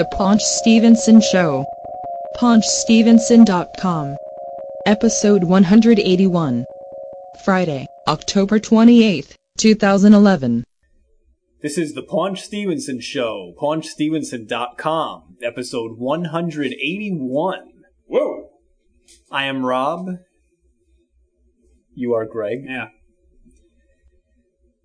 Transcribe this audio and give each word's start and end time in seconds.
The 0.00 0.06
Paunch 0.16 0.40
Stevenson 0.40 1.20
Show. 1.20 1.66
PaunchStevenson.com. 2.38 4.16
Episode 4.86 5.44
181. 5.44 6.64
Friday, 7.44 7.86
October 8.08 8.58
28th, 8.58 9.34
2011. 9.58 10.64
This 11.60 11.76
is 11.76 11.92
the 11.92 12.00
Paunch 12.02 12.40
Stevenson 12.40 13.02
Show, 13.02 13.52
paunchstevenson.com, 13.60 15.36
episode 15.42 15.98
181. 15.98 17.72
Whoa. 18.06 18.48
I 19.30 19.44
am 19.44 19.66
Rob. 19.66 20.06
You 21.94 22.14
are 22.14 22.24
Greg. 22.24 22.64
Yeah. 22.66 22.88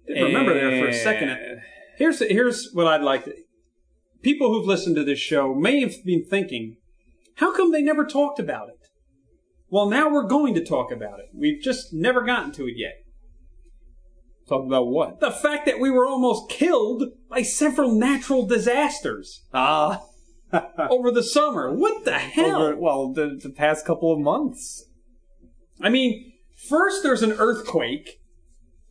Didn't 0.07 0.25
remember 0.25 0.53
there 0.53 0.81
for 0.81 0.89
a 0.89 0.93
second. 0.93 1.61
Here's 1.97 2.19
here's 2.19 2.71
what 2.73 2.87
I'd 2.87 3.01
like 3.01 3.23
to. 3.23 3.44
People 4.25 4.51
who've 4.51 4.65
listened 4.65 4.95
to 4.95 5.03
this 5.03 5.19
show 5.19 5.53
may 5.53 5.81
have 5.81 6.03
been 6.03 6.25
thinking, 6.25 6.77
how 7.35 7.55
come 7.55 7.71
they 7.71 7.83
never 7.83 8.03
talked 8.03 8.39
about 8.39 8.69
it? 8.69 8.87
Well, 9.69 9.87
now 9.87 10.09
we're 10.09 10.25
going 10.25 10.55
to 10.55 10.65
talk 10.65 10.91
about 10.91 11.19
it. 11.19 11.27
We've 11.31 11.61
just 11.61 11.93
never 11.93 12.23
gotten 12.23 12.51
to 12.53 12.65
it 12.65 12.73
yet. 12.75 12.95
Talk 14.49 14.65
about 14.65 14.87
what? 14.87 15.19
The 15.19 15.29
fact 15.29 15.67
that 15.67 15.79
we 15.79 15.91
were 15.91 16.07
almost 16.07 16.49
killed 16.49 17.03
by 17.29 17.43
several 17.43 17.91
natural 17.93 18.47
disasters 18.47 19.43
Ah. 19.53 20.01
over 20.89 21.11
the 21.11 21.21
summer. 21.21 21.71
What 21.71 22.03
the 22.03 22.17
hell? 22.17 22.63
Over, 22.63 22.77
well, 22.77 23.13
the, 23.13 23.39
the 23.39 23.51
past 23.51 23.85
couple 23.85 24.11
of 24.11 24.19
months. 24.19 24.85
I 25.79 25.89
mean, 25.89 26.33
first 26.67 27.03
there's 27.03 27.21
an 27.21 27.33
earthquake. 27.33 28.21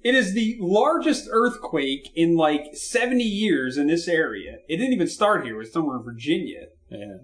It 0.05 0.15
is 0.15 0.35
the 0.35 0.57
largest 0.61 1.29
earthquake 1.33 2.11
in 2.15 2.37
like 2.37 2.75
70 2.77 3.25
years 3.25 3.79
in 3.79 3.87
this 3.87 4.07
area. 4.07 4.59
It 4.69 4.77
didn't 4.77 4.93
even 4.93 5.09
start 5.09 5.45
here. 5.45 5.55
It 5.55 5.59
was 5.59 5.73
somewhere 5.73 5.96
in 5.96 6.02
Virginia, 6.05 6.66
Yeah. 6.91 7.16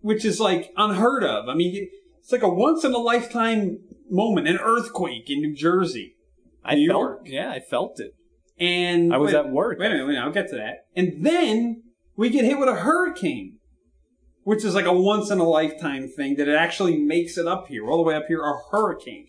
which 0.00 0.24
is 0.24 0.38
like 0.38 0.72
unheard 0.76 1.24
of. 1.24 1.48
I 1.48 1.54
mean, 1.54 1.90
it's 2.20 2.30
like 2.30 2.44
a 2.44 2.48
once 2.48 2.84
in 2.84 2.92
a 2.94 2.98
lifetime 2.98 3.80
moment, 4.08 4.46
an 4.46 4.58
earthquake 4.62 5.28
in 5.28 5.40
New 5.40 5.54
Jersey. 5.54 6.14
I 6.64 6.76
New 6.76 6.88
felt, 6.88 7.00
York. 7.00 7.20
Yeah, 7.26 7.50
I 7.50 7.58
felt 7.58 7.98
it. 7.98 8.12
And 8.60 9.12
I 9.12 9.16
was 9.18 9.32
wait- 9.32 9.40
at 9.40 9.50
work. 9.50 9.80
Wait 9.80 9.86
a 9.86 9.90
minute, 9.90 10.06
wait 10.06 10.12
a 10.12 10.20
minute, 10.20 10.24
I'll 10.24 10.32
get 10.32 10.48
to 10.50 10.56
that. 10.56 10.86
And 10.94 11.26
then 11.26 11.82
we 12.16 12.30
get 12.30 12.44
hit 12.44 12.60
with 12.60 12.68
a 12.68 12.76
hurricane, 12.76 13.58
which 14.44 14.64
is 14.64 14.76
like 14.76 14.86
a 14.86 14.92
once 14.92 15.30
in 15.30 15.40
a 15.40 15.48
lifetime 15.48 16.08
thing 16.08 16.36
that 16.36 16.46
it 16.46 16.54
actually 16.54 16.96
makes 16.96 17.36
it 17.36 17.48
up 17.48 17.66
here, 17.66 17.86
all 17.90 17.96
the 17.96 18.04
way 18.04 18.14
up 18.14 18.26
here, 18.28 18.40
a 18.42 18.54
hurricane. 18.70 19.26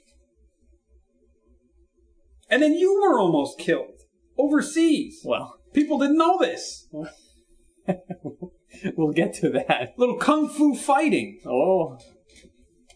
And 2.50 2.62
then 2.62 2.74
you 2.74 3.02
were 3.02 3.20
almost 3.20 3.60
killed 3.60 4.02
overseas. 4.38 5.22
Well, 5.26 5.60
People 5.76 6.00
didn't 6.00 6.18
know 6.18 6.40
this. 6.40 6.88
we'll 8.96 9.12
get 9.12 9.34
to 9.36 9.50
that. 9.50 9.94
Little 9.98 10.16
kung 10.16 10.48
fu 10.48 10.74
fighting. 10.74 11.42
Oh. 11.46 12.00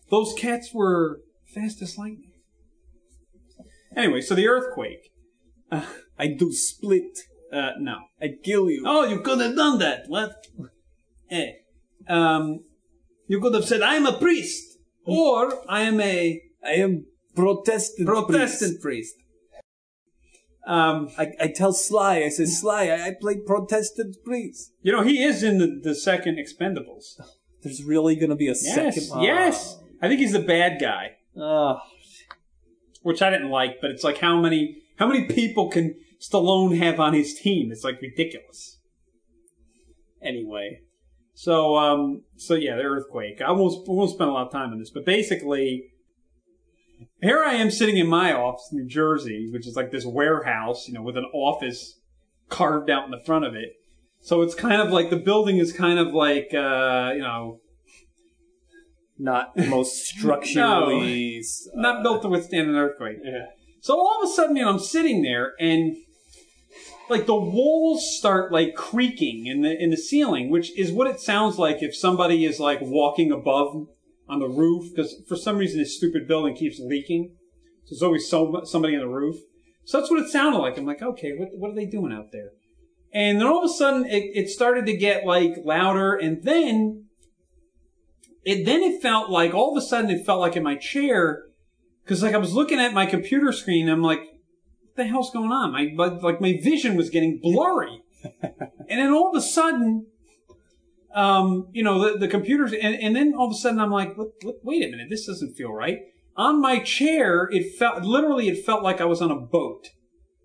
Those 0.09 0.33
cats 0.33 0.73
were 0.73 1.19
fast 1.53 1.81
as 1.81 1.97
lightning. 1.97 2.31
Anyway, 3.97 4.21
so 4.21 4.33
the 4.33 4.47
earthquake. 4.47 5.11
Uh, 5.69 5.85
I 6.17 6.27
do 6.27 6.53
split. 6.53 7.19
uh, 7.51 7.71
no. 7.79 7.97
I 8.21 8.29
kill 8.41 8.69
you. 8.69 8.83
Oh, 8.85 9.03
you 9.03 9.19
could 9.19 9.41
have 9.41 9.57
done 9.57 9.79
that. 9.79 10.05
What? 10.07 10.31
Eh. 11.29 11.51
Um, 12.07 12.61
you 13.27 13.41
could 13.41 13.53
have 13.53 13.65
said, 13.65 13.81
I'm 13.81 14.05
a 14.05 14.17
priest. 14.17 14.77
Or 15.05 15.69
I 15.69 15.81
am 15.81 15.99
a 15.99 16.41
I 16.63 16.75
am 16.75 17.07
Protestant. 17.35 18.07
Protestant 18.07 18.81
priest. 18.81 19.15
Um, 20.69 21.09
I, 21.17 21.31
I 21.41 21.47
tell 21.47 21.73
Sly, 21.73 22.17
I 22.23 22.29
say, 22.29 22.45
Sly, 22.45 22.89
I, 22.89 23.07
I 23.07 23.11
play 23.19 23.37
Protestant 23.37 24.17
priest. 24.23 24.71
you 24.83 24.91
know, 24.91 25.01
he 25.01 25.23
is 25.23 25.41
in 25.41 25.57
the, 25.57 25.79
the 25.83 25.95
second 25.95 26.37
Expendables. 26.37 27.19
There's 27.63 27.83
really 27.83 28.15
gonna 28.15 28.35
be 28.35 28.47
a 28.47 28.51
Yes, 28.61 28.75
second. 28.75 29.23
yes. 29.23 29.79
I 30.01 30.07
think 30.07 30.19
he's 30.19 30.31
the 30.33 30.39
bad 30.39 30.79
guy, 30.79 31.13
Oh. 31.35 31.79
which 33.01 33.21
I 33.23 33.31
didn't 33.31 33.49
like, 33.49 33.81
but 33.81 33.89
it's 33.89 34.03
like 34.03 34.19
how 34.19 34.39
many, 34.39 34.77
how 34.97 35.07
many 35.07 35.25
people 35.25 35.69
can 35.69 35.95
Stallone 36.21 36.77
have 36.77 36.99
on 36.99 37.13
his 37.15 37.33
team? 37.39 37.71
It's 37.71 37.83
like 37.83 37.99
ridiculous. 38.01 38.77
Anyway, 40.21 40.81
so, 41.33 41.77
um, 41.77 42.23
so 42.35 42.53
yeah, 42.53 42.75
the 42.75 42.83
earthquake. 42.83 43.41
I 43.41 43.51
won't, 43.51 43.87
we 43.87 43.95
won't 43.95 44.11
spend 44.11 44.29
a 44.29 44.33
lot 44.33 44.47
of 44.47 44.51
time 44.51 44.71
on 44.71 44.79
this, 44.79 44.91
but 44.91 45.05
basically, 45.05 45.85
here 47.21 47.43
I 47.43 47.55
am 47.55 47.71
sitting 47.71 47.97
in 47.97 48.07
my 48.07 48.33
office 48.33 48.69
in 48.71 48.79
New 48.79 48.87
Jersey, 48.87 49.49
which 49.51 49.67
is 49.67 49.75
like 49.75 49.91
this 49.91 50.05
warehouse, 50.05 50.87
you 50.87 50.93
know, 50.93 51.01
with 51.01 51.17
an 51.17 51.25
office 51.33 51.99
carved 52.47 52.89
out 52.89 53.05
in 53.05 53.11
the 53.11 53.19
front 53.25 53.45
of 53.45 53.55
it. 53.55 53.73
So 54.21 54.41
it's 54.41 54.55
kind 54.55 54.81
of 54.81 54.91
like 54.91 55.09
the 55.09 55.17
building 55.17 55.57
is 55.57 55.71
kind 55.71 55.99
of 55.99 56.13
like, 56.13 56.53
uh, 56.53 57.11
you 57.13 57.21
know, 57.21 57.59
not 59.17 59.55
most 59.57 60.05
structurally. 60.05 61.39
uh, 61.39 61.69
not 61.75 62.03
built 62.03 62.21
to 62.23 62.29
withstand 62.29 62.69
an 62.69 62.75
earthquake. 62.75 63.17
Yeah. 63.23 63.45
So 63.81 63.97
all 63.97 64.21
of 64.21 64.29
a 64.29 64.33
sudden, 64.33 64.55
you 64.55 64.63
know, 64.63 64.69
I'm 64.69 64.79
sitting 64.79 65.21
there 65.21 65.53
and 65.59 65.95
like 67.09 67.25
the 67.25 67.35
walls 67.35 68.17
start 68.17 68.51
like 68.51 68.75
creaking 68.75 69.47
in 69.47 69.61
the 69.61 69.81
in 69.81 69.89
the 69.89 69.97
ceiling, 69.97 70.49
which 70.49 70.77
is 70.77 70.91
what 70.91 71.07
it 71.07 71.19
sounds 71.19 71.57
like 71.57 71.81
if 71.81 71.95
somebody 71.95 72.45
is 72.45 72.59
like 72.59 72.79
walking 72.81 73.31
above 73.31 73.87
on 74.29 74.39
the 74.39 74.47
roof 74.47 74.91
because 74.93 75.21
for 75.27 75.35
some 75.35 75.57
reason 75.57 75.79
this 75.79 75.95
stupid 75.97 76.27
building 76.27 76.55
keeps 76.55 76.79
leaking. 76.79 77.35
So 77.85 77.95
there's 77.95 78.03
always 78.03 78.29
so, 78.29 78.61
somebody 78.65 78.95
on 78.95 79.01
the 79.01 79.07
roof. 79.07 79.37
So 79.85 79.99
that's 79.99 80.11
what 80.11 80.21
it 80.21 80.29
sounded 80.29 80.59
like. 80.59 80.77
I'm 80.77 80.85
like, 80.85 81.01
okay, 81.01 81.33
what 81.35 81.49
what 81.53 81.71
are 81.71 81.75
they 81.75 81.85
doing 81.85 82.13
out 82.13 82.31
there? 82.31 82.51
And 83.11 83.39
then 83.39 83.47
all 83.47 83.63
of 83.63 83.69
a 83.69 83.73
sudden 83.73 84.05
it, 84.05 84.31
it 84.35 84.49
started 84.49 84.85
to 84.85 84.95
get 84.95 85.25
like 85.25 85.53
louder 85.63 86.13
and 86.15 86.43
then 86.43 87.05
it 88.45 88.65
then 88.65 88.81
it 88.83 89.01
felt 89.01 89.29
like 89.29 89.53
all 89.53 89.75
of 89.75 89.81
a 89.81 89.85
sudden 89.85 90.11
it 90.11 90.25
felt 90.25 90.39
like 90.39 90.55
in 90.55 90.63
my 90.63 90.75
chair 90.75 91.43
because 92.03 92.23
like 92.23 92.33
I 92.33 92.39
was 92.39 92.53
looking 92.53 92.79
at 92.79 92.93
my 92.93 93.05
computer 93.05 93.51
screen, 93.51 93.87
I'm 93.87 94.01
like, 94.01 94.19
what 94.19 94.95
the 94.95 95.03
hell's 95.05 95.31
going 95.31 95.51
on? 95.51 95.71
My 95.71 95.91
like 95.95 96.41
my 96.41 96.59
vision 96.61 96.95
was 96.95 97.11
getting 97.11 97.39
blurry, 97.39 98.01
and 98.41 98.51
then 98.89 99.11
all 99.11 99.29
of 99.29 99.35
a 99.35 99.45
sudden, 99.45 100.07
um, 101.13 101.67
you 101.71 101.83
know, 101.83 102.11
the, 102.13 102.17
the 102.19 102.27
computers, 102.27 102.71
and, 102.73 102.95
and 102.95 103.15
then 103.15 103.33
all 103.35 103.47
of 103.47 103.51
a 103.51 103.57
sudden 103.57 103.79
I'm 103.79 103.91
like, 103.91 104.17
what, 104.17 104.29
what, 104.43 104.55
wait 104.63 104.83
a 104.83 104.89
minute, 104.89 105.07
this 105.09 105.25
doesn't 105.25 105.55
feel 105.55 105.71
right. 105.71 105.99
On 106.35 106.61
my 106.61 106.79
chair, 106.79 107.49
it 107.51 107.75
felt 107.77 108.03
literally 108.03 108.47
it 108.47 108.63
felt 108.65 108.83
like 108.83 109.01
I 109.01 109.05
was 109.05 109.21
on 109.21 109.31
a 109.31 109.35
boat, 109.35 109.87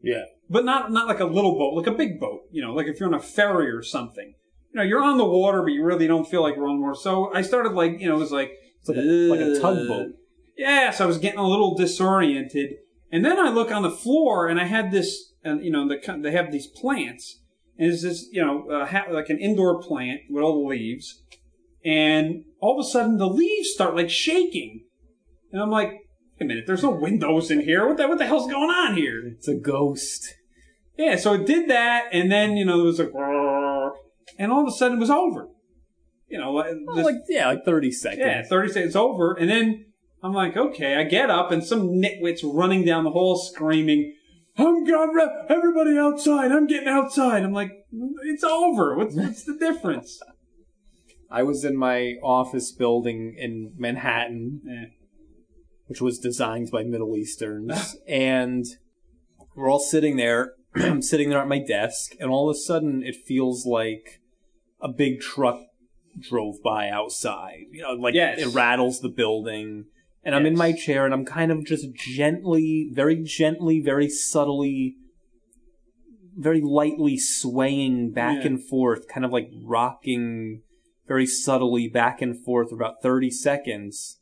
Yeah. 0.03 0.25
but 0.51 0.65
not 0.65 0.91
not 0.91 1.07
like 1.07 1.21
a 1.21 1.25
little 1.27 1.57
boat, 1.57 1.75
like 1.75 1.87
a 1.87 1.93
big 1.97 2.19
boat. 2.19 2.41
You 2.51 2.63
know, 2.63 2.73
like 2.73 2.87
if 2.87 2.99
you're 2.99 3.09
on 3.09 3.15
a 3.15 3.21
ferry 3.23 3.71
or 3.71 3.83
something. 3.83 4.35
You 4.73 4.79
know, 4.79 4.83
you're 4.83 5.03
on 5.05 5.19
the 5.19 5.25
water, 5.25 5.63
but 5.63 5.71
you 5.73 5.85
really 5.85 6.09
don't 6.09 6.27
feel 6.29 6.43
like 6.43 6.57
you're 6.57 6.67
on 6.67 6.81
water. 6.81 6.97
So 6.97 7.33
I 7.33 7.43
started 7.43 7.75
like, 7.75 8.01
you 8.01 8.09
know, 8.09 8.17
it 8.17 8.19
was 8.19 8.33
like 8.33 8.51
It's 8.81 8.89
like 8.89 8.99
a, 8.99 9.01
like 9.01 9.41
a 9.41 9.61
tugboat. 9.61 10.09
yeah, 10.59 10.91
so 10.91 11.05
I 11.05 11.07
was 11.07 11.19
getting 11.19 11.39
a 11.39 11.47
little 11.47 11.77
disoriented, 11.77 12.71
and 13.13 13.25
then 13.25 13.39
I 13.39 13.51
look 13.51 13.71
on 13.71 13.83
the 13.83 13.91
floor, 13.91 14.49
and 14.49 14.61
I 14.61 14.65
had 14.65 14.91
this, 14.91 15.33
and 15.45 15.65
you 15.65 15.71
know, 15.71 15.87
the, 15.87 15.99
they 16.21 16.33
have 16.33 16.51
these 16.51 16.67
plants, 16.67 17.39
and 17.79 17.93
it's 17.93 18.03
this, 18.03 18.29
you 18.33 18.45
know, 18.45 18.69
uh, 18.71 18.87
ha- 18.87 19.07
like 19.11 19.29
an 19.31 19.39
indoor 19.39 19.81
plant 19.83 20.21
with 20.31 20.43
all 20.43 20.62
the 20.62 20.69
leaves, 20.69 21.23
and 21.85 22.45
all 22.61 22.79
of 22.79 22.85
a 22.85 22.89
sudden 22.89 23.17
the 23.19 23.29
leaves 23.29 23.71
start 23.71 23.95
like 23.97 24.11
shaking, 24.11 24.85
and 25.53 25.61
I'm 25.62 25.71
like, 25.71 25.89
wait 25.91 26.01
a 26.43 26.45
minute, 26.45 26.65
there's 26.67 26.83
no 26.83 26.91
windows 26.91 27.51
in 27.51 27.61
here. 27.61 27.87
What 27.87 27.97
the 27.97 28.09
what 28.09 28.19
the 28.19 28.27
hell's 28.27 28.51
going 28.51 28.71
on 28.71 28.97
here? 28.97 29.23
It's 29.27 29.49
a 29.49 29.55
ghost. 29.55 30.35
Yeah, 30.97 31.17
so 31.17 31.35
it 31.35 31.47
did 31.47 31.69
that, 31.71 32.07
and 32.12 32.31
then 32.31 32.57
you 32.57 32.65
know 32.65 32.81
it 32.81 32.85
was 32.85 32.99
like, 33.01 33.11
and 34.39 34.53
all 34.53 34.62
of 34.62 34.69
a 34.69 34.71
sudden 34.77 34.97
it 34.99 35.01
was 35.01 35.11
over. 35.11 35.49
You 36.29 36.39
know, 36.41 36.53
like, 36.53 36.73
Well, 36.87 36.97
this- 36.97 37.05
like 37.05 37.17
yeah, 37.29 37.49
like 37.49 37.65
thirty 37.65 37.91
seconds. 37.91 38.21
yeah, 38.21 38.43
30 38.43 38.73
seconds 38.73 38.97
over. 38.97 39.35
And 39.35 39.49
then 39.51 39.87
I'm 40.23 40.33
like, 40.33 40.56
okay, 40.56 40.97
I 40.97 41.05
get 41.05 41.31
up 41.31 41.51
and 41.53 41.62
some 41.65 41.89
nitwit's 42.01 42.43
running 42.43 42.85
down 42.85 43.05
the 43.05 43.11
hall 43.11 43.37
screaming, 43.37 44.15
I'm 44.57 44.85
going, 44.85 45.29
everybody 45.49 45.99
outside. 45.99 46.53
I'm 46.53 46.67
getting 46.67 46.89
outside. 46.89 47.43
I'm 47.43 47.53
like, 47.53 47.73
it's 48.25 48.45
over. 48.45 48.97
What's, 48.97 49.15
what's 49.17 49.45
the 49.45 49.56
difference? 49.59 50.21
I 51.31 51.43
was 51.43 51.65
in 51.65 51.77
my 51.77 52.15
office 52.23 52.71
building 52.71 53.35
in 53.37 53.73
Manhattan, 53.77 54.61
Eh. 54.71 54.85
which 55.87 56.01
was 56.01 56.19
designed 56.19 56.71
by 56.71 56.85
Middle 56.85 57.17
Easterns, 57.17 57.97
and 58.06 58.65
we're 59.56 59.69
all 59.71 59.81
sitting 59.81 60.17
there. 60.17 60.53
I'm 60.77 61.03
sitting 61.03 61.31
there 61.31 61.41
at 61.41 61.49
my 61.49 61.59
desk, 61.59 62.12
and 62.21 62.31
all 62.31 62.49
of 62.49 62.55
a 62.55 62.59
sudden, 62.59 63.03
it 63.03 63.17
feels 63.27 63.67
like 63.67 64.21
a 64.81 64.89
big 64.89 65.21
truck 65.21 65.59
drove 66.21 66.62
by 66.62 66.89
outside. 66.89 67.65
You 67.73 67.83
know, 67.83 67.93
like 67.95 68.15
Yes. 68.15 68.39
it 68.39 68.55
rattles 68.55 69.00
the 69.00 69.09
building. 69.09 69.87
And 70.25 70.35
I'm 70.35 70.47
in 70.47 70.56
my 70.56 70.73
chair, 70.73 71.05
and 71.05 71.12
I'm 71.12 71.25
kind 71.26 71.53
of 71.53 71.65
just 71.67 71.93
gently, 71.94 72.88
very 72.93 73.17
gently, 73.23 73.81
very 73.81 74.09
subtly, 74.09 74.97
very 76.37 76.61
lightly 76.62 77.19
swaying 77.19 78.12
back 78.12 78.38
Yeah. 78.41 78.47
and 78.53 78.65
forth, 78.65 79.06
kind 79.06 79.25
of 79.26 79.32
like 79.32 79.50
rocking 79.62 80.62
very 81.06 81.26
subtly 81.26 81.88
back 81.88 82.23
and 82.23 82.43
forth 82.43 82.71
for 82.71 82.75
about 82.76 83.03
30 83.03 83.31
seconds. 83.31 84.19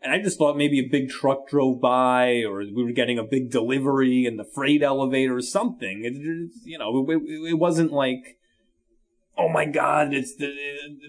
And 0.00 0.12
I 0.12 0.20
just 0.22 0.38
thought 0.38 0.56
maybe 0.56 0.78
a 0.78 0.88
big 0.88 1.08
truck 1.10 1.48
drove 1.48 1.80
by, 1.80 2.42
or 2.44 2.58
we 2.58 2.84
were 2.84 2.92
getting 2.92 3.18
a 3.18 3.24
big 3.24 3.50
delivery 3.50 4.24
in 4.24 4.36
the 4.36 4.44
freight 4.44 4.82
elevator 4.82 5.36
or 5.36 5.42
something. 5.42 6.04
It, 6.04 6.14
it- 6.16 6.50
you 6.64 6.78
know, 6.78 7.04
it, 7.10 7.50
it 7.50 7.58
wasn't 7.58 7.92
like 7.92 8.38
oh 9.36 9.48
my 9.48 9.64
god, 9.64 10.12
it's 10.12 10.36
the 10.36 10.52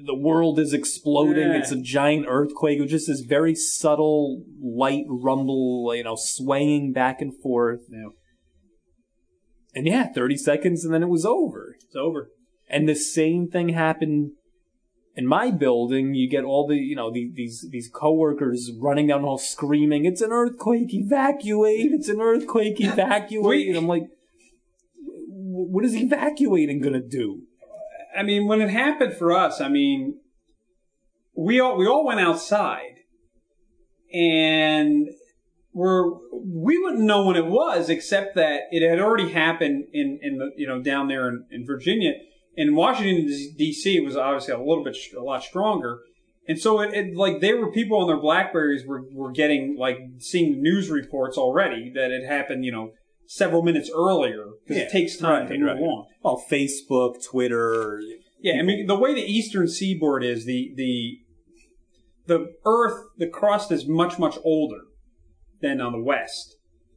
the 0.06 0.16
world 0.16 0.60
is 0.60 0.74
exploding. 0.74 1.50
Yeah. 1.50 1.58
It's 1.58 1.72
a 1.72 1.82
giant 1.82 2.26
earthquake. 2.28 2.80
It 2.80 2.84
was 2.84 2.92
just 2.92 3.08
this 3.08 3.22
very 3.22 3.56
subtle, 3.56 4.44
light 4.62 5.06
rumble, 5.08 5.94
you 5.96 6.04
know, 6.04 6.16
swaying 6.18 6.94
back 6.94 7.22
and 7.22 7.34
forth. 7.42 7.82
Yeah. 7.90 8.10
And 9.76 9.88
yeah, 9.88 10.08
30 10.14 10.38
seconds 10.38 10.86
and 10.86 10.94
then 10.94 11.02
it 11.02 11.10
was 11.10 11.26
over. 11.26 11.76
It's 11.84 11.96
over. 11.96 12.30
And 12.70 12.88
the 12.88 12.96
same 12.96 13.50
thing 13.50 13.70
happened 13.70 14.32
in 15.16 15.28
my 15.28 15.52
building. 15.52 16.14
You 16.14 16.30
get 16.30 16.44
all 16.44 16.68
the, 16.68 16.76
you 16.76 16.96
know, 16.96 17.12
the, 17.12 17.32
these, 17.34 17.68
these 17.72 17.90
coworkers 17.92 18.72
running 18.80 19.08
down 19.08 19.22
the 19.22 19.28
hall 19.28 19.38
screaming, 19.38 20.06
it's 20.06 20.22
an 20.22 20.32
earthquake, 20.32 20.94
evacuate, 20.94 21.92
it's 21.92 22.10
an 22.10 22.22
earthquake, 22.22 22.76
evacuate. 22.80 23.68
And 23.68 23.78
I'm 23.78 23.88
like, 23.88 24.04
what 25.28 25.86
is 25.86 25.96
evacuating 25.96 26.82
gonna 26.82 27.02
do? 27.02 27.44
I 28.16 28.24
mean, 28.24 28.48
when 28.48 28.62
it 28.62 28.70
happened 28.70 29.14
for 29.14 29.34
us, 29.34 29.60
I 29.62 29.70
mean, 29.70 30.20
we 31.36 31.60
all 31.60 31.78
we 31.78 31.88
all 31.88 32.06
went 32.06 32.20
outside, 32.20 33.00
and 34.14 35.08
we're 35.74 36.12
we 36.32 36.78
wouldn't 36.78 37.04
know 37.04 37.26
when 37.26 37.36
it 37.36 37.46
was, 37.46 37.90
except 37.90 38.36
that 38.36 38.62
it 38.72 38.88
had 38.88 39.00
already 39.00 39.32
happened 39.32 39.86
in 39.94 40.20
in 40.22 40.38
the 40.38 40.52
you 40.56 40.68
know 40.68 40.82
down 40.82 41.08
there 41.08 41.28
in, 41.28 41.46
in 41.52 41.66
Virginia. 41.66 42.14
In 42.56 42.76
Washington 42.76 43.26
D.C., 43.58 43.98
it 43.98 44.06
was 44.06 44.16
obviously 44.16 44.54
a 44.54 44.60
little 44.60 44.84
bit 44.84 44.96
a 45.18 45.22
lot 45.22 45.44
stronger, 45.44 46.02
and 46.48 46.60
so 46.60 46.82
it, 46.82 46.94
it 46.94 47.16
like 47.16 47.42
there 47.42 47.58
were 47.58 47.72
people 47.72 48.00
on 48.00 48.08
their 48.08 48.20
Blackberries 48.20 48.86
were 48.86 49.06
were 49.12 49.32
getting 49.32 49.76
like 49.78 49.98
seeing 50.20 50.62
news 50.62 50.90
reports 50.90 51.38
already 51.38 51.92
that 51.96 52.12
it 52.12 52.26
happened, 52.26 52.64
you 52.64 52.72
know. 52.72 52.92
Several 53.28 53.64
minutes 53.64 53.90
earlier 53.94 54.46
because 54.64 54.78
Yeah, 54.78 54.84
it 54.88 54.92
takes 54.92 55.18
time 55.18 55.44
right, 55.44 55.48
to 55.50 55.58
move 55.58 55.68
right. 55.68 55.78
along. 55.78 56.08
Well, 56.24 56.44
Facebook, 56.50 57.24
Twitter. 57.24 58.00
Yeah, 58.40 58.60
I 58.60 58.64
mean 58.64 58.86
the 58.88 58.96
way 58.98 59.14
the 59.14 59.22
eastern 59.22 59.68
seaboard 59.68 60.24
is, 60.24 60.46
the 60.46 60.74
the 60.76 61.20
the 62.26 62.54
Earth, 62.66 63.08
the 63.18 63.28
crust 63.28 63.72
is 63.72 63.88
much 63.88 64.20
much 64.20 64.38
older 64.44 64.82
than 65.62 65.82
on 65.82 65.94
the 65.94 66.02
west, 66.02 66.56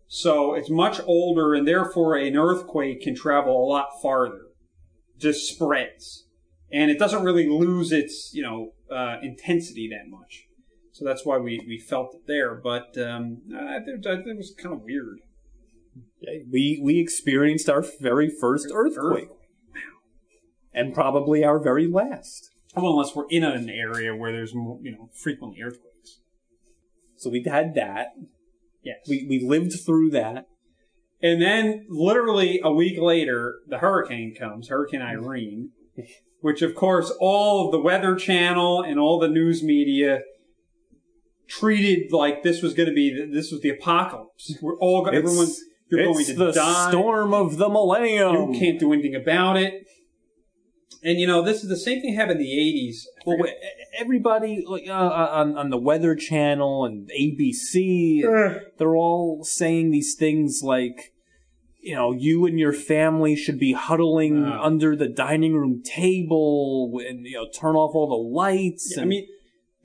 so 0.09 0.55
it's 0.55 0.71
much 0.71 1.01
older, 1.07 1.55
and 1.55 1.67
therefore 1.67 2.17
an 2.17 2.37
earthquake 2.37 3.03
can 3.03 3.15
travel 3.15 3.53
a 3.57 3.67
lot 3.67 3.89
farther, 4.03 4.47
just 5.19 5.49
spreads, 5.49 6.27
and 6.73 6.91
it 6.91 6.99
doesn't 6.99 7.25
really 7.25 7.49
lose 7.49 7.93
its 7.93 8.31
you 8.35 8.43
know 8.43 8.73
uh, 8.95 9.17
intensity 9.23 9.89
that 9.89 10.09
much. 10.11 10.45
So 10.93 11.05
that's 11.05 11.27
why 11.27 11.37
we, 11.39 11.61
we 11.67 11.79
felt 11.79 12.15
it 12.15 12.23
there, 12.27 12.55
but 12.55 12.97
um, 12.99 13.43
I 13.55 13.81
think 13.85 14.07
I 14.07 14.17
think 14.17 14.29
it 14.29 14.37
was 14.37 14.55
kind 14.57 14.75
of 14.75 14.83
weird. 14.83 15.19
We 16.51 16.81
we 16.83 16.99
experienced 16.99 17.69
our 17.69 17.85
very 18.01 18.29
first 18.29 18.69
earthquake, 18.73 19.29
and 20.73 20.95
probably 20.95 21.45
our 21.45 21.59
very 21.63 21.87
last. 21.87 22.51
Well, 22.75 22.93
unless 22.93 23.15
we're 23.15 23.29
in 23.31 23.45
an 23.45 23.71
area 23.71 24.15
where 24.15 24.33
there's 24.33 24.55
more, 24.55 24.79
you 24.83 24.93
know 24.93 25.11
frequently 25.15 25.63
earthquakes. 25.63 26.21
So 27.17 27.31
we 27.31 27.43
had 27.43 27.75
that. 27.75 28.09
Yes. 28.83 28.99
We 29.09 29.27
we 29.29 29.45
lived 29.47 29.73
through 29.85 30.11
that. 30.11 30.47
And 31.23 31.41
then, 31.41 31.87
literally 31.89 32.61
a 32.63 32.71
week 32.71 33.01
later, 33.01 33.57
the 33.67 33.79
hurricane 33.79 34.35
comes, 34.39 34.69
Hurricane 34.69 35.01
Irene, 35.01 35.71
which, 36.41 36.61
of 36.61 36.75
course, 36.75 37.11
all 37.19 37.67
of 37.67 37.73
the 37.73 37.81
Weather 37.81 38.15
Channel 38.17 38.83
and 38.83 39.01
all 39.01 39.19
the 39.19 39.29
news 39.29 39.63
media 39.63 40.21
treated 41.49 42.13
like 42.13 42.43
this 42.43 42.61
was 42.61 42.75
going 42.75 42.89
to 42.89 42.95
be 42.95 43.29
this 43.33 43.51
was 43.51 43.61
the 43.61 43.71
apocalypse. 43.71 44.59
We're 44.61 44.77
all 44.79 45.09
everyone 45.09 45.49
you're 45.91 46.05
going 46.05 46.21
it's 46.21 46.29
to 46.31 46.35
the 46.35 46.53
die. 46.53 46.89
storm 46.91 47.33
of 47.35 47.57
the 47.59 47.69
millennium. 47.69 48.53
You 48.53 48.59
can't 48.59 48.79
do 48.79 48.93
anything 48.93 49.15
about 49.15 49.57
it. 49.57 49.87
And 51.03 51.21
you 51.21 51.27
know, 51.27 51.43
this 51.43 51.63
is 51.63 51.69
the 51.69 51.77
same 51.77 52.01
thing 52.01 52.15
happened 52.15 52.41
in 52.41 52.47
the 52.47 52.53
'80s. 52.53 53.05
Well, 53.25 53.47
everybody 53.97 54.65
like, 54.67 54.89
uh, 54.89 54.93
uh, 54.93 55.29
on 55.33 55.57
on 55.57 55.71
the 55.71 55.79
Weather 55.79 56.15
Channel 56.17 56.85
and 56.85 57.09
ABC, 57.11 58.25
eh. 58.25 58.59
they're 58.79 58.97
all 58.97 59.45
saying 59.45 59.91
these 59.91 60.15
things 60.19 60.63
like, 60.65 61.13
you 61.81 61.95
know, 61.95 62.13
you 62.13 62.47
and 62.47 62.59
your 62.59 62.73
family 62.73 63.37
should 63.37 63.59
be 63.59 63.73
huddling 63.73 64.43
Wow. 64.43 64.65
under 64.65 64.97
the 64.97 65.07
dining 65.09 65.55
room 65.55 65.83
table 65.85 67.01
and 67.07 67.25
you 67.27 67.35
know 67.37 67.47
turn 67.51 67.77
off 67.77 67.95
all 67.95 68.09
the 68.09 68.15
lights. 68.41 68.97
I 68.99 69.03
and 69.03 69.11
mean, 69.11 69.29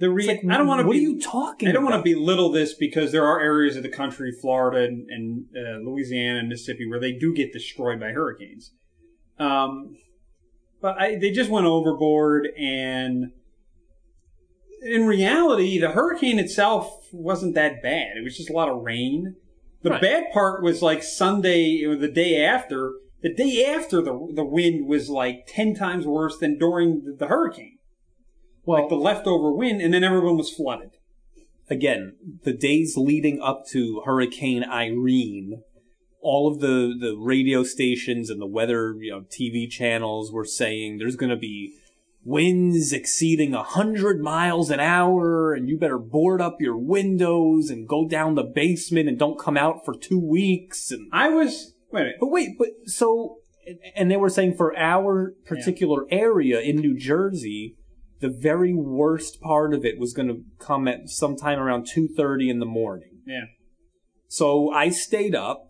the 0.02 0.10
re- 0.10 0.28
like, 0.28 0.42
I 0.50 0.58
don't 0.58 0.68
want 0.68 0.82
to 0.82 0.88
What 0.88 0.94
be. 0.94 1.00
are 1.00 1.02
you 1.02 1.22
talking? 1.22 1.70
I 1.70 1.72
don't 1.72 1.86
want 1.86 1.96
to 1.96 2.14
belittle 2.14 2.52
this 2.52 2.74
because 2.74 3.12
there 3.14 3.26
are 3.26 3.40
areas 3.40 3.78
of 3.78 3.84
the 3.84 3.90
country, 3.90 4.32
Florida 4.34 4.84
and, 4.84 5.10
and 5.10 5.46
uh, 5.56 5.78
Louisiana 5.90 6.40
and 6.40 6.50
Mississippi, 6.50 6.86
where 6.90 7.00
they 7.00 7.14
do 7.14 7.34
get 7.34 7.54
destroyed 7.54 8.00
by 8.00 8.12
hurricanes. 8.12 8.72
Um, 9.40 9.96
but 10.82 11.00
I, 11.00 11.16
they 11.16 11.32
just 11.32 11.50
went 11.50 11.66
overboard, 11.68 12.48
and 12.58 13.32
in 14.84 15.06
reality, 15.06 15.80
the 15.80 15.92
hurricane 15.92 16.40
itself 16.40 17.08
wasn't 17.14 17.56
that 17.56 17.82
bad. 17.84 18.18
It 18.18 18.24
was 18.24 18.36
just 18.36 18.50
a 18.50 18.54
lot 18.54 18.70
of 18.70 18.82
rain. 18.84 19.36
The 19.84 19.92
Right. 19.92 20.02
bad 20.02 20.24
part 20.32 20.62
was 20.64 20.82
like 20.82 21.02
Sunday 21.04 21.84
or 21.86 21.96
the 21.96 22.08
day 22.08 22.44
after. 22.44 22.94
The 23.22 23.34
day 23.34 23.66
after 23.66 24.02
the 24.02 24.32
the 24.34 24.44
wind 24.44 24.88
was 24.88 25.10
like 25.10 25.46
ten 25.48 25.76
times 25.76 26.08
worse 26.08 26.38
than 26.40 26.58
during 26.58 27.04
the, 27.06 27.14
the 27.14 27.28
hurricane. 27.28 27.78
Well, 28.66 28.82
Like 28.82 28.90
the 28.90 28.96
leftover 28.96 29.52
wind, 29.52 29.82
and 29.82 29.94
then 29.94 30.04
everyone 30.04 30.38
was 30.38 30.52
flooded. 30.54 30.92
again, 31.70 32.16
the 32.44 32.54
days 32.54 32.96
leading 32.98 33.42
up 33.42 33.66
to 33.70 34.02
Hurricane 34.06 34.64
Irene, 34.64 35.64
all 36.22 36.52
of 36.52 36.60
the, 36.60 36.94
the 37.00 37.16
radio 37.18 37.64
stations 37.64 38.30
and 38.30 38.42
the 38.42 38.46
weather, 38.48 38.94
you 39.00 39.12
know, 39.12 39.22
TV 39.22 39.70
channels 39.70 40.32
were 40.32 40.46
saying 40.46 40.98
there's 40.98 41.16
going 41.16 41.30
to 41.30 41.36
be 41.38 41.74
winds 42.24 42.94
exceeding 42.94 43.56
a 43.56 43.64
hundred 43.64 44.22
miles 44.22 44.70
an 44.70 44.80
hour 44.80 45.54
and 45.54 45.68
you 45.68 45.78
better 45.80 45.98
board 45.98 46.40
up 46.40 46.58
your 46.60 46.78
windows 46.78 47.70
and 47.72 47.88
go 47.88 48.08
down 48.08 48.36
the 48.36 48.44
basement 48.44 49.10
and 49.10 49.18
don't 49.18 49.40
come 49.40 49.58
out 49.58 49.84
for 49.84 49.96
two 49.98 50.20
weeks. 50.20 50.92
And, 50.92 51.10
I 51.12 51.30
was 51.30 51.74
wait 51.92 52.02
a 52.02 52.04
minute. 52.04 52.18
but 52.20 52.28
wait, 52.28 52.50
but 52.60 52.68
so, 52.86 53.38
and 53.96 54.12
they 54.12 54.18
were 54.18 54.30
saying 54.30 54.56
for 54.56 54.78
our 54.78 55.34
particular 55.46 56.06
area 56.12 56.60
in 56.60 56.76
New 56.76 56.96
Jersey, 56.96 57.76
the 58.22 58.30
very 58.30 58.74
worst 58.74 59.42
part 59.42 59.74
of 59.74 59.84
it 59.84 60.00
was 60.00 60.14
going 60.14 60.30
to 60.30 60.44
come 60.60 60.88
at 60.88 61.10
sometime 61.10 61.60
around 61.60 61.88
2.30 61.88 62.50
in 62.50 62.60
the 62.60 62.66
morning. 62.66 63.20
Yeah. 63.26 63.46
So 64.28 64.72
I 64.72 64.90
stayed 64.90 65.36
up. 65.36 65.68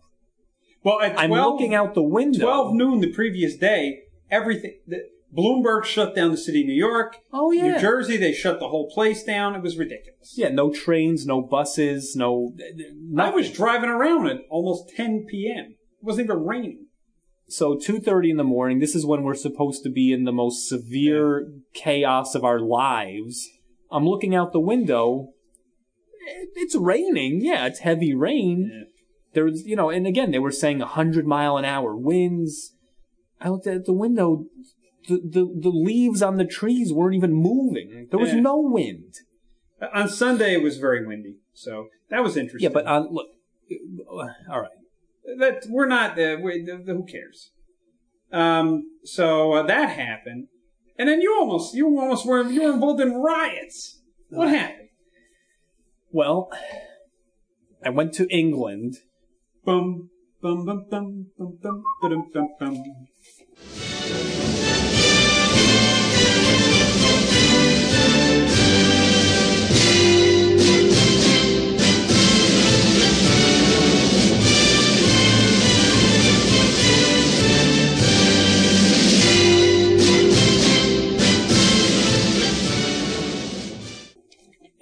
Well, 0.84 1.00
at 1.00 1.14
12, 1.14 1.24
I'm 1.24 1.30
looking 1.30 1.74
out 1.74 1.94
the 1.94 2.02
window. 2.02 2.44
12 2.46 2.74
noon 2.74 3.00
the 3.00 3.12
previous 3.12 3.56
day, 3.56 4.00
everything. 4.30 4.78
The, 4.86 5.08
Bloomberg 5.36 5.84
shut 5.84 6.14
down 6.14 6.30
the 6.30 6.36
city 6.36 6.60
of 6.60 6.66
New 6.66 6.74
York. 6.74 7.16
Oh, 7.32 7.52
yeah. 7.52 7.72
New 7.72 7.80
Jersey, 7.80 8.18
they 8.18 8.34
shut 8.34 8.60
the 8.60 8.68
whole 8.68 8.90
place 8.90 9.24
down. 9.24 9.54
It 9.54 9.62
was 9.62 9.78
ridiculous. 9.78 10.34
Yeah, 10.36 10.50
no 10.50 10.70
trains, 10.70 11.24
no 11.24 11.40
buses, 11.40 12.14
no. 12.14 12.52
I 13.18 13.30
was 13.30 13.50
driving 13.50 13.88
around 13.88 14.26
at 14.26 14.42
almost 14.50 14.94
10 14.94 15.24
p.m. 15.30 15.70
It 15.70 16.04
wasn't 16.04 16.26
even 16.26 16.44
raining. 16.44 16.86
So 17.48 17.74
2.30 17.76 18.30
in 18.30 18.36
the 18.36 18.44
morning, 18.44 18.78
this 18.78 18.94
is 18.94 19.04
when 19.06 19.22
we're 19.22 19.34
supposed 19.34 19.82
to 19.84 19.90
be 19.90 20.12
in 20.12 20.24
the 20.24 20.32
most 20.32 20.68
severe 20.68 21.48
chaos 21.74 22.34
of 22.34 22.44
our 22.44 22.60
lives. 22.60 23.48
I'm 23.90 24.06
looking 24.06 24.34
out 24.34 24.52
the 24.52 24.60
window. 24.60 25.28
It's 26.54 26.74
raining. 26.76 27.40
Yeah, 27.44 27.66
it's 27.66 27.80
heavy 27.80 28.14
rain. 28.14 28.86
There 29.34 29.44
was, 29.44 29.64
you 29.66 29.76
know, 29.76 29.90
and 29.90 30.06
again, 30.06 30.30
they 30.30 30.38
were 30.38 30.52
saying 30.52 30.78
100 30.78 31.26
mile 31.26 31.56
an 31.56 31.64
hour 31.64 31.96
winds. 31.96 32.74
I 33.40 33.48
looked 33.48 33.66
at 33.66 33.84
the 33.86 33.92
window. 33.92 34.44
The, 35.08 35.16
the, 35.16 35.60
the 35.62 35.68
leaves 35.70 36.22
on 36.22 36.36
the 36.36 36.44
trees 36.44 36.92
weren't 36.92 37.16
even 37.16 37.32
moving. 37.34 38.06
There 38.10 38.20
was 38.20 38.32
Yeah. 38.32 38.40
no 38.40 38.60
wind. 38.60 39.14
Uh, 39.80 39.86
on 39.92 40.08
Sunday, 40.08 40.54
it 40.54 40.62
was 40.62 40.78
very 40.78 41.04
windy. 41.04 41.36
So 41.54 41.88
that 42.08 42.22
was 42.22 42.36
interesting. 42.36 42.70
Yeah, 42.70 42.72
but 42.72 42.86
on, 42.86 43.08
look, 43.12 43.26
uh, 43.70 44.28
all 44.50 44.60
right 44.60 44.70
that 45.38 45.66
we're 45.68 45.86
not 45.86 46.18
uh, 46.18 46.36
we, 46.42 46.62
the, 46.64 46.82
the, 46.84 46.94
who 46.94 47.04
cares. 47.04 47.50
Um, 48.32 48.84
so 49.04 49.52
uh, 49.52 49.62
that 49.64 49.90
happened, 49.90 50.48
and 50.98 51.08
then 51.08 51.20
you 51.20 51.36
almost 51.38 51.74
you 51.74 51.86
almost 51.86 52.26
were 52.26 52.42
you 52.42 52.62
were 52.62 52.72
involved 52.72 53.00
in 53.00 53.14
riots. 53.14 54.00
What 54.30 54.48
uh-huh. 54.48 54.56
happened? 54.56 54.88
Well, 56.10 56.50
I 57.84 57.90
went 57.90 58.14
to 58.14 58.26
England. 58.34 58.96
Bum 59.64 60.10
bum 60.40 60.64
bum 60.64 60.86
bum 60.90 61.26
bum 61.38 61.58
bum 61.62 62.30
bum 62.32 62.48
bum. 62.58 62.74
bum. 62.76 64.61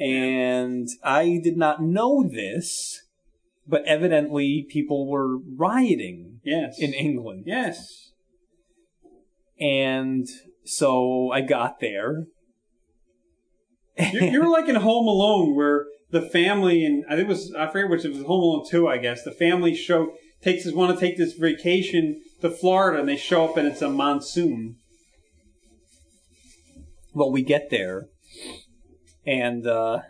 And 0.01 0.89
I 1.05 1.41
did 1.43 1.57
not 1.59 1.83
know 1.83 2.23
this, 2.27 3.03
but 3.69 3.85
evidently 3.85 4.67
people 4.69 5.07
were 5.09 5.37
rioting 5.39 6.41
Yes. 6.43 6.79
in 6.79 6.95
England. 6.95 7.45
Yes. 7.47 8.13
And 9.61 10.27
So 10.65 11.31
I 11.31 11.43
got 11.43 11.81
there. 11.81 12.27
You're, 14.13 14.23
you're 14.25 14.51
like 14.51 14.69
in 14.69 14.77
Home 14.77 15.07
Alone, 15.07 15.55
where 15.55 15.85
the 16.11 16.23
family 16.23 16.85
and 16.85 17.05
I 17.07 17.11
think 17.17 17.29
it 17.29 17.29
was 17.29 17.53
I 17.55 17.67
forget 17.71 17.91
which 17.91 18.05
it 18.05 18.13
was 18.13 18.23
Home 18.23 18.43
Alone 18.43 18.65
two, 18.69 18.89
I 18.89 18.97
guess. 18.99 19.23
The 19.23 19.33
family 19.33 19.75
show 19.75 20.13
takes 20.43 20.65
this 20.65 20.73
want 20.73 20.99
to 20.99 21.01
take 21.05 21.19
this 21.19 21.35
vacation 21.35 22.23
to 22.41 22.49
Florida, 22.51 23.01
and 23.01 23.09
they 23.09 23.17
show 23.17 23.45
up 23.45 23.57
and 23.59 23.69
it's 23.69 23.83
a 23.83 23.91
monsoon. 23.91 24.77
Well, 27.13 27.31
we 27.31 27.43
get 27.43 27.69
there, 27.71 28.07
and 29.31 29.65
uh, 29.67 30.01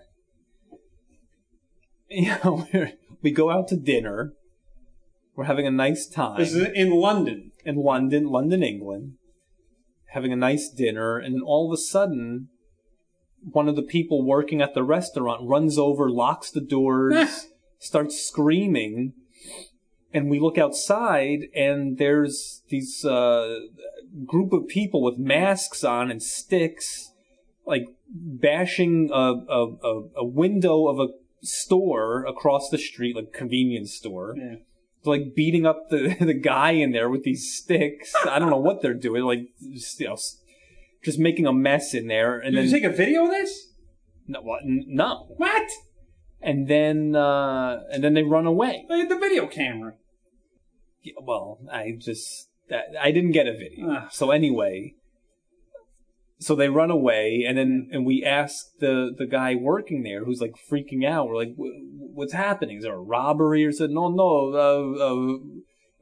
you 2.08 2.34
know 2.42 2.66
we're, 2.72 2.92
we 3.22 3.30
go 3.30 3.50
out 3.50 3.68
to 3.68 3.76
dinner. 3.76 4.32
We're 5.36 5.44
having 5.44 5.66
a 5.66 5.70
nice 5.70 6.06
time. 6.06 6.38
This 6.38 6.54
is 6.54 6.68
in 6.74 6.90
London. 6.90 7.52
in 7.64 7.76
London, 7.76 8.26
London, 8.26 8.62
England, 8.62 9.14
having 10.08 10.32
a 10.32 10.36
nice 10.36 10.68
dinner, 10.68 11.18
and 11.18 11.34
then 11.34 11.42
all 11.42 11.70
of 11.70 11.74
a 11.74 11.80
sudden, 11.80 12.48
one 13.40 13.68
of 13.68 13.76
the 13.76 13.82
people 13.82 14.24
working 14.24 14.60
at 14.60 14.74
the 14.74 14.82
restaurant 14.82 15.48
runs 15.48 15.78
over, 15.78 16.10
locks 16.10 16.50
the 16.50 16.60
doors, 16.60 17.46
starts 17.78 18.20
screaming, 18.20 19.12
and 20.12 20.28
we 20.28 20.40
look 20.40 20.58
outside, 20.58 21.44
and 21.54 21.96
there's 21.96 22.62
these 22.68 23.04
uh, 23.04 23.60
group 24.26 24.52
of 24.52 24.66
people 24.66 25.02
with 25.02 25.16
masks 25.16 25.84
on 25.84 26.10
and 26.10 26.22
sticks, 26.22 27.09
like 27.70 27.86
bashing 28.08 29.08
a, 29.12 29.16
a, 29.16 30.02
a, 30.16 30.24
window 30.24 30.88
of 30.88 30.98
a 30.98 31.12
store 31.42 32.24
across 32.26 32.68
the 32.68 32.78
street, 32.78 33.14
like 33.16 33.32
convenience 33.32 33.94
store 33.94 34.34
Yeah. 34.36 34.56
like 35.04 35.34
beating 35.34 35.64
up 35.64 35.88
the 35.88 36.16
the 36.20 36.34
guy 36.34 36.72
in 36.72 36.92
there 36.92 37.08
with 37.08 37.22
these 37.22 37.52
sticks. 37.54 38.12
I 38.28 38.38
don't 38.38 38.50
know 38.50 38.58
what 38.58 38.82
they're 38.82 38.92
doing. 38.94 39.22
Like, 39.22 39.48
just, 39.72 40.00
you 40.00 40.08
know, 40.08 40.18
just 41.02 41.18
making 41.18 41.46
a 41.46 41.52
mess 41.52 41.94
in 41.94 42.08
there. 42.08 42.38
And 42.38 42.54
Did 42.54 42.64
then 42.64 42.70
you 42.70 42.80
take 42.80 42.92
a 42.92 42.94
video 42.94 43.24
of 43.24 43.30
this? 43.30 43.68
no, 44.26 44.42
what? 44.42 44.60
No. 44.64 45.26
What? 45.36 45.68
And 46.42 46.68
then 46.68 47.14
uh, 47.14 47.82
and 47.92 48.02
then 48.02 48.14
they 48.14 48.22
run 48.22 48.46
away. 48.46 48.84
Look 48.88 49.00
at 49.00 49.08
the 49.08 49.18
video 49.18 49.46
camera. 49.46 49.94
Yeah, 51.02 51.14
Well, 51.22 51.58
I 51.72 51.96
just 51.98 52.48
I 53.00 53.10
didn't 53.10 53.32
get 53.32 53.46
a 53.46 53.52
video. 53.52 53.90
Ugh. 53.90 54.08
So 54.10 54.30
anyway, 54.30 54.94
so 56.40 56.54
they 56.54 56.70
run 56.70 56.90
away, 56.90 57.44
and 57.46 57.56
then 57.58 57.88
and 57.92 58.06
we 58.06 58.24
ask 58.24 58.76
the 58.78 59.14
the 59.16 59.26
guy 59.26 59.54
working 59.54 60.02
there, 60.02 60.24
who's 60.24 60.40
like 60.40 60.54
freaking 60.70 61.06
out. 61.06 61.28
We're 61.28 61.36
like, 61.36 61.54
"Wh- 61.54 62.16
"What's 62.16 62.32
happening? 62.32 62.78
Is 62.78 62.84
there 62.84 62.94
a 62.94 62.98
robbery?" 63.00 63.64
Or 63.66 63.72
said, 63.72 63.90
"No, 63.90 64.08
no, 64.08 64.54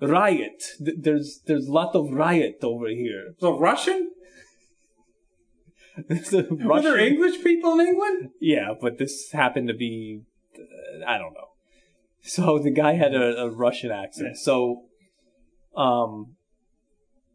uh, 0.00 0.06
uh, 0.06 0.06
riot. 0.08 0.62
Th- 0.78 0.96
There's 0.98 1.40
there's 1.46 1.66
a 1.66 1.72
lot 1.72 1.94
of 1.96 2.12
riot 2.12 2.58
over 2.62 2.88
here." 2.88 3.34
So 3.40 3.58
Russian? 3.58 4.12
A 6.08 6.42
Were 6.50 6.80
there 6.80 6.96
English 6.98 7.42
people 7.42 7.80
in 7.80 7.88
England? 7.88 8.30
Yeah, 8.40 8.74
but 8.80 8.98
this 8.98 9.32
happened 9.32 9.66
to 9.66 9.74
be, 9.74 10.22
uh, 10.56 11.04
I 11.04 11.18
don't 11.18 11.34
know. 11.34 11.48
So 12.22 12.60
the 12.60 12.70
guy 12.70 12.92
had 12.92 13.14
a, 13.14 13.42
a 13.46 13.50
Russian 13.50 13.90
accent. 13.90 14.34
Yeah. 14.36 14.40
So, 14.40 14.82
um, 15.76 16.36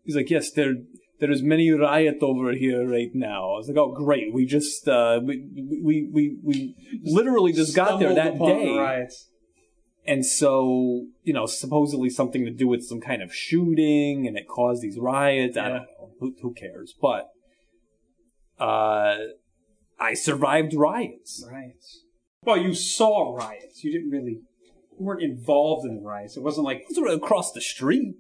he's 0.05 0.15
like, 0.15 0.29
yes, 0.29 0.51
there, 0.51 0.75
there 1.24 1.32
is 1.32 1.42
many 1.42 1.72
riot 1.72 2.18
over 2.22 2.51
here 2.51 2.86
right 2.86 3.12
now. 3.13 3.53
I 3.53 3.58
was 3.60 3.70
like, 3.70 3.77
oh, 3.77 3.94
great. 3.94 4.34
We 4.34 4.46
just, 4.46 4.86
uh, 4.89 5.22
we, 5.24 5.46
we, 5.82 6.10
we, 6.12 6.38
we 6.44 6.75
literally 7.01 7.53
just 7.53 7.74
got 7.74 7.98
there 8.01 8.13
that 8.13 8.38
day. 8.38 8.77
Riots. 8.77 9.30
And 10.06 10.25
so, 10.25 11.06
you 11.24 11.32
know, 11.34 11.46
supposedly 11.46 12.10
something 12.10 12.44
to 12.44 12.51
do 12.51 12.68
with 12.68 12.84
some 12.84 13.00
kind 13.00 13.22
of 13.22 13.34
shooting 13.34 14.27
and 14.27 14.38
it 14.38 14.50
caused 14.50 14.82
these 14.82 15.00
riots. 15.00 15.56
I 15.56 15.62
Yeah. 15.62 15.70
don't 15.70 15.77
know. 15.77 16.10
Who, 16.20 16.36
who 16.42 16.53
cares? 16.53 16.94
But, 17.01 17.30
uh, 18.60 19.15
I 19.98 20.13
survived 20.13 20.74
riots. 20.75 21.48
Riots. 21.50 22.03
Well, 22.42 22.58
you 22.58 22.74
saw 22.74 23.34
riots. 23.34 23.82
You 23.86 23.94
didn't 23.94 24.10
really. 24.10 24.42
You 25.00 25.06
weren't 25.06 25.24
involved 25.24 25.88
in 25.88 25.96
the 25.96 26.01
riots. 26.01 26.36
It 26.36 26.44
wasn't 26.44 26.65
like 26.65 26.80
It 26.82 26.88
was 26.89 27.00
right 27.01 27.15
across 27.15 27.53
the 27.53 27.62
street. 27.62 28.15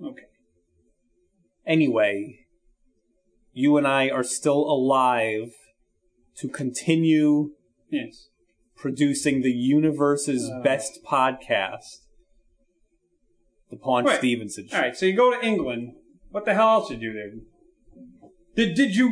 okay. 0.00 0.22
Anyway, 1.70 2.46
you 3.52 3.76
and 3.76 3.86
I 3.86 4.08
are 4.10 4.24
still 4.24 4.62
alive 4.68 5.54
to 6.38 6.48
continue 6.48 7.52
Yes. 7.90 8.28
producing 8.74 9.42
the 9.42 9.52
universe's 9.52 10.50
Uh. 10.50 10.62
best 10.62 11.04
podcast, 11.04 12.06
the 13.70 13.76
Paunch 13.76 14.08
Wait. 14.08 14.18
Stevenson 14.18 14.66
Show. 14.66 14.76
All 14.76 14.82
right. 14.82 14.96
So 14.96 15.06
you 15.06 15.12
go 15.14 15.30
to 15.30 15.46
England. 15.46 15.94
What 16.32 16.44
the 16.44 16.54
hell 16.54 16.70
else 16.70 16.88
did 16.88 17.02
you 17.02 17.12
do 17.12 17.18
there? 17.18 17.32
Did 18.56 18.74
did 18.74 18.96
you 18.96 19.08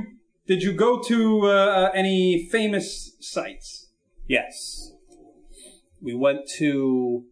did 0.49 0.65
you 0.65 0.73
go 0.73 1.00
to 1.00 1.47
uh, 1.47 1.91
any 1.95 2.49
famous 2.50 3.17
sites? 3.21 3.88
Yes. 4.27 4.93
We 6.00 6.15
went 6.15 6.49
to 6.59 7.25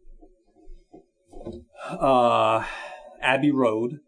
uh, 1.90 2.64
Abbey 3.20 3.50
Road. 3.50 4.00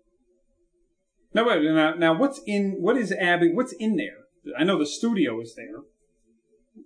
No, 1.35 1.45
wait. 1.47 1.63
Now, 1.63 1.95
now, 1.95 2.19
what's 2.19 2.41
in 2.47 2.77
what 2.81 2.97
is 2.97 3.13
Abbey? 3.13 3.53
What's 3.53 3.73
in 3.73 3.97
there? 3.97 4.55
I 4.59 4.65
know 4.65 4.79
the 4.79 4.87
studio 4.87 5.41
is 5.41 5.55
there. 5.57 5.83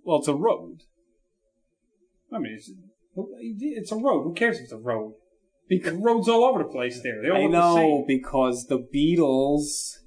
Well, 0.03 0.19
it's 0.19 0.27
a 0.27 0.33
road. 0.35 0.79
I 2.31 2.39
mean, 2.39 2.53
it's, 2.55 2.71
it's 3.59 3.91
a 3.91 3.95
road. 3.95 4.23
Who 4.23 4.33
cares 4.33 4.57
if 4.57 4.63
it's 4.63 4.71
a 4.73 4.77
road? 4.77 5.13
Because 5.69 5.93
Roads 5.93 6.27
all 6.27 6.43
over 6.43 6.59
the 6.59 6.69
place 6.69 7.01
there. 7.01 7.21
They 7.21 7.29
all 7.29 7.37
I 7.37 7.41
look 7.43 7.51
the 7.51 7.57
know 7.57 7.75
same. 7.75 8.05
because 8.07 8.67
the 8.67 8.79
Beatles 8.79 9.99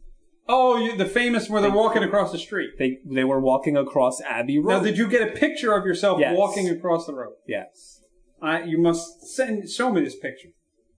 Oh, 0.49 0.77
you, 0.77 0.97
the 0.97 1.07
famous 1.07 1.49
where 1.49 1.61
they're 1.61 1.71
walking 1.73 2.05
across 2.05 2.31
the 2.31 2.39
street. 2.39 2.71
they 2.79 2.99
they 3.05 3.25
were 3.25 3.41
walking 3.41 3.77
across 3.77 4.21
Abbey 4.21 4.59
Road. 4.59 4.79
Now, 4.79 4.83
did 4.85 4.99
you 4.99 5.09
get 5.09 5.27
a 5.27 5.33
picture 5.33 5.73
of 5.73 5.85
yourself 5.87 6.21
Yes. 6.21 6.37
walking 6.37 6.69
across 6.69 7.07
the 7.07 7.15
road? 7.15 7.35
yes. 7.49 8.01
I, 8.43 8.65
you 8.65 8.79
must 8.79 9.23
send 9.27 9.69
show 9.71 9.91
me 9.91 10.03
this 10.05 10.15
picture. 10.15 10.51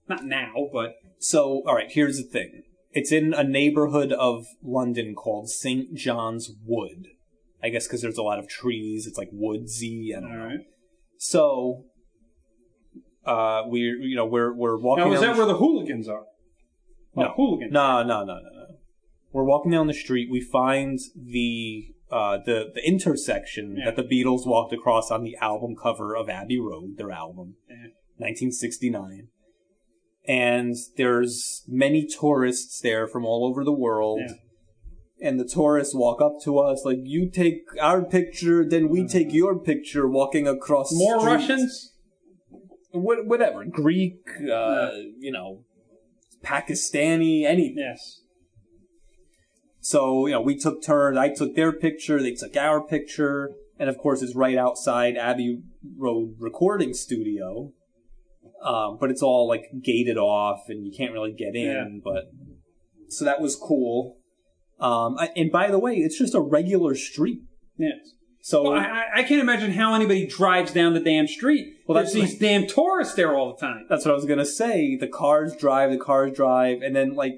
Not 0.09 0.25
now, 0.25 0.51
but 0.73 0.95
So, 1.19 1.63
all 1.65 1.73
right, 1.75 1.89
here's 1.89 2.17
the 2.17 2.23
thing. 2.23 2.63
It's 2.91 3.11
in 3.11 3.33
a 3.33 3.43
neighborhood 3.43 4.11
of 4.11 4.45
London 4.63 5.13
called 5.15 5.49
St. 5.49 5.93
John's 5.93 6.51
Wood. 6.65 7.07
I 7.61 7.69
guess 7.69 7.85
because 7.87 8.01
there's 8.01 8.17
a 8.17 8.23
lot 8.23 8.39
of 8.39 8.47
trees. 8.47 9.05
It's 9.05 9.17
like 9.17 9.29
woodsy. 9.31 10.13
I 10.15 10.21
don't 10.21 10.31
all 10.31 10.37
know. 10.37 10.45
right. 10.45 10.59
So, 11.17 11.85
uh, 13.25 13.63
we're 13.65 13.97
you 13.97 14.15
know 14.15 14.25
we're 14.25 14.53
we're 14.53 14.77
walking. 14.77 15.05
Now, 15.05 15.13
is 15.13 15.21
that 15.21 15.33
the 15.33 15.37
where 15.39 15.47
the 15.47 15.57
hooligans 15.57 16.07
are? 16.07 16.23
Oh, 17.15 17.21
No. 17.23 17.33
hooligans. 17.35 17.71
No, 17.73 18.01
no, 18.03 18.19
no, 18.23 18.35
no, 18.35 18.39
no. 18.41 18.65
We're 19.31 19.43
walking 19.43 19.71
down 19.71 19.87
the 19.87 19.93
street. 19.93 20.29
We 20.31 20.41
find 20.41 20.97
the 21.15 21.89
uh, 22.11 22.37
the 22.45 22.71
the 22.73 22.81
intersection 22.87 23.75
Yeah. 23.77 23.91
that 23.91 23.95
the 23.97 24.03
Beatles 24.03 24.47
walked 24.47 24.73
across 24.73 25.11
on 25.11 25.23
the 25.23 25.35
album 25.41 25.75
cover 25.75 26.15
of 26.15 26.29
Abbey 26.29 26.59
Road, 26.59 26.97
their 26.97 27.11
album, 27.11 27.55
Yeah. 27.69 27.75
1969. 28.17 29.27
And 30.27 30.75
there's 30.97 31.63
many 31.67 32.05
tourists 32.05 32.79
there 32.81 33.07
from 33.07 33.25
all 33.25 33.45
over 33.49 33.63
the 33.63 33.73
world. 33.73 34.21
Yeah. 34.27 34.33
And 35.27 35.39
the 35.39 35.45
tourists 35.45 35.93
walk 35.95 36.21
up 36.21 36.35
to 36.43 36.59
us 36.59 36.83
like, 36.85 36.99
"You 37.03 37.29
take 37.29 37.63
our 37.81 38.03
picture, 38.03 38.63
then 38.67 38.89
we 38.89 39.07
take 39.07 39.33
your 39.33 39.59
picture." 39.59 40.07
Walking 40.07 40.47
across 40.47 40.93
Mm-hmm. 40.93 40.99
More 40.99 41.19
street." 41.19 41.31
Russians? 41.31 41.93
Wha- 42.93 43.23
whatever, 43.23 43.65
Greek, 43.65 44.19
uh, 44.51 44.91
you 45.17 45.31
know, 45.31 45.63
Pakistani, 46.43 47.43
anything. 47.45 47.75
Yes. 47.77 48.21
So, 49.81 50.25
you 50.27 50.33
know, 50.33 50.41
we 50.41 50.57
took 50.57 50.81
turns. 50.83 51.17
I 51.17 51.29
took 51.29 51.55
their 51.55 51.71
picture, 51.71 52.21
they 52.21 52.33
took 52.33 52.55
our 52.57 52.81
picture, 52.81 53.51
and 53.77 53.89
of 53.89 53.97
course 53.97 54.21
it's 54.21 54.35
right 54.35 54.57
outside 54.57 55.17
Abbey 55.17 55.61
Road 55.97 56.35
recording 56.39 56.93
studio. 56.93 57.71
Um, 58.63 58.97
but 58.99 59.09
it's 59.09 59.21
all 59.21 59.47
like 59.47 59.63
gated 59.83 60.17
off 60.17 60.63
and 60.67 60.85
you 60.85 60.91
can't 60.95 61.13
really 61.13 61.31
get 61.31 61.55
in, 61.55 62.01
but 62.03 62.23
so 63.07 63.25
that 63.25 63.39
was 63.41 63.55
cool. 63.55 64.17
Um, 64.79 65.17
I, 65.17 65.29
and 65.35 65.51
by 65.51 65.71
the 65.71 65.79
way, 65.79 65.95
it's 65.95 66.17
just 66.17 66.35
a 66.35 66.41
regular 66.41 66.95
street. 66.95 67.39
Yes. 67.77 67.97
So 68.41 68.63
Well, 68.63 68.73
I, 68.73 69.05
I- 69.15 69.23
can't 69.23 69.41
imagine 69.41 69.71
how 69.71 69.93
anybody 69.93 70.25
drives 70.25 70.71
down 70.73 70.93
the 70.93 70.99
damn 70.99 71.27
street. 71.27 71.67
Well, 71.87 71.95
There's 71.97 72.13
these 72.13 72.37
damn 72.37 72.67
tourists 72.67 73.13
there 73.15 73.35
all 73.35 73.53
the 73.55 73.59
time. 73.65 73.85
That's 73.89 74.05
what 74.05 74.11
I 74.11 74.15
was 74.15 74.25
gonna 74.25 74.45
say. 74.45 74.97
The 74.97 75.07
cars 75.07 75.55
drive, 75.55 75.91
the 75.91 75.97
cars 75.97 76.35
drive, 76.35 76.81
and 76.81 76.95
then 76.95 77.15
like, 77.15 77.37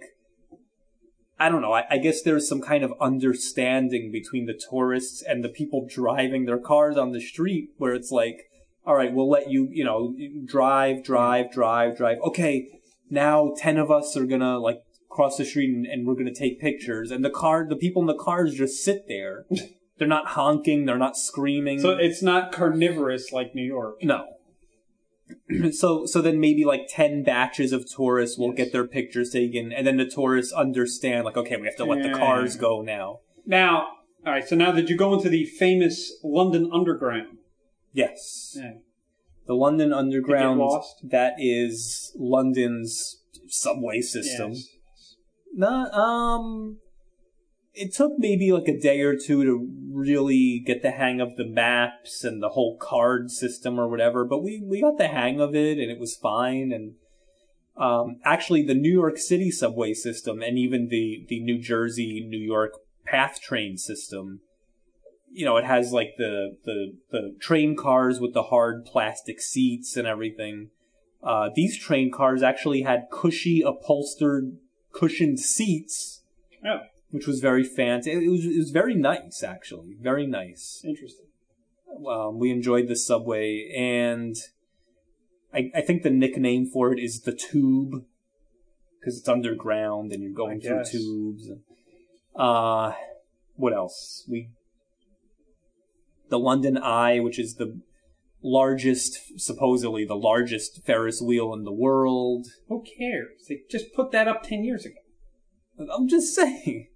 I 1.39 1.49
don't 1.49 1.61
know. 1.61 1.73
I, 1.73 1.85
I 1.89 1.97
guess 1.97 2.21
there's 2.21 2.47
some 2.47 2.61
kind 2.61 2.83
of 2.83 2.93
understanding 3.01 4.11
between 4.11 4.45
the 4.45 4.59
tourists 4.69 5.23
and 5.27 5.43
the 5.43 5.49
people 5.49 5.87
driving 5.89 6.45
their 6.45 6.59
cars 6.59 6.97
on 6.97 7.11
the 7.11 7.21
street, 7.21 7.69
where 7.77 7.93
it's 7.95 8.11
like, 8.11 8.37
all 8.85 8.95
right, 8.95 9.13
we'll 9.13 9.29
let 9.29 9.49
you, 9.49 9.67
you 9.71 9.83
know, 9.83 10.15
drive, 10.45 11.03
drive, 11.03 11.51
drive, 11.51 11.97
drive. 11.97 12.17
Okay, 12.23 12.67
now 13.09 13.53
ten 13.57 13.77
of 13.77 13.91
us 13.91 14.15
are 14.17 14.25
gonna 14.25 14.57
like 14.59 14.79
cross 15.09 15.37
the 15.37 15.45
street 15.45 15.69
and, 15.75 15.85
and 15.85 16.07
we're 16.07 16.15
gonna 16.15 16.33
take 16.33 16.59
pictures, 16.59 17.11
and 17.11 17.23
the 17.23 17.29
car, 17.29 17.65
the 17.67 17.75
people 17.75 18.01
in 18.01 18.07
the 18.07 18.17
cars 18.17 18.55
just 18.55 18.83
sit 18.83 19.03
there. 19.07 19.45
they're 19.97 20.07
not 20.07 20.29
honking, 20.29 20.85
they're 20.85 20.97
not 20.97 21.15
screaming. 21.15 21.79
So 21.79 21.91
it's 21.91 22.23
not 22.23 22.51
carnivorous 22.51 23.31
like 23.31 23.53
New 23.53 23.63
York. 23.65 23.97
no, 24.01 24.25
so 25.71 26.05
so 26.05 26.21
then 26.21 26.39
maybe 26.39 26.65
like 26.65 26.87
10 26.89 27.23
batches 27.23 27.71
of 27.71 27.85
tourists 27.89 28.37
will 28.37 28.47
Yes. 28.49 28.57
get 28.57 28.71
their 28.71 28.87
pictures 28.87 29.29
taken 29.29 29.71
and 29.71 29.85
then 29.85 29.97
the 29.97 30.05
tourists 30.05 30.51
understand 30.51 31.23
like 31.25 31.37
okay 31.37 31.55
we 31.57 31.67
have 31.67 31.75
to 31.77 31.85
let 31.85 32.03
the 32.03 32.09
cars 32.17 32.55
go 32.57 32.81
now 32.81 33.19
Now, 33.45 33.87
all 34.25 34.33
right. 34.33 34.47
So 34.47 34.55
now, 34.55 34.71
that 34.71 34.87
you 34.89 34.95
go 34.97 35.13
into 35.13 35.29
the 35.29 35.45
famous 35.45 36.13
London 36.23 36.69
Underground? 36.71 37.37
Yes 37.93 38.57
Yeah. 38.57 38.73
the 39.47 39.53
london 39.53 39.91
underground 39.93 40.61
that 41.03 41.33
is 41.37 42.15
london's 42.17 43.17
subway 43.47 44.01
system 44.01 44.51
Yes. 44.53 44.77
Not, 45.53 45.93
um, 45.93 46.77
it 47.73 47.93
took 47.93 48.13
maybe 48.17 48.51
like 48.51 48.67
a 48.67 48.79
day 48.79 49.01
or 49.01 49.15
two 49.15 49.43
to 49.43 49.69
really 49.91 50.61
get 50.65 50.81
the 50.81 50.91
hang 50.91 51.19
of 51.19 51.35
the 51.35 51.45
maps 51.45 52.23
and 52.23 52.41
the 52.41 52.49
whole 52.49 52.77
card 52.77 53.31
system 53.31 53.79
or 53.79 53.89
whatever, 53.89 54.25
but 54.25 54.43
we, 54.43 54.61
we 54.63 54.81
got 54.81 54.97
the 54.97 55.07
hang 55.09 55.39
of 55.41 55.55
it 55.55 55.77
and 55.77 55.91
it 55.91 55.99
was 55.99 56.15
fine. 56.15 56.71
And, 56.73 56.93
um, 57.77 58.17
actually 58.23 58.63
the 58.65 58.73
New 58.73 58.91
York 58.91 59.17
City 59.17 59.51
subway 59.51 59.93
system 59.93 60.41
and 60.41 60.57
even 60.57 60.87
the, 60.89 61.25
the 61.27 61.41
New 61.41 61.59
Jersey, 61.59 62.25
New 62.27 62.39
York 62.39 62.71
path 63.05 63.41
train 63.41 63.77
system, 63.77 64.41
you 65.33 65.45
know, 65.45 65.57
it 65.57 65.65
has 65.65 65.91
like 65.91 66.15
the, 66.17 66.57
the, 66.65 66.93
the 67.11 67.35
train 67.39 67.75
cars 67.75 68.19
with 68.19 68.33
the 68.33 68.43
hard 68.43 68.85
plastic 68.85 69.39
seats 69.41 69.95
and 69.95 70.07
everything. 70.07 70.69
Uh, 71.23 71.49
these 71.55 71.77
train 71.77 72.11
cars 72.11 72.43
actually 72.43 72.81
had 72.81 73.07
cushy 73.11 73.61
upholstered 73.61 74.57
cushioned 74.91 75.39
seats, 75.39 76.23
Oh, 76.65 76.79
which 77.11 77.27
was 77.27 77.39
very 77.39 77.63
fancy. 77.63 78.11
It 78.11 78.29
was, 78.29 78.45
it 78.45 78.57
was 78.57 78.71
very 78.71 78.95
nice, 78.95 79.43
actually. 79.43 79.95
Very 79.99 80.27
nice. 80.27 80.81
interesting. 80.83 81.27
Um, 82.07 82.39
we 82.39 82.51
enjoyed 82.51 82.87
the 82.87 82.95
subway, 82.95 83.71
and 83.75 84.35
I, 85.53 85.71
I 85.75 85.81
think 85.81 86.03
the 86.03 86.09
nickname 86.09 86.65
for 86.65 86.93
it 86.93 86.99
is 86.99 87.21
the 87.21 87.33
tube, 87.33 88.05
because 88.99 89.17
it's 89.17 89.27
underground 89.27 90.11
and 90.13 90.23
you're 90.23 90.31
going 90.31 90.61
through 90.61 90.83
tubes. 90.85 91.49
Uh, 92.35 92.93
what 93.55 93.73
else? 93.73 94.25
We 94.29 94.49
the 96.31 96.39
London 96.39 96.77
Eye, 96.79 97.19
which 97.19 97.37
is 97.37 97.55
the 97.55 97.79
largest, 98.41 99.39
supposedly 99.39 100.03
the 100.03 100.15
largest 100.15 100.83
Ferris 100.83 101.21
wheel 101.21 101.53
in 101.53 101.63
the 101.63 101.71
world. 101.71 102.47
Who 102.69 102.83
cares? 102.97 103.45
They 103.47 103.59
just 103.69 103.93
put 103.93 104.11
that 104.11 104.27
up 104.27 104.41
ten 104.41 104.63
years 104.63 104.83
ago. 104.85 104.95
I'm 105.93 106.07
just 106.07 106.33
saying. 106.33 106.87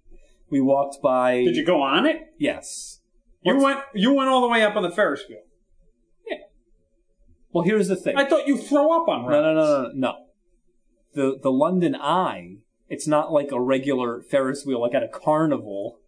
We 0.50 0.60
walked 0.60 1.02
by. 1.02 1.44
Did 1.44 1.56
you 1.56 1.64
go 1.64 1.82
on 1.82 2.06
it? 2.06 2.18
Yes. 2.38 3.00
You 3.42 3.54
What's- 3.54 3.64
went. 3.64 3.80
You 3.94 4.12
went 4.12 4.28
all 4.28 4.40
the 4.40 4.48
way 4.48 4.62
up 4.62 4.74
on 4.76 4.82
the 4.82 4.90
Ferris 4.90 5.22
wheel. 5.28 5.42
Yeah. 6.28 6.36
Well, 7.52 7.64
here's 7.64 7.88
the 7.88 7.96
thing. 7.96 8.16
I 8.16 8.24
thought 8.24 8.46
you 8.48 8.56
throw 8.56 9.00
up 9.00 9.08
on 9.08 9.24
Rides. 9.26 9.42
No, 9.42 9.42
no, 9.42 9.54
no, 9.54 9.82
no, 9.82 9.90
no. 9.94 10.14
The 11.14 11.38
the 11.42 11.50
London 11.52 11.94
Eye. 11.94 12.58
It's 12.88 13.08
not 13.08 13.32
like 13.32 13.50
a 13.50 13.60
regular 13.60 14.22
Ferris 14.22 14.64
wheel, 14.64 14.80
like 14.80 14.94
at 14.94 15.02
a 15.02 15.08
carnival, 15.08 15.98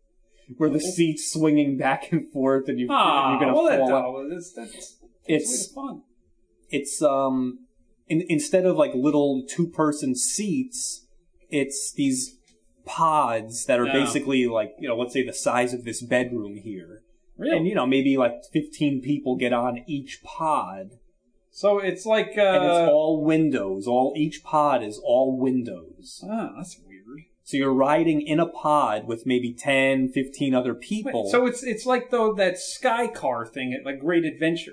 where 0.56 0.70
the 0.70 0.80
seats 0.80 1.30
swinging 1.32 1.76
back 1.76 2.10
and 2.12 2.30
forth, 2.32 2.68
and 2.68 2.78
you 2.78 2.86
Ah, 2.90 3.30
you're 3.32 3.40
gonna 3.40 3.54
well, 3.54 3.66
that, 3.68 3.78
fall. 3.80 3.92
out. 3.92 4.04
oh, 4.06 4.28
that's, 4.28 4.52
that's, 4.52 4.72
that's 4.72 4.96
It's 5.26 5.72
fun. 5.72 6.02
it's 6.70 7.02
um 7.02 7.60
in, 8.08 8.24
instead 8.28 8.64
of 8.64 8.76
like 8.76 8.94
little 8.94 9.44
two 9.48 9.66
person 9.68 10.14
seats, 10.14 11.06
it's 11.50 11.92
these 11.92 12.36
pods 12.86 13.66
that 13.66 13.78
are 13.78 13.86
Yeah. 13.86 13.92
basically 13.92 14.46
like 14.46 14.74
you 14.78 14.88
know 14.88 14.96
let's 14.96 15.12
say 15.12 15.24
the 15.24 15.32
size 15.32 15.74
of 15.74 15.84
this 15.84 16.02
bedroom 16.02 16.56
here, 16.56 17.02
Really? 17.36 17.56
and 17.56 17.66
you 17.66 17.74
know 17.74 17.86
maybe 17.86 18.16
like 18.16 18.32
fifteen 18.52 19.02
people 19.02 19.36
get 19.36 19.52
on 19.52 19.84
each 19.86 20.22
pod. 20.24 20.90
so 21.50 21.78
it's 21.78 22.06
like. 22.06 22.32
Uh, 22.38 22.42
and 22.42 22.64
it's 22.64 22.90
all 22.92 23.22
windows. 23.24 23.86
All 23.86 24.14
each 24.16 24.42
pod 24.44 24.82
is 24.82 24.98
all 25.04 25.36
windows. 25.38 26.24
ah, 26.26 26.52
that's. 26.56 26.80
So 27.48 27.56
you're 27.56 27.72
riding 27.72 28.20
in 28.20 28.40
a 28.40 28.46
pod 28.46 29.06
with 29.06 29.22
maybe 29.24 29.54
10, 29.54 30.10
15 30.10 30.54
other 30.54 30.74
Wait, 30.74 30.82
people. 30.82 31.30
so 31.30 31.46
it's 31.46 31.62
it's 31.62 31.86
like 31.86 32.10
though 32.10 32.34
that 32.34 32.58
sky 32.58 33.06
car 33.06 33.46
thing 33.46 33.72
at 33.72 33.86
like 33.86 34.00
Great 34.00 34.26
Adventure. 34.26 34.72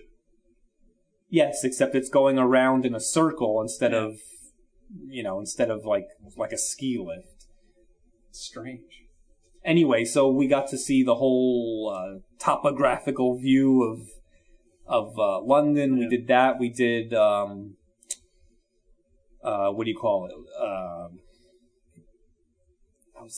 yes, 1.30 1.64
except 1.64 1.96
it's 1.96 2.10
going 2.10 2.38
around 2.38 2.86
in 2.86 2.94
a 2.94 3.00
circle 3.00 3.62
instead 3.62 3.94
Yeah. 3.94 4.00
of, 4.08 4.16
you 5.08 5.24
know, 5.24 5.40
instead 5.40 5.70
of 5.72 5.86
like 5.86 6.08
like 6.36 6.52
a 6.52 6.58
ski 6.58 6.98
lift. 7.00 7.46
Strange. 8.32 9.06
Anyway, 9.64 10.04
so 10.04 10.30
we 10.30 10.46
got 10.46 10.68
to 10.68 10.78
see 10.78 11.02
the 11.02 11.16
whole 11.16 11.96
uh, 11.96 12.20
topographical 12.40 13.38
view 13.38 13.84
of 13.84 14.00
of 14.86 15.18
uh, 15.18 15.40
London. 15.40 15.96
Yeah. 15.96 16.08
We 16.10 16.18
did 16.18 16.28
that. 16.28 16.60
We 16.60 16.70
did 16.72 17.14
um, 17.14 17.78
uh, 19.42 19.70
what 19.70 19.86
do 19.86 19.92
you 19.92 19.98
call 19.98 20.26
it? 20.26 20.34
Um, 20.62 21.20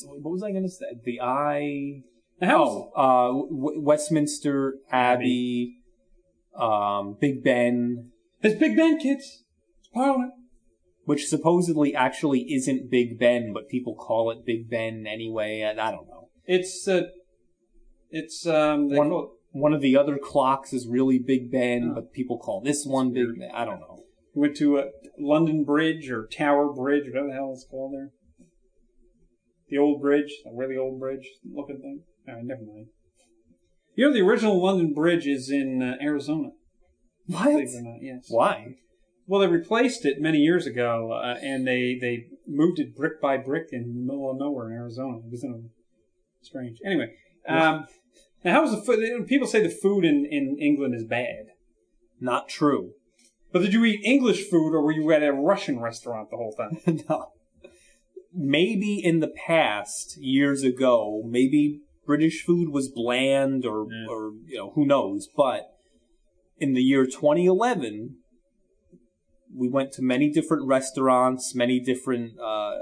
what 0.06 0.32
was 0.32 0.44
I 0.44 0.52
going 0.52 0.64
to 0.64 0.70
say? 0.70 0.86
The 1.04 1.22
eye. 1.22 2.04
Oh, 2.42 2.92
uh, 2.96 3.28
w- 3.50 3.82
Westminster 3.82 4.76
Abbey, 4.92 5.78
um, 6.56 7.18
Big 7.20 7.44
Ben, 7.44 8.12
it's 8.44 8.60
Big 8.60 8.76
Ben, 8.78 9.00
kids. 9.00 9.44
It's 9.80 9.90
Parliament. 9.94 10.34
which 11.06 11.26
supposedly 11.28 11.96
actually 11.96 12.42
isn't 12.54 12.92
Big 12.92 13.18
Ben, 13.18 13.54
but 13.54 13.70
people 13.70 13.96
call 13.96 14.30
it 14.30 14.46
Big 14.46 14.70
Ben 14.70 15.06
anyway, 15.08 15.62
and 15.62 15.80
I 15.82 15.90
don't 15.92 16.08
know. 16.08 16.30
It's 16.46 16.88
uh, 16.88 17.08
it's 18.12 18.46
um, 18.46 18.90
they 18.90 18.98
One- 18.98 19.10
call 19.10 19.24
it 19.24 19.30
One 19.58 19.74
of 19.74 19.82
the 19.82 19.98
other 19.98 20.20
clocks 20.22 20.74
is 20.74 20.88
really 20.88 21.18
Big 21.18 21.52
Ben, 21.52 21.94
but 21.96 22.14
people 22.14 22.38
call 22.38 22.62
this 22.62 22.86
one 22.86 23.14
Big. 23.14 23.40
Ben. 23.40 23.50
I 23.54 23.66
don't 23.66 23.80
know. 23.80 24.04
We 24.36 24.42
went 24.42 24.58
to 24.58 24.78
uh, 24.78 24.84
London 25.18 25.64
Bridge 25.64 26.12
or 26.12 26.28
Tower 26.28 26.72
Bridge, 26.72 27.06
whatever 27.08 27.30
the 27.30 27.34
hell 27.34 27.52
it's 27.54 27.66
called 27.66 27.94
there. 27.96 28.12
The 29.70 29.78
old 29.78 30.02
bridge, 30.02 30.32
the 30.46 30.52
really 30.54 30.78
old 30.78 31.00
bridge 31.00 31.28
looking 31.44 31.80
thing. 31.80 32.04
All 32.28 32.36
right, 32.36 32.44
never 32.44 32.62
mind. 32.62 32.88
You 33.96 34.08
know, 34.08 34.14
the 34.14 34.22
original 34.22 34.62
London 34.64 34.94
Bridge 34.94 35.26
is 35.26 35.50
in 35.50 35.82
uh, 35.82 35.96
Arizona. 36.02 36.50
What? 37.26 37.46
Believe 37.46 37.70
it 37.70 37.78
or 37.78 37.82
not, 37.82 38.02
yes. 38.02 38.26
Why? 38.30 38.76
Well, 39.26 39.42
they 39.42 39.48
replaced 39.48 40.06
it 40.06 40.22
many 40.22 40.38
years 40.38 40.66
ago, 40.66 41.12
uh, 41.12 41.38
and 41.42 41.68
they 41.68 41.98
they 42.00 42.28
moved 42.48 42.80
it 42.80 42.96
brick 42.96 43.20
by 43.20 43.38
brick 43.38 43.70
in 43.72 43.94
the 43.94 44.14
middle 44.14 44.32
of 44.32 44.38
nowhere 44.38 44.70
in 44.70 44.76
Arizona. 44.76 45.18
It 45.18 45.32
was 45.32 45.44
in 45.44 45.52
a, 45.52 46.46
strange. 46.46 46.78
Anyway, 46.86 47.14
um, 47.50 47.88
now 48.44 48.54
how 48.54 48.62
was 48.62 48.72
the 48.72 48.82
food? 48.82 49.28
People 49.28 49.48
say 49.48 49.62
the 49.62 49.70
food 49.70 50.06
in 50.06 50.26
in 50.26 50.58
England 50.60 50.96
is 50.96 51.04
bad. 51.04 51.48
Not 52.22 52.48
true. 52.48 52.92
But 53.52 53.62
did 53.62 53.74
you 53.74 53.84
eat 53.86 54.02
English 54.04 54.50
food 54.50 54.74
or 54.74 54.82
were 54.82 54.92
you 54.92 55.12
at 55.12 55.24
a 55.24 55.32
Russian 55.32 55.80
restaurant 55.80 56.30
the 56.30 56.38
whole 56.38 56.54
time? 56.54 56.80
no. 57.10 57.32
Maybe 58.40 59.02
in 59.04 59.20
the 59.20 59.34
past, 59.48 60.18
years 60.22 60.62
ago, 60.64 61.24
maybe 61.26 61.82
British 62.06 62.44
food 62.46 62.70
was 62.70 62.88
bland 62.88 63.66
or, 63.66 63.88
or, 64.08 64.34
you 64.46 64.58
know, 64.58 64.72
who 64.76 64.86
knows. 64.86 65.28
But 65.36 65.64
in 66.60 66.74
the 66.74 66.84
year 66.84 67.06
2011, 67.06 68.18
we 69.56 69.68
went 69.68 69.92
to 69.94 70.04
many 70.04 70.30
different 70.30 70.68
restaurants, 70.68 71.56
many 71.56 71.80
different, 71.80 72.40
uh, 72.40 72.76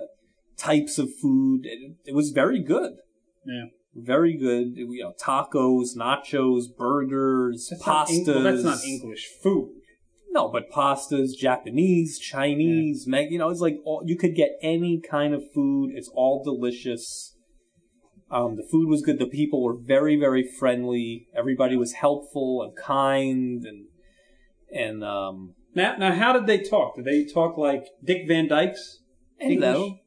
types 0.57 0.97
of 0.97 1.09
food. 1.21 1.61
It, 1.63 1.95
it 2.05 2.15
was 2.15 2.31
very 2.31 2.61
good. 2.61 2.97
Yeah. 3.45 3.65
Very 3.95 4.37
good. 4.37 4.75
You 4.75 5.03
know, 5.03 5.13
tacos, 5.21 5.95
nachos, 5.95 6.63
burgers, 6.77 7.69
That's 7.69 7.85
not 7.85 8.07
pastas. 8.07 8.27
Eng- 8.27 8.33
well, 8.33 8.43
that's 8.43 8.63
not 8.63 8.83
English 8.83 9.27
food. 9.41 9.71
No, 10.35 10.49
but 10.49 10.69
pastas, 10.69 11.29
Japanese, 11.39 12.19
Chinese, 12.19 13.07
Meg, 13.07 13.31
you 13.31 13.39
know, 13.39 13.49
it's 13.49 13.61
like 13.61 13.77
all, 13.85 14.03
you 14.05 14.17
could 14.17 14.35
get 14.35 14.49
any 14.61 14.99
kind 14.99 15.33
of 15.33 15.41
food. 15.53 15.91
It's 15.95 16.09
all 16.13 16.43
delicious. 16.43 17.37
Um, 18.29 18.57
the 18.57 18.67
food 18.69 18.89
was 18.89 19.01
good. 19.01 19.17
The 19.17 19.27
people 19.27 19.63
were 19.63 19.77
very, 19.79 20.17
very 20.19 20.43
friendly. 20.59 21.27
Everybody 21.33 21.77
was 21.77 21.93
helpful 21.93 22.61
and 22.63 22.75
kind, 22.75 23.63
and 23.63 23.85
and 24.69 25.05
um, 25.05 25.53
Now, 25.73 25.95
now, 25.97 26.13
how 26.13 26.33
did 26.33 26.47
they 26.47 26.57
talk? 26.57 26.97
Did 26.97 27.05
they 27.05 27.23
talk 27.23 27.57
like 27.57 27.85
Dick 28.03 28.23
Van 28.27 28.49
Dyke's? 28.49 28.99
hello, 29.39 29.83
English? 29.85 29.99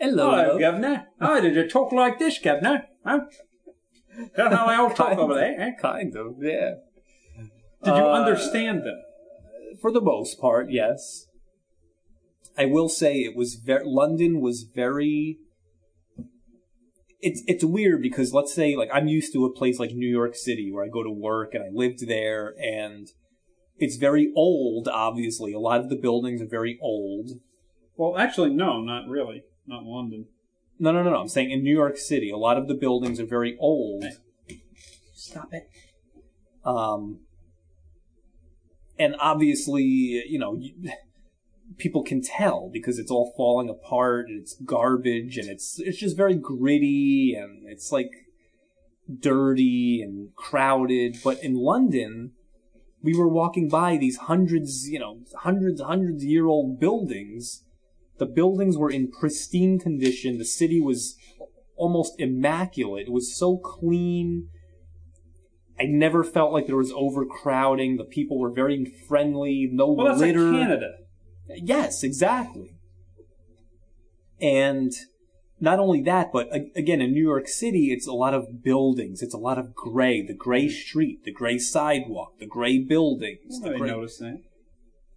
hello, 0.00 0.30
Hello. 0.30 0.58
Governor. 0.58 1.06
Oh, 1.20 1.40
did 1.40 1.54
you 1.54 1.68
talk 1.68 1.92
like 1.92 2.18
this, 2.18 2.40
Governor? 2.40 2.86
Huh? 3.04 3.20
That's 4.34 4.54
how 4.54 4.66
they 4.66 4.74
all 4.74 4.90
talk 4.90 5.16
over 5.16 5.34
there. 5.34 5.54
Eh? 5.60 5.70
kind 5.80 6.16
of, 6.16 6.34
yeah. 6.40 6.70
Did 7.84 7.94
you 7.96 8.02
Uh, 8.06 8.12
understand 8.24 8.78
them? 8.80 9.02
For 9.80 9.90
the 9.92 10.00
most 10.00 10.40
part, 10.40 10.70
yes. 10.70 11.26
I 12.58 12.66
will 12.66 12.88
say 12.88 13.16
it 13.16 13.36
was 13.36 13.54
very 13.54 13.84
London 13.84 14.40
was 14.40 14.62
very. 14.62 15.38
It's 17.20 17.42
it's 17.46 17.64
weird 17.64 18.02
because 18.02 18.32
let's 18.32 18.54
say 18.54 18.76
like 18.76 18.90
I'm 18.92 19.08
used 19.08 19.32
to 19.32 19.44
a 19.44 19.52
place 19.52 19.78
like 19.78 19.90
New 19.92 20.08
York 20.08 20.34
City 20.34 20.70
where 20.72 20.84
I 20.84 20.88
go 20.88 21.02
to 21.02 21.10
work 21.10 21.54
and 21.54 21.62
I 21.62 21.68
lived 21.72 22.06
there 22.06 22.54
and 22.58 23.08
it's 23.78 23.96
very 23.96 24.32
old. 24.34 24.88
Obviously, 24.88 25.52
a 25.52 25.58
lot 25.58 25.80
of 25.80 25.88
the 25.88 25.96
buildings 25.96 26.40
are 26.40 26.48
very 26.48 26.78
old. 26.80 27.32
Well, 27.96 28.18
actually, 28.18 28.50
no, 28.50 28.80
not 28.80 29.08
really. 29.08 29.42
Not 29.66 29.84
London. 29.84 30.26
No, 30.78 30.92
no, 30.92 31.02
no, 31.02 31.10
no. 31.10 31.16
I'm 31.16 31.28
saying 31.28 31.50
in 31.50 31.62
New 31.62 31.74
York 31.74 31.96
City, 31.96 32.30
a 32.30 32.36
lot 32.36 32.58
of 32.58 32.68
the 32.68 32.74
buildings 32.74 33.18
are 33.18 33.26
very 33.26 33.56
old. 33.58 34.04
Stop 35.14 35.48
it. 35.52 35.68
Um, 36.64 37.20
and 38.98 39.14
obviously, 39.18 39.82
you 39.82 40.38
know, 40.38 40.60
people 41.78 42.02
can 42.02 42.22
tell 42.22 42.70
because 42.72 42.98
it's 42.98 43.10
all 43.10 43.32
falling 43.36 43.68
apart 43.68 44.28
and 44.28 44.40
it's 44.40 44.54
garbage 44.64 45.36
and 45.36 45.48
it's 45.48 45.78
it's 45.78 45.98
just 45.98 46.16
very 46.16 46.34
gritty 46.34 47.34
and 47.34 47.68
it's 47.68 47.92
like 47.92 48.10
dirty 49.20 50.00
and 50.02 50.34
crowded. 50.36 51.16
But 51.22 51.42
in 51.42 51.54
London, 51.54 52.32
we 53.02 53.16
were 53.16 53.28
walking 53.28 53.68
by 53.68 53.96
these 53.96 54.16
hundreds, 54.16 54.88
you 54.88 54.98
know, 54.98 55.20
hundreds, 55.40 55.80
hundreds 55.80 56.24
year 56.24 56.46
old 56.46 56.80
buildings. 56.80 57.62
The 58.18 58.26
buildings 58.26 58.78
were 58.78 58.90
in 58.90 59.10
pristine 59.10 59.78
condition. 59.78 60.38
The 60.38 60.44
city 60.44 60.80
was 60.80 61.16
almost 61.76 62.18
immaculate. 62.18 63.06
It 63.08 63.12
was 63.12 63.36
so 63.36 63.58
clean. 63.58 64.48
I 65.78 65.84
never 65.84 66.24
felt 66.24 66.52
like 66.52 66.66
there 66.66 66.76
was 66.76 66.92
overcrowding. 66.92 67.96
The 67.96 68.04
people 68.04 68.38
were 68.38 68.50
very 68.50 68.84
friendly. 69.08 69.68
No 69.70 69.92
Well, 69.92 70.06
that's 70.08 70.20
litter. 70.20 70.40
like 70.50 70.60
Canada. 70.62 70.90
Yes, 71.56 72.02
exactly. 72.02 72.70
And 74.40 74.92
not 75.60 75.78
only 75.78 76.02
that, 76.02 76.32
but 76.32 76.48
again, 76.74 77.00
in 77.00 77.12
New 77.12 77.22
York 77.22 77.48
City, 77.48 77.92
it's 77.92 78.06
a 78.06 78.12
lot 78.12 78.34
of 78.34 78.62
buildings. 78.62 79.22
It's 79.22 79.34
a 79.34 79.38
lot 79.38 79.58
of 79.58 79.74
gray, 79.74 80.22
the 80.26 80.34
gray 80.34 80.68
street, 80.68 81.24
the 81.24 81.32
gray 81.32 81.58
sidewalk, 81.58 82.38
the 82.38 82.46
gray 82.46 82.78
buildings. 82.78 83.60
I 83.64 83.70
The 83.70 83.78
gray... 83.78 83.90
noticed 83.90 84.20
that. 84.20 84.40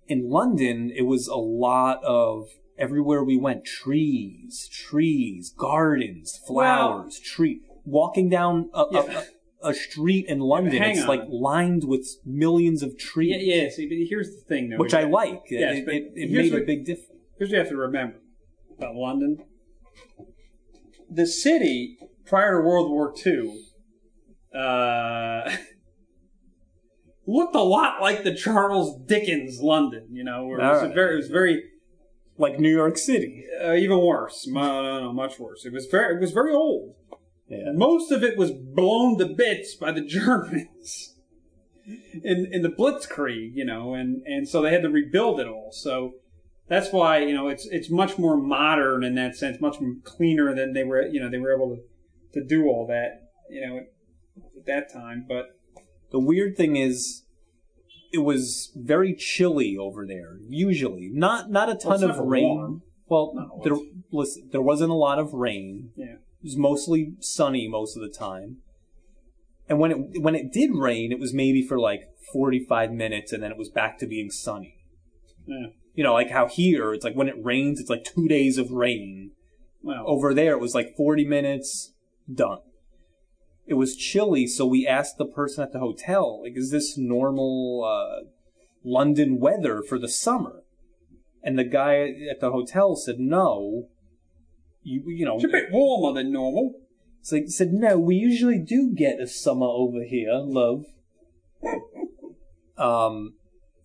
In 0.07 0.29
London, 0.29 0.91
it 0.95 1.03
was 1.03 1.27
a 1.27 1.35
lot 1.35 2.03
of 2.03 2.47
everywhere 2.77 3.23
we 3.23 3.37
went, 3.37 3.65
trees, 3.65 4.67
trees, 4.71 5.53
gardens, 5.55 6.39
flowers, 6.47 7.19
tree. 7.19 7.61
Walking 7.85 8.29
down 8.29 8.69
a, 8.73 8.85
Yeah. 8.91 9.01
a, 9.19 9.23
a, 9.61 9.73
street 9.73 10.25
in 10.27 10.39
London, 10.39 10.81
hang 10.81 10.91
it's 10.91 11.01
on. 11.01 11.07
like 11.07 11.21
lined 11.29 11.83
with 11.83 12.07
millions 12.25 12.81
of 12.83 12.97
trees, 12.97 13.35
Yeah, 13.39 13.63
yeah. 13.63 13.69
See, 13.69 13.87
but 13.87 13.97
here's 14.09 14.35
the 14.35 14.41
thing, 14.41 14.69
though. 14.69 14.77
which 14.77 14.93
I 14.93 15.03
like. 15.03 15.43
Yes, 15.49 15.77
it 15.77 15.87
it, 15.87 16.11
it 16.15 16.31
made 16.31 16.53
a 16.53 16.65
big 16.65 16.85
difference. 16.85 17.09
Here's 17.37 17.49
what 17.49 17.53
you 17.55 17.59
have 17.59 17.69
to 17.69 17.77
remember 17.77 18.17
about 18.77 18.95
London. 18.95 19.37
The 21.09 21.25
city, 21.25 21.97
prior 22.25 22.61
to 22.61 22.67
World 22.67 22.89
War 22.91 23.13
II, 23.25 23.61
uh, 24.53 25.55
looked 27.27 27.55
a 27.55 27.61
lot 27.61 28.01
like 28.01 28.23
the 28.23 28.33
Charles 28.33 28.97
Dickens 29.05 29.61
London. 29.61 30.07
You 30.11 30.23
know, 30.23 30.45
where 30.45 30.59
it 30.59 30.63
was 30.63 30.83
a 30.83 30.89
very, 30.93 31.13
it 31.13 31.17
was 31.17 31.29
very 31.29 31.63
Like 32.37 32.59
New 32.59 32.71
York 32.71 32.97
City. 32.97 33.45
uh, 33.63 33.73
even 33.73 33.99
worse. 33.99 34.47
No, 34.47 34.81
no, 34.83 34.99
no, 35.01 35.13
much 35.13 35.39
worse. 35.39 35.65
It 35.65 35.73
was 35.73 35.85
very, 35.87 36.15
it 36.15 36.21
was 36.21 36.31
very 36.31 36.53
old. 36.53 36.95
Yeah. 37.49 37.71
Most 37.73 38.11
of 38.11 38.23
it 38.23 38.37
was 38.37 38.51
blown 38.51 39.17
to 39.17 39.25
bits 39.25 39.75
by 39.75 39.91
the 39.91 40.01
Germans 40.05 41.15
in 42.23 42.47
in 42.51 42.61
the 42.61 42.69
Blitzkrieg, 42.69 43.51
you 43.55 43.65
know, 43.65 43.93
and 43.93 44.21
and 44.25 44.47
so 44.47 44.61
they 44.61 44.71
had 44.71 44.83
to 44.83 44.89
rebuild 44.89 45.39
it 45.39 45.47
all. 45.47 45.69
So 45.71 46.13
that's 46.67 46.91
why 46.93 47.19
you 47.19 47.33
know 47.33 47.47
it's 47.47 47.65
it's 47.71 47.89
much 47.89 48.17
more 48.19 48.37
modern 48.37 49.03
in 49.03 49.15
that 49.15 49.35
sense, 49.35 49.59
much 49.59 49.77
cleaner 50.03 50.53
than 50.55 50.73
they 50.73 50.83
were. 50.83 51.01
You 51.07 51.19
know, 51.21 51.29
they 51.29 51.39
were 51.39 51.53
able 51.55 51.75
to 51.75 51.81
to 52.39 52.45
do 52.45 52.67
all 52.67 52.85
that, 52.87 53.29
you 53.49 53.61
know, 53.67 53.77
at 54.57 54.65
that 54.67 54.93
time. 54.93 55.25
But 55.27 55.45
The 56.11 56.19
weird 56.19 56.55
thing 56.55 56.75
is, 56.75 57.23
it 58.13 58.19
was 58.19 58.71
very 58.75 59.15
chilly 59.15 59.75
over 59.75 60.05
there. 60.05 60.37
Usually, 60.47 61.09
not 61.11 61.49
not 61.49 61.69
a 61.69 61.75
ton 61.75 61.95
it's 61.95 62.03
of 62.03 62.19
rain. 62.19 62.43
warm. 62.43 62.81
Well, 63.07 63.31
No, 63.33 63.61
there 63.63 63.75
listen, 64.11 64.49
there 64.51 64.61
wasn't 64.61 64.91
a 64.91 64.95
lot 65.07 65.17
of 65.17 65.33
rain. 65.33 65.89
yeah, 65.95 66.17
It 66.41 66.45
was 66.45 66.57
mostly 66.57 67.13
sunny 67.19 67.67
most 67.67 67.95
of 67.95 68.01
the 68.01 68.09
time. 68.09 68.57
And 69.67 69.79
when 69.79 69.91
it 69.91 70.21
when 70.21 70.35
it 70.35 70.51
did 70.51 70.71
rain, 70.73 71.11
it 71.11 71.19
was 71.19 71.33
maybe 71.33 71.61
for 71.61 71.79
like 71.79 72.09
forty 72.33 72.65
five 72.65 72.91
minutes, 72.91 73.31
and 73.31 73.43
then 73.43 73.51
it 73.51 73.57
was 73.57 73.69
back 73.69 73.97
to 73.99 74.07
being 74.07 74.31
sunny. 74.31 74.75
yeah. 75.45 75.67
You 75.93 76.03
know, 76.03 76.13
like 76.13 76.29
how 76.29 76.47
here 76.47 76.93
it's 76.93 77.03
like 77.03 77.15
when 77.15 77.27
it 77.27 77.43
rains, 77.43 77.79
it's 77.79 77.89
like 77.89 78.03
two 78.03 78.27
days 78.27 78.57
of 78.57 78.71
rain. 78.71 79.31
Well, 79.81 80.03
Over 80.05 80.33
there, 80.33 80.53
it 80.53 80.59
was 80.59 80.75
like 80.75 80.95
40 80.97 81.25
minutes, 81.25 81.93
done. 82.33 82.59
It 83.65 83.75
was 83.75 83.95
chilly, 83.95 84.45
so 84.45 84.65
we 84.65 84.85
asked 84.85 85.17
the 85.17 85.25
person 85.25 85.63
at 85.63 85.71
the 85.71 85.79
hotel, 85.79 86.41
like, 86.43 86.57
is 86.57 86.69
this 86.71 86.97
normal 86.97 87.85
uh, 87.85 88.25
London 88.83 89.39
weather 89.39 89.81
for 89.81 89.97
the 89.97 90.09
summer? 90.09 90.63
And 91.43 91.57
the 91.57 91.63
guy 91.63 92.13
at 92.29 92.41
the 92.41 92.51
hotel 92.51 92.95
said, 92.95 93.19
no. 93.19 93.87
You, 94.83 95.03
you 95.07 95.25
know, 95.25 95.35
it's 95.35 95.45
a 95.45 95.49
bit 95.49 95.71
warmer 95.71 96.17
than 96.17 96.31
normal. 96.31 96.73
so 97.21 97.35
he 97.35 97.47
said, 97.47 97.73
no, 97.73 97.97
we 97.97 98.15
usually 98.15 98.59
do 98.59 98.93
get 98.95 99.19
a 99.19 99.27
summer 99.27 99.67
over 99.67 100.03
here, 100.03 100.33
love. 100.33 100.85
um, 102.77 103.33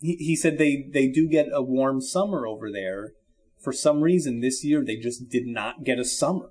he, 0.00 0.16
he 0.16 0.37
said 0.37 0.59
they, 0.59 0.87
they 0.92 1.09
do 1.09 1.28
get 1.28 1.48
a 1.52 1.62
warm 1.62 2.00
summer 2.00 2.46
over 2.46 2.70
there. 2.70 3.12
For 3.61 3.72
some 3.72 4.02
reason, 4.02 4.40
this 4.40 4.64
year 4.64 4.85
they 4.85 4.96
just 4.96 5.28
did 5.28 5.46
not 5.46 5.85
get 5.85 5.98
a 5.98 6.04
summer. 6.04 6.50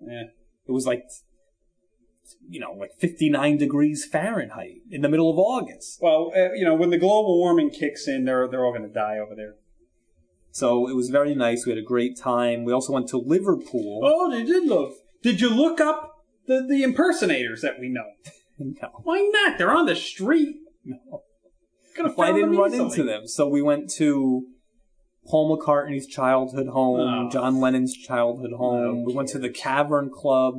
Yeah. 0.00 0.24
It 0.66 0.72
was 0.72 0.86
like, 0.86 1.04
you 2.48 2.60
know, 2.60 2.72
like 2.72 2.90
59 2.98 3.56
degrees 3.56 4.04
Fahrenheit 4.04 4.80
in 4.90 5.00
the 5.02 5.08
middle 5.08 5.30
of 5.30 5.38
August. 5.38 5.98
Well, 6.00 6.32
uh, 6.36 6.52
you 6.52 6.64
know, 6.64 6.74
when 6.74 6.90
the 6.90 6.98
global 6.98 7.38
warming 7.38 7.70
kicks 7.70 8.08
in, 8.08 8.24
they're 8.24 8.48
they're 8.48 8.64
all 8.64 8.72
going 8.72 8.88
to 8.88 8.92
die 8.92 9.18
over 9.18 9.34
there. 9.34 9.54
So 10.52 10.88
it 10.88 10.94
was 10.94 11.08
very 11.08 11.34
nice. 11.34 11.64
We 11.66 11.72
had 11.72 11.78
a 11.78 11.82
great 11.82 12.16
time. 12.16 12.64
We 12.64 12.72
also 12.72 12.92
went 12.92 13.08
to 13.08 13.16
Liverpool. 13.18 14.00
Oh, 14.04 14.30
they 14.30 14.44
did 14.44 14.68
look. 14.68 14.92
Did 15.22 15.40
you 15.40 15.48
look 15.50 15.80
up 15.80 16.24
the, 16.46 16.64
the 16.68 16.82
impersonators 16.82 17.62
that 17.62 17.80
we 17.80 17.88
know? 17.88 18.04
No. 18.58 18.88
Why 19.02 19.28
not? 19.32 19.58
They're 19.58 19.72
on 19.74 19.86
the 19.86 19.96
street. 19.96 20.56
No. 20.84 21.22
Could 21.96 22.06
have 22.06 22.16
Well, 22.16 22.28
I 22.28 22.32
didn't 22.32 22.56
run 22.56 22.72
into 22.74 23.02
them. 23.02 23.26
So 23.26 23.48
we 23.48 23.62
went 23.62 23.90
to 23.94 24.46
Paul 25.26 25.56
McCartney's 25.56 26.06
childhood 26.06 26.68
home, 26.68 27.00
Oh. 27.00 27.30
John 27.30 27.60
Lennon's 27.60 27.96
childhood 27.96 28.52
home. 28.52 29.04
We 29.04 29.14
went 29.14 29.28
to 29.30 29.38
the 29.38 29.50
Cavern 29.50 30.10
Club. 30.14 30.54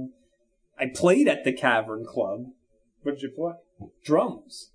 I 0.80 0.88
played 0.94 1.28
at 1.28 1.44
the 1.44 1.54
Cavern 1.54 2.04
Club. 2.06 2.46
What 3.04 3.14
did 3.16 3.22
you 3.22 3.30
play? 3.30 3.54
Drums. 4.04 4.72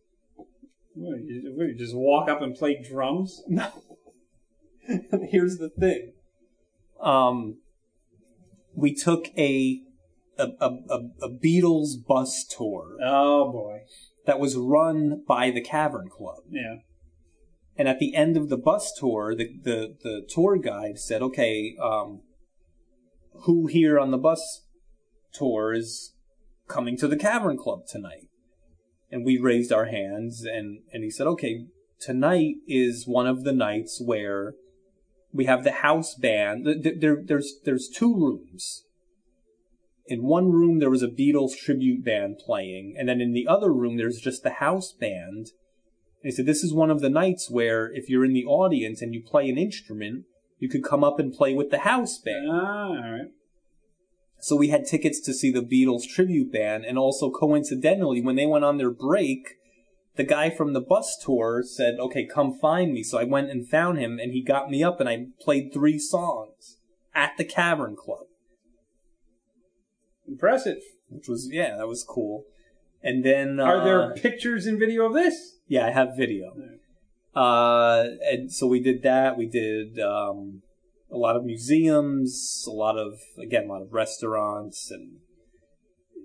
What, 0.94 1.18
you, 1.20 1.52
what, 1.56 1.66
you 1.68 1.74
just 1.76 1.94
walk 1.96 2.28
up 2.28 2.40
and 2.40 2.54
play 2.54 2.80
drums? 2.82 3.42
No. 3.48 3.68
Here's 5.30 5.58
the 5.58 5.70
thing. 5.70 6.12
Um, 7.00 7.58
we 8.74 8.94
took 8.94 9.26
a 9.36 9.80
a, 10.38 10.48
a, 10.60 10.70
a, 10.88 10.98
a 11.22 11.30
Beatles 11.30 11.94
bus 12.06 12.44
tour 12.44 12.96
Oh 13.04 13.50
boy. 13.50 13.80
that 14.26 14.38
was 14.38 14.56
run 14.56 15.24
by 15.26 15.50
the 15.50 15.60
Cavern 15.60 16.08
Club. 16.08 16.44
Yeah. 16.48 16.76
And 17.76 17.88
at 17.88 17.98
the 17.98 18.14
end 18.14 18.36
of 18.36 18.48
the 18.48 18.56
bus 18.56 18.92
tour, 18.98 19.34
the, 19.34 19.48
the, 19.62 19.96
the 20.02 20.26
tour 20.28 20.56
guide 20.58 20.98
said, 20.98 21.22
okay, 21.22 21.76
um, 21.82 22.22
who 23.44 23.66
here 23.66 23.98
on 23.98 24.10
the 24.10 24.18
bus 24.18 24.62
tour 25.32 25.72
is 25.72 26.14
coming 26.68 26.96
to 26.98 27.08
the 27.08 27.16
Cavern 27.16 27.56
Club 27.56 27.80
tonight? 27.88 28.28
And 29.10 29.24
we 29.24 29.38
raised 29.38 29.72
our 29.72 29.86
hands 29.86 30.44
and, 30.44 30.80
and 30.92 31.02
he 31.02 31.10
said, 31.10 31.26
okay, 31.28 31.66
tonight 32.00 32.56
is 32.66 33.04
one 33.06 33.26
of 33.26 33.44
the 33.44 33.52
nights 33.52 34.00
where 34.04 34.54
we 35.32 35.44
have 35.44 35.64
the 35.64 35.72
house 35.72 36.14
band. 36.14 36.64
Th- 36.64 36.82
th- 36.82 37.00
There, 37.00 37.22
there's, 37.24 37.54
there's 37.64 37.88
two 37.88 38.14
rooms. 38.14 38.84
In 40.06 40.22
one 40.22 40.50
room, 40.50 40.78
there 40.78 40.90
was 40.90 41.02
a 41.02 41.08
Beatles 41.08 41.56
tribute 41.56 42.02
band 42.04 42.38
playing, 42.44 42.94
and 42.98 43.08
then 43.08 43.20
in 43.20 43.32
the 43.32 43.46
other 43.46 43.72
room, 43.72 43.96
there's 43.96 44.20
just 44.20 44.42
the 44.42 44.50
house 44.50 44.92
band. 44.92 45.48
And 46.22 46.24
he 46.24 46.30
said, 46.30 46.46
This 46.46 46.64
is 46.64 46.72
one 46.72 46.90
of 46.90 47.00
the 47.00 47.10
nights 47.10 47.50
where 47.50 47.92
if 47.92 48.08
you're 48.08 48.24
in 48.24 48.32
the 48.32 48.46
audience 48.46 49.02
and 49.02 49.12
you 49.14 49.22
play 49.22 49.48
an 49.50 49.58
instrument, 49.58 50.24
you 50.58 50.68
could 50.68 50.82
come 50.82 51.04
up 51.04 51.18
and 51.20 51.32
play 51.32 51.52
with 51.52 51.70
the 51.70 51.80
house 51.80 52.18
band. 52.18 52.48
Ah, 52.50 52.86
all 52.86 52.94
right. 52.94 53.30
So 54.40 54.56
we 54.56 54.68
had 54.68 54.86
tickets 54.86 55.20
to 55.20 55.34
see 55.34 55.50
the 55.50 55.60
Beatles 55.60 56.08
tribute 56.08 56.52
band, 56.52 56.84
and 56.84 56.96
also 56.96 57.30
coincidentally, 57.30 58.22
when 58.22 58.36
they 58.36 58.46
went 58.46 58.64
on 58.64 58.78
their 58.78 58.90
break, 58.90 59.57
the 60.18 60.24
guy 60.24 60.50
from 60.50 60.72
the 60.72 60.80
bus 60.80 61.16
tour 61.16 61.62
said, 61.64 61.94
Okay, 61.98 62.26
come 62.26 62.52
find 62.52 62.92
me. 62.92 63.02
So 63.04 63.18
I 63.18 63.24
went 63.24 63.50
and 63.50 63.66
found 63.66 63.98
him, 63.98 64.18
and 64.18 64.32
he 64.32 64.42
got 64.42 64.68
me 64.68 64.82
up, 64.82 65.00
and 65.00 65.08
I 65.08 65.28
played 65.40 65.72
three 65.72 65.98
songs 65.98 66.76
at 67.14 67.36
the 67.38 67.44
Cavern 67.44 67.96
Club, 67.96 68.26
Impressive. 70.26 70.82
which 71.08 71.28
was, 71.28 71.48
yeah, 71.50 71.76
that 71.78 71.86
was 71.86 72.04
cool. 72.04 72.44
And 73.00 73.24
then. 73.24 73.60
Are 73.60 73.80
uh, 73.80 73.84
there 73.84 74.14
pictures 74.14 74.66
and 74.66 74.78
video 74.78 75.06
of 75.06 75.14
this? 75.14 75.58
Yeah, 75.68 75.86
I 75.86 75.90
have 75.90 76.16
video. 76.16 76.52
Uh, 77.34 78.08
and 78.28 78.52
so 78.52 78.66
we 78.66 78.80
did 78.80 79.04
that. 79.04 79.38
We 79.38 79.46
did 79.46 80.00
um, 80.00 80.62
a 81.12 81.16
lot 81.16 81.36
of 81.36 81.44
museums, 81.44 82.64
a 82.66 82.72
lot 82.72 82.98
of 82.98 83.20
again, 83.40 83.66
a 83.66 83.68
lot 83.68 83.82
of 83.82 83.92
restaurants, 83.92 84.90
and 84.90 85.18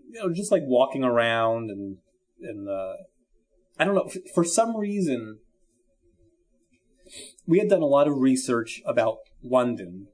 you 0.09 0.19
know, 0.19 0.33
just 0.33 0.51
like 0.51 0.63
walking 0.65 1.03
around 1.03 1.69
and 1.69 1.97
and 2.41 2.67
uh, 2.67 2.93
I 3.79 3.85
don't 3.85 3.95
know. 3.95 4.09
For 4.33 4.43
some 4.43 4.77
reason, 4.77 5.39
we 7.47 7.59
had 7.59 7.69
done 7.69 7.81
a 7.81 7.87
lot 7.87 8.07
of 8.07 8.17
research 8.17 8.81
about 8.85 9.17
London, 9.43 10.07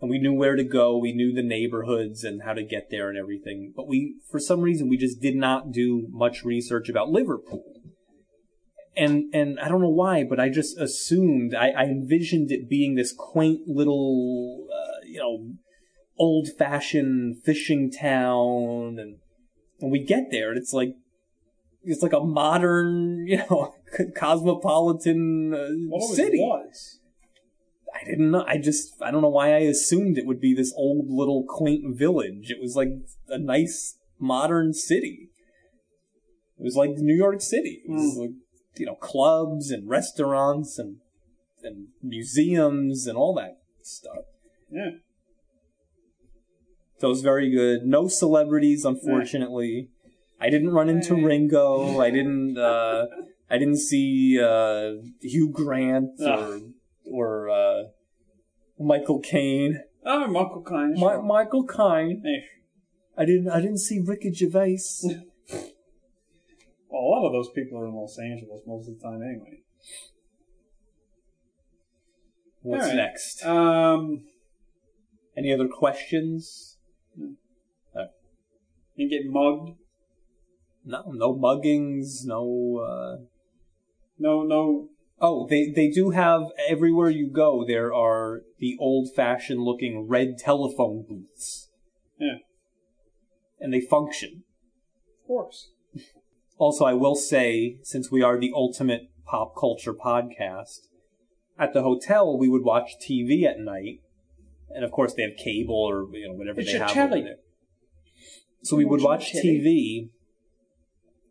and 0.00 0.10
we 0.10 0.18
knew 0.18 0.32
where 0.32 0.56
to 0.56 0.64
go. 0.64 0.96
We 0.96 1.12
knew 1.12 1.32
the 1.32 1.42
neighborhoods 1.42 2.24
and 2.24 2.42
how 2.42 2.54
to 2.54 2.62
get 2.62 2.88
there 2.90 3.08
and 3.08 3.18
everything. 3.18 3.72
But 3.76 3.88
we, 3.88 4.16
for 4.30 4.40
some 4.40 4.60
reason, 4.60 4.88
we 4.88 4.96
just 4.96 5.20
did 5.20 5.36
not 5.36 5.72
do 5.72 6.06
much 6.10 6.44
research 6.44 6.88
about 6.88 7.10
Liverpool. 7.10 7.64
and 8.96 9.24
and 9.34 9.58
I 9.60 9.68
don't 9.68 9.80
know 9.80 9.88
why, 9.88 10.24
but 10.24 10.38
I 10.38 10.48
just 10.48 10.78
assumed 10.78 11.54
I, 11.54 11.70
I 11.70 11.84
envisioned 11.84 12.50
it 12.50 12.68
being 12.68 12.94
this 12.94 13.12
quaint 13.16 13.66
little, 13.66 14.66
uh, 14.72 15.04
you 15.06 15.18
know, 15.18 15.54
old 16.18 16.48
fashioned 16.58 17.42
fishing 17.42 17.90
town, 17.90 18.98
and 18.98 19.16
and 19.80 19.90
we 19.90 20.04
get 20.04 20.30
there, 20.30 20.50
and 20.50 20.58
it's 20.58 20.72
like 20.72 20.94
it's 21.84 22.02
like 22.02 22.12
a 22.12 22.20
modern, 22.20 23.26
you 23.26 23.38
know, 23.38 23.74
cosmopolitan 24.16 25.54
uh, 25.54 26.00
city. 26.14 26.38
was. 26.38 26.98
I 27.94 28.04
didn't 28.04 28.30
know. 28.30 28.44
I 28.46 28.56
just 28.56 28.94
I 29.02 29.10
don't 29.10 29.22
know 29.22 29.28
why 29.28 29.54
I 29.54 29.58
assumed 29.58 30.16
it 30.16 30.26
would 30.26 30.40
be 30.40 30.54
this 30.54 30.72
old 30.76 31.10
little 31.10 31.44
quaint 31.46 31.96
village. 31.96 32.50
It 32.50 32.60
was 32.60 32.74
like 32.74 32.88
a 33.28 33.38
nice 33.38 33.98
modern 34.18 34.72
city. 34.72 35.28
It 36.58 36.64
was 36.64 36.74
like 36.74 36.90
New 36.96 37.14
York 37.14 37.42
City. 37.42 37.82
It 37.84 37.90
was 37.90 38.16
like 38.16 38.30
you 38.76 38.86
know 38.86 38.94
clubs 38.94 39.70
and 39.70 39.88
restaurants 39.88 40.78
and 40.78 40.96
and 41.62 41.88
museums 42.02 43.06
and 43.06 43.16
all 43.16 43.34
that 43.34 43.58
stuff. 43.82 44.24
Yeah. 44.70 44.90
So 46.98 47.08
it 47.08 47.10
was 47.10 47.22
very 47.22 47.50
good. 47.50 47.82
No 47.82 48.08
celebrities, 48.08 48.84
unfortunately. 48.84 49.90
I 50.42 50.50
didn't 50.50 50.70
run 50.70 50.88
into 50.88 51.14
Ringo. 51.14 52.00
I 52.00 52.10
didn't. 52.10 52.58
Uh, 52.58 53.06
I 53.48 53.58
didn't 53.58 53.78
see 53.78 54.40
uh, 54.42 54.94
Hugh 55.20 55.50
Grant 55.52 56.20
or 56.20 56.54
Ugh. 56.56 56.62
or 57.04 57.48
uh, 57.48 57.82
Michael 58.80 59.20
Caine. 59.20 59.80
Oh, 60.04 60.26
Michael 60.26 60.64
Caine. 60.68 60.96
Sure. 60.98 61.22
Michael 61.22 61.64
Caine. 61.64 62.24
I 63.16 63.24
didn't. 63.24 63.50
I 63.50 63.60
didn't 63.60 63.78
see 63.78 64.00
Ricky 64.04 64.32
Gervais. 64.32 64.78
Well, 66.88 67.00
a 67.02 67.08
lot 67.08 67.24
of 67.26 67.32
those 67.32 67.48
people 67.54 67.78
are 67.78 67.86
in 67.86 67.94
Los 67.94 68.18
Angeles 68.18 68.62
most 68.66 68.88
of 68.88 68.98
the 68.98 69.00
time 69.02 69.22
anyway. 69.22 69.60
What's 72.62 72.86
right. 72.86 72.96
next? 72.96 73.44
Um, 73.46 74.24
Any 75.36 75.52
other 75.52 75.68
questions? 75.68 76.78
you 78.96 79.08
get 79.08 79.22
mugged. 79.30 79.78
No. 80.84 81.04
No 81.08 81.34
muggings. 81.34 82.24
No. 82.24 82.78
Uh... 82.78 83.24
No, 84.18 84.42
no. 84.42 84.88
Oh, 85.20 85.46
they 85.48 85.70
they 85.70 85.88
do 85.88 86.10
have 86.10 86.42
everywhere 86.68 87.10
you 87.10 87.30
go. 87.30 87.64
There 87.66 87.94
are 87.94 88.42
the 88.58 88.76
old 88.80 89.10
fashioned 89.14 89.60
looking 89.60 90.08
red 90.08 90.36
telephone 90.38 91.04
booths. 91.08 91.70
Yeah. 92.18 92.38
And 93.60 93.72
they 93.72 93.80
function. 93.80 94.42
Of 95.22 95.26
course. 95.26 95.70
Also, 96.58 96.84
I 96.84 96.92
will 96.92 97.16
say, 97.16 97.78
since 97.82 98.12
we 98.12 98.22
are 98.22 98.38
the 98.38 98.52
ultimate 98.54 99.10
pop 99.24 99.56
culture 99.58 99.94
podcast, 99.94 100.86
at 101.58 101.72
the 101.72 101.82
hotel 101.82 102.38
we 102.38 102.48
would 102.48 102.62
watch 102.62 102.92
TV 103.04 103.44
at 103.44 103.58
night, 103.58 104.00
and 104.70 104.84
of 104.84 104.92
course 104.92 105.12
they 105.14 105.22
have 105.22 105.36
cable 105.36 105.74
or 105.74 106.06
you 106.16 106.28
know 106.28 106.34
whatever 106.34 106.60
It's 106.60 106.70
they 106.70 106.78
have. 106.78 106.92
telly. 106.92 107.26
So 108.62 108.76
we 108.76 108.84
would 108.84 109.02
Watch 109.02 109.32
TV, 109.32 110.10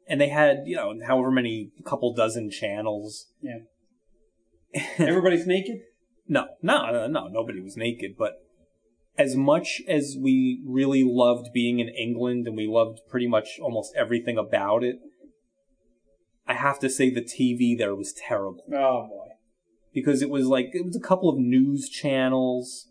and 0.07 0.19
they 0.19 0.29
had 0.29 0.63
you 0.65 0.75
know 0.75 0.93
however 1.05 1.31
many 1.31 1.71
couple 1.85 2.13
dozen 2.13 2.49
channels. 2.49 3.27
Yeah. 3.41 3.59
Everybody's 4.97 5.47
naked. 5.47 5.79
No, 6.27 6.47
no, 6.61 6.91
no, 6.91 7.07
no, 7.07 7.27
nobody 7.27 7.59
was 7.59 7.75
naked, 7.75 8.11
but 8.17 8.35
as 9.17 9.35
much 9.35 9.81
as 9.87 10.15
we 10.19 10.61
really 10.65 11.03
loved 11.05 11.49
being 11.53 11.79
in 11.79 11.89
England 11.89 12.47
and 12.47 12.55
we 12.55 12.67
loved 12.67 13.01
pretty 13.09 13.27
much 13.27 13.59
almost 13.61 13.93
everything 13.95 14.37
about 14.37 14.83
it, 14.83 14.95
I 16.47 16.53
have 16.53 16.79
to 16.79 16.89
say 16.89 17.09
the 17.09 17.21
TV 17.21 17.77
there 17.77 17.95
was 17.95 18.13
terrible. 18.13 18.63
Oh 18.73 19.07
boy. 19.09 19.27
Because 19.93 20.21
it 20.21 20.29
was 20.29 20.45
like, 20.45 20.69
it 20.73 20.85
was 20.85 20.95
a 20.95 21.01
couple 21.01 21.29
of 21.29 21.37
news 21.37 21.89
channels 21.89 22.87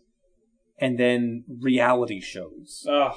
and 0.77 0.99
then 0.99 1.43
reality 1.59 2.21
shows. 2.21 2.85
Ugh. 2.89 3.15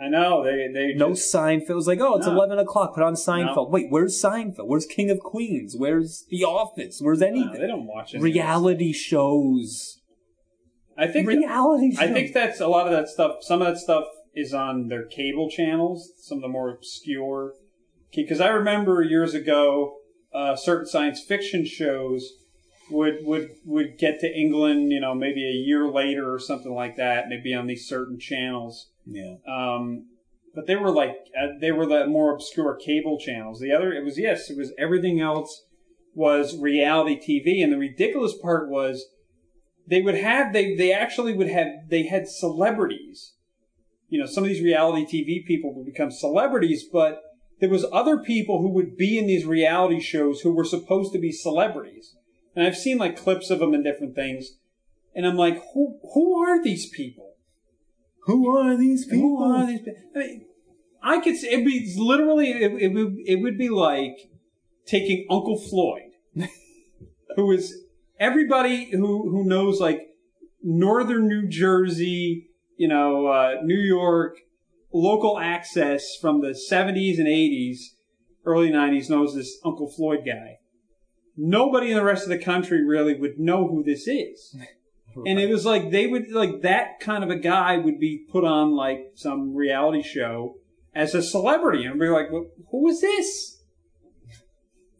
I 0.00 0.08
know 0.08 0.42
they 0.42 0.68
they 0.72 0.94
No 0.94 1.10
just, 1.10 1.32
Seinfeld. 1.32 1.70
It 1.70 1.74
was 1.74 1.86
like, 1.86 2.00
oh, 2.00 2.16
it's 2.16 2.26
No. 2.26 2.32
11 2.32 2.58
o'clock, 2.58 2.94
put 2.94 3.02
on 3.02 3.14
Seinfeld. 3.14 3.70
Wait, 3.70 3.86
where's 3.90 4.20
Seinfeld? 4.20 4.66
Where's 4.66 4.86
King 4.86 5.10
of 5.10 5.20
Queens? 5.20 5.76
Where's 5.76 6.24
The 6.30 6.44
Office? 6.44 7.00
Where's 7.00 7.20
no, 7.20 7.26
anything? 7.26 7.60
they 7.60 7.66
don't 7.66 7.86
watch 7.86 8.14
it. 8.14 8.20
reality 8.20 8.92
shows. 8.92 10.00
I 10.96 11.06
think 11.06 11.28
reality 11.28 11.92
shows. 11.92 12.00
I 12.00 12.12
think 12.12 12.32
that's 12.32 12.60
a 12.60 12.68
lot 12.68 12.86
of 12.86 12.92
that 12.92 13.08
stuff. 13.08 13.36
Some 13.42 13.60
of 13.60 13.68
that 13.68 13.78
stuff 13.78 14.04
is 14.34 14.54
on 14.54 14.88
their 14.88 15.04
cable 15.04 15.50
channels. 15.50 16.12
Some 16.18 16.38
of 16.38 16.42
the 16.42 16.48
more 16.48 16.70
obscure. 16.70 17.54
Because 18.14 18.40
I 18.40 18.48
remember 18.48 19.02
years 19.02 19.34
ago, 19.34 19.96
uh, 20.32 20.56
certain 20.56 20.86
science 20.86 21.22
fiction 21.22 21.64
shows 21.64 22.32
would 22.90 23.18
would 23.22 23.50
would 23.64 23.98
get 23.98 24.20
to 24.20 24.26
England. 24.34 24.92
You 24.92 25.00
know, 25.00 25.14
maybe 25.14 25.46
a 25.46 25.52
year 25.52 25.88
later 25.88 26.32
or 26.32 26.38
something 26.38 26.74
like 26.74 26.96
that. 26.96 27.28
Maybe 27.28 27.54
on 27.54 27.66
these 27.66 27.88
certain 27.88 28.18
channels. 28.18 28.89
Yeah. 29.06 29.36
Um, 29.46 30.06
but 30.54 30.66
they 30.66 30.76
were 30.76 30.90
like 30.90 31.16
uh, 31.38 31.58
they 31.60 31.72
were 31.72 31.86
the 31.86 32.06
more 32.06 32.34
obscure 32.34 32.76
cable 32.76 33.18
channels. 33.18 33.60
The 33.60 33.72
other, 33.72 33.92
it 33.92 34.04
was 34.04 34.18
yes, 34.18 34.50
it 34.50 34.56
was 34.56 34.72
everything 34.78 35.20
else 35.20 35.64
was 36.14 36.58
reality 36.58 37.18
TV, 37.18 37.62
and 37.62 37.72
the 37.72 37.78
ridiculous 37.78 38.34
part 38.36 38.68
was 38.68 39.06
they 39.86 40.02
would 40.02 40.16
have 40.16 40.52
they 40.52 40.74
they 40.74 40.92
actually 40.92 41.34
would 41.34 41.48
have 41.48 41.68
they 41.88 42.04
had 42.04 42.28
celebrities. 42.28 43.34
You 44.08 44.18
know, 44.18 44.26
some 44.26 44.42
of 44.42 44.50
these 44.50 44.62
reality 44.62 45.04
TV 45.04 45.44
people 45.46 45.72
would 45.74 45.86
become 45.86 46.10
celebrities, 46.10 46.84
but 46.92 47.22
there 47.60 47.70
was 47.70 47.86
other 47.92 48.18
people 48.18 48.60
who 48.60 48.70
would 48.70 48.96
be 48.96 49.18
in 49.18 49.26
these 49.26 49.46
reality 49.46 50.00
shows 50.00 50.40
who 50.40 50.52
were 50.52 50.64
supposed 50.64 51.12
to 51.12 51.20
be 51.20 51.30
celebrities. 51.30 52.16
And 52.56 52.66
I've 52.66 52.76
seen 52.76 52.98
like 52.98 53.16
clips 53.16 53.50
of 53.50 53.60
them 53.60 53.72
and 53.72 53.84
different 53.84 54.16
things, 54.16 54.58
and 55.14 55.24
I'm 55.24 55.36
like, 55.36 55.62
who 55.74 56.00
who 56.12 56.42
are 56.42 56.60
these 56.60 56.88
people? 56.88 57.29
Who 58.24 58.56
are 58.56 58.76
these 58.76 59.06
Who 59.06 59.42
are 59.42 59.66
these 59.66 59.80
people? 59.80 60.02
I 60.14 60.18
mean, 60.18 60.44
I 61.02 61.20
could 61.20 61.36
say 61.36 61.48
it'd 61.52 61.64
be 61.64 61.94
literally 61.96 62.50
it, 62.50 62.72
it 62.82 62.88
would 62.92 63.16
it 63.24 63.36
would 63.42 63.58
be 63.58 63.70
like 63.70 64.16
taking 64.86 65.26
Uncle 65.30 65.58
Floyd, 65.58 66.12
who 67.36 67.52
is 67.52 67.84
everybody 68.18 68.90
who 68.90 69.30
who 69.30 69.44
knows 69.44 69.80
like 69.80 70.08
northern 70.62 71.26
New 71.26 71.48
Jersey, 71.48 72.50
you 72.76 72.88
know, 72.88 73.26
uh, 73.26 73.54
New 73.62 73.78
York, 73.78 74.36
local 74.92 75.38
access 75.38 76.16
from 76.20 76.42
the 76.42 76.54
seventies 76.54 77.18
and 77.18 77.28
eighties, 77.28 77.94
early 78.44 78.70
nineties 78.70 79.08
knows 79.08 79.34
this 79.34 79.58
Uncle 79.64 79.90
Floyd 79.90 80.20
guy. 80.26 80.58
Nobody 81.36 81.90
in 81.90 81.96
the 81.96 82.04
rest 82.04 82.24
of 82.24 82.28
the 82.28 82.38
country 82.38 82.84
really 82.84 83.18
would 83.18 83.38
know 83.38 83.66
who 83.66 83.82
this 83.82 84.06
is. 84.06 84.56
And 85.14 85.40
it 85.40 85.48
was 85.48 85.66
like 85.66 85.90
they 85.90 86.06
would 86.06 86.30
like 86.30 86.62
that 86.62 87.00
kind 87.00 87.24
of 87.24 87.30
a 87.30 87.36
guy 87.36 87.76
would 87.76 87.98
be 87.98 88.24
put 88.30 88.44
on 88.44 88.76
like 88.76 89.12
some 89.14 89.54
reality 89.54 90.02
show 90.02 90.56
as 90.94 91.14
a 91.14 91.22
celebrity 91.22 91.84
and 91.84 91.98
be 91.98 92.08
like, 92.08 92.30
well, 92.30 92.46
who 92.70 92.88
is 92.88 93.00
this? 93.00 93.62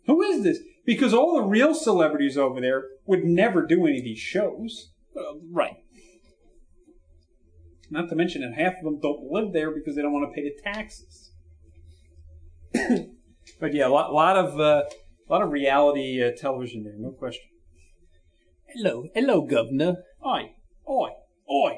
Who 0.06 0.22
is 0.22 0.42
this? 0.42 0.58
Because 0.84 1.14
all 1.14 1.36
the 1.36 1.46
real 1.46 1.74
celebrities 1.74 2.36
over 2.36 2.60
there 2.60 2.84
would 3.06 3.24
never 3.24 3.64
do 3.64 3.86
any 3.86 3.98
of 3.98 4.04
these 4.04 4.18
shows. 4.18 4.90
Uh, 5.16 5.38
right. 5.50 5.76
Not 7.90 8.08
to 8.08 8.16
mention 8.16 8.42
that 8.42 8.54
half 8.60 8.74
of 8.78 8.84
them 8.84 9.00
don't 9.00 9.30
live 9.30 9.52
there 9.52 9.70
because 9.70 9.96
they 9.96 10.02
don't 10.02 10.12
want 10.12 10.30
to 10.30 10.34
pay 10.34 10.48
the 10.48 10.60
taxes. 10.62 11.32
but 13.60 13.74
yeah, 13.74 13.86
a 13.86 13.88
lot, 13.88 14.12
lot 14.12 14.36
of 14.36 14.60
uh, 14.60 14.82
lot 15.28 15.42
of 15.42 15.50
reality 15.50 16.22
uh, 16.22 16.30
television 16.36 16.84
there, 16.84 16.94
no 16.96 17.10
question. 17.10 17.42
Hello, 18.74 19.08
hello, 19.14 19.42
governor. 19.42 19.96
Oi, 20.24 20.52
oi, 20.88 21.10
oi. 21.50 21.72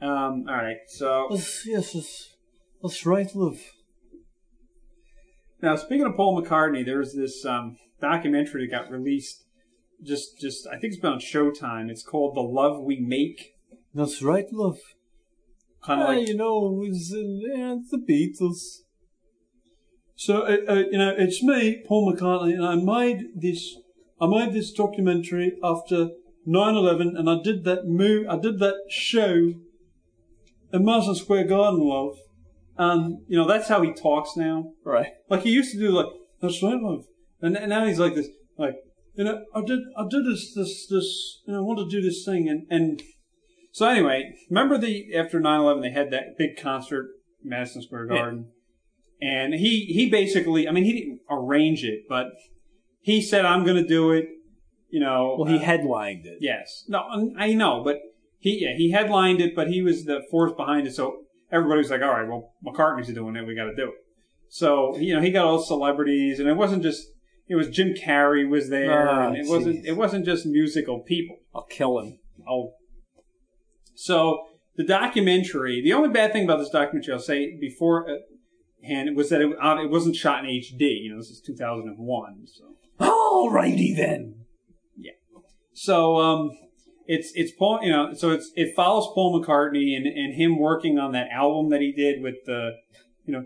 Um, 0.00 0.44
all 0.48 0.56
right, 0.56 0.76
so 0.88 1.28
Yes, 1.30 1.62
yes, 1.66 1.94
yes. 1.94 2.34
That's 2.82 3.04
right, 3.04 3.28
love. 3.34 3.58
Now, 5.62 5.76
speaking 5.76 6.06
of 6.06 6.16
Paul 6.16 6.40
McCartney, 6.40 6.84
there's 6.84 7.14
this 7.14 7.44
um, 7.44 7.76
documentary 8.00 8.66
that 8.66 8.70
got 8.70 8.90
released. 8.90 9.44
Just, 10.02 10.38
just 10.38 10.66
I 10.66 10.78
think 10.78 10.92
it's 10.92 11.00
been 11.00 11.12
on 11.12 11.20
Showtime. 11.20 11.90
It's 11.90 12.02
called 12.02 12.36
"The 12.36 12.40
Love 12.42 12.82
We 12.82 13.00
Make." 13.00 13.54
That's 13.94 14.22
right, 14.22 14.46
love. 14.52 14.78
Kind 15.82 16.00
of 16.02 16.06
Ah, 16.08 16.10
like 16.12 16.28
you 16.28 16.36
know, 16.36 16.82
it's, 16.84 17.12
uh, 17.12 17.18
yeah, 17.18 17.76
it's 17.80 17.90
the 17.90 17.98
Beatles. 17.98 18.82
so. 20.14 20.42
Uh, 20.42 20.56
uh, 20.68 20.74
you 20.90 20.98
know, 20.98 21.14
it's 21.16 21.42
me, 21.42 21.82
Paul 21.86 22.12
McCartney, 22.12 22.54
and 22.54 22.64
I 22.66 22.74
made 22.76 23.24
this. 23.34 23.76
I 24.20 24.26
made 24.26 24.52
this 24.52 24.72
documentary 24.72 25.58
after 25.62 26.10
9/11, 26.46 27.18
and 27.18 27.28
I 27.28 27.38
did 27.42 27.64
that 27.64 27.86
move. 27.86 28.26
I 28.28 28.38
did 28.38 28.58
that 28.60 28.76
show 28.88 29.54
in 30.72 30.84
Madison 30.84 31.14
Square 31.14 31.44
Garden, 31.48 31.80
love. 31.80 32.16
And 32.78 33.18
you 33.26 33.38
know 33.38 33.46
that's 33.46 33.68
how 33.68 33.82
he 33.82 33.92
talks 33.92 34.36
now. 34.36 34.72
Right. 34.84 35.08
Like 35.30 35.42
he 35.42 35.50
used 35.50 35.72
to 35.72 35.78
do, 35.78 35.90
like 35.90 36.06
that's 36.40 36.62
right, 36.62 36.80
love. 36.80 37.04
And, 37.40 37.56
and 37.56 37.70
now 37.70 37.86
he's 37.86 37.98
like 37.98 38.14
this, 38.14 38.28
like 38.58 38.76
you 39.14 39.24
know, 39.24 39.44
I 39.54 39.62
did, 39.64 39.80
I 39.96 40.04
did 40.08 40.26
this, 40.26 40.52
this, 40.54 40.86
this. 40.86 41.42
You 41.46 41.54
know, 41.54 41.60
I 41.60 41.62
want 41.62 41.78
to 41.78 41.88
do 41.88 42.02
this 42.02 42.24
thing, 42.24 42.48
and 42.48 42.66
and 42.70 43.02
so 43.72 43.88
anyway, 43.88 44.34
remember 44.50 44.78
the 44.78 45.14
after 45.14 45.40
9-11, 45.40 45.82
they 45.82 45.90
had 45.90 46.10
that 46.10 46.36
big 46.38 46.56
concert, 46.58 47.08
Madison 47.42 47.82
Square 47.82 48.08
Yeah. 48.10 48.16
Garden, 48.18 48.50
and 49.20 49.54
he 49.54 49.86
he 49.86 50.10
basically, 50.10 50.68
I 50.68 50.72
mean, 50.72 50.84
he 50.84 50.92
didn't 50.92 51.20
arrange 51.30 51.82
it, 51.82 52.00
but 52.08 52.26
he 53.06 53.22
said, 53.22 53.44
"I'm 53.44 53.62
going 53.64 53.76
to 53.76 53.86
do 53.86 54.10
it." 54.10 54.26
You 54.90 54.98
know, 54.98 55.36
Well, 55.38 55.48
he 55.48 55.58
uh, 55.58 55.60
headlined 55.60 56.26
it. 56.26 56.38
Yes. 56.40 56.84
No, 56.88 57.04
I 57.38 57.54
know, 57.54 57.82
but 57.84 58.00
he 58.40 58.58
yeah, 58.60 58.74
he 58.76 58.90
headlined 58.90 59.40
it, 59.40 59.54
but 59.54 59.68
he 59.68 59.80
was 59.80 60.06
the 60.06 60.22
force 60.28 60.52
behind 60.56 60.88
it. 60.88 60.94
So 60.94 61.22
everybody 61.52 61.78
was 61.78 61.90
like, 61.90 62.02
"All 62.02 62.10
right, 62.10 62.26
well, 62.26 62.52
McCartney's 62.66 63.12
doing 63.14 63.36
it. 63.36 63.46
We 63.46 63.54
got 63.54 63.66
to 63.66 63.76
do 63.76 63.90
it." 63.90 63.94
So 64.48 64.96
you 64.96 65.14
know, 65.14 65.22
he 65.22 65.30
got 65.30 65.44
all 65.46 65.62
celebrities, 65.62 66.40
and 66.40 66.48
it 66.48 66.54
wasn't 66.54 66.82
just 66.82 67.06
it 67.46 67.54
was 67.54 67.70
Jim 67.70 67.94
Carrey 67.94 68.48
was 68.48 68.70
there, 68.70 69.08
Ah, 69.08 69.28
and 69.28 69.36
it 69.36 69.46
wasn't 69.46 69.86
it 69.86 69.96
wasn't 69.96 70.24
just 70.24 70.44
musical 70.44 70.98
people. 70.98 71.36
I'll 71.54 71.62
kill 71.70 72.00
him. 72.00 72.18
Oh, 72.48 72.72
so 73.94 74.48
the 74.74 74.84
documentary. 74.84 75.80
The 75.80 75.92
only 75.92 76.08
bad 76.08 76.32
thing 76.32 76.42
about 76.42 76.58
this 76.58 76.70
documentary, 76.70 77.14
I'll 77.14 77.20
say 77.20 77.56
before. 77.56 78.10
Uh, 78.10 78.14
and 78.88 79.16
was 79.16 79.30
that 79.30 79.40
it, 79.40 79.56
uh, 79.60 79.82
it 79.82 79.90
wasn't 79.90 80.14
shot 80.14 80.44
in 80.44 80.50
HD. 80.50 81.02
You 81.02 81.10
know, 81.10 81.18
this 81.18 81.30
is 81.30 81.40
2001. 81.40 82.46
So 82.46 82.75
Alrighty 83.36 83.96
then. 83.96 84.44
Yeah. 84.96 85.12
So 85.72 86.16
um, 86.16 86.50
it's 87.06 87.32
it's 87.34 87.52
Paul, 87.52 87.80
you 87.82 87.92
know, 87.92 88.14
so 88.14 88.30
it's 88.30 88.50
it 88.54 88.74
follows 88.74 89.08
Paul 89.14 89.40
McCartney 89.40 89.96
and 89.96 90.06
and 90.06 90.34
him 90.34 90.58
working 90.58 90.98
on 90.98 91.12
that 91.12 91.28
album 91.32 91.70
that 91.70 91.80
he 91.80 91.92
did 91.92 92.22
with 92.22 92.36
the, 92.46 92.72
you 93.24 93.32
know, 93.32 93.44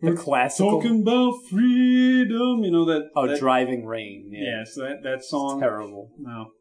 The 0.00 0.16
classical. 0.16 0.72
talking 0.80 1.02
about 1.02 1.34
freedom, 1.50 2.64
you 2.64 2.70
know 2.70 2.84
that. 2.86 3.10
Oh, 3.16 3.26
that, 3.26 3.38
Driving 3.38 3.84
Rain. 3.86 4.30
Yeah. 4.32 4.58
Yeah, 4.58 4.64
so 4.64 4.80
that 4.82 5.02
that 5.02 5.24
song. 5.24 5.60
Terrible. 5.60 6.10
No. 6.18 6.52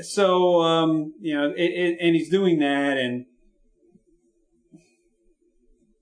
So 0.00 0.60
um, 0.62 1.14
you 1.20 1.34
know, 1.34 1.50
it, 1.56 1.70
it, 1.70 1.98
and 2.00 2.14
he's 2.16 2.28
doing 2.30 2.58
that, 2.58 2.98
and 2.98 3.26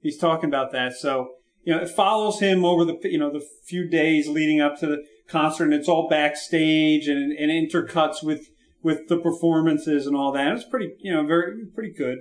he's 0.00 0.16
talking 0.18 0.48
about 0.48 0.72
that. 0.72 0.94
So 0.94 1.34
you 1.64 1.74
know, 1.74 1.82
it 1.82 1.90
follows 1.90 2.40
him 2.40 2.64
over 2.64 2.84
the 2.84 2.96
you 3.04 3.18
know 3.18 3.30
the 3.30 3.44
few 3.66 3.88
days 3.88 4.28
leading 4.28 4.60
up 4.60 4.78
to 4.80 4.86
the 4.86 5.04
concert, 5.30 5.64
and 5.64 5.74
it's 5.74 5.88
all 5.88 6.08
backstage 6.08 7.08
and 7.08 7.32
and 7.32 7.50
intercuts 7.50 8.22
with 8.22 8.48
with 8.82 9.08
the 9.08 9.18
performances 9.18 10.06
and 10.06 10.16
all 10.16 10.32
that. 10.32 10.52
It's 10.54 10.64
pretty 10.64 10.94
you 11.00 11.12
know 11.12 11.26
very 11.26 11.66
pretty 11.74 11.92
good. 11.92 12.18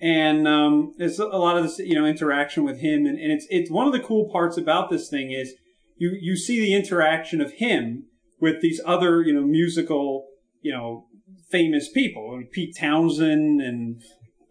And 0.00 0.48
um, 0.48 0.94
there's 0.98 1.20
a 1.20 1.26
lot 1.26 1.56
of 1.56 1.62
this, 1.62 1.78
you 1.78 1.94
know, 1.94 2.04
interaction 2.04 2.64
with 2.64 2.80
him, 2.80 3.06
and, 3.06 3.16
and 3.18 3.30
it's 3.30 3.46
it's 3.50 3.70
one 3.70 3.86
of 3.86 3.92
the 3.92 4.00
cool 4.00 4.28
parts 4.32 4.56
about 4.56 4.90
this 4.90 5.08
thing 5.08 5.30
is 5.30 5.54
you 5.96 6.16
you 6.20 6.36
see 6.36 6.60
the 6.60 6.74
interaction 6.74 7.40
of 7.40 7.52
him 7.52 8.06
with 8.40 8.60
these 8.60 8.80
other, 8.84 9.22
you 9.22 9.32
know, 9.32 9.42
musical, 9.46 10.26
you 10.60 10.72
know, 10.72 11.06
famous 11.50 11.88
people, 11.88 12.42
Pete 12.50 12.76
Townshend 12.76 13.60
and 13.60 14.02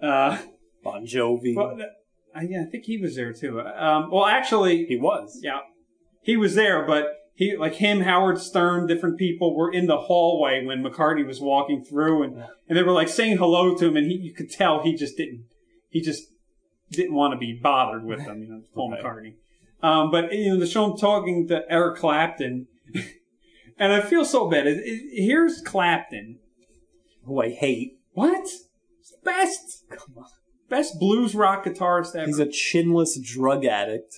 uh, 0.02 0.38
Bon 0.84 1.06
Jovi. 1.06 1.54
well, 1.54 1.78
I, 2.34 2.44
yeah, 2.44 2.64
I 2.66 2.72
think 2.72 2.86
he 2.86 2.98
was 2.98 3.18
there 3.18 3.34
too. 3.34 3.60
Um, 3.60 4.10
well, 4.10 4.26
actually, 4.26 4.86
he 4.86 4.96
was. 4.96 5.38
yeah, 5.44 5.60
he 6.22 6.38
was 6.38 6.56
there, 6.56 6.88
but 6.88 7.08
he 7.34 7.56
like 7.58 7.76
him, 7.76 8.02
Howard 8.02 8.40
Stern, 8.40 8.88
different 8.88 9.18
people 9.18 9.56
were 9.56 9.72
in 9.72 9.88
the 9.88 9.98
hallway 9.98 10.64
when 10.66 10.84
McCartney 10.84 11.26
was 11.26 11.40
walking 11.42 11.84
through, 11.84 12.24
and 12.24 12.44
and 12.68 12.78
they 12.78 12.84
were 12.84 12.92
like 12.92 13.10
saying 13.10 13.38
hello 13.38 13.76
to 13.76 13.88
him, 13.88 13.98
and 13.98 14.08
he 14.08 14.18
you 14.18 14.34
could 14.34 14.52
tell 14.52 14.82
he 14.84 14.96
just 14.96 15.18
didn't 15.18 15.46
he 15.90 16.02
just 16.02 16.24
didn't 16.92 17.16
want 17.16 17.34
to 17.34 17.38
be 17.38 17.58
bothered 17.62 18.04
with 18.04 18.26
them, 18.26 18.42
you 18.44 18.50
know, 18.50 18.62
Paul. 18.76 18.92
McCartney. 18.92 19.36
Um, 19.82 20.12
but 20.12 20.32
you 20.34 20.50
know, 20.54 20.60
the 20.60 20.68
show 20.68 20.92
him 20.92 20.98
talking 20.98 21.48
to 21.48 21.64
Eric 21.70 21.98
Clapton, 21.98 22.68
and 23.80 23.94
I 23.94 24.02
feel 24.02 24.26
so 24.26 24.50
bad. 24.50 24.68
It, 24.68 24.78
it, 24.84 25.24
here's 25.24 25.62
Clapton. 25.62 26.38
Who 27.26 27.42
I 27.42 27.50
hate. 27.52 28.00
What? 28.14 28.46
He's 29.00 29.12
the 29.12 29.18
best, 29.24 29.86
Come 29.90 30.18
on. 30.18 30.26
best 30.70 31.00
blues 31.00 31.34
rock 31.34 31.66
guitarist 31.66 32.16
ever. 32.16 32.26
He's 32.28 32.40
a 32.40 32.46
chinless 32.48 33.22
drug 33.24 33.64
addict. 33.66 34.16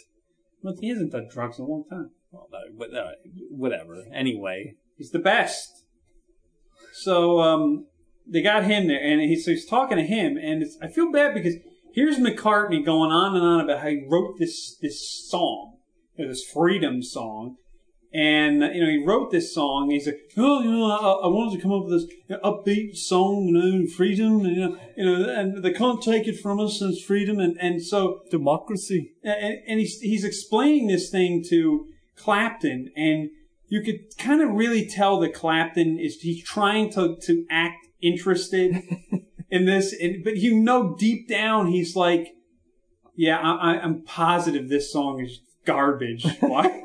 but 0.64 0.76
he 0.80 0.90
hasn't 0.90 1.12
done 1.12 1.28
drugs 1.32 1.60
in 1.60 1.66
a 1.66 1.68
long 1.68 1.84
time. 1.90 2.12
Well, 2.34 2.50
no, 2.52 2.60
but 2.78 2.94
uh, 2.94 3.12
whatever. 3.50 4.04
Anyway, 4.14 4.76
He's 4.98 5.12
the 5.12 5.20
best. 5.20 5.86
So 6.94 7.42
um, 7.42 7.88
they 8.28 8.42
got 8.42 8.66
him 8.66 8.88
there, 8.88 9.02
and 9.02 9.22
he's, 9.22 9.46
so 9.46 9.52
he's 9.52 9.66
talking 9.66 9.98
to 9.98 10.04
him, 10.04 10.38
and 10.38 10.62
it's, 10.62 10.78
I 10.82 10.88
feel 10.88 11.12
bad 11.12 11.34
because 11.34 11.56
here's 11.94 12.18
McCartney 12.18 12.86
going 12.86 13.12
on 13.12 13.36
and 13.36 13.44
on 13.44 13.60
about 13.62 13.80
how 13.80 13.90
he 13.90 14.06
wrote 14.08 14.36
this 14.38 14.78
this 14.82 15.28
song, 15.28 15.78
this 16.18 16.44
freedom 16.44 17.02
song, 17.02 17.58
and 18.14 18.62
you 18.62 18.82
know 18.82 18.90
he 18.90 19.04
wrote 19.04 19.32
this 19.32 19.54
song. 19.54 19.90
He's 19.90 20.06
like, 20.06 20.20
oh, 20.38 20.62
you 20.62 20.72
know, 20.72 20.86
I, 20.86 21.26
I 21.26 21.28
wanted 21.28 21.58
to 21.58 21.62
come 21.62 21.72
up 21.72 21.86
with 21.86 22.02
this 22.02 22.16
you 22.30 22.38
know, 22.38 22.40
upbeat 22.44 22.96
song, 22.96 23.48
you 23.48 23.54
know, 23.54 23.88
freedom, 23.88 24.46
and, 24.46 24.56
you 24.56 24.70
know, 24.70 24.78
you 24.96 25.06
know, 25.06 25.30
and 25.34 25.64
they 25.64 25.74
can't 25.74 26.02
take 26.02 26.28
it 26.28 26.40
from 26.40 26.60
us 26.60 26.82
as 26.84 27.02
freedom, 27.02 27.40
and 27.40 27.58
and 27.60 27.82
so 27.82 28.22
democracy. 28.30 29.14
and, 29.24 29.58
and 29.68 29.80
he's 29.80 30.00
he's 30.00 30.24
explaining 30.24 30.88
this 30.88 31.10
thing 31.10 31.44
to 31.50 31.88
Clapton, 32.16 32.92
and 32.96 33.30
you 33.68 33.82
could 33.82 34.18
kind 34.18 34.42
of 34.42 34.52
really 34.52 34.88
tell 34.88 35.20
that 35.22 35.34
Clapton 35.34 36.00
is 36.00 36.22
he's 36.22 36.44
trying 36.44 36.92
to 36.92 37.18
to 37.24 37.46
act 37.50 37.88
interested 38.02 38.76
in 39.50 39.66
this, 39.66 39.96
and, 40.00 40.24
but 40.24 40.38
you 40.38 40.60
know 40.60 40.96
deep 40.96 41.28
down 41.28 41.68
he's 41.68 41.96
like, 41.96 42.36
yeah, 43.16 43.40
I, 43.40 43.74
I, 43.74 43.80
I'm 43.82 44.04
positive 44.04 44.70
this 44.70 44.92
song 44.92 45.22
is 45.22 45.40
garbage. 45.66 46.26
Why? 46.40 46.84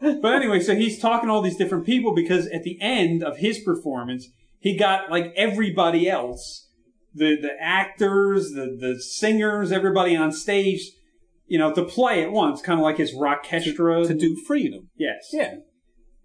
but 0.00 0.34
anyway, 0.34 0.60
so 0.60 0.74
he's 0.74 0.98
talking 0.98 1.28
to 1.28 1.32
all 1.32 1.42
these 1.42 1.56
different 1.56 1.86
people 1.86 2.14
because 2.14 2.46
at 2.48 2.62
the 2.62 2.78
end 2.80 3.22
of 3.22 3.38
his 3.38 3.58
performance, 3.58 4.28
he 4.58 4.76
got 4.76 5.10
like 5.10 5.32
everybody 5.36 6.08
else, 6.08 6.68
the 7.14 7.36
the 7.40 7.52
actors, 7.60 8.52
the 8.52 8.76
the 8.78 9.00
singers, 9.00 9.72
everybody 9.72 10.16
on 10.16 10.32
stage, 10.32 10.92
you 11.50 11.58
know, 11.58 11.74
to 11.74 11.84
play 11.84 12.22
at 12.22 12.30
once, 12.30 12.62
kind 12.62 12.78
of 12.78 12.84
like 12.84 12.96
his 12.96 13.12
rockestra. 13.12 14.06
To 14.06 14.14
do 14.14 14.36
freedom. 14.46 14.88
yes, 14.96 15.30
Yeah. 15.32 15.56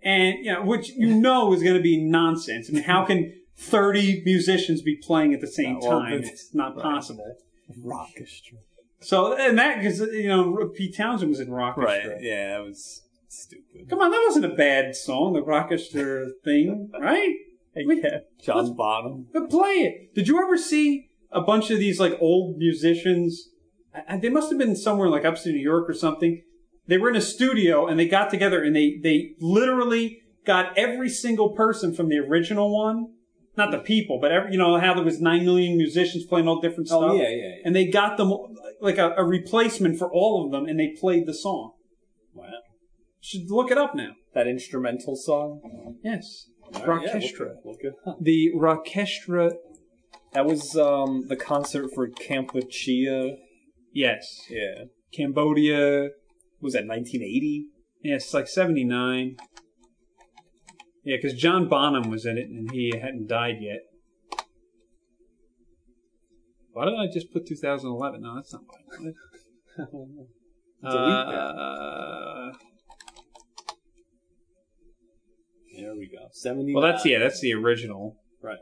and 0.03 0.35
you 0.45 0.53
know, 0.53 0.63
which 0.63 0.89
you 0.89 1.13
know 1.13 1.51
is 1.51 1.63
going 1.63 1.75
to 1.75 1.81
be 1.81 2.01
nonsense. 2.01 2.69
I 2.69 2.73
mean, 2.73 2.83
how 2.83 3.03
can 3.05 3.33
thirty 3.57 4.21
musicians 4.23 4.83
be 4.83 4.95
playing 5.01 5.33
at 5.33 5.41
the 5.41 5.47
same 5.47 5.79
well, 5.79 5.99
time? 5.99 6.13
It's 6.23 6.53
not 6.53 6.75
right. 6.75 6.83
possible. 6.83 7.35
Rockestra. 7.83 8.59
So, 9.01 9.35
and 9.35 9.57
that 9.57 9.79
because 9.79 9.99
you 9.99 10.27
know, 10.29 10.69
Pete 10.75 10.95
Townshend 10.95 11.31
was 11.31 11.39
in 11.39 11.47
rockestra. 11.47 11.77
Right. 11.77 12.21
Yeah, 12.21 12.57
that 12.57 12.63
was 12.63 13.01
stupid. 13.27 13.89
Come 13.89 13.99
on, 14.01 14.11
that 14.11 14.23
wasn't 14.27 14.45
a 14.45 14.55
bad 14.55 14.95
song, 14.95 15.33
the 15.33 15.41
rockestra 15.41 16.29
thing, 16.43 16.89
right? 17.01 17.33
Yeah. 17.77 18.19
John 18.41 18.73
Bonham. 18.73 19.27
But 19.33 19.49
play 19.49 19.73
it. 19.73 20.15
Did 20.15 20.29
you 20.29 20.41
ever 20.41 20.57
see 20.57 21.09
a 21.29 21.41
bunch 21.41 21.71
of 21.71 21.77
these 21.77 21.99
like 21.99 22.13
old 22.21 22.55
musicians? 22.57 23.49
I- 24.10 24.17
They 24.17 24.29
must 24.29 24.49
have 24.49 24.60
been 24.60 24.75
somewhere 24.75 25.10
like 25.10 25.25
upstate 25.25 25.53
New 25.53 25.60
York 25.62 25.89
or 25.89 25.93
something. 25.93 26.41
They 26.88 26.97
were 26.97 27.10
in 27.10 27.15
a 27.15 27.21
studio 27.21 27.88
and 27.88 27.99
they 27.99 28.08
got 28.08 28.29
together 28.29 28.63
and 28.63 28.75
they 28.75 28.99
they 29.01 29.31
literally 29.39 30.21
got 30.45 30.77
every 30.77 31.10
single 31.10 31.49
person 31.53 31.93
from 31.95 32.10
the 32.10 32.17
original 32.19 32.75
one, 32.75 33.08
not 33.58 33.71
the 33.71 33.79
people, 33.79 34.19
but 34.21 34.31
every 34.31 34.51
you 34.51 34.58
know 34.58 34.77
how 34.79 34.93
there 34.93 35.03
was 35.03 35.19
nine 35.19 35.45
million 35.45 35.77
musicians 35.77 36.25
playing 36.25 36.47
all 36.47 36.62
different 36.62 36.88
stuff. 36.88 37.01
Oh 37.03 37.15
yeah, 37.15 37.29
yeah. 37.29 37.36
yeah. 37.36 37.51
And 37.65 37.75
they 37.75 37.88
got 37.88 38.17
them 38.17 38.31
like 38.81 38.97
a, 38.99 39.13
a 39.17 39.23
replacement 39.23 39.97
for 39.97 40.12
all 40.13 40.45
of 40.45 40.51
them, 40.51 40.65
and 40.65 40.79
they 40.79 40.93
played 40.99 41.25
the 41.25 41.34
song. 41.34 41.71
Wow. 42.34 42.49
Should 43.21 43.49
look 43.49 43.71
it 43.71 43.77
up 43.77 43.95
now. 43.95 44.12
That 44.36 44.45
instrumental 44.47 45.15
song. 45.15 45.62
Yes, 46.03 46.49
All 46.75 46.86
right, 46.86 47.08
yeah, 47.08 47.13
look, 47.39 47.55
look 47.63 47.79
up. 48.05 48.17
the 48.21 48.51
Rockestra. 48.55 49.53
That 50.34 50.45
was 50.45 50.75
um 50.77 51.25
the 51.29 51.38
concert 51.38 51.88
for 51.95 52.08
Kampuchea. 52.10 53.38
Yes, 53.95 54.45
Yeah. 54.49 54.86
Cambodia. 55.13 56.10
Was 56.60 56.73
that 56.73 56.86
1980? 56.86 57.67
Yeah, 58.03 58.15
it's 58.15 58.34
like 58.34 58.47
79. 58.47 59.38
Yeah, 61.05 61.15
because 61.15 61.34
John 61.34 61.69
Bonham 61.69 62.10
was 62.10 62.25
in 62.25 62.38
it 62.38 62.49
and 62.49 62.69
he 62.71 62.91
hadn't 62.93 63.27
died 63.27 63.55
yet. 63.62 63.79
Why 66.73 66.86
did 66.86 66.95
I 66.95 67.08
just 67.08 67.31
put 67.31 67.47
2011? 67.47 68.21
No, 68.21 68.36
that's 68.36 68.51
not 68.51 68.63
right. 68.67 69.13
Delete 70.84 71.27
that. 71.27 71.55
Uh, 71.55 72.51
There 75.78 75.95
we 75.95 76.07
go. 76.07 76.28
70. 76.32 76.74
well, 76.74 76.84
that's 76.84 77.05
yeah, 77.05 77.20
that's 77.20 77.39
the 77.39 77.53
original. 77.53 78.17
Right. 78.41 78.59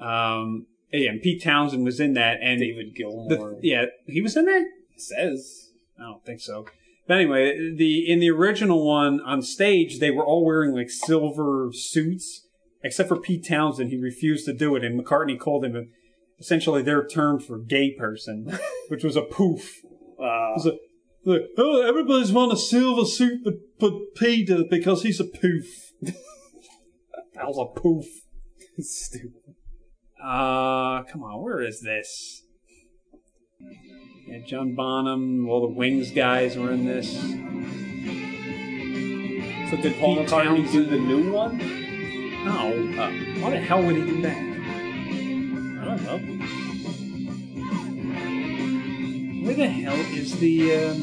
Um, 0.00 0.66
yeah, 0.92 1.10
and 1.10 1.22
Pete 1.22 1.42
Townshend 1.42 1.84
was 1.84 2.00
in 2.00 2.14
that, 2.14 2.38
and 2.42 2.60
David 2.60 2.94
the, 2.94 3.02
Gilmour. 3.04 3.58
yeah, 3.62 3.86
he 4.06 4.20
was 4.22 4.36
in 4.36 4.44
that. 4.46 4.64
says. 4.96 5.70
I 5.98 6.02
don't 6.04 6.24
think 6.24 6.40
so. 6.40 6.66
But 7.06 7.16
anyway, 7.18 7.74
the 7.74 8.10
in 8.10 8.20
the 8.20 8.30
original 8.30 8.86
one 8.86 9.20
on 9.20 9.42
stage, 9.42 9.98
they 9.98 10.10
were 10.10 10.24
all 10.24 10.44
wearing 10.44 10.72
like 10.74 10.90
silver 10.90 11.70
suits, 11.72 12.46
except 12.84 13.08
for 13.08 13.16
Pete 13.18 13.46
Townshend. 13.48 13.90
He 13.90 13.96
refused 13.98 14.44
to 14.46 14.52
do 14.52 14.76
it, 14.76 14.84
and 14.84 14.98
McCartney 15.00 15.38
called 15.38 15.64
him 15.64 15.74
a, 15.74 15.82
essentially 16.38 16.82
their 16.82 17.04
term 17.06 17.40
for 17.40 17.58
gay 17.58 17.94
person, 17.98 18.58
which 18.88 19.02
was 19.04 19.16
a 19.16 19.22
poof. 19.22 19.80
Uh, 20.20 20.24
It 20.52 20.56
was 20.56 20.66
a- 20.66 20.78
like, 21.24 21.42
oh, 21.58 21.82
everybody's 21.86 22.32
want 22.32 22.52
a 22.52 22.56
silver 22.56 23.04
suit, 23.04 23.40
but 23.44 23.54
but 23.80 23.92
Peter 24.16 24.62
because 24.68 25.02
he's 25.02 25.18
a 25.20 25.24
poof. 25.24 25.92
that 26.02 26.14
was 27.46 27.58
a 27.58 27.80
poof. 27.80 28.06
stupid. 28.78 29.54
Uh, 30.22 31.02
come 31.04 31.22
on, 31.22 31.42
where 31.42 31.60
is 31.60 31.80
this? 31.80 32.42
Yeah, 34.26 34.38
John 34.46 34.74
Bonham, 34.74 35.48
all 35.48 35.60
the 35.68 35.72
Wings 35.74 36.10
guys 36.10 36.56
were 36.56 36.72
in 36.72 36.84
this. 36.86 37.12
So 39.70 39.76
did 39.76 39.98
Paul 40.00 40.16
Pete 40.16 40.28
McCartney 40.28 40.70
do 40.72 40.84
Townshend. 40.86 40.88
the 40.90 40.98
new 40.98 41.32
one? 41.32 41.58
No, 42.44 42.72
Uh, 43.02 43.10
why 43.40 43.50
the 43.50 43.58
hell 43.58 43.82
would 43.82 43.96
he 43.96 44.02
do 44.04 44.20
that? 44.22 44.36
I 44.36 45.84
don't 45.84 46.02
know. 46.04 46.18
Where 49.46 49.54
the 49.54 49.68
hell 49.68 49.94
is 50.14 50.38
the 50.38 50.74
um, 50.76 50.98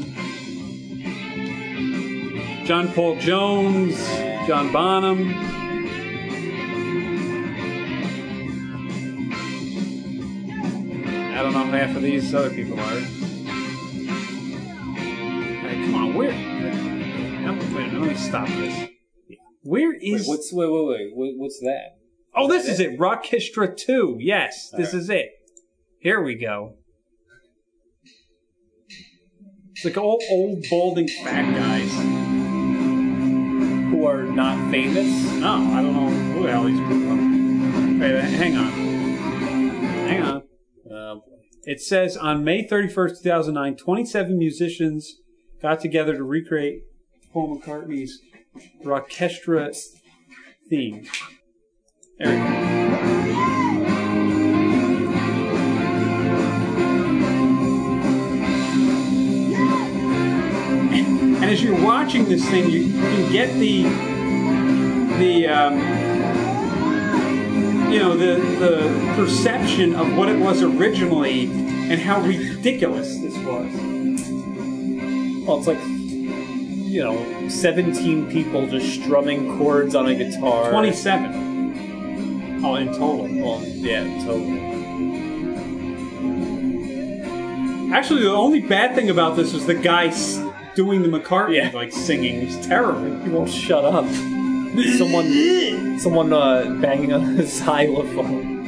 John 2.65 2.87
Paul 2.93 3.15
Jones, 3.17 3.97
John 4.47 4.71
Bonham? 4.71 5.33
I 11.65 11.67
don't 11.67 11.71
know 11.71 11.77
who 11.79 11.87
half 11.87 11.95
of 11.95 12.03
these 12.03 12.35
other 12.35 12.49
people 12.51 12.79
are. 12.79 12.99
Hey, 15.61 15.85
come 15.85 15.95
on, 15.95 16.13
where? 16.13 16.29
Wait 16.29 17.93
let 17.93 18.01
me 18.01 18.15
stop 18.15 18.47
this. 18.47 18.89
Where 19.63 19.93
is? 19.93 20.21
Wait, 20.21 20.27
what's 20.27 20.53
wait 20.53 20.69
wait 20.69 20.85
wait 20.85 21.15
what, 21.15 21.29
what's 21.37 21.59
that? 21.61 21.97
oh, 22.35 22.47
this 22.47 22.67
is 22.67 22.79
it. 22.79 22.99
Rockestra 22.99 23.75
Two. 23.75 24.17
Yes, 24.19 24.69
this 24.77 24.93
is 24.93 25.09
it. 25.09 25.31
Here 25.99 26.21
we 26.21 26.35
go. 26.35 26.75
It's 29.71 29.85
like 29.85 29.97
all 29.97 30.21
old 30.29 30.65
balding 30.69 31.07
fat 31.07 31.51
guys. 31.55 31.91
Who 33.89 34.05
are 34.05 34.23
not 34.23 34.69
famous? 34.69 35.31
No, 35.33 35.53
I 35.73 35.81
don't 35.81 35.93
know 35.93 36.09
who 36.09 36.43
the 36.43 36.51
hell 36.51 36.65
these 36.65 36.79
people 36.79 37.11
are. 37.11 37.15
Wait, 37.99 38.23
hang 38.23 38.55
on. 38.55 38.71
Hang 40.07 40.21
on. 40.21 40.43
Uh, 40.91 41.34
It 41.65 41.81
says 41.81 42.15
on 42.15 42.43
May 42.43 42.63
31st, 42.63 43.23
2009, 43.23 43.75
27 43.77 44.37
musicians 44.37 45.15
got 45.59 45.79
together 45.79 46.15
to 46.15 46.23
recreate 46.23 46.83
Paul 47.33 47.59
McCartney's 47.59 48.19
Rockestra 48.83 49.75
theme. 50.69 51.07
There 52.19 52.29
we 52.29 52.37
go. 52.37 52.75
And 61.35 61.45
as 61.45 61.63
you're 61.63 61.83
watching 61.83 62.25
this 62.25 62.47
thing, 62.47 62.69
you 62.69 62.91
can 62.91 63.31
get 63.31 63.51
the 63.55 63.83
the 65.17 65.47
um, 65.47 66.04
you 67.91 67.99
know 67.99 68.15
the 68.17 68.35
the 68.59 69.13
perception 69.15 69.95
of 69.95 70.15
what 70.17 70.29
it 70.29 70.37
was 70.39 70.61
originally 70.63 71.45
and 71.89 71.99
how 71.99 72.19
ridiculous 72.21 73.17
this 73.19 73.35
was. 73.39 73.71
well, 75.45 75.57
it's 75.59 75.67
like 75.67 75.79
you 75.85 77.03
know, 77.03 77.49
seventeen 77.49 78.29
people 78.31 78.67
just 78.67 79.01
strumming 79.01 79.57
chords 79.57 79.95
on 79.95 80.07
a 80.07 80.15
guitar. 80.15 80.71
Twenty-seven. 80.71 82.61
Oh, 82.63 82.75
in 82.75 82.87
total. 82.87 83.27
Well, 83.27 83.61
yeah, 83.65 84.03
totally. 84.25 84.73
Actually, 87.93 88.23
the 88.23 88.31
only 88.31 88.61
bad 88.61 88.95
thing 88.95 89.09
about 89.09 89.35
this 89.35 89.53
was 89.53 89.65
the 89.65 89.75
guy 89.75 90.09
doing 90.75 91.01
the 91.01 91.07
McCartney 91.09 91.55
Yeah. 91.55 91.71
like 91.73 91.91
singing. 91.91 92.41
It 92.41 92.45
was 92.57 92.65
terrible. 92.67 93.19
He 93.23 93.29
won't 93.29 93.49
shut 93.49 93.85
up. 93.85 94.05
Someone, 94.75 95.99
someone 95.99 96.33
uh, 96.33 96.77
banging 96.81 97.13
on 97.13 97.37
the 97.37 97.43
xylophone. 97.47 98.67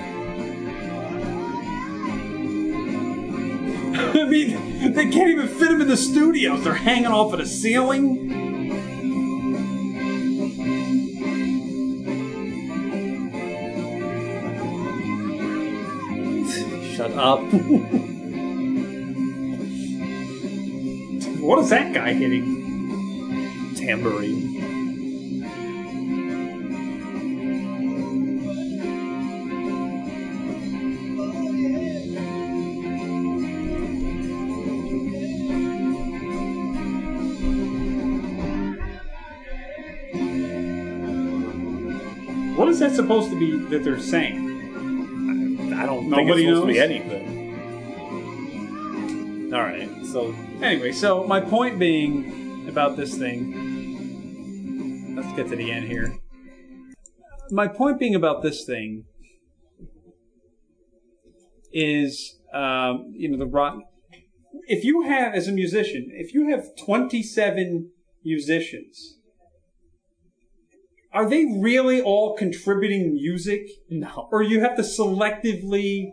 I 3.93 4.24
mean, 4.24 4.93
they 4.93 5.10
can't 5.10 5.30
even 5.30 5.47
fit 5.47 5.70
him 5.70 5.82
in 5.82 5.88
the 5.89 5.97
studios. 5.97 6.64
They're 6.64 6.74
hanging 6.74 7.08
off 7.08 7.34
of 7.34 7.39
the 7.39 7.45
ceiling. 7.45 8.30
Shut 16.95 17.12
up. 17.12 17.41
What 21.41 21.60
is 21.60 21.70
that 21.70 21.93
guy 21.93 22.14
hitting? 22.14 23.76
Tambourine. 23.76 24.57
What 42.68 42.74
is 42.74 42.80
that 42.80 42.91
supposed 42.95 43.30
to 43.30 43.39
be 43.39 43.57
that 43.70 43.86
they're 43.86 43.97
saying? 43.97 45.74
I 45.74 45.86
don't 45.86 45.99
think 45.99 46.11
Nobody 46.11 46.45
it's 46.45 46.57
supposed 46.57 46.68
to 46.68 46.74
be 46.74 46.80
anything. 46.82 47.24
All 49.53 49.61
right, 49.61 49.89
so 50.05 50.36
Anyway, 50.61 50.91
so 50.91 51.24
my 51.24 51.39
point 51.39 51.80
being 51.80 52.68
about 52.68 52.97
this 52.97 53.18
thing. 53.18 55.15
Let's 55.15 55.32
get 55.38 55.47
to 55.47 55.55
the 55.55 55.72
end 55.72 55.88
here. 55.88 56.20
My 57.51 57.70
point 57.70 57.99
being 57.99 58.15
about 58.15 58.43
this 58.43 58.65
thing 58.65 59.05
is, 61.72 62.38
um, 62.53 63.13
you 63.15 63.30
know, 63.30 63.38
the 63.38 63.47
rock. 63.47 63.80
If 64.68 64.84
you 64.84 65.03
have, 65.03 65.34
as 65.34 65.47
a 65.47 65.53
musician, 65.53 66.09
if 66.11 66.34
you 66.34 66.49
have 66.49 66.76
27 66.76 67.91
musicians, 68.26 69.16
are 71.18 71.30
they 71.30 71.43
really 71.59 72.01
all 72.01 72.36
contributing 72.38 73.13
music? 73.13 73.63
no. 73.89 74.28
or 74.32 74.41
you 74.41 74.59
have 74.61 74.76
to 74.76 74.84
selectively 74.84 76.11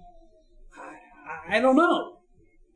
I, 1.49 1.57
I 1.57 1.61
don't 1.61 1.77
know 1.77 2.19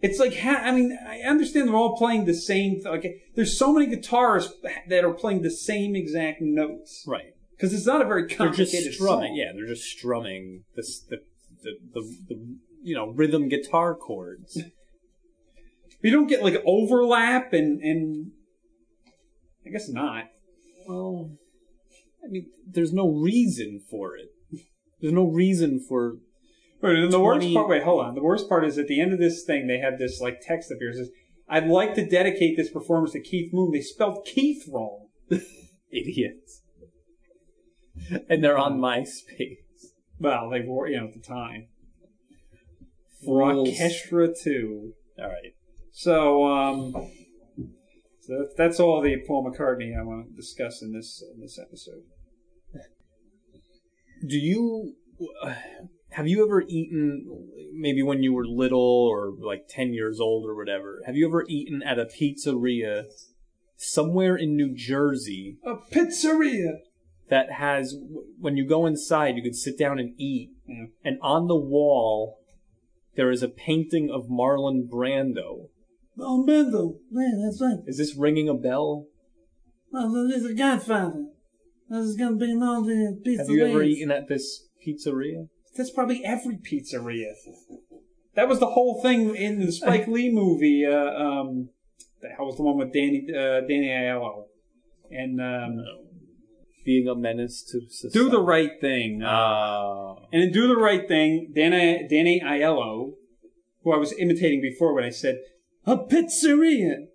it's 0.00 0.18
like 0.18 0.34
ha- 0.38 0.62
i 0.64 0.70
mean 0.70 0.96
i 1.08 1.18
understand 1.20 1.68
they're 1.68 1.74
all 1.82 1.96
playing 1.96 2.24
the 2.26 2.34
same 2.34 2.74
th- 2.74 2.84
like 2.86 3.06
there's 3.34 3.58
so 3.58 3.72
many 3.72 3.86
guitarists 3.94 4.50
that 4.88 5.04
are 5.04 5.12
playing 5.22 5.42
the 5.42 5.50
same 5.50 5.96
exact 5.96 6.38
notes 6.40 7.04
Right. 7.06 7.32
because 7.56 7.72
it's 7.74 7.86
not 7.86 8.00
a 8.02 8.04
very 8.04 8.26
They're 8.26 8.36
complicated 8.36 8.84
just 8.84 8.98
strumming. 8.98 9.28
song. 9.30 9.36
Yeah, 9.36 9.50
they're 9.54 9.66
just 9.74 9.84
strumming 9.96 10.64
this 10.76 11.00
the 11.10 11.18
the, 11.64 11.72
the 11.94 12.02
the 12.28 12.36
you 12.88 12.94
know 12.94 13.06
rhythm 13.20 13.48
guitar 13.48 13.94
chords. 13.96 14.52
you 16.02 16.10
don't 16.12 16.28
get 16.28 16.42
like 16.44 16.62
overlap 16.64 17.52
and 17.52 17.80
and 17.82 18.30
i 19.66 19.70
guess 19.70 19.88
not 19.88 20.24
Well, 20.86 21.32
I 22.24 22.28
mean, 22.28 22.46
there's 22.66 22.92
no 22.92 23.08
reason 23.08 23.80
for 23.90 24.16
it. 24.16 24.28
There's 25.00 25.14
no 25.14 25.26
reason 25.26 25.80
for 25.80 26.16
Wait, 26.80 26.98
and 26.98 27.12
the 27.12 27.20
worst 27.20 27.52
part 27.52 27.68
wait 27.68 27.82
hold 27.82 28.04
on 28.04 28.14
the 28.14 28.22
worst 28.22 28.48
part 28.48 28.64
is 28.64 28.78
at 28.78 28.86
the 28.86 29.00
end 29.00 29.12
of 29.12 29.18
this 29.18 29.42
thing 29.42 29.66
they 29.66 29.78
have 29.78 29.98
this 29.98 30.20
like 30.20 30.40
text 30.40 30.70
up 30.70 30.78
here 30.78 30.90
it 30.90 30.96
says 30.96 31.10
i'd 31.48 31.66
like 31.66 31.94
to 31.94 32.06
dedicate 32.06 32.56
this 32.56 32.70
performance 32.70 33.10
to 33.10 33.20
keith 33.20 33.52
moon 33.52 33.72
they 33.72 33.80
spelled 33.80 34.24
keith 34.24 34.62
wrong 34.72 35.08
idiots, 35.90 36.62
and 38.28 38.42
they're 38.42 38.58
on 38.58 38.78
MySpace. 38.78 39.56
Well, 40.18 40.50
they 40.50 40.60
were, 40.60 40.88
you 40.88 40.98
know, 40.98 41.06
at 41.06 41.14
the 41.14 41.20
time. 41.20 41.68
Rockestra 43.26 44.34
2. 44.40 44.92
All 45.18 45.26
right. 45.26 45.54
So, 45.92 46.44
um, 46.44 47.10
so 48.28 48.46
that's 48.56 48.78
all 48.78 49.00
the 49.02 49.16
Paul 49.26 49.50
McCartney 49.50 49.98
I 49.98 50.02
want 50.04 50.28
to 50.28 50.36
discuss 50.36 50.82
in 50.82 50.92
this 50.92 51.22
in 51.34 51.40
this 51.40 51.58
episode. 51.58 52.02
Do 54.26 54.36
you 54.36 54.94
have 56.10 56.26
you 56.26 56.44
ever 56.44 56.62
eaten 56.68 57.48
maybe 57.72 58.02
when 58.02 58.22
you 58.22 58.32
were 58.32 58.46
little 58.46 58.80
or 59.10 59.32
like 59.40 59.66
10 59.68 59.92
years 59.92 60.20
old 60.20 60.48
or 60.48 60.54
whatever? 60.54 61.00
Have 61.06 61.16
you 61.16 61.26
ever 61.28 61.44
eaten 61.48 61.82
at 61.82 61.98
a 61.98 62.04
pizzeria 62.06 63.04
somewhere 63.76 64.36
in 64.36 64.56
New 64.56 64.74
Jersey 64.74 65.58
A 65.64 65.76
pizzeria. 65.76 66.78
that 67.28 67.52
has 67.52 67.94
when 68.40 68.56
you 68.56 68.66
go 68.66 68.86
inside 68.86 69.36
you 69.36 69.42
could 69.42 69.54
sit 69.54 69.78
down 69.78 69.98
and 70.00 70.14
eat 70.18 70.50
Yeah. 70.66 70.86
and 71.04 71.18
on 71.22 71.46
the 71.46 71.56
wall 71.56 72.38
there 73.14 73.30
is 73.30 73.42
a 73.42 73.48
painting 73.48 74.10
of 74.10 74.26
Marlon 74.28 74.88
Brando. 74.88 75.68
Oh, 76.20 76.44
Brando. 76.46 76.96
Yeah, 77.12 77.44
that's 77.44 77.60
right. 77.62 77.78
Is 77.86 77.98
this 77.98 78.16
ringing 78.16 78.48
a 78.48 78.54
bell? 78.54 79.06
Well, 79.92 80.28
it's 80.30 80.44
a 80.44 80.54
Godfather. 80.54 81.26
This 81.88 82.04
is 82.06 82.16
gonna 82.16 82.36
be 82.36 82.50
an 82.50 82.62
all 82.62 82.82
the 82.82 83.18
pizza. 83.24 83.42
Have 83.44 83.50
you 83.50 83.64
ever 83.64 83.82
eaten 83.82 84.10
at 84.10 84.28
this 84.28 84.66
pizzeria? 84.86 85.48
That's 85.76 85.90
probably 85.90 86.22
every 86.24 86.56
pizzeria. 86.56 87.32
That 88.34 88.48
was 88.48 88.58
the 88.60 88.66
whole 88.66 89.00
thing 89.00 89.34
in 89.34 89.60
the 89.60 89.72
Spike 89.72 90.06
Lee 90.08 90.30
movie. 90.30 90.84
Uh, 90.84 90.92
um, 90.94 91.70
the 92.20 92.28
hell 92.28 92.46
was 92.46 92.56
the 92.56 92.62
one 92.62 92.76
with 92.76 92.92
Danny 92.92 93.26
uh, 93.30 93.60
Danny 93.60 93.88
Aiello? 93.88 94.44
And 95.10 95.40
um, 95.40 95.84
Being 96.84 97.08
a 97.08 97.14
menace 97.14 97.62
to 97.72 97.80
society. 97.88 98.18
do 98.18 98.28
the 98.28 98.42
right 98.42 98.72
thing. 98.80 99.22
Uh, 99.22 99.28
Ah. 99.28 100.16
And 100.32 100.42
in 100.42 100.52
Do 100.52 100.68
the 100.68 100.76
Right 100.76 101.08
Thing, 101.08 101.52
Danny, 101.54 102.06
Danny 102.08 102.40
Aiello 102.44 103.14
who 103.82 103.92
I 103.94 103.96
was 103.96 104.12
imitating 104.18 104.60
before 104.60 104.94
when 104.94 105.04
I 105.04 105.10
said 105.10 105.38
a 105.90 105.96
pizzeria 105.96 107.06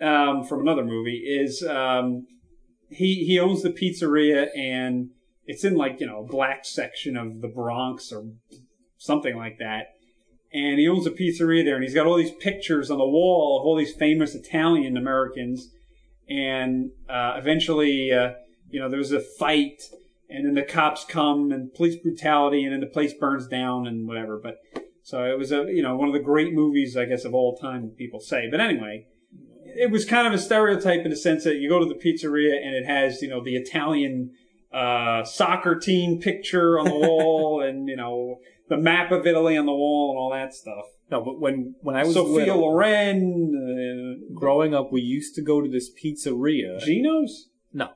um, 0.00 0.44
from 0.44 0.60
another 0.60 0.84
movie, 0.84 1.18
is 1.18 1.62
um, 1.62 2.26
he 2.90 3.24
he 3.24 3.38
owns 3.38 3.62
the 3.62 3.70
pizzeria 3.70 4.48
and 4.56 5.10
it's 5.46 5.64
in 5.64 5.74
like 5.74 6.00
you 6.00 6.06
know 6.06 6.20
a 6.20 6.26
black 6.26 6.64
section 6.64 7.16
of 7.16 7.40
the 7.40 7.48
Bronx 7.48 8.12
or 8.12 8.24
something 8.98 9.36
like 9.36 9.58
that. 9.58 9.86
And 10.52 10.78
he 10.78 10.86
owns 10.86 11.06
a 11.06 11.10
pizzeria 11.10 11.64
there, 11.64 11.76
and 11.76 11.82
he's 11.82 11.94
got 11.94 12.06
all 12.06 12.16
these 12.16 12.34
pictures 12.40 12.90
on 12.90 12.98
the 12.98 13.06
wall 13.06 13.58
of 13.58 13.66
all 13.66 13.76
these 13.76 13.94
famous 13.94 14.34
Italian 14.34 14.98
Americans. 14.98 15.70
And 16.28 16.90
uh, 17.08 17.34
eventually, 17.36 18.12
uh, 18.12 18.32
you 18.68 18.78
know, 18.78 18.90
there's 18.90 19.12
a 19.12 19.20
fight, 19.20 19.82
and 20.28 20.46
then 20.46 20.54
the 20.54 20.62
cops 20.62 21.06
come 21.06 21.52
and 21.52 21.72
police 21.72 21.96
brutality, 21.96 22.64
and 22.64 22.72
then 22.72 22.80
the 22.80 22.86
place 22.86 23.14
burns 23.14 23.46
down 23.46 23.86
and 23.86 24.06
whatever. 24.06 24.38
But 24.42 24.58
so 25.02 25.24
it 25.24 25.38
was 25.38 25.52
a 25.52 25.64
you 25.68 25.82
know 25.82 25.96
one 25.96 26.08
of 26.08 26.14
the 26.14 26.20
great 26.20 26.52
movies, 26.52 26.96
I 26.96 27.04
guess, 27.04 27.24
of 27.24 27.34
all 27.34 27.56
time. 27.56 27.90
People 27.96 28.20
say, 28.20 28.48
but 28.50 28.60
anyway, 28.60 29.06
it 29.64 29.90
was 29.90 30.04
kind 30.04 30.26
of 30.26 30.32
a 30.32 30.38
stereotype 30.38 31.04
in 31.04 31.10
the 31.10 31.16
sense 31.16 31.44
that 31.44 31.56
you 31.56 31.68
go 31.68 31.78
to 31.78 31.86
the 31.86 31.94
pizzeria 31.94 32.56
and 32.64 32.74
it 32.74 32.86
has 32.86 33.22
you 33.22 33.28
know 33.28 33.42
the 33.42 33.56
Italian 33.56 34.32
uh, 34.72 35.24
soccer 35.24 35.74
team 35.76 36.20
picture 36.20 36.78
on 36.78 36.86
the 36.86 36.94
wall, 36.94 37.62
and 37.66 37.88
you 37.88 37.96
know 37.96 38.38
the 38.68 38.76
map 38.76 39.10
of 39.12 39.26
Italy 39.26 39.56
on 39.56 39.66
the 39.66 39.72
wall, 39.72 40.10
and 40.12 40.18
all 40.18 40.30
that 40.32 40.54
stuff. 40.54 40.84
No, 41.10 41.22
but 41.22 41.40
when 41.40 41.74
when 41.80 41.96
I 41.96 42.04
was 42.04 42.14
Sophia 42.14 42.54
little, 42.54 42.60
Loren, 42.60 44.28
growing 44.34 44.74
up, 44.74 44.92
we 44.92 45.00
used 45.00 45.34
to 45.34 45.42
go 45.42 45.60
to 45.60 45.68
this 45.68 45.90
uh, 45.90 45.98
pizzeria. 46.02 46.78
Geno's, 46.80 47.48
No, 47.72 47.90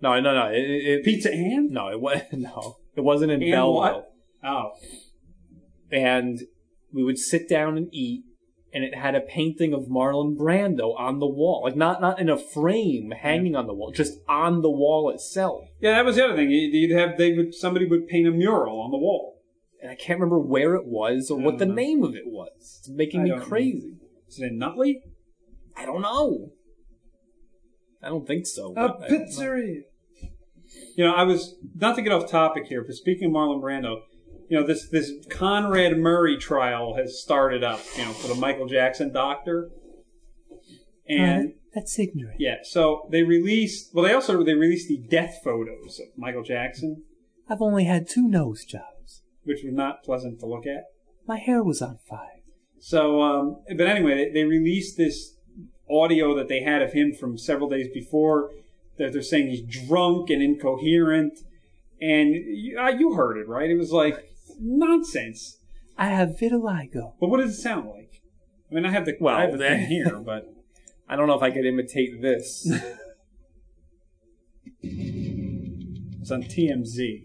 no, 0.00 0.18
no, 0.20 0.34
no. 0.34 0.46
It, 0.50 0.58
it, 0.58 1.04
Pizza 1.04 1.32
Ann. 1.32 1.68
No, 1.70 1.88
it 1.88 2.00
was 2.00 2.22
no. 2.32 2.78
It 2.96 3.02
wasn't 3.02 3.30
in 3.30 3.42
And 3.42 3.52
Belleville. 3.52 3.74
what? 3.74 4.12
Oh, 4.42 4.72
And 5.90 6.40
we 6.92 7.02
would 7.04 7.18
sit 7.18 7.48
down 7.48 7.76
and 7.76 7.88
eat, 7.92 8.24
and 8.72 8.84
it 8.84 8.94
had 8.94 9.14
a 9.14 9.20
painting 9.20 9.72
of 9.72 9.84
Marlon 9.84 10.36
Brando 10.36 10.98
on 10.98 11.18
the 11.18 11.26
wall, 11.26 11.62
like 11.64 11.76
not 11.76 12.00
not 12.00 12.18
in 12.20 12.28
a 12.28 12.36
frame 12.38 13.10
hanging 13.10 13.56
on 13.56 13.66
the 13.66 13.74
wall, 13.74 13.90
just 13.92 14.18
on 14.28 14.62
the 14.62 14.70
wall 14.70 15.10
itself. 15.10 15.64
yeah, 15.80 15.92
that 15.92 16.04
was 16.04 16.16
the 16.16 16.24
other 16.24 16.36
thing. 16.36 16.50
You'd 16.50 16.96
have 16.96 17.16
they 17.16 17.32
would 17.34 17.54
somebody 17.54 17.86
would 17.86 18.06
paint 18.08 18.28
a 18.28 18.30
mural 18.30 18.80
on 18.80 18.90
the 18.90 18.98
wall. 18.98 19.36
And 19.80 19.90
I 19.92 19.94
can't 19.94 20.18
remember 20.18 20.40
where 20.40 20.74
it 20.74 20.86
was 20.86 21.30
or 21.30 21.38
what 21.38 21.58
the 21.58 21.66
know. 21.66 21.74
name 21.74 22.02
of 22.02 22.16
it 22.16 22.24
was. 22.26 22.50
It's 22.80 22.88
making 22.88 23.20
I 23.20 23.24
me 23.24 23.30
don't 23.30 23.38
know. 23.38 23.44
crazy. 23.44 23.96
Is 24.28 24.40
it 24.40 24.46
in 24.46 24.58
Nutley? 24.58 25.02
I 25.76 25.86
don't 25.86 26.02
know. 26.02 26.50
I 28.02 28.08
don't 28.08 28.26
think 28.26 28.46
so. 28.46 28.72
A 28.72 28.88
know. 28.88 29.00
pizzeria. 29.08 29.82
You 30.96 31.04
know, 31.04 31.14
I 31.14 31.22
was 31.22 31.54
not 31.76 31.94
to 31.94 32.02
get 32.02 32.12
off 32.12 32.28
topic 32.28 32.64
here, 32.66 32.82
but 32.84 32.94
speaking 32.96 33.28
of 33.28 33.32
Marlon 33.32 33.62
Brando, 33.62 34.00
you 34.48 34.58
know 34.58 34.66
this 34.66 34.88
this 34.88 35.12
Conrad 35.30 35.98
Murray 35.98 36.36
trial 36.38 36.94
has 36.96 37.20
started 37.20 37.62
up. 37.62 37.80
You 37.96 38.04
know, 38.06 38.12
for 38.12 38.28
the 38.28 38.34
Michael 38.34 38.66
Jackson 38.66 39.12
doctor, 39.12 39.70
and 41.08 41.54
That's 41.74 41.98
ignorant. 41.98 42.40
yeah, 42.40 42.56
so 42.62 43.08
they 43.10 43.22
released. 43.22 43.94
Well, 43.94 44.04
they 44.04 44.12
also 44.12 44.42
they 44.44 44.54
released 44.54 44.88
the 44.88 44.98
death 44.98 45.40
photos 45.42 45.98
of 46.00 46.06
Michael 46.16 46.42
Jackson, 46.42 47.04
I've 47.48 47.62
only 47.62 47.84
had 47.84 48.08
two 48.08 48.28
nose 48.28 48.64
jobs. 48.64 49.22
which 49.44 49.60
was 49.64 49.72
not 49.74 50.02
pleasant 50.04 50.40
to 50.40 50.46
look 50.46 50.66
at. 50.66 50.84
My 51.26 51.38
hair 51.38 51.62
was 51.62 51.80
on 51.80 51.98
fire. 52.08 52.42
So, 52.80 53.22
um, 53.22 53.62
but 53.76 53.86
anyway, 53.86 54.14
they, 54.14 54.40
they 54.40 54.44
released 54.44 54.96
this 54.96 55.34
audio 55.90 56.36
that 56.36 56.48
they 56.48 56.60
had 56.62 56.82
of 56.82 56.92
him 56.92 57.12
from 57.12 57.36
several 57.38 57.68
days 57.68 57.88
before. 57.92 58.50
That 58.98 59.12
they're 59.12 59.22
saying 59.22 59.48
he's 59.48 59.62
drunk 59.62 60.28
and 60.28 60.42
incoherent, 60.42 61.38
and 62.00 62.34
you, 62.34 62.78
uh, 62.78 62.90
you 62.90 63.14
heard 63.14 63.38
it 63.38 63.48
right. 63.48 63.70
It 63.70 63.76
was 63.76 63.92
like 63.92 64.24
nonsense. 64.60 65.58
I 65.96 66.08
have 66.08 66.30
vitiligo. 66.40 67.14
But 67.20 67.28
what 67.28 67.40
does 67.40 67.58
it 67.58 67.62
sound 67.62 67.88
like? 67.88 68.22
I 68.70 68.74
mean, 68.74 68.84
I 68.86 68.90
have 68.90 69.04
the 69.06 69.16
Well, 69.20 69.34
I 69.36 69.42
have 69.42 69.52
the 69.52 69.58
thing 69.58 69.80
that- 69.80 69.88
here, 69.88 70.18
but 70.18 70.52
I 71.08 71.16
don't 71.16 71.26
know 71.26 71.36
if 71.36 71.42
I 71.42 71.50
could 71.50 71.64
imitate 71.64 72.20
this. 72.20 72.70
it's 74.82 76.30
on 76.30 76.42
TMZ. 76.44 77.24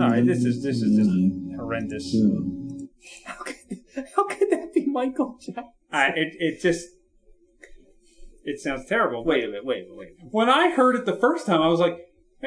All 0.00 0.10
right, 0.10 0.24
this 0.24 0.44
is 0.44 0.62
this 0.62 0.82
is 0.82 0.96
just 0.96 1.10
mm-hmm. 1.10 1.56
horrendous. 1.56 2.14
how, 3.24 3.42
could, 3.42 3.56
how 4.14 4.26
could 4.26 4.50
that 4.50 4.72
be 4.72 4.86
Michael 4.86 5.38
Jackson? 5.40 5.72
I, 5.90 6.08
it 6.08 6.34
it 6.38 6.60
just 6.60 6.88
it 8.44 8.60
sounds 8.60 8.86
terrible. 8.86 9.24
Wait 9.24 9.44
a 9.44 9.48
minute, 9.48 9.64
wait 9.64 9.78
a 9.78 9.82
minute, 9.82 9.96
wait. 9.96 10.08
a 10.08 10.16
minute. 10.16 10.28
When 10.32 10.48
I 10.48 10.70
heard 10.70 10.96
it 10.96 11.04
the 11.04 11.16
first 11.16 11.46
time, 11.46 11.60
I 11.62 11.68
was 11.68 11.80
like, 11.80 11.98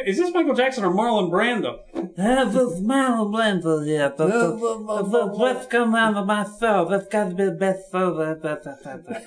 "Is 0.06 0.18
this 0.18 0.34
Michael 0.34 0.56
Jackson 0.56 0.84
or 0.84 0.94
Marlon 0.94 1.30
Brando?" 1.30 1.80
Uh, 1.94 2.22
Have 2.22 2.54
this 2.54 2.80
Marlon 2.80 3.32
Brando 3.32 3.86
yeah. 3.86 4.10
but 4.16 5.12
the 5.12 5.34
breath 5.38 5.70
come 5.70 5.94
out 5.94 6.16
of 6.16 6.26
my 6.26 6.44
throat. 6.44 6.90
That's 6.90 7.08
got 7.08 7.30
to 7.30 7.36
be 7.36 7.46
the 7.46 7.52
best 7.52 7.92
photo. 7.92 8.40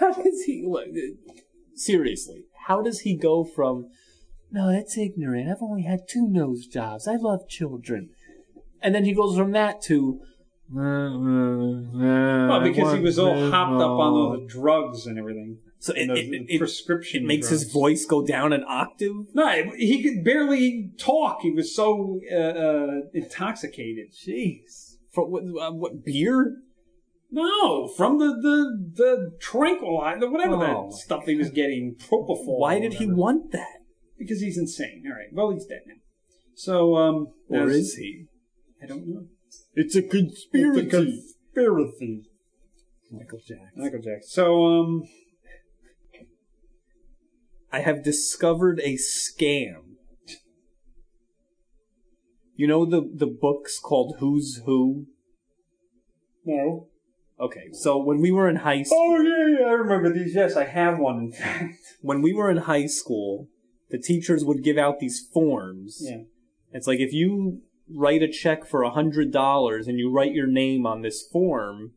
How 0.00 0.12
does 0.12 0.42
he 0.44 0.64
look? 0.66 0.86
Seriously, 1.74 2.44
how 2.66 2.82
does 2.82 3.00
he 3.00 3.16
go 3.16 3.44
from 3.44 3.90
No, 4.54 4.70
that's 4.70 4.96
ignorant. 4.96 5.50
I've 5.50 5.62
only 5.62 5.82
had 5.82 6.06
two 6.08 6.28
nose 6.28 6.68
jobs. 6.68 7.08
I 7.08 7.16
love 7.16 7.48
children. 7.48 8.10
and 8.80 8.94
then 8.94 9.04
he 9.04 9.12
goes 9.12 9.36
from 9.36 9.50
that 9.50 9.82
to 9.82 10.20
Well, 10.72 12.60
because 12.62 12.94
he 12.94 13.00
was 13.00 13.18
all 13.18 13.50
hopped 13.50 13.82
up 13.82 13.90
on 13.90 14.12
all 14.12 14.38
the 14.38 14.46
drugs 14.46 15.06
and 15.06 15.18
everything. 15.18 15.58
so 15.80 15.92
it, 15.96 16.08
it, 16.08 16.46
it, 16.48 16.58
prescription. 16.60 17.24
it 17.24 17.26
makes 17.26 17.48
his 17.48 17.64
voice 17.64 18.06
go 18.06 18.24
down 18.24 18.52
an 18.52 18.62
octave. 18.68 19.34
No, 19.34 19.72
he 19.76 20.02
could 20.04 20.22
barely 20.24 20.92
talk. 20.98 21.40
He 21.42 21.50
was 21.50 21.74
so 21.74 22.20
uh, 22.32 22.36
uh, 22.36 23.00
intoxicated. 23.12 24.12
Jeez, 24.12 24.98
for 25.10 25.26
what, 25.28 25.42
uh, 25.42 25.72
what 25.72 26.04
beer? 26.04 26.58
No, 27.32 27.88
from 27.88 28.18
the 28.20 28.28
the 28.40 28.92
the 29.02 29.32
tranquilizer, 29.40 30.30
whatever 30.30 30.54
Oh, 30.54 30.90
that 30.90 30.96
stuff 30.96 31.24
he 31.26 31.34
was 31.34 31.50
getting, 31.50 31.96
propofol. 31.96 32.60
Why 32.60 32.78
did 32.78 32.94
he 32.94 33.06
want 33.06 33.50
that? 33.50 33.80
Because 34.24 34.40
he's 34.40 34.58
insane. 34.58 35.04
All 35.06 35.12
right. 35.12 35.28
Well, 35.32 35.50
he's 35.50 35.66
dead 35.66 35.82
now. 35.86 35.94
So, 36.54 36.96
um, 36.96 37.28
Or 37.48 37.68
is 37.68 37.94
he? 37.94 38.26
I 38.82 38.86
don't 38.86 39.06
know. 39.06 39.26
It's 39.74 39.96
a 39.96 40.02
conspiracy. 40.02 40.88
conspiracy. 40.88 42.22
Michael 43.10 43.38
Jackson. 43.38 43.70
Michael 43.76 44.00
Jackson. 44.00 44.22
So, 44.28 44.64
um, 44.64 45.02
I 47.72 47.80
have 47.80 48.04
discovered 48.04 48.80
a 48.84 48.94
scam. 48.94 49.96
You 52.56 52.68
know 52.68 52.86
the 52.86 53.00
the 53.12 53.26
books 53.26 53.80
called 53.80 54.16
Who's 54.20 54.62
Who? 54.64 55.06
no. 56.44 56.86
Okay, 57.40 57.72
so 57.72 57.98
when 57.98 58.20
we 58.20 58.30
were 58.30 58.48
in 58.48 58.54
high 58.56 58.84
school, 58.84 58.98
Oh 59.00 59.20
yeah, 59.20 59.58
yeah, 59.58 59.66
I 59.66 59.72
remember 59.72 60.12
these. 60.12 60.36
Yes, 60.36 60.56
I 60.56 60.66
have 60.66 61.00
one. 61.00 61.18
In 61.18 61.32
fact. 61.32 61.74
when 62.00 62.22
we 62.22 62.32
were 62.32 62.48
in 62.48 62.58
high 62.58 62.86
school, 62.86 63.48
the 63.90 63.98
teachers 63.98 64.44
would 64.44 64.62
give 64.62 64.78
out 64.78 64.98
these 64.98 65.20
forms. 65.20 65.98
Yeah. 66.00 66.22
It's 66.72 66.86
like 66.86 67.00
if 67.00 67.12
you 67.12 67.62
write 67.88 68.22
a 68.22 68.28
check 68.28 68.66
for 68.66 68.82
a 68.82 68.90
hundred 68.90 69.32
dollars 69.32 69.86
and 69.86 69.98
you 69.98 70.10
write 70.10 70.32
your 70.32 70.46
name 70.46 70.86
on 70.86 71.02
this 71.02 71.22
form, 71.22 71.92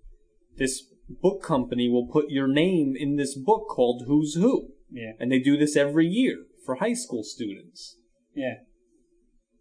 this 0.57 0.83
book 1.09 1.41
company 1.41 1.89
will 1.89 2.07
put 2.07 2.29
your 2.29 2.47
name 2.47 2.95
in 2.97 3.15
this 3.15 3.35
book 3.35 3.67
called 3.69 4.03
Who's 4.07 4.35
Who. 4.35 4.69
Yeah. 4.91 5.13
And 5.19 5.31
they 5.31 5.39
do 5.39 5.57
this 5.57 5.75
every 5.75 6.07
year 6.07 6.45
for 6.65 6.75
high 6.75 6.93
school 6.93 7.23
students. 7.23 7.97
Yeah. 8.33 8.55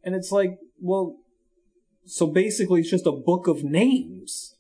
And 0.03 0.15
it's 0.15 0.33
like, 0.33 0.59
well, 0.81 1.17
so 2.05 2.27
basically 2.27 2.81
it's 2.81 2.91
just 2.91 3.07
a 3.07 3.13
book 3.13 3.47
of 3.47 3.65
names. 3.65 4.56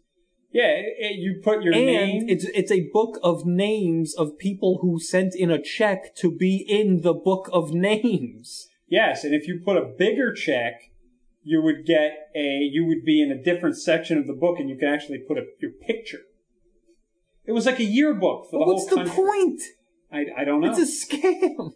Yeah. 0.59 0.73
It, 0.87 0.95
it- 1.07 1.19
you 1.25 1.41
put 1.43 1.63
your 1.63 1.75
and 1.75 1.87
name. 1.87 2.25
it's 2.29 2.45
it's 2.61 2.73
a 2.73 2.89
book 2.93 3.19
of 3.23 3.45
names 3.45 4.15
of 4.15 4.39
people 4.39 4.79
who 4.83 4.99
sent 4.99 5.35
in 5.35 5.51
a 5.51 5.63
check 5.77 6.15
to 6.17 6.31
be 6.31 6.55
in 6.81 7.03
the 7.03 7.15
book 7.29 7.49
of 7.53 7.73
names. 7.73 8.69
Yes, 8.89 9.25
and 9.25 9.35
if 9.35 9.49
you 9.49 9.61
put 9.65 9.77
a 9.77 9.85
bigger 10.05 10.33
check, 10.33 10.75
you 11.43 11.61
would 11.63 11.85
get 11.87 12.11
a. 12.37 12.47
You 12.77 12.87
would 12.87 13.05
be 13.05 13.21
in 13.23 13.31
a 13.33 13.43
different 13.43 13.77
section 13.77 14.17
of 14.19 14.27
the 14.27 14.33
book, 14.45 14.59
and 14.61 14.69
you 14.71 14.77
can 14.79 14.89
actually 14.89 15.19
put 15.19 15.39
a, 15.39 15.45
your 15.61 15.73
picture. 15.73 16.21
It 17.47 17.53
was 17.53 17.67
like 17.67 17.79
a 17.81 17.85
yearbook 17.85 18.47
for 18.51 18.59
the 18.59 18.73
What's 18.73 18.89
whole 18.89 18.99
What's 18.99 19.11
the 19.11 19.17
point? 19.17 19.61
I, 20.13 20.41
I 20.41 20.45
don't 20.45 20.61
know. 20.61 20.71
It's 20.73 20.79
a 20.79 21.07
scam. 21.07 21.73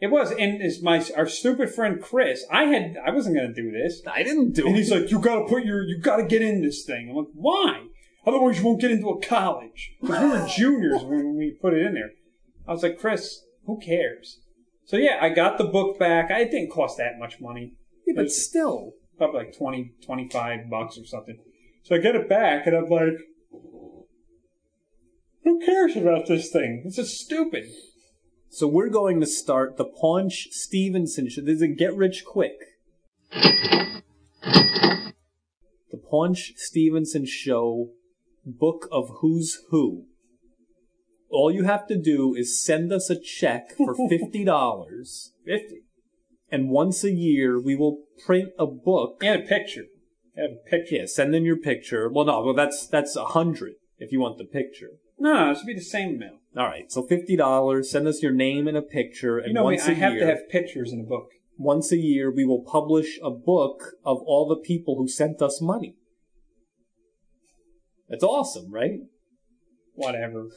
it 0.00 0.10
was, 0.10 0.32
and 0.32 0.62
as 0.62 0.82
my 0.82 1.04
our 1.16 1.26
stupid 1.28 1.68
friend 1.74 2.00
Chris, 2.02 2.44
I 2.50 2.64
had 2.64 2.96
I 3.06 3.10
wasn't 3.10 3.36
going 3.36 3.52
to 3.54 3.62
do 3.62 3.70
this, 3.70 4.02
I 4.06 4.22
didn't 4.22 4.52
do 4.52 4.66
and 4.66 4.74
it. 4.74 4.78
he's 4.78 4.90
like, 4.90 5.10
"You 5.10 5.18
got 5.20 5.36
to 5.40 5.44
put 5.46 5.64
your, 5.64 5.82
you 5.82 5.98
got 6.00 6.16
to 6.16 6.24
get 6.24 6.42
in 6.42 6.62
this 6.62 6.84
thing." 6.84 7.08
I'm 7.10 7.16
like, 7.16 7.26
"Why? 7.34 7.84
Otherwise, 8.26 8.58
you 8.58 8.64
won't 8.66 8.80
get 8.80 8.90
into 8.90 9.08
a 9.08 9.20
college." 9.20 9.96
'Cause 10.00 10.20
we 10.22 10.28
were 10.30 10.46
juniors 10.48 11.04
when 11.04 11.36
we 11.36 11.52
put 11.52 11.74
it 11.74 11.84
in 11.86 11.94
there. 11.94 12.12
I 12.66 12.72
was 12.72 12.82
like, 12.82 12.98
"Chris, 12.98 13.44
who 13.64 13.78
cares?" 13.78 14.40
So 14.84 14.96
yeah, 14.96 15.18
I 15.20 15.28
got 15.28 15.58
the 15.58 15.64
book 15.64 15.98
back. 15.98 16.30
I 16.30 16.40
it 16.40 16.50
didn't 16.50 16.70
cost 16.70 16.96
that 16.98 17.18
much 17.18 17.40
money. 17.40 17.74
but 18.14 18.30
still. 18.30 18.94
Probably 19.18 19.40
like 19.44 19.52
20, 19.52 19.92
25 20.02 20.70
bucks 20.70 20.96
or 20.96 21.04
something. 21.04 21.38
So 21.82 21.94
I 21.94 21.98
get 21.98 22.16
it 22.16 22.26
back 22.28 22.66
and 22.66 22.74
I'm 22.74 22.88
like, 22.88 23.18
who 25.44 25.60
cares 25.60 25.94
about 25.96 26.26
this 26.26 26.50
thing? 26.50 26.82
This 26.84 26.98
is 26.98 27.20
stupid. 27.20 27.70
So 28.48 28.66
we're 28.66 28.88
going 28.88 29.20
to 29.20 29.26
start 29.26 29.76
the 29.76 29.84
Paunch 29.84 30.48
Stevenson 30.50 31.28
show. 31.28 31.42
This 31.42 31.56
is 31.56 31.62
a 31.62 31.68
get 31.68 31.94
rich 31.94 32.24
quick. 32.24 32.56
The 33.32 34.02
Paunch 36.10 36.54
Stevenson 36.56 37.26
show 37.26 37.90
book 38.48 38.88
of 38.90 39.08
who's 39.20 39.58
who. 39.70 40.04
All 41.30 41.52
you 41.52 41.64
have 41.64 41.86
to 41.88 41.96
do 42.00 42.34
is 42.34 42.62
send 42.64 42.92
us 42.92 43.10
a 43.10 43.20
check 43.20 43.72
for 43.76 43.94
fifty 44.08 44.44
dollars, 44.44 45.32
50. 45.46 45.82
and 46.50 46.70
once 46.70 47.04
a 47.04 47.10
year 47.12 47.60
we 47.60 47.76
will 47.76 47.98
print 48.26 48.50
a 48.58 48.66
book. 48.66 49.22
And 49.22 49.42
a 49.42 49.46
picture. 49.46 49.84
Have 50.36 50.50
a 50.52 50.70
picture. 50.70 50.96
Yeah, 50.96 51.04
send 51.06 51.34
in 51.34 51.44
your 51.44 51.56
picture. 51.58 52.08
Well, 52.08 52.24
no, 52.24 52.42
well 52.42 52.54
that's 52.54 52.86
that's 52.86 53.14
a 53.16 53.24
hundred 53.26 53.74
if 53.98 54.10
you 54.12 54.20
want 54.20 54.38
the 54.38 54.44
picture. 54.44 54.90
No, 55.18 55.50
it 55.50 55.58
should 55.58 55.66
be 55.66 55.74
the 55.74 55.80
same 55.80 56.14
amount. 56.16 56.38
All 56.56 56.64
right, 56.66 56.90
so 56.90 57.02
fifty 57.02 57.36
dollars. 57.36 57.90
Send 57.90 58.06
us 58.08 58.22
your 58.22 58.32
name 58.32 58.66
and 58.66 58.76
a 58.76 58.82
picture, 58.82 59.36
and 59.38 59.48
You 59.48 59.54
know, 59.54 59.64
once 59.64 59.86
I 59.86 59.92
a 59.92 59.94
have 59.96 60.12
year, 60.14 60.20
to 60.20 60.26
have 60.26 60.48
pictures 60.48 60.92
in 60.92 61.00
a 61.00 61.04
book. 61.04 61.28
once 61.58 61.92
a 61.92 61.96
year 61.98 62.30
we 62.34 62.44
will 62.46 62.62
publish 62.62 63.18
a 63.22 63.30
book 63.30 63.92
of 64.04 64.18
all 64.24 64.48
the 64.48 64.56
people 64.56 64.96
who 64.96 65.08
sent 65.08 65.42
us 65.42 65.60
money. 65.60 65.96
That's 68.08 68.24
awesome, 68.24 68.72
right? 68.72 69.00
Whatever. 69.94 70.48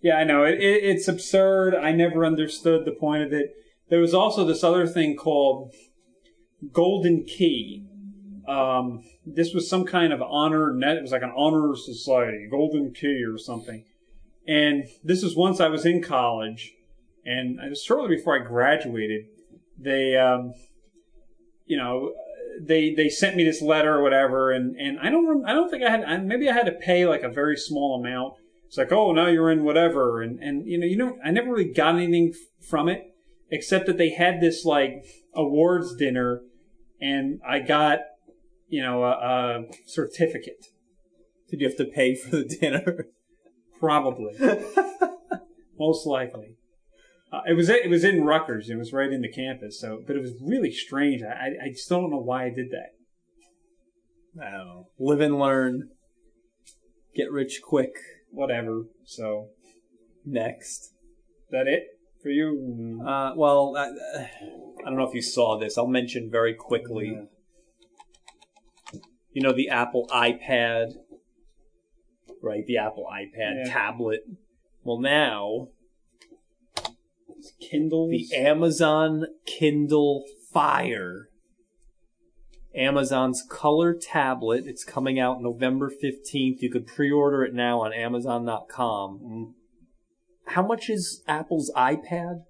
yeah, 0.00 0.16
I 0.16 0.24
know. 0.24 0.44
It, 0.44 0.60
it, 0.60 0.84
it's 0.84 1.08
absurd. 1.08 1.74
I 1.74 1.92
never 1.92 2.24
understood 2.24 2.84
the 2.84 2.92
point 2.92 3.22
of 3.22 3.32
it. 3.32 3.54
There 3.88 4.00
was 4.00 4.14
also 4.14 4.44
this 4.44 4.64
other 4.64 4.86
thing 4.86 5.16
called 5.16 5.74
Golden 6.72 7.24
Key. 7.24 7.84
Um, 8.48 9.04
this 9.24 9.52
was 9.52 9.68
some 9.68 9.84
kind 9.84 10.12
of 10.12 10.22
honor 10.22 10.72
net. 10.72 10.96
It 10.96 11.02
was 11.02 11.12
like 11.12 11.22
an 11.22 11.32
honor 11.36 11.74
society, 11.76 12.48
Golden 12.50 12.92
Key 12.92 13.24
or 13.24 13.38
something. 13.38 13.84
And 14.46 14.84
this 15.02 15.22
was 15.22 15.36
once 15.36 15.60
I 15.60 15.68
was 15.68 15.84
in 15.84 16.02
college, 16.02 16.72
and 17.24 17.58
it 17.58 17.68
was 17.68 17.82
shortly 17.82 18.16
before 18.16 18.40
I 18.40 18.44
graduated. 18.46 19.26
They, 19.78 20.16
um, 20.16 20.54
you 21.66 21.76
know, 21.76 22.12
they 22.60 22.94
they 22.94 23.08
sent 23.08 23.36
me 23.36 23.44
this 23.44 23.60
letter 23.60 23.96
or 23.96 24.02
whatever, 24.02 24.50
and 24.50 24.76
and 24.76 24.98
I 25.00 25.10
don't 25.10 25.44
I 25.44 25.52
don't 25.52 25.70
think 25.70 25.82
I 25.82 25.90
had 25.90 26.04
I, 26.04 26.16
maybe 26.18 26.48
I 26.48 26.52
had 26.52 26.66
to 26.66 26.72
pay 26.72 27.06
like 27.06 27.22
a 27.22 27.28
very 27.28 27.56
small 27.56 28.00
amount. 28.00 28.34
It's 28.66 28.78
like 28.78 28.92
oh 28.92 29.12
now 29.12 29.26
you're 29.26 29.50
in 29.50 29.64
whatever, 29.64 30.22
and 30.22 30.40
and 30.40 30.66
you 30.66 30.78
know 30.78 30.86
you 30.86 30.96
know 30.96 31.18
I 31.24 31.30
never 31.30 31.50
really 31.50 31.72
got 31.72 31.96
anything 31.96 32.34
from 32.60 32.88
it 32.88 33.12
except 33.50 33.86
that 33.86 33.98
they 33.98 34.10
had 34.10 34.40
this 34.40 34.64
like 34.64 35.04
awards 35.34 35.94
dinner, 35.94 36.42
and 37.00 37.40
I 37.46 37.60
got 37.60 38.00
you 38.68 38.82
know 38.82 39.04
a, 39.04 39.10
a 39.10 39.64
certificate 39.86 40.66
Did 41.50 41.60
you 41.60 41.68
have 41.68 41.76
to 41.76 41.84
pay 41.84 42.14
for 42.14 42.30
the 42.30 42.44
dinner? 42.44 43.08
probably 43.78 44.34
most 45.78 46.06
likely. 46.06 46.56
Uh, 47.32 47.40
it 47.48 47.54
was 47.54 47.68
it 47.68 47.90
was 47.90 48.04
in 48.04 48.24
Rutgers. 48.24 48.70
It 48.70 48.76
was 48.76 48.92
right 48.92 49.12
in 49.12 49.20
the 49.20 49.30
campus. 49.30 49.80
So, 49.80 50.02
but 50.06 50.16
it 50.16 50.20
was 50.22 50.32
really 50.40 50.70
strange. 50.70 51.22
I 51.22 51.50
I, 51.64 51.72
still 51.72 52.00
don't 52.00 52.10
know 52.10 52.18
why 52.18 52.44
I 52.44 52.50
did 52.50 52.70
that. 52.70 52.90
I 54.40 54.50
don't 54.56 54.66
know. 54.66 54.88
Live 54.98 55.20
and 55.20 55.38
learn. 55.38 55.90
Get 57.14 57.30
rich 57.32 57.60
quick. 57.64 57.94
Whatever. 58.30 58.84
So 59.04 59.48
Next. 60.24 60.92
that 61.50 61.66
it 61.66 61.84
for 62.22 62.28
you? 62.30 63.00
Uh, 63.06 63.32
well, 63.36 63.74
I, 63.76 63.84
I 64.84 64.84
don't 64.84 64.96
know 64.96 65.08
if 65.08 65.14
you 65.14 65.22
saw 65.22 65.58
this. 65.58 65.78
I'll 65.78 65.86
mention 65.86 66.28
very 66.30 66.54
quickly. 66.54 67.16
You 69.32 69.42
know 69.42 69.52
the 69.52 69.68
Apple 69.68 70.08
iPad, 70.10 70.92
right? 72.42 72.64
The 72.66 72.78
Apple 72.78 73.06
iPad 73.12 73.66
Yeah. 73.66 73.72
tablet. 73.72 74.20
Well, 74.82 74.98
now 75.00 75.68
Kindles. 77.60 78.10
the 78.10 78.36
Amazon 78.36 79.26
Kindle 79.46 80.24
Fire. 80.52 81.28
Amazon's 82.74 83.42
color 83.48 83.94
tablet. 83.94 84.64
It's 84.66 84.84
coming 84.84 85.18
out 85.18 85.40
November 85.40 85.90
15th. 85.90 86.60
You 86.60 86.70
could 86.70 86.86
pre-order 86.86 87.42
it 87.42 87.54
now 87.54 87.80
on 87.80 87.92
amazon.com. 87.92 89.18
Mm-hmm. 89.18 89.44
How 90.48 90.66
much 90.66 90.90
is 90.90 91.22
Apple's 91.26 91.72
iPad? 91.74 92.42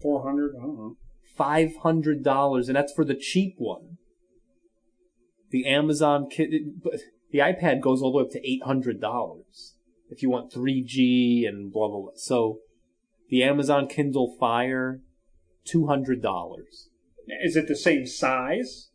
Four 0.00 0.24
hundred. 0.24 0.54
I 0.58 0.62
don't 0.62 0.76
know. 0.76 0.96
$500 1.38 2.66
and 2.66 2.76
that's 2.76 2.92
for 2.92 3.04
the 3.04 3.14
cheap 3.14 3.54
one. 3.58 3.98
The 5.50 5.66
Amazon 5.66 6.28
the 6.30 7.38
iPad 7.38 7.80
goes 7.80 8.02
all 8.02 8.12
the 8.12 8.18
way 8.18 8.24
up 8.24 8.30
to 8.30 8.40
$800 8.40 9.72
if 10.10 10.22
you 10.22 10.30
want 10.30 10.52
3G 10.52 11.48
and 11.48 11.72
blah 11.72 11.88
blah 11.88 12.00
blah. 12.00 12.10
So 12.16 12.58
the 13.32 13.42
Amazon 13.42 13.88
Kindle 13.88 14.36
Fire 14.38 15.00
$200. 15.66 16.22
Is 17.42 17.56
it 17.56 17.66
the 17.66 17.74
same 17.74 18.06
size? 18.06 18.90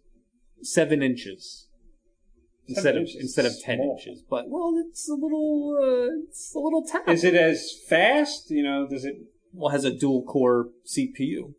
seven 0.61 1.01
inches 1.03 1.67
instead 2.67 2.95
of 2.95 3.01
inches 3.01 3.17
instead 3.19 3.45
of 3.45 3.53
ten 3.61 3.77
small. 3.77 3.97
inches. 3.97 4.23
But 4.29 4.49
well, 4.49 4.73
it's 4.87 5.09
a 5.09 5.13
little 5.13 5.77
uh, 5.79 6.25
it's 6.27 6.53
a 6.55 6.59
little 6.59 6.83
tablet. 6.83 7.13
Is 7.13 7.23
it 7.23 7.35
as 7.35 7.71
fast? 7.87 8.49
You 8.49 8.63
know, 8.63 8.87
does 8.87 9.05
it? 9.05 9.15
Well, 9.53 9.69
it 9.69 9.73
has 9.73 9.85
a 9.85 9.95
dual 9.95 10.23
core 10.23 10.69
CPU. 10.85 11.53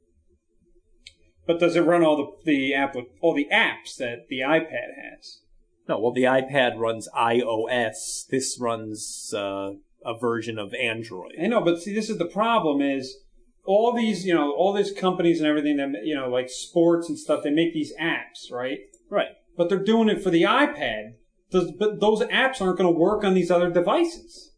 But 1.46 1.60
does 1.60 1.76
it 1.76 1.82
run 1.82 2.04
all 2.04 2.16
the 2.44 2.52
the 2.52 2.74
app 2.74 2.94
all 3.20 3.34
the 3.34 3.48
apps 3.52 3.96
that 3.98 4.26
the 4.28 4.40
iPad 4.40 4.94
has? 5.02 5.40
No, 5.88 5.98
well, 5.98 6.12
the 6.12 6.24
iPad 6.24 6.76
runs 6.76 7.08
iOS. 7.16 8.26
This 8.28 8.58
runs 8.60 9.32
uh, 9.34 9.72
a 10.04 10.16
version 10.16 10.58
of 10.58 10.74
Android. 10.74 11.32
I 11.42 11.46
know, 11.46 11.60
but 11.60 11.80
see, 11.80 11.94
this 11.94 12.10
is 12.10 12.18
the 12.18 12.26
problem: 12.26 12.80
is 12.80 13.18
all 13.64 13.92
these, 13.92 14.24
you 14.24 14.34
know, 14.34 14.52
all 14.52 14.72
these 14.72 14.92
companies 14.92 15.40
and 15.40 15.48
everything 15.48 15.76
that 15.76 16.04
you 16.04 16.14
know, 16.14 16.28
like 16.28 16.48
sports 16.48 17.08
and 17.08 17.18
stuff, 17.18 17.42
they 17.42 17.50
make 17.50 17.74
these 17.74 17.92
apps, 18.00 18.50
right? 18.50 18.78
Right. 19.10 19.28
But 19.56 19.68
they're 19.68 19.82
doing 19.82 20.08
it 20.08 20.22
for 20.22 20.30
the 20.30 20.42
iPad. 20.42 21.14
Does, 21.50 21.72
but 21.72 22.00
those 22.00 22.20
apps 22.22 22.60
aren't 22.60 22.78
going 22.78 22.92
to 22.92 22.98
work 22.98 23.24
on 23.24 23.34
these 23.34 23.50
other 23.50 23.70
devices. 23.70 24.52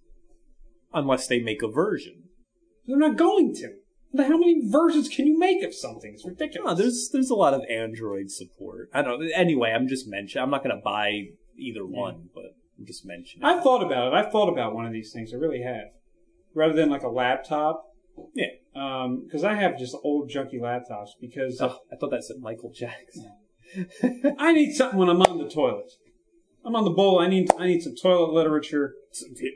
Unless 0.93 1.29
they 1.29 1.39
make 1.39 1.63
a 1.63 1.69
version. 1.69 2.25
They're 2.87 2.99
not 2.99 3.17
going 3.17 3.55
to. 3.57 3.75
How 4.17 4.37
many 4.37 4.69
versions 4.69 5.09
can 5.09 5.27
you 5.27 5.39
make 5.39 5.63
of 5.63 5.73
something? 5.73 6.15
It's 6.15 6.27
ridiculous. 6.27 6.69
No, 6.69 6.75
there's 6.75 7.11
there's 7.13 7.31
a 7.31 7.37
lot 7.37 7.55
of 7.55 7.63
Android 7.71 8.31
support. 8.31 8.91
I 8.93 9.03
don't. 9.03 9.31
Anyway, 9.33 9.71
I'm 9.71 9.87
just 9.87 10.09
mentioning. 10.09 10.43
I'm 10.43 10.51
not 10.51 10.65
going 10.65 10.75
to 10.75 10.83
buy 10.83 11.29
either 11.57 11.87
one, 11.87 12.29
but 12.35 12.57
Just 12.85 13.05
mentioning. 13.05 13.45
I've 13.45 13.63
thought 13.63 13.83
about 13.83 14.09
it. 14.09 14.15
I've 14.17 14.33
thought 14.33 14.49
about 14.49 14.75
one 14.75 14.87
of 14.87 14.93
these 14.93 15.13
things. 15.13 15.33
I 15.35 15.37
really 15.37 15.63
have. 15.63 15.89
Rather 16.55 16.73
than 16.75 16.89
like 16.91 17.03
a 17.03 17.09
laptop. 17.09 17.85
Yeah. 18.35 18.47
Um, 18.75 19.23
because 19.25 19.45
I 19.45 19.55
have 19.55 19.79
just 19.79 19.97
old 20.03 20.31
junky 20.31 20.61
laptops 20.61 21.11
because 21.21 21.61
Oh, 21.61 21.79
I 21.93 21.97
thought 21.97 22.11
that 22.11 22.25
said 22.25 22.37
Michael 22.41 22.73
Jackson. 22.73 23.33
I 24.39 24.53
need 24.53 24.73
something 24.75 24.99
when 24.99 25.09
I'm 25.09 25.23
on 25.23 25.39
the 25.39 25.49
toilet. 25.49 25.93
I'm 26.65 26.77
on 26.77 26.85
the 26.85 26.91
bowl. 26.91 27.19
I 27.21 27.27
need 27.29 27.49
I 27.59 27.67
need 27.67 27.83
some 27.83 27.95
toilet 27.97 28.33
literature. 28.33 28.95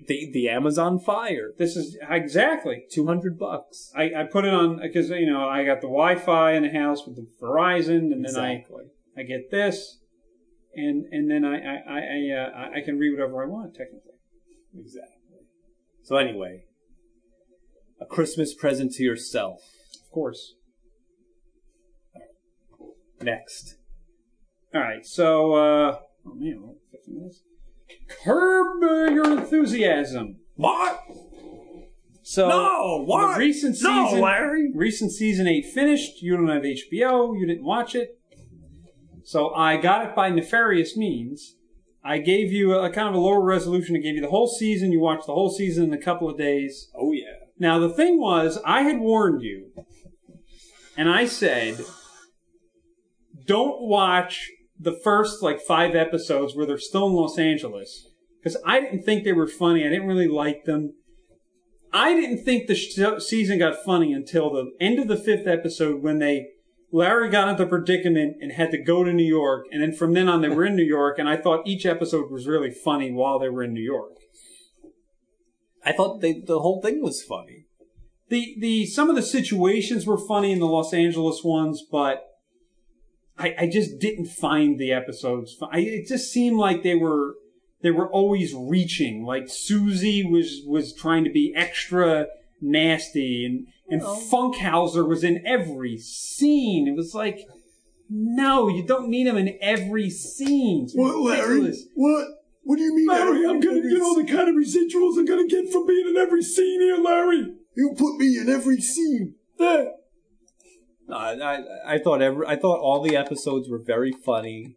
The 0.07 0.31
the 0.33 0.49
Amazon 0.49 0.99
Fire, 0.99 1.53
This 1.59 1.77
is 1.77 1.99
exactly. 2.09 2.85
two 2.91 3.07
hundred 3.07 3.39
bucks. 3.39 3.93
I, 3.95 4.05
I 4.17 4.25
put 4.25 4.45
it 4.45 4.55
on 4.55 4.81
because 4.81 5.11
you 5.11 5.27
know 5.31 5.47
I 5.49 5.65
got 5.65 5.81
the 5.81 5.87
Wi-Fi 5.89 6.53
in 6.53 6.63
the 6.63 6.71
house 6.71 7.07
with 7.07 7.17
the 7.17 7.27
Verizon, 7.41 8.13
and 8.13 8.25
then 8.25 8.37
I 8.37 8.65
I 9.17 9.23
get 9.23 9.51
this, 9.51 9.99
and 10.77 11.07
and 11.13 11.31
then 11.31 11.45
I 11.45 11.57
I 11.57 11.77
I 11.89 11.99
I, 11.99 12.37
uh, 12.37 12.71
I 12.77 12.81
can 12.85 12.99
read 12.99 13.13
whatever 13.13 13.43
I 13.43 13.47
want 13.47 13.75
technically. 13.75 14.13
Exactly. 14.79 15.11
So 16.03 16.17
anyway, 16.17 16.65
a 18.01 18.07
Christmas 18.07 18.55
present 18.55 18.93
to 18.95 19.03
yourself. 19.03 19.61
Of 20.05 20.11
course. 20.11 20.55
Next. 23.23 23.77
All 24.75 24.81
right. 24.81 25.07
So 25.07 25.55
uh, 25.55 25.99
oh 26.27 26.35
man, 26.35 26.77
50 26.93 27.13
minutes. 27.13 27.43
Curb 28.09 28.83
uh, 28.83 29.11
your 29.13 29.39
enthusiasm. 29.39 30.37
What? 30.57 31.01
So 32.23 32.49
No, 32.49 33.05
what? 33.05 33.39
Recent 33.39 33.77
No, 33.83 34.19
Larry. 34.21 34.71
Recent 34.75 35.13
season 35.13 35.47
eight 35.47 35.67
finished. 35.67 36.23
You 36.23 36.37
don't 36.37 36.49
have 36.49 36.63
HBO. 36.63 37.39
You 37.39 37.47
didn't 37.47 37.65
watch 37.65 37.95
it. 37.95 38.19
So 39.25 39.55
I 39.55 39.79
got 39.79 40.07
it 40.07 40.15
by 40.15 40.29
nefarious 40.29 40.97
means. 40.97 41.57
I 42.05 42.19
gave 42.19 42.53
you 42.53 42.75
a, 42.75 42.91
kind 42.91 43.09
of 43.09 43.15
a 43.15 43.19
lower 43.19 43.43
resolution. 43.43 43.97
I 43.97 44.01
gave 44.01 44.17
you 44.17 44.21
the 44.21 44.29
whole 44.29 44.49
season. 44.49 44.93
You 44.93 45.01
watched 45.01 45.27
the 45.27 45.33
whole 45.33 45.51
season 45.51 45.85
in 45.85 45.95
a 45.95 46.03
couple 46.03 46.29
of 46.29 46.37
days. 46.37 46.91
Oh 46.95 47.13
yeah. 47.13 47.33
Now 47.59 47.79
the 47.79 47.89
thing 47.89 48.21
was, 48.21 48.59
I 48.67 48.83
had 48.83 49.01
warned 49.01 49.43
you, 49.43 49.71
and 50.97 51.09
I 51.09 51.25
said, 51.25 51.81
don't 53.47 53.81
watch 53.81 54.51
the 54.79 54.93
first 54.93 55.43
like 55.43 55.61
five 55.61 55.95
episodes 55.95 56.55
where 56.55 56.67
they're 56.67 56.79
still 56.79 57.07
in 57.07 57.15
Los 57.15 57.39
Angeles 57.39 58.09
because 58.43 58.61
I 58.67 58.81
didn't 58.81 59.05
think 59.05 59.25
they 59.25 59.33
were 59.33 59.47
funny. 59.47 59.87
I 59.87 59.89
didn't 59.89 60.09
really 60.09 60.29
like 60.29 60.65
them. 60.65 60.93
I 61.93 62.13
didn't 62.13 62.45
think 62.45 62.67
the 62.67 62.75
sh- 62.75 63.25
season 63.25 63.59
got 63.59 63.85
funny 63.85 64.13
until 64.13 64.51
the 64.51 64.73
end 64.81 64.99
of 64.99 65.09
the 65.09 65.17
fifth 65.17 65.47
episode 65.47 66.03
when 66.03 66.19
they 66.19 66.49
Larry 66.95 67.29
got 67.29 67.49
into 67.49 67.65
a 67.65 67.67
predicament 67.67 68.37
and 68.41 68.53
had 68.53 68.71
to 68.71 68.79
go 68.81 69.03
to 69.03 69.13
New 69.13 69.25
York, 69.25 69.67
and 69.73 69.83
then 69.83 69.93
from 69.93 70.13
then 70.13 70.29
on 70.29 70.43
they 70.43 70.49
were 70.49 70.65
in 70.65 70.77
New 70.77 70.85
York, 70.85 71.19
and 71.19 71.29
I 71.29 71.37
thought 71.37 71.67
each 71.67 71.85
episode 71.85 72.31
was 72.31 72.47
really 72.47 72.71
funny 72.71 73.11
while 73.11 73.41
they 73.41 73.49
were 73.49 73.65
in 73.65 73.75
New 73.75 73.83
York. 73.83 74.13
I 75.85 75.91
thought 75.91 76.21
they, 76.21 76.35
the 76.35 76.61
whole 76.61 76.81
thing 76.81 77.03
was 77.03 77.21
funny. 77.21 77.67
The 78.29 78.55
the 78.61 78.87
some 78.87 79.11
of 79.11 79.17
the 79.17 79.23
situations 79.23 80.07
were 80.07 80.17
funny 80.17 80.53
in 80.53 80.61
the 80.61 80.69
Los 80.69 80.95
Angeles 80.95 81.43
ones, 81.43 81.83
but 81.91 82.23
I, 83.37 83.57
I 83.59 83.69
just 83.69 83.99
didn't 83.99 84.27
find 84.27 84.79
the 84.79 84.93
episodes. 84.93 85.57
I, 85.73 85.81
it 85.81 86.07
just 86.07 86.33
seemed 86.33 86.59
like 86.59 86.85
they 86.85 86.95
were 86.95 87.35
they 87.83 87.91
were 87.91 88.09
always 88.09 88.55
reaching. 88.55 89.25
Like 89.25 89.49
Susie 89.49 90.25
was 90.25 90.63
was 90.65 90.95
trying 90.95 91.25
to 91.25 91.31
be 91.31 91.53
extra 91.57 92.27
nasty, 92.61 93.45
and 93.45 93.67
and 93.89 94.03
Funkhouser 94.03 95.07
was 95.07 95.25
in 95.25 95.47
every 95.47 95.99
scene. 95.99 96.89
It 96.89 96.97
was 96.97 97.15
like, 97.15 97.41
no, 98.09 98.69
you 98.69 98.87
don't 98.87 99.09
need 99.09 99.27
him 99.27 99.37
in 99.37 99.59
every 99.61 100.11
scene. 100.11 100.85
It's 100.85 100.95
ridiculous. 100.97 101.85
What? 101.95 102.29
What 102.63 102.77
do 102.77 102.83
you 102.83 102.97
mean? 102.97 103.07
Larry, 103.07 103.47
I'm 103.47 103.61
gonna 103.61 103.83
get 103.83 104.01
all 104.01 104.15
the 104.15 104.25
kind 104.25 104.49
of 104.49 104.55
residuals 104.55 105.19
I'm 105.19 105.27
gonna 105.27 105.47
get 105.47 105.71
from 105.71 105.87
being 105.87 106.09
in 106.09 106.17
every 106.17 106.43
scene 106.43 106.81
here, 106.81 106.97
Larry. 106.97 107.53
You 107.77 107.95
put 107.97 108.17
me 108.17 108.39
in 108.39 108.49
every 108.49 108.81
scene. 108.81 109.35
There. 109.59 109.93
No, 111.07 111.17
I, 111.17 111.35
I 111.35 111.63
I 111.87 111.99
thought 111.99 112.23
every 112.23 112.47
I 112.47 112.57
thought 112.57 112.81
all 112.81 113.03
the 113.03 113.17
episodes 113.17 113.69
were 113.69 113.83
very 113.85 114.13
funny. 114.13 114.77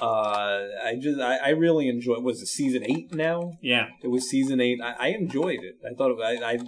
Uh, 0.00 0.66
I 0.84 0.96
just 1.00 1.18
I, 1.18 1.36
I 1.36 1.48
really 1.50 1.88
enjoyed. 1.88 2.22
Was 2.22 2.42
it 2.42 2.46
season 2.46 2.82
eight 2.84 3.14
now? 3.14 3.52
Yeah. 3.62 3.88
It 4.02 4.08
was 4.08 4.28
season 4.28 4.60
eight. 4.60 4.80
I, 4.82 4.94
I 4.98 5.08
enjoyed 5.08 5.60
it. 5.62 5.76
I 5.88 5.94
thought 5.94 6.10
it, 6.10 6.42
I, 6.42 6.52
I 6.52 6.58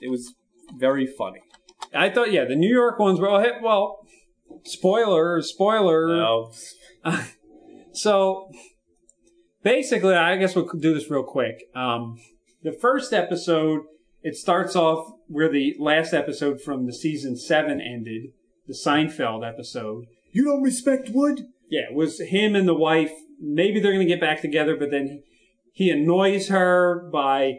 it 0.00 0.10
was 0.10 0.34
very 0.76 1.06
funny. 1.06 1.40
I 1.94 2.10
thought, 2.10 2.32
yeah, 2.32 2.44
the 2.44 2.56
New 2.56 2.72
York 2.72 2.98
ones 2.98 3.18
were 3.18 3.28
all 3.28 3.40
hit. 3.40 3.54
Well, 3.62 4.06
spoiler, 4.64 5.40
spoiler. 5.42 6.06
No, 6.06 6.52
So 7.92 8.50
basically, 9.62 10.14
I 10.14 10.36
guess 10.36 10.54
we'll 10.54 10.68
do 10.78 10.94
this 10.94 11.10
real 11.10 11.24
quick. 11.24 11.64
Um, 11.74 12.18
the 12.62 12.72
first 12.72 13.12
episode, 13.12 13.82
it 14.22 14.36
starts 14.36 14.76
off 14.76 15.12
where 15.26 15.50
the 15.50 15.74
last 15.78 16.12
episode 16.12 16.60
from 16.60 16.86
the 16.86 16.92
season 16.92 17.36
seven 17.36 17.80
ended, 17.80 18.32
the 18.66 18.74
Seinfeld 18.74 19.46
episode. 19.46 20.06
You 20.32 20.44
don't 20.44 20.62
respect 20.62 21.10
Wood? 21.12 21.46
Yeah, 21.68 21.90
it 21.90 21.94
was 21.94 22.20
him 22.20 22.54
and 22.54 22.68
the 22.68 22.74
wife. 22.74 23.12
Maybe 23.40 23.80
they're 23.80 23.92
going 23.92 24.06
to 24.06 24.12
get 24.12 24.20
back 24.20 24.40
together, 24.40 24.76
but 24.76 24.90
then 24.90 25.22
he 25.72 25.90
annoys 25.90 26.48
her 26.48 27.08
by 27.12 27.58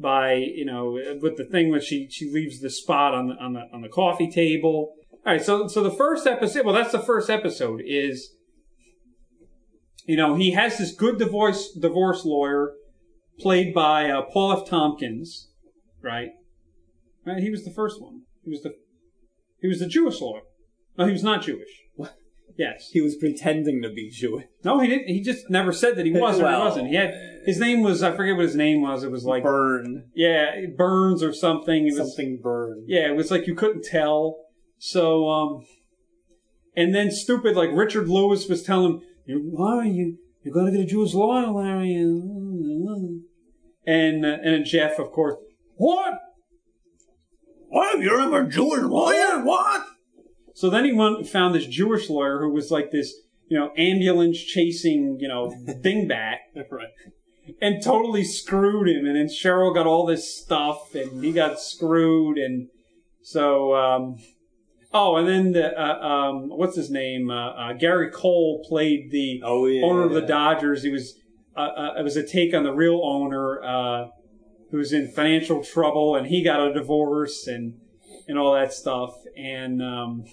by 0.00 0.34
you 0.34 0.64
know 0.64 0.98
with 1.20 1.36
the 1.36 1.44
thing 1.44 1.70
when 1.70 1.80
she 1.80 2.08
she 2.10 2.30
leaves 2.30 2.60
the 2.60 2.70
spot 2.70 3.14
on 3.14 3.28
the 3.28 3.34
on 3.34 3.52
the 3.54 3.62
on 3.72 3.82
the 3.82 3.88
coffee 3.88 4.30
table. 4.30 4.94
All 5.24 5.32
right, 5.32 5.42
so 5.42 5.66
so 5.66 5.82
the 5.82 5.90
first 5.90 6.26
episode, 6.26 6.64
well, 6.64 6.74
that's 6.74 6.92
the 6.92 7.00
first 7.00 7.28
episode 7.28 7.82
is 7.84 8.34
you 10.04 10.16
know 10.16 10.34
he 10.36 10.52
has 10.52 10.78
this 10.78 10.94
good 10.94 11.18
divorce 11.18 11.72
divorce 11.72 12.24
lawyer 12.24 12.74
played 13.38 13.74
by 13.74 14.10
uh, 14.10 14.22
Paul 14.32 14.60
F. 14.60 14.68
Tompkins, 14.68 15.50
right? 16.02 16.30
Right, 17.24 17.42
he 17.42 17.50
was 17.50 17.64
the 17.64 17.72
first 17.72 18.00
one. 18.00 18.22
He 18.44 18.50
was 18.50 18.62
the 18.62 18.74
he 19.60 19.68
was 19.68 19.80
the 19.80 19.88
Jewish 19.88 20.20
lawyer. 20.20 20.42
No, 20.96 21.06
he 21.06 21.12
was 21.12 21.24
not 21.24 21.42
Jewish. 21.42 21.85
Yes. 22.58 22.88
he 22.90 23.00
was 23.00 23.16
pretending 23.16 23.82
to 23.82 23.90
be 23.90 24.10
Jewish. 24.10 24.44
No, 24.64 24.80
he 24.80 24.88
didn't. 24.88 25.08
He 25.08 25.20
just 25.20 25.50
never 25.50 25.72
said 25.72 25.96
that 25.96 26.06
he 26.06 26.12
was 26.12 26.40
or 26.40 26.44
Well, 26.44 26.60
he 26.60 26.64
wasn't. 26.64 26.88
He 26.88 26.94
had 26.94 27.14
his 27.44 27.58
name 27.58 27.82
was 27.82 28.02
I 28.02 28.14
forget 28.16 28.36
what 28.36 28.44
his 28.44 28.56
name 28.56 28.82
was. 28.82 29.04
It 29.04 29.10
was 29.10 29.24
like 29.24 29.42
Burn 29.42 30.10
yeah 30.14 30.52
Burns 30.76 31.22
or 31.22 31.32
something. 31.32 31.86
It 31.86 31.98
was 31.98 32.14
something. 32.14 32.40
Burn. 32.42 32.84
yeah. 32.86 33.08
It 33.08 33.16
was 33.16 33.30
like 33.30 33.46
you 33.46 33.54
couldn't 33.54 33.84
tell. 33.84 34.38
So 34.78 35.28
um, 35.28 35.66
and 36.74 36.94
then 36.94 37.10
stupid 37.10 37.56
like 37.56 37.70
Richard 37.72 38.08
Lewis 38.08 38.48
was 38.48 38.62
telling 38.62 38.92
him, 38.92 39.02
"You 39.26 39.50
Larry, 39.52 39.90
you 39.90 40.18
you 40.42 40.52
gotta 40.52 40.70
get 40.70 40.80
a 40.80 40.86
Jewish 40.86 41.14
lawyer, 41.14 41.48
Larry." 41.48 41.94
And 43.86 44.26
uh, 44.26 44.36
and 44.42 44.64
Jeff, 44.64 44.98
of 44.98 45.12
course, 45.12 45.36
what? 45.76 46.14
Why 47.68 47.94
What? 47.94 48.00
You're 48.00 48.42
a 48.42 48.48
Jewish 48.48 48.82
lawyer? 48.82 49.42
What? 49.44 49.86
So 50.56 50.70
then 50.70 50.86
he 50.86 50.92
went, 50.94 51.28
found 51.28 51.54
this 51.54 51.66
Jewish 51.66 52.08
lawyer 52.08 52.40
who 52.40 52.50
was 52.50 52.70
like 52.70 52.90
this, 52.90 53.12
you 53.46 53.58
know, 53.58 53.72
ambulance 53.76 54.38
chasing, 54.42 55.18
you 55.20 55.28
know, 55.28 55.50
dingbat. 55.84 56.36
Right. 56.70 56.88
and 57.60 57.82
totally 57.84 58.24
screwed 58.24 58.88
him. 58.88 59.04
And 59.04 59.16
then 59.16 59.26
Cheryl 59.26 59.74
got 59.74 59.86
all 59.86 60.06
this 60.06 60.34
stuff, 60.34 60.94
and 60.94 61.22
he 61.22 61.30
got 61.30 61.60
screwed. 61.60 62.38
And 62.38 62.68
so, 63.20 63.74
um, 63.74 64.16
oh, 64.94 65.16
and 65.16 65.28
then 65.28 65.52
the 65.52 65.78
uh, 65.78 65.98
um, 66.00 66.48
what's 66.48 66.74
his 66.74 66.90
name? 66.90 67.30
Uh, 67.30 67.50
uh, 67.50 67.72
Gary 67.74 68.10
Cole 68.10 68.64
played 68.66 69.10
the 69.10 69.42
Oh 69.44 69.66
yeah. 69.66 69.84
owner 69.84 70.04
of 70.04 70.12
the 70.14 70.22
Dodgers. 70.22 70.82
He 70.82 70.90
was 70.90 71.20
uh, 71.54 71.60
uh, 71.60 71.94
it 71.98 72.02
was 72.02 72.16
a 72.16 72.26
take 72.26 72.54
on 72.54 72.64
the 72.64 72.72
real 72.72 73.02
owner 73.04 73.62
uh, 73.62 74.06
who's 74.70 74.94
in 74.94 75.08
financial 75.12 75.62
trouble, 75.62 76.16
and 76.16 76.28
he 76.28 76.42
got 76.42 76.66
a 76.66 76.72
divorce 76.72 77.46
and 77.46 77.74
and 78.26 78.38
all 78.38 78.54
that 78.54 78.72
stuff. 78.72 79.14
And 79.36 79.82
um, 79.82 80.24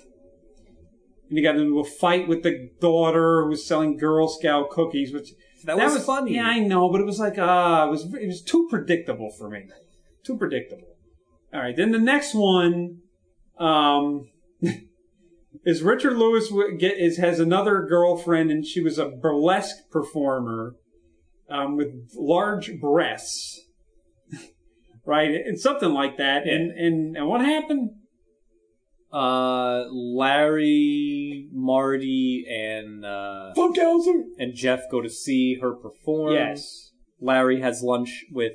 and 1.33 1.37
he 1.39 1.43
got 1.43 1.55
into 1.55 1.79
a 1.79 1.83
fight 1.83 2.27
with 2.27 2.43
the 2.43 2.69
daughter 2.79 3.41
who 3.41 3.49
was 3.49 3.65
selling 3.65 3.97
Girl 3.97 4.27
Scout 4.27 4.69
cookies, 4.69 5.11
which 5.11 5.29
That, 5.63 5.77
was, 5.77 6.05
funny. 6.05 6.35
yeah, 6.35 6.45
I 6.45 6.59
know, 6.59 6.91
but 6.91 7.01
it 7.01 7.05
was 7.07 7.17
like 7.17 7.39
uh 7.39 7.85
it 7.87 7.89
was 7.89 8.13
it 8.13 8.27
was 8.27 8.43
too 8.43 8.67
predictable 8.69 9.31
for 9.31 9.49
me. 9.49 9.63
Too 10.23 10.37
predictable. 10.37 10.89
All 11.51 11.59
right, 11.61 11.75
then 11.75 11.91
the 11.91 11.97
next 11.97 12.35
one 12.35 12.99
um 13.57 14.29
is 15.65 15.81
Richard 15.81 16.17
Lewis 16.17 16.53
get 16.77 16.99
is 16.99 17.17
has 17.17 17.39
another 17.39 17.81
girlfriend 17.81 18.51
and 18.51 18.63
she 18.63 18.79
was 18.79 18.99
a 18.99 19.09
burlesque 19.09 19.89
performer 19.89 20.75
um 21.49 21.77
with 21.77 21.87
large 22.15 22.79
breasts. 22.79 23.59
right? 25.03 25.31
And 25.33 25.59
something 25.59 25.89
like 25.93 26.17
that. 26.17 26.47
And 26.47 26.69
and 26.77 27.17
and 27.17 27.27
what 27.27 27.41
happened? 27.41 27.89
Uh, 29.13 29.85
Larry, 29.91 31.47
Marty, 31.51 32.45
and 32.49 33.05
uh, 33.05 33.53
Funkhouser. 33.55 34.23
and 34.39 34.55
Jeff 34.55 34.81
go 34.89 35.01
to 35.01 35.09
see 35.09 35.59
her 35.61 35.73
perform. 35.75 36.33
Yes. 36.33 36.91
Larry 37.21 37.61
has 37.61 37.83
lunch 37.83 38.25
with 38.31 38.53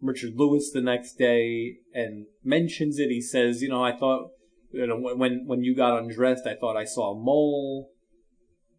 Richard 0.00 0.32
Lewis 0.36 0.70
the 0.72 0.80
next 0.80 1.14
day 1.14 1.76
and 1.94 2.26
mentions 2.42 2.98
it. 2.98 3.10
He 3.10 3.20
says, 3.20 3.62
"You 3.62 3.68
know, 3.68 3.84
I 3.84 3.96
thought, 3.96 4.30
you 4.72 4.86
know, 4.86 4.98
when 4.98 5.46
when 5.46 5.62
you 5.62 5.74
got 5.74 5.98
undressed, 6.02 6.46
I 6.46 6.56
thought 6.56 6.76
I 6.76 6.84
saw 6.84 7.12
a 7.12 7.14
mole." 7.14 7.90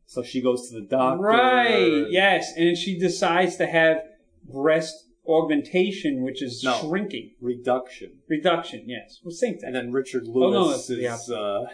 So 0.05 0.21
she 0.21 0.41
goes 0.41 0.69
to 0.69 0.76
the 0.82 0.86
doctor. 0.86 1.24
Right. 1.24 2.05
Yes, 2.09 2.51
and 2.57 2.78
she 2.78 2.99
decides 2.99 3.55
to 3.55 3.65
have 3.65 4.01
breast 4.43 4.93
augmentation, 5.28 6.21
which 6.24 6.41
is 6.41 6.63
No. 6.63 6.74
shrinking. 6.80 7.32
Reduction. 7.39 8.19
Reduction, 8.28 8.84
yes. 8.88 9.19
Well, 9.24 9.32
same 9.32 9.53
thing. 9.57 9.67
And 9.67 9.76
then 9.76 9.91
Richard 9.91 10.24
no, 10.28 10.32
Lewis 10.34 10.88
that's 10.88 10.88
the 10.88 11.05
is 11.05 11.30
uh, 11.30 11.65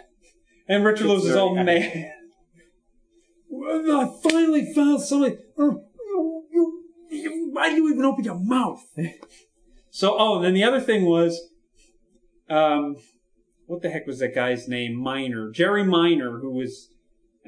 And 0.68 0.84
Richard 0.84 1.06
Lewis 1.06 1.24
is 1.24 1.36
all 1.36 1.54
mad. 1.54 2.12
Well, 3.48 4.00
I 4.00 4.28
finally 4.30 4.72
found 4.72 5.02
somebody. 5.02 5.36
Oh, 5.58 5.84
you- 6.08 6.44
you- 6.52 6.84
you- 7.10 7.50
Why 7.52 7.70
do 7.70 7.76
you 7.76 7.92
even 7.92 8.04
open 8.04 8.24
your 8.24 8.38
mouth? 8.38 8.84
so, 9.90 10.16
oh, 10.18 10.36
and 10.36 10.44
then 10.44 10.54
the 10.54 10.62
other 10.64 10.80
thing 10.80 11.04
was, 11.04 11.40
um, 12.48 12.96
what 13.66 13.82
the 13.82 13.90
heck 13.90 14.06
was 14.06 14.20
that 14.20 14.34
guy's 14.34 14.68
name? 14.68 14.94
Minor, 14.94 15.50
Jerry 15.50 15.84
Minor, 15.84 16.38
who 16.38 16.52
was 16.52 16.90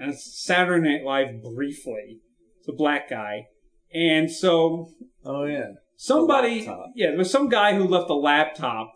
on 0.01 0.13
Saturday 0.15 0.89
Night 0.99 1.05
Live 1.05 1.43
briefly. 1.43 2.21
It's 2.59 2.69
a 2.69 2.73
black 2.73 3.09
guy, 3.11 3.47
and 3.93 4.31
so 4.31 4.91
oh 5.25 5.45
yeah. 5.45 5.73
Somebody, 6.03 6.69
yeah, 6.97 7.11
there 7.11 7.19
was 7.19 7.31
some 7.31 7.49
guy 7.49 7.75
who 7.75 7.85
left 7.85 8.11
a 8.11 8.15
laptop, 8.15 8.93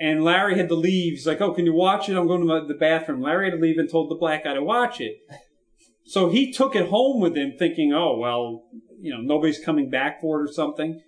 and 0.00 0.22
Larry 0.22 0.56
had 0.56 0.68
to 0.68 0.74
leave. 0.74 1.14
He's 1.14 1.26
like, 1.26 1.40
"Oh, 1.40 1.52
can 1.52 1.66
you 1.66 1.74
watch 1.74 2.08
it? 2.08 2.16
I'm 2.16 2.28
going 2.28 2.46
to 2.46 2.66
the 2.66 2.78
bathroom." 2.78 3.22
Larry 3.22 3.50
had 3.50 3.56
to 3.56 3.62
leave 3.62 3.78
and 3.78 3.90
told 3.90 4.08
the 4.08 4.14
black 4.14 4.44
guy 4.44 4.54
to 4.54 4.62
watch 4.62 5.00
it. 5.00 5.16
So 6.04 6.28
he 6.28 6.52
took 6.52 6.76
it 6.76 6.88
home 6.88 7.20
with 7.20 7.36
him, 7.36 7.54
thinking, 7.58 7.92
"Oh, 7.92 8.16
well, 8.16 8.64
you 9.00 9.12
know, 9.12 9.20
nobody's 9.20 9.62
coming 9.62 9.90
back 9.90 10.20
for 10.20 10.40
it 10.40 10.44
or 10.48 10.52
something." 10.52 11.02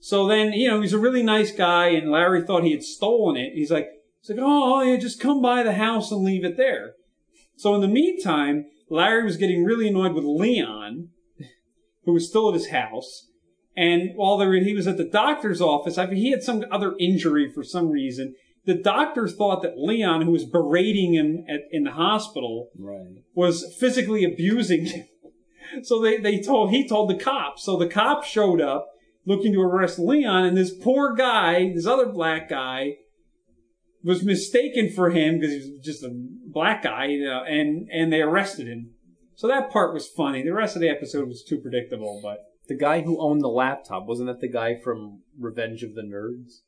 So 0.00 0.28
then, 0.28 0.52
you 0.52 0.68
know, 0.68 0.80
he's 0.80 0.92
a 0.92 0.98
really 0.98 1.22
nice 1.22 1.50
guy, 1.50 1.88
and 1.88 2.10
Larry 2.10 2.42
thought 2.42 2.62
he 2.62 2.72
had 2.72 2.84
stolen 2.84 3.36
it. 3.36 3.54
He's 3.54 3.70
like, 3.70 3.88
"He's 4.20 4.30
like, 4.30 4.38
oh, 4.38 4.74
oh 4.74 4.82
yeah, 4.82 4.96
just 4.96 5.18
come 5.18 5.40
by 5.40 5.62
the 5.62 5.74
house 5.74 6.12
and 6.12 6.22
leave 6.22 6.44
it 6.44 6.56
there." 6.56 6.92
So 7.56 7.74
in 7.74 7.80
the 7.80 7.88
meantime, 7.88 8.66
Larry 8.90 9.24
was 9.24 9.38
getting 9.38 9.64
really 9.64 9.88
annoyed 9.88 10.12
with 10.12 10.24
Leon, 10.24 11.08
who 12.04 12.12
was 12.12 12.28
still 12.28 12.48
at 12.48 12.54
his 12.54 12.68
house. 12.68 13.27
And 13.78 14.10
while 14.16 14.38
were, 14.38 14.54
he 14.54 14.74
was 14.74 14.88
at 14.88 14.96
the 14.96 15.04
doctor's 15.04 15.60
office, 15.60 15.98
I 15.98 16.06
mean, 16.06 16.16
he 16.16 16.32
had 16.32 16.42
some 16.42 16.64
other 16.72 16.96
injury 16.98 17.48
for 17.54 17.62
some 17.62 17.90
reason. 17.90 18.34
The 18.64 18.74
doctor 18.74 19.28
thought 19.28 19.62
that 19.62 19.78
Leon, 19.78 20.22
who 20.22 20.32
was 20.32 20.44
berating 20.44 21.14
him 21.14 21.44
at, 21.48 21.60
in 21.70 21.84
the 21.84 21.92
hospital, 21.92 22.70
Right. 22.76 23.22
was 23.36 23.76
physically 23.78 24.24
abusing 24.24 24.86
him. 24.86 25.06
So 25.82 26.02
they, 26.02 26.16
they 26.16 26.40
told, 26.40 26.70
he 26.70 26.88
told 26.88 27.08
the 27.10 27.22
cops. 27.22 27.62
So 27.62 27.76
the 27.76 27.86
cops 27.86 28.26
showed 28.26 28.60
up 28.60 28.88
looking 29.26 29.52
to 29.52 29.60
arrest 29.60 29.98
Leon 29.98 30.44
and 30.46 30.56
this 30.56 30.74
poor 30.74 31.14
guy, 31.14 31.72
this 31.72 31.86
other 31.86 32.06
black 32.06 32.48
guy, 32.48 32.94
was 34.02 34.24
mistaken 34.24 34.90
for 34.90 35.10
him 35.10 35.38
because 35.38 35.52
he 35.52 35.58
was 35.58 35.80
just 35.84 36.02
a 36.02 36.10
black 36.46 36.82
guy, 36.82 37.06
you 37.06 37.24
know, 37.24 37.44
and 37.44 37.88
and 37.92 38.12
they 38.12 38.22
arrested 38.22 38.66
him. 38.66 38.90
So 39.34 39.46
that 39.46 39.70
part 39.70 39.92
was 39.92 40.08
funny. 40.08 40.42
The 40.42 40.54
rest 40.54 40.74
of 40.74 40.80
the 40.80 40.88
episode 40.88 41.28
was 41.28 41.44
too 41.44 41.58
predictable, 41.58 42.20
but 42.22 42.38
The 42.68 42.76
guy 42.76 43.00
who 43.00 43.20
owned 43.20 43.40
the 43.40 43.48
laptop 43.48 44.06
wasn't 44.06 44.28
that 44.28 44.40
the 44.40 44.48
guy 44.48 44.76
from 44.78 45.22
Revenge 45.38 45.82
of 45.82 45.94
the 45.94 46.02
Nerds? 46.02 46.60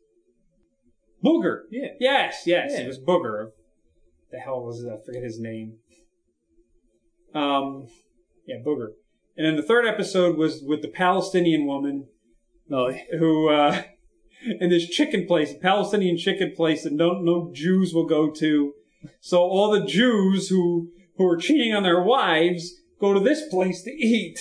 Booger. 1.24 1.62
Yeah. 1.70 1.88
Yes, 2.00 2.42
yes, 2.46 2.72
Yeah. 2.74 2.80
it 2.80 2.86
was 2.88 2.98
Booger. 2.98 3.50
The 4.30 4.38
hell 4.38 4.62
was 4.64 4.82
it? 4.82 4.90
I 4.90 5.04
forget 5.04 5.22
his 5.22 5.38
name. 5.38 5.74
Um, 7.34 7.86
yeah, 8.46 8.56
Booger. 8.64 8.88
And 9.36 9.46
then 9.46 9.56
the 9.56 9.62
third 9.62 9.86
episode 9.86 10.36
was 10.36 10.62
with 10.62 10.82
the 10.82 10.88
Palestinian 10.88 11.66
woman 11.66 12.08
Oh, 12.72 12.92
who, 13.18 13.48
uh, 13.48 13.82
in 14.60 14.70
this 14.70 14.88
chicken 14.88 15.26
place, 15.26 15.52
Palestinian 15.60 16.16
chicken 16.16 16.52
place 16.54 16.84
that 16.84 16.92
no, 16.92 17.20
no 17.20 17.50
Jews 17.52 17.92
will 17.92 18.06
go 18.06 18.30
to. 18.30 18.74
So 19.20 19.40
all 19.40 19.70
the 19.72 19.84
Jews 19.84 20.48
who, 20.48 20.90
who 21.16 21.26
are 21.26 21.36
cheating 21.36 21.74
on 21.74 21.82
their 21.82 22.02
wives 22.02 22.74
go 23.00 23.12
to 23.12 23.20
this 23.20 23.48
place 23.48 23.82
to 23.82 23.90
eat. 23.90 24.38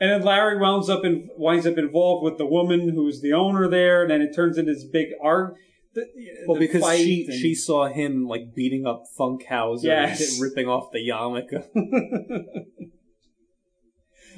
And 0.00 0.10
then 0.10 0.22
Larry 0.22 0.58
winds 0.58 0.88
up 0.88 1.04
in, 1.04 1.28
winds 1.36 1.66
up 1.66 1.78
involved 1.78 2.24
with 2.24 2.38
the 2.38 2.46
woman 2.46 2.88
who's 2.90 3.20
the 3.20 3.32
owner 3.32 3.68
there, 3.68 4.02
and 4.02 4.10
then 4.10 4.20
it 4.22 4.34
turns 4.34 4.58
into 4.58 4.72
this 4.72 4.84
big 4.84 5.08
art. 5.22 5.54
The, 5.94 6.06
well, 6.46 6.58
because 6.58 6.84
she 6.96 7.26
and- 7.28 7.34
she 7.40 7.54
saw 7.54 7.88
him 7.88 8.26
like 8.26 8.54
beating 8.54 8.86
up 8.86 9.04
Funkhouser 9.18 9.84
Yes. 9.84 10.20
and 10.34 10.42
ripping 10.42 10.66
off 10.68 10.90
the 10.92 10.98
yarmulke. 10.98 11.64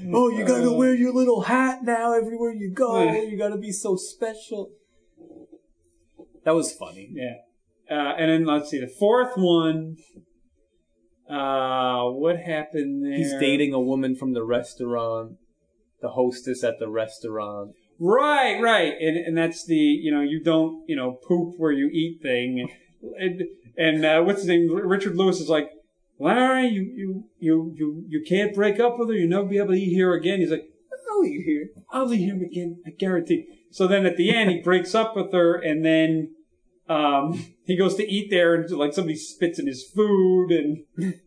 oh, 0.14 0.28
you 0.30 0.44
gotta 0.44 0.70
Uh, 0.70 0.74
wear 0.74 0.94
your 0.94 1.12
little 1.12 1.42
hat 1.42 1.80
now 1.82 2.12
everywhere 2.12 2.52
you 2.52 2.70
go. 2.72 3.02
you 3.22 3.36
gotta 3.36 3.58
be 3.58 3.72
so 3.72 3.96
special. 3.96 4.70
That 6.44 6.54
was 6.54 6.72
funny. 6.72 7.10
Yeah. 7.12 7.34
Uh, 7.90 8.14
and 8.16 8.30
then 8.30 8.44
let's 8.46 8.70
see, 8.70 8.78
the 8.80 8.86
fourth 8.88 9.32
one. 9.36 9.96
Uh, 11.30 12.10
what 12.10 12.38
happened 12.38 13.04
there? 13.04 13.16
He's 13.16 13.32
dating 13.34 13.72
a 13.72 13.80
woman 13.80 14.16
from 14.16 14.32
the 14.32 14.42
restaurant, 14.42 15.36
the 16.02 16.10
hostess 16.10 16.64
at 16.64 16.78
the 16.78 16.88
restaurant. 16.88 17.72
Right, 18.00 18.60
right, 18.60 18.94
and 18.98 19.16
and 19.16 19.36
that's 19.36 19.64
the 19.64 19.76
you 19.76 20.10
know 20.10 20.22
you 20.22 20.42
don't 20.42 20.82
you 20.88 20.96
know 20.96 21.12
poop 21.12 21.54
where 21.58 21.70
you 21.70 21.88
eat 21.92 22.20
thing, 22.22 22.68
and 23.18 23.42
and 23.76 24.04
uh, 24.04 24.22
what's 24.22 24.40
his 24.40 24.48
name? 24.48 24.72
Richard 24.72 25.16
Lewis 25.16 25.40
is 25.40 25.48
like, 25.48 25.70
Larry, 26.18 26.66
you 26.68 26.82
you 26.82 27.24
you 27.38 27.74
you 27.76 28.04
you 28.08 28.24
can't 28.26 28.54
break 28.54 28.80
up 28.80 28.98
with 28.98 29.08
her. 29.10 29.14
You'll 29.14 29.28
never 29.28 29.46
be 29.46 29.58
able 29.58 29.74
to 29.74 29.80
eat 29.80 29.92
here 29.92 30.14
again. 30.14 30.40
He's 30.40 30.50
like, 30.50 30.68
I'll 31.12 31.24
eat 31.24 31.44
here. 31.44 31.68
I'll 31.90 32.12
eat 32.12 32.24
here 32.24 32.42
again. 32.42 32.82
I 32.86 32.90
guarantee. 32.90 33.46
So 33.70 33.86
then 33.86 34.06
at 34.06 34.16
the 34.16 34.34
end 34.34 34.50
he 34.50 34.60
breaks 34.60 34.94
up 34.94 35.14
with 35.14 35.32
her, 35.32 35.54
and 35.54 35.84
then 35.84 36.34
um 36.90 37.46
he 37.64 37.76
goes 37.76 37.94
to 37.96 38.06
eat 38.06 38.30
there, 38.30 38.54
and 38.54 38.70
like 38.70 38.92
somebody 38.92 39.16
spits 39.16 39.58
in 39.58 39.66
his 39.66 39.84
food, 39.84 40.50
and 40.50 40.84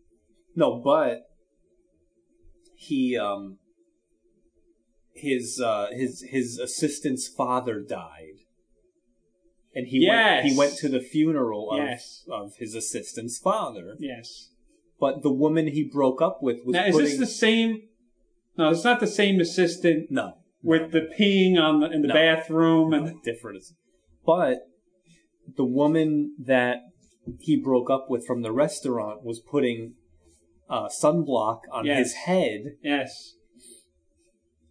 No, 0.56 0.80
but 0.80 1.22
he 2.76 3.16
um 3.16 3.58
his 5.14 5.60
uh 5.60 5.88
his 5.92 6.22
his 6.30 6.58
assistant's 6.58 7.26
father 7.28 7.80
died. 7.80 8.38
And 9.74 9.88
he 9.88 10.00
Yes. 10.04 10.42
went 10.44 10.52
he 10.52 10.58
went 10.58 10.74
to 10.78 10.88
the 10.88 11.00
funeral 11.00 11.70
of 11.72 11.78
Yes. 11.78 12.24
of 12.30 12.56
his 12.56 12.74
assistant's 12.74 13.38
father. 13.38 13.96
yes. 13.98 14.50
But 15.00 15.22
the 15.22 15.32
woman 15.32 15.66
he 15.68 15.82
broke 15.82 16.22
up 16.22 16.40
with 16.42 16.64
was 16.64 16.74
Now 16.74 16.84
is 16.86 16.94
putting 16.94 17.10
this 17.10 17.18
the 17.18 17.26
same? 17.26 17.82
No, 18.56 18.70
it's 18.70 18.84
not 18.84 19.00
the 19.00 19.08
same 19.08 19.40
assistant 19.40 20.10
No. 20.10 20.34
with 20.62 20.92
the 20.92 21.00
peeing 21.18 21.58
on 21.58 21.80
the 21.80 21.90
in 21.90 22.02
the 22.02 22.08
No. 22.08 22.14
bathroom 22.14 22.92
and 22.92 23.20
different. 23.22 23.64
But 24.24 24.68
the 25.56 25.64
woman 25.64 26.34
that 26.38 26.78
he 27.40 27.56
broke 27.56 27.90
up 27.90 28.06
with 28.08 28.26
from 28.26 28.42
the 28.42 28.52
restaurant 28.52 29.24
was 29.24 29.40
putting 29.40 29.94
uh, 30.68 30.88
sunblock 30.88 31.60
on 31.72 31.84
Yes. 31.86 31.98
his 31.98 32.12
head, 32.14 32.60
yes. 32.82 33.34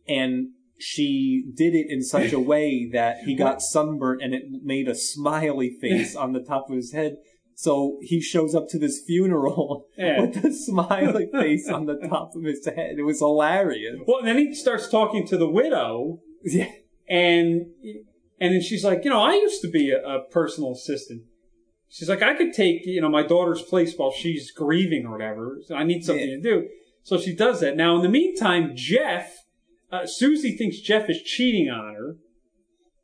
and 0.08 0.50
she 0.78 1.46
did 1.56 1.74
it 1.76 1.86
in 1.90 2.02
such 2.04 2.34
a 2.34 2.40
way 2.40 2.90
that 2.92 3.18
he 3.26 3.36
got 3.36 3.62
sunburnt, 3.62 4.22
and 4.22 4.34
it 4.34 4.44
made 4.64 4.88
a 4.88 4.96
smiley 4.96 5.70
face 5.80 6.16
on 6.16 6.34
the 6.34 6.42
top 6.42 6.70
of 6.70 6.76
his 6.76 6.92
head. 6.92 7.16
So 7.56 7.98
he 8.02 8.20
shows 8.20 8.56
up 8.56 8.68
to 8.70 8.80
this 8.80 9.02
funeral 9.06 9.86
Yeah. 9.98 10.22
with 10.22 10.44
a 10.44 10.52
smiley 10.52 11.30
face 11.32 11.70
on 11.70 11.86
the 11.86 11.98
top 12.10 12.32
of 12.36 12.44
his 12.44 12.66
head. 12.66 12.96
It 12.98 13.04
was 13.04 13.20
hilarious. 13.20 14.00
Well, 14.08 14.24
then 14.24 14.38
he 14.40 14.54
starts 14.56 14.90
talking 14.90 15.26
to 15.28 15.38
the 15.38 15.48
widow, 15.50 16.20
Yeah. 16.44 16.72
and 17.08 17.68
and 18.40 18.54
then 18.54 18.62
she's 18.62 18.84
like, 18.84 19.04
you 19.04 19.10
know, 19.10 19.22
I 19.22 19.34
used 19.34 19.62
to 19.62 19.70
be 19.70 19.92
a, 19.92 20.02
a 20.06 20.24
personal 20.30 20.72
assistant. 20.74 21.24
She's 21.90 22.10
like, 22.10 22.22
I 22.24 22.34
could 22.36 22.54
take 22.54 22.86
you 22.86 23.02
know 23.02 23.10
my 23.10 23.24
daughter's 23.24 23.62
place 23.62 23.94
while 23.96 24.12
she's 24.12 24.52
grieving 24.52 25.06
or 25.06 25.12
whatever. 25.12 25.60
So 25.66 25.76
I 25.76 25.84
need 25.84 26.04
something 26.04 26.28
Yeah. 26.28 26.36
to 26.38 26.42
do. 26.42 26.68
So 27.04 27.18
she 27.20 27.36
does 27.36 27.60
that. 27.60 27.76
Now, 27.76 27.98
in 27.98 28.02
the 28.02 28.10
meantime, 28.10 28.72
Jeff, 28.76 29.32
uh, 29.92 30.06
Susie 30.06 30.56
thinks 30.56 30.80
Jeff 30.80 31.10
is 31.10 31.22
cheating 31.22 31.70
on 31.70 31.94
her, 31.94 32.16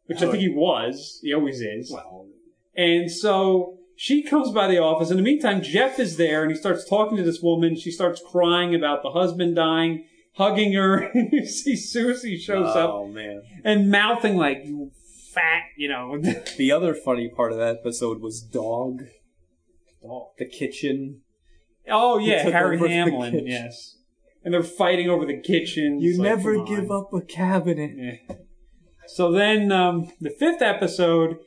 which 0.05 0.19
I 0.23 0.27
think 0.31 0.37
he 0.39 0.49
was. 0.49 1.19
He 1.21 1.33
always 1.33 1.61
is. 1.61 1.91
Well, 1.91 2.27
And 2.75 3.11
so 3.11 3.77
she 3.97 4.23
comes 4.23 4.51
by 4.51 4.67
the 4.69 4.77
office. 4.79 5.11
In 5.11 5.17
the 5.17 5.23
meantime, 5.23 5.61
Jeff 5.61 5.99
is 5.99 6.15
there 6.15 6.43
and 6.43 6.49
he 6.51 6.57
starts 6.57 6.87
talking 6.89 7.17
to 7.17 7.23
this 7.23 7.41
woman. 7.41 7.75
She 7.75 7.91
starts 7.91 8.21
crying 8.25 8.73
about 8.73 9.03
the 9.03 9.11
husband 9.11 9.57
dying, 9.57 10.05
hugging 10.35 10.71
her. 10.73 11.11
you 11.31 11.45
see 11.45 11.75
Susie 11.75 12.37
shows 12.37 12.73
up 12.75 12.89
oh 12.91 13.07
man. 13.07 13.43
and 13.65 13.91
mouthing 13.91 14.37
like, 14.37 14.61
you 14.63 14.91
fat, 15.39 15.63
you 15.77 15.87
know. 15.87 16.21
The 16.57 16.71
other 16.71 16.93
funny 16.93 17.29
part 17.29 17.51
of 17.51 17.57
that 17.57 17.77
episode 17.77 18.21
was 18.21 18.41
dog. 18.41 19.03
The 20.37 20.45
kitchen. 20.45 21.21
oh, 21.89 22.17
yeah, 22.17 22.49
Harry 22.49 22.77
Hamlin, 22.77 23.45
yes. 23.45 23.97
And 24.43 24.53
they're 24.53 24.63
fighting 24.63 25.09
over 25.09 25.25
the 25.25 25.39
kitchen. 25.39 25.99
You 25.99 26.11
It's 26.11 26.19
never 26.19 26.55
come 26.55 26.65
give 26.65 26.91
up 26.91 27.13
a 27.13 27.21
cabinet. 27.21 27.91
Yeah. 27.95 28.35
So 29.07 29.31
then 29.31 29.71
um, 29.71 30.11
the 30.21 30.29
fifth 30.29 30.61
episode 30.61 31.37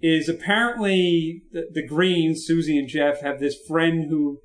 is 0.00 0.28
apparently 0.28 1.42
the, 1.52 1.68
the 1.72 1.86
Greenes, 1.86 2.44
Susie 2.46 2.78
and 2.78 2.88
Jeff, 2.88 3.20
have 3.20 3.38
this 3.38 3.56
friend 3.68 4.08
who 4.08 4.40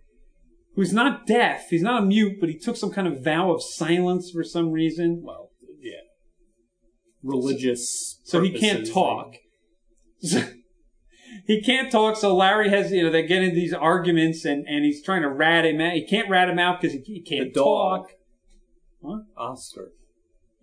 who's 0.76 0.94
not 0.94 1.26
deaf. 1.26 1.70
He's 1.70 1.82
not 1.82 2.04
a 2.04 2.06
mute, 2.06 2.38
but 2.40 2.50
he 2.50 2.58
took 2.58 2.76
some 2.76 2.92
kind 2.92 3.08
of 3.08 3.24
vow 3.24 3.52
of 3.52 3.64
silence 3.64 4.32
for 4.32 4.44
some 4.44 4.72
reason. 4.72 5.22
Well. 5.24 5.52
Religious. 7.26 8.20
So 8.24 8.42
he 8.42 8.52
can't 8.52 8.88
talk. 8.88 9.36
he 10.22 11.62
can't 11.62 11.92
talk. 11.92 12.18
So 12.18 12.36
Larry 12.36 12.70
has, 12.70 12.92
you 12.92 13.04
know, 13.04 13.12
they 13.12 13.26
get 13.26 13.42
into 13.42 13.56
these 13.56 13.74
arguments 13.74 14.46
and, 14.46 14.66
and 14.68 14.86
he's 14.86 15.04
trying 15.04 15.24
to 15.24 15.30
rat 15.30 15.66
him 15.66 15.82
out. 15.82 15.94
He 15.94 16.06
can't 16.06 16.30
rat 16.30 16.50
him 16.50 16.60
out 16.60 16.80
because 16.82 16.94
he, 16.94 17.02
he 17.06 17.22
can't 17.22 17.54
dog. 17.54 18.08
talk. 19.04 19.22
Oscar. 19.38 19.92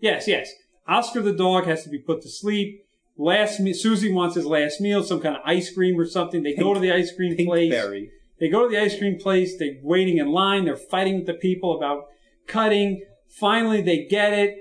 Yes, 0.00 0.26
yes. 0.26 0.50
Oscar 0.88 1.20
the 1.20 1.32
dog 1.32 1.66
has 1.66 1.84
to 1.84 1.90
be 1.90 1.98
put 1.98 2.22
to 2.22 2.28
sleep. 2.28 2.84
Last 3.16 3.60
me- 3.60 3.74
Susie 3.74 4.12
wants 4.12 4.34
his 4.34 4.46
last 4.46 4.80
meal, 4.80 5.02
some 5.02 5.20
kind 5.20 5.36
of 5.36 5.42
ice 5.44 5.72
cream 5.72 5.98
or 5.98 6.06
something. 6.06 6.42
They 6.42 6.54
go 6.54 6.74
to 6.74 6.80
the 6.80 6.92
ice 6.92 7.14
cream 7.14 7.36
place. 7.36 7.72
Pinkberry. 7.72 8.08
They 8.40 8.48
go 8.48 8.68
to 8.68 8.68
the 8.68 8.80
ice 8.80 8.98
cream 8.98 9.18
place. 9.18 9.56
They're 9.58 9.76
waiting 9.82 10.18
in 10.18 10.32
line. 10.32 10.64
They're 10.64 10.76
fighting 10.76 11.16
with 11.16 11.26
the 11.26 11.34
people 11.34 11.76
about 11.76 12.06
cutting. 12.46 13.04
Finally, 13.28 13.82
they 13.82 14.06
get 14.06 14.32
it. 14.32 14.56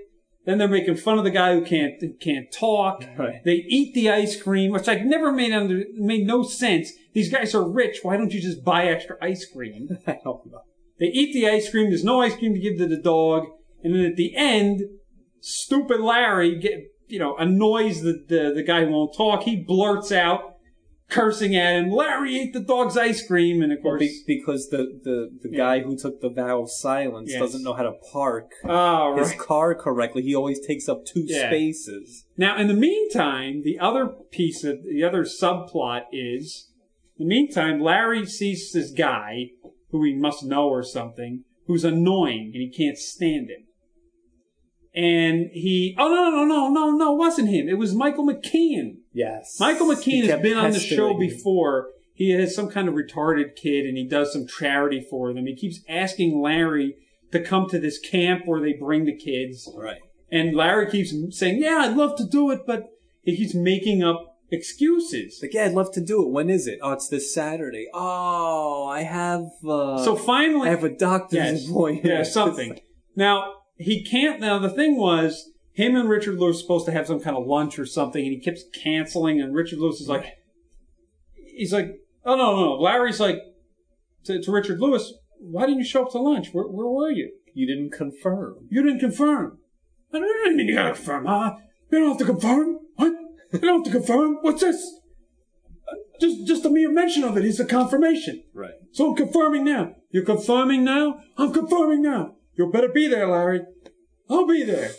Then 0.45 0.57
they're 0.57 0.67
making 0.67 0.97
fun 0.97 1.19
of 1.19 1.23
the 1.23 1.29
guy 1.29 1.53
who 1.53 1.63
can't 1.63 2.01
can't 2.19 2.51
talk. 2.51 3.03
Right. 3.17 3.43
They 3.43 3.63
eat 3.67 3.93
the 3.93 4.09
ice 4.09 4.41
cream, 4.41 4.71
which 4.71 4.87
I've 4.87 5.05
never 5.05 5.31
made 5.31 5.53
under 5.53 5.83
made 5.93 6.25
no 6.25 6.43
sense. 6.43 6.91
These 7.13 7.31
guys 7.31 7.53
are 7.53 7.67
rich. 7.67 7.99
Why 8.01 8.17
don't 8.17 8.33
you 8.33 8.41
just 8.41 8.63
buy 8.63 8.85
extra 8.85 9.17
ice 9.21 9.45
cream? 9.45 9.89
I 10.07 10.17
don't 10.23 10.45
know. 10.47 10.61
They 10.99 11.07
eat 11.07 11.33
the 11.33 11.47
ice 11.47 11.69
cream. 11.69 11.89
There's 11.89 12.03
no 12.03 12.21
ice 12.21 12.35
cream 12.35 12.53
to 12.53 12.59
give 12.59 12.77
to 12.77 12.87
the 12.87 12.97
dog. 12.97 13.45
And 13.83 13.93
then 13.93 14.05
at 14.05 14.15
the 14.15 14.35
end, 14.35 14.81
stupid 15.39 15.99
Larry 15.99 16.59
get, 16.59 16.91
you 17.07 17.19
know, 17.19 17.35
annoys 17.37 18.01
the, 18.01 18.23
the, 18.27 18.53
the 18.55 18.63
guy 18.63 18.85
who 18.85 18.91
won't 18.91 19.15
talk. 19.15 19.43
He 19.43 19.55
blurts 19.55 20.11
out, 20.11 20.50
cursing 21.11 21.55
at 21.55 21.75
him, 21.75 21.91
Larry 21.91 22.39
ate 22.39 22.53
the 22.53 22.59
dog's 22.59 22.97
ice 22.97 23.25
cream. 23.25 23.61
And 23.61 23.71
of 23.71 23.81
course, 23.81 23.99
be- 23.99 24.23
because 24.25 24.69
the, 24.69 24.99
the, 25.03 25.29
the 25.43 25.55
guy 25.55 25.81
who 25.81 25.95
took 25.95 26.21
the 26.21 26.29
vow 26.29 26.63
of 26.63 26.71
silence 26.71 27.31
Yes. 27.31 27.39
doesn't 27.39 27.63
know 27.63 27.73
how 27.73 27.83
to 27.83 27.93
park 28.11 28.51
oh, 28.63 29.17
his 29.17 29.29
right. 29.29 29.39
car 29.39 29.75
correctly. 29.75 30.23
He 30.23 30.35
always 30.35 30.65
takes 30.65 30.89
up 30.89 31.05
two 31.05 31.23
Yeah. 31.25 31.49
spaces. 31.49 32.25
Now, 32.37 32.57
in 32.57 32.67
the 32.67 32.73
meantime, 32.73 33.61
the 33.63 33.77
other 33.77 34.07
piece 34.07 34.63
of 34.63 34.83
the 34.83 35.03
other 35.03 35.23
subplot 35.23 36.03
is, 36.11 36.71
in 37.19 37.27
the 37.27 37.29
meantime, 37.29 37.79
Larry 37.81 38.25
sees 38.25 38.71
this 38.71 38.91
guy 38.91 39.51
who 39.91 40.03
he 40.03 40.15
must 40.15 40.43
know 40.43 40.69
or 40.69 40.83
something, 40.83 41.43
who's 41.67 41.83
annoying 41.83 42.51
and 42.53 42.61
he 42.61 42.71
can't 42.75 42.97
stand 42.97 43.49
him. 43.49 43.65
And 44.93 45.49
he, 45.53 45.95
oh 45.97 46.09
no, 46.09 46.29
no, 46.29 46.45
no, 46.45 46.67
no, 46.69 46.69
no, 46.69 46.97
no, 46.97 47.13
it 47.13 47.17
wasn't 47.17 47.49
him. 47.49 47.69
It 47.69 47.77
was 47.77 47.93
Michael 47.95 48.27
McKean. 48.27 49.00
Yes. 49.13 49.57
Michael 49.59 49.87
McKean 49.87 50.27
has 50.27 50.41
been 50.41 50.57
on 50.57 50.71
the 50.71 50.79
show 50.79 51.13
before. 51.13 51.89
He 52.13 52.31
has 52.31 52.55
some 52.55 52.69
kind 52.69 52.87
of 52.87 52.93
retarded 52.93 53.55
kid 53.55 53.85
and 53.85 53.97
he 53.97 54.07
does 54.07 54.31
some 54.31 54.45
charity 54.47 55.05
for 55.09 55.33
them. 55.33 55.47
He 55.47 55.55
keeps 55.55 55.79
asking 55.89 56.39
Larry 56.41 56.95
to 57.31 57.41
come 57.41 57.67
to 57.69 57.79
this 57.79 57.97
camp 57.99 58.43
where 58.45 58.61
they 58.61 58.73
bring 58.73 59.05
the 59.05 59.15
kids. 59.15 59.69
Right. 59.75 59.99
And 60.31 60.55
Larry 60.55 60.89
keeps 60.89 61.13
saying, 61.37 61.61
"Yeah, 61.61 61.77
I'd 61.89 61.97
love 61.97 62.15
to 62.17 62.25
do 62.25 62.51
it," 62.51 62.61
but 62.65 62.85
he 63.23 63.35
keeps 63.35 63.53
making 63.53 64.03
up 64.03 64.37
excuses. 64.49 65.39
Like, 65.41 65.53
yeah, 65.53 65.65
I'd 65.65 65.73
love 65.73 65.91
to 65.93 66.01
do 66.01 66.23
it. 66.23 66.29
When 66.31 66.49
is 66.49 66.67
it? 66.67 66.79
Oh, 66.81 66.91
it's 66.93 67.07
this 67.07 67.33
Saturday. 67.33 67.87
Oh, 67.93 68.87
I 68.87 69.03
have. 69.03 69.47
Uh, 69.67 69.97
So 70.03 70.15
finally, 70.15 70.67
I 70.67 70.71
have 70.71 70.83
a 70.83 70.89
doctor's 70.89 71.33
Yes. 71.63 71.67
appointment. 71.69 72.05
Yeah, 72.05 72.23
something. 72.23 72.79
Now 73.15 73.55
he 73.75 74.05
can't. 74.05 74.39
Now 74.39 74.57
the 74.59 74.69
thing 74.69 74.95
was, 74.97 75.50
him 75.73 75.95
and 75.95 76.09
Richard 76.09 76.37
Lewis 76.37 76.59
supposed 76.59 76.85
to 76.85 76.91
have 76.91 77.07
some 77.07 77.19
kind 77.19 77.37
of 77.37 77.45
lunch 77.45 77.79
or 77.79 77.85
something, 77.85 78.23
and 78.23 78.33
he 78.33 78.39
keeps 78.39 78.63
canceling. 78.73 79.39
And 79.41 79.55
Richard 79.55 79.79
Lewis 79.79 80.01
is 80.01 80.09
like, 80.09 80.25
he's 81.33 81.73
like, 81.73 81.99
oh 82.25 82.35
no, 82.35 82.55
no, 82.55 82.65
no. 82.65 82.73
Larry's 82.73 83.19
like 83.19 83.37
to, 84.25 84.41
to 84.41 84.51
Richard 84.51 84.79
Lewis, 84.79 85.13
why 85.39 85.65
didn't 85.65 85.79
you 85.79 85.85
show 85.85 86.05
up 86.05 86.11
to 86.11 86.19
lunch? 86.19 86.49
Where, 86.51 86.65
where 86.65 86.87
were 86.87 87.11
you? 87.11 87.31
You 87.53 87.67
didn't 87.67 87.91
confirm. 87.91 88.67
You 88.69 88.83
didn't 88.83 88.99
confirm. 88.99 89.59
I 90.13 90.19
didn't 90.19 90.57
mean 90.57 90.67
you 90.67 90.75
gotta 90.75 90.93
confirm, 90.93 91.25
huh? 91.25 91.55
You 91.91 91.99
don't 91.99 92.09
have 92.09 92.17
to 92.19 92.25
confirm. 92.25 92.79
What? 92.95 93.13
You 93.53 93.59
don't 93.59 93.85
have 93.85 93.93
to 93.93 93.99
confirm. 93.99 94.37
What's 94.41 94.61
this? 94.61 94.99
Uh, 95.87 95.95
Just, 96.19 96.47
just 96.47 96.65
a 96.65 96.69
mere 96.69 96.91
mention 96.91 97.23
of 97.23 97.37
it 97.37 97.45
is 97.45 97.59
a 97.59 97.65
confirmation. 97.65 98.43
Right. 98.53 98.73
So 98.91 99.09
I'm 99.09 99.15
confirming 99.15 99.65
now. 99.65 99.95
You're 100.09 100.25
confirming 100.25 100.83
now? 100.83 101.19
I'm 101.37 101.53
confirming 101.53 102.01
now. 102.01 102.35
You 102.55 102.69
better 102.71 102.89
be 102.89 103.07
there, 103.07 103.27
Larry. 103.27 103.61
I'll 104.29 104.45
be 104.45 104.63
there. 104.63 104.91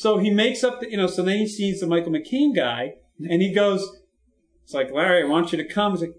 So 0.00 0.16
he 0.16 0.30
makes 0.30 0.64
up 0.64 0.80
the, 0.80 0.90
you 0.90 0.96
know, 0.96 1.06
so 1.06 1.22
then 1.22 1.36
he 1.36 1.46
sees 1.46 1.80
the 1.80 1.86
Michael 1.86 2.12
McKean 2.12 2.56
guy 2.56 2.94
and 3.18 3.42
he 3.42 3.52
goes, 3.52 3.86
it's 4.64 4.72
like, 4.72 4.90
Larry, 4.90 5.22
I 5.22 5.26
want 5.26 5.52
you 5.52 5.58
to 5.58 5.64
come. 5.68 5.92
He's 5.92 6.00
like, 6.00 6.14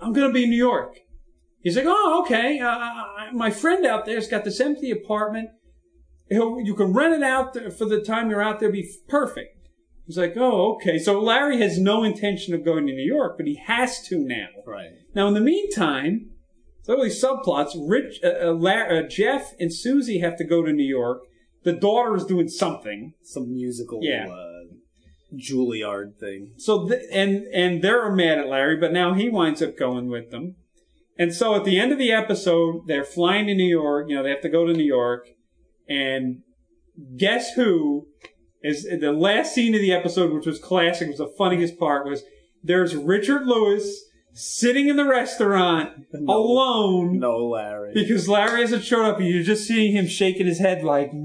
I'm 0.00 0.14
going 0.14 0.26
to 0.26 0.32
be 0.32 0.44
in 0.44 0.48
New 0.48 0.56
York. 0.56 0.96
He's 1.62 1.76
like, 1.76 1.84
oh, 1.86 2.22
okay. 2.22 2.60
Uh, 2.60 3.30
my 3.34 3.50
friend 3.50 3.84
out 3.84 4.06
there's 4.06 4.26
got 4.26 4.44
this 4.44 4.58
empty 4.58 4.90
apartment. 4.90 5.50
He'll, 6.30 6.60
you 6.62 6.74
can 6.74 6.94
rent 6.94 7.12
it 7.12 7.22
out 7.22 7.52
there 7.52 7.70
for 7.70 7.84
the 7.84 8.00
time 8.00 8.30
you're 8.30 8.40
out 8.40 8.58
there. 8.58 8.72
Be 8.72 8.90
perfect. 9.06 9.68
He's 10.06 10.16
like, 10.16 10.32
oh, 10.38 10.76
okay. 10.76 10.98
So 10.98 11.20
Larry 11.20 11.60
has 11.60 11.78
no 11.78 12.02
intention 12.02 12.54
of 12.54 12.64
going 12.64 12.86
to 12.86 12.94
New 12.94 13.04
York, 13.04 13.36
but 13.36 13.46
he 13.46 13.56
has 13.66 14.00
to 14.04 14.18
now. 14.18 14.48
Right. 14.66 14.92
Now, 15.14 15.28
in 15.28 15.34
the 15.34 15.42
meantime, 15.42 16.30
so 16.84 16.96
all 16.96 17.04
these 17.04 17.22
subplots. 17.22 17.72
Rich, 17.86 18.20
uh, 18.24 18.48
uh, 18.48 18.54
La- 18.54 18.88
uh, 18.88 19.02
Jeff, 19.02 19.52
and 19.60 19.70
Susie 19.70 20.20
have 20.20 20.38
to 20.38 20.44
go 20.44 20.64
to 20.64 20.72
New 20.72 20.88
York. 20.88 21.24
The 21.62 21.72
daughter 21.72 22.16
is 22.16 22.24
doing 22.24 22.48
something. 22.48 23.14
Some 23.22 23.52
musical. 23.52 24.00
Yeah. 24.02 24.28
Uh, 24.28 24.74
Juilliard 25.34 26.18
thing. 26.18 26.52
So 26.56 26.88
th- 26.88 27.02
and 27.12 27.44
and 27.52 27.82
they're 27.82 28.10
mad 28.10 28.38
at 28.38 28.48
Larry, 28.48 28.76
but 28.76 28.92
now 28.92 29.14
he 29.14 29.28
winds 29.28 29.62
up 29.62 29.76
going 29.76 30.08
with 30.08 30.30
them. 30.30 30.56
And 31.18 31.34
so 31.34 31.54
at 31.54 31.64
the 31.64 31.78
end 31.78 31.92
of 31.92 31.98
the 31.98 32.12
episode, 32.12 32.86
they're 32.86 33.04
flying 33.04 33.46
to 33.46 33.54
New 33.54 33.68
York. 33.68 34.08
You 34.08 34.16
know, 34.16 34.22
they 34.22 34.30
have 34.30 34.40
to 34.40 34.48
go 34.48 34.66
to 34.66 34.72
New 34.72 34.84
York, 34.84 35.28
and 35.88 36.42
guess 37.16 37.52
who 37.52 38.08
is 38.62 38.84
the 38.84 39.12
last 39.12 39.54
scene 39.54 39.74
of 39.74 39.80
the 39.80 39.92
episode, 39.92 40.32
which 40.32 40.46
was 40.46 40.58
classic, 40.58 41.08
was 41.08 41.18
the 41.18 41.32
funniest 41.38 41.78
part. 41.78 42.08
Was 42.08 42.22
there's 42.62 42.96
Richard 42.96 43.46
Lewis 43.46 44.04
sitting 44.32 44.88
in 44.88 44.96
the 44.96 45.04
restaurant 45.04 46.06
alone 46.28 47.18
No, 47.18 47.36
Larry. 47.48 47.92
because 47.94 48.28
Larry 48.28 48.60
hasn't 48.62 48.84
showed 48.84 49.04
up, 49.06 49.18
and 49.18 49.26
you're 49.28 49.42
just 49.42 49.66
seeing 49.66 49.92
him 49.94 50.06
shaking 50.06 50.46
his 50.46 50.58
head 50.58 50.82
like. 50.82 51.10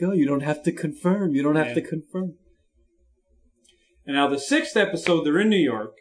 Go. 0.00 0.12
You 0.12 0.26
don't 0.26 0.42
have 0.42 0.62
to 0.62 0.72
confirm. 0.72 1.34
You 1.34 1.42
don't 1.42 1.56
have 1.56 1.68
Yeah. 1.68 1.74
to 1.74 1.82
confirm. 1.82 2.34
And 4.06 4.14
now 4.16 4.28
the 4.28 4.38
sixth 4.38 4.76
episode, 4.76 5.24
they're 5.24 5.40
in 5.40 5.48
New 5.50 5.56
York. 5.56 5.94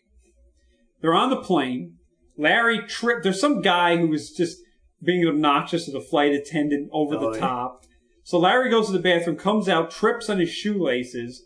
They're 1.01 1.13
on 1.15 1.29
the 1.31 1.41
plane. 1.41 1.95
Larry 2.37 2.79
tripped. 2.87 3.23
There's 3.23 3.39
some 3.41 3.61
guy 3.61 3.97
who 3.97 4.07
was 4.07 4.31
just 4.31 4.57
being 5.03 5.27
obnoxious 5.27 5.85
to 5.85 5.91
the 5.91 5.99
flight 6.01 6.31
attendant 6.31 6.89
over 6.93 7.15
Oh, 7.15 7.31
the 7.31 7.39
yeah. 7.39 7.47
top. 7.47 7.83
So 8.23 8.37
Larry 8.39 8.69
goes 8.69 8.87
to 8.87 8.91
the 8.93 8.99
bathroom, 8.99 9.35
comes 9.37 9.67
out, 9.69 9.89
trips 9.89 10.29
on 10.29 10.39
his 10.39 10.49
shoelaces, 10.49 11.43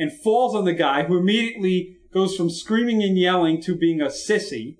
and 0.00 0.10
falls 0.10 0.56
on 0.56 0.64
the 0.64 0.72
guy 0.72 1.04
who 1.04 1.16
immediately 1.18 1.98
goes 2.12 2.34
from 2.34 2.50
screaming 2.50 3.02
and 3.02 3.16
yelling 3.16 3.60
to 3.62 3.76
being 3.76 4.00
a 4.00 4.06
sissy. 4.06 4.76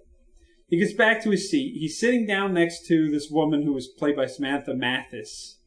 He 0.69 0.79
gets 0.79 0.95
back 0.95 1.23
to 1.23 1.31
his 1.31 1.51
seat. 1.51 1.77
He's 1.79 2.01
sitting 2.01 2.27
down 2.27 2.55
next 2.55 2.87
to 2.87 3.11
this 3.11 3.29
woman 3.31 3.63
who 3.63 3.73
was 3.73 3.87
played 3.87 4.17
by 4.17 4.27
Samantha 4.27 4.75
Mathis. 4.75 5.59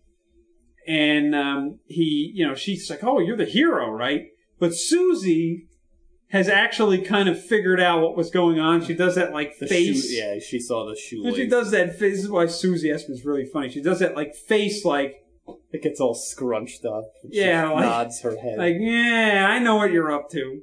And 0.88 1.34
um, 1.36 1.80
he, 1.86 2.32
you 2.34 2.46
know, 2.46 2.56
she's 2.56 2.90
like, 2.90 3.04
"Oh, 3.04 3.20
you're 3.20 3.38
the 3.38 3.46
hero, 3.46 3.90
right?" 3.90 4.24
But 4.60 4.74
Susie 4.74 5.68
has 6.30 6.50
actually 6.50 7.00
kind 7.02 7.30
of 7.30 7.42
figured 7.42 7.80
out 7.80 8.02
what 8.02 8.18
was 8.18 8.32
going 8.32 8.60
on. 8.60 8.84
She 8.84 8.96
does 8.96 9.16
that 9.16 9.32
like 9.34 9.54
The 9.60 9.68
face. 9.68 10.10
shoe, 10.10 10.16
yeah, 10.16 10.40
she 10.40 10.60
saw 10.60 10.86
the 10.90 10.96
shoe. 10.96 11.32
She 11.36 11.48
does 11.48 11.70
that 11.72 11.92
face. 12.00 12.16
This 12.16 12.24
is 12.24 12.30
why 12.30 12.48
Susie 12.48 12.90
Essman 12.90 13.12
is 13.12 13.24
really 13.24 13.46
funny. 13.46 13.70
She 13.70 13.82
does 13.82 14.00
that 14.00 14.16
like 14.16 14.36
face, 14.36 14.84
like 14.84 15.23
It 15.72 15.82
gets 15.82 16.00
all 16.00 16.14
scrunched 16.14 16.86
up. 16.86 17.06
She 17.32 17.40
Yeah, 17.40 17.70
like- 17.72 17.86
nods 17.86 18.22
her 18.22 18.38
head. 18.38 18.58
like 18.58 18.76
yeah, 18.80 19.48
I 19.50 19.60
know 19.60 19.76
what 19.76 19.92
you're 19.92 20.12
up 20.12 20.30
to. 20.32 20.62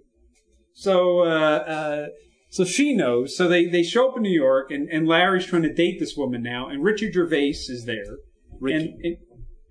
So, 0.73 1.21
uh, 1.21 1.25
uh, 1.27 2.07
so 2.49 2.65
she 2.65 2.95
knows. 2.95 3.37
So 3.37 3.49
they 3.49 3.67
they 3.67 3.83
show 3.83 4.09
up 4.11 4.17
in 4.17 4.23
New 4.23 4.31
York, 4.31 4.71
and 4.71 4.89
and 4.89 5.07
Larry's 5.07 5.47
trying 5.47 5.63
to 5.63 5.73
date 5.73 5.99
this 6.01 6.17
woman 6.17 6.43
now, 6.43 6.69
and 6.69 6.83
Richard 6.83 7.13
Gervais 7.13 7.51
is 7.69 7.85
there. 7.87 8.19
Ricky. 8.61 8.77
And, 8.77 9.05
and- 9.05 9.17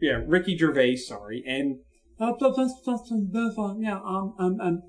yeah, 0.02 0.22
Ricky 0.26 0.58
Gervais, 0.58 0.96
sorry, 0.98 1.44
and 1.46 1.80
uh, 2.22 2.32
yeah, 3.80 4.00
um, 4.04 4.34
um, 4.40 4.58
um. 4.62 4.82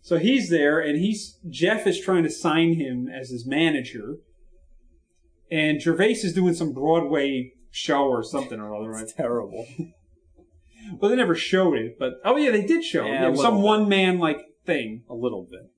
So 0.00 0.18
he's 0.18 0.48
there, 0.50 0.80
and 0.80 0.98
he's 0.98 1.38
Jeff 1.48 1.86
is 1.86 2.00
trying 2.00 2.24
to 2.24 2.30
sign 2.30 2.74
him 2.74 3.08
as 3.08 3.30
his 3.30 3.46
manager, 3.46 4.16
and 5.50 5.80
Gervais 5.80 6.12
is 6.24 6.32
doing 6.34 6.54
some 6.54 6.72
Broadway 6.72 7.52
show 7.72 8.04
or 8.04 8.22
something 8.22 8.60
or 8.60 8.74
other. 8.76 8.90
Right? 8.90 9.02
It's 9.02 9.12
terrible. 9.12 9.66
Well, 10.98 11.10
they 11.10 11.16
never 11.16 11.36
showed 11.36 11.76
it, 11.78 11.96
but 11.96 12.14
oh 12.24 12.36
yeah, 12.36 12.50
they 12.50 12.66
did 12.66 12.84
show 12.84 13.04
it. 13.06 13.10
Yeah, 13.10 13.30
It 13.30 13.36
some 13.36 13.58
bit. 13.58 13.62
one 13.64 13.88
man 13.88 14.18
like 14.18 14.40
thing. 14.66 15.04
A 15.08 15.14
little 15.14 15.46
bit. 15.48 15.70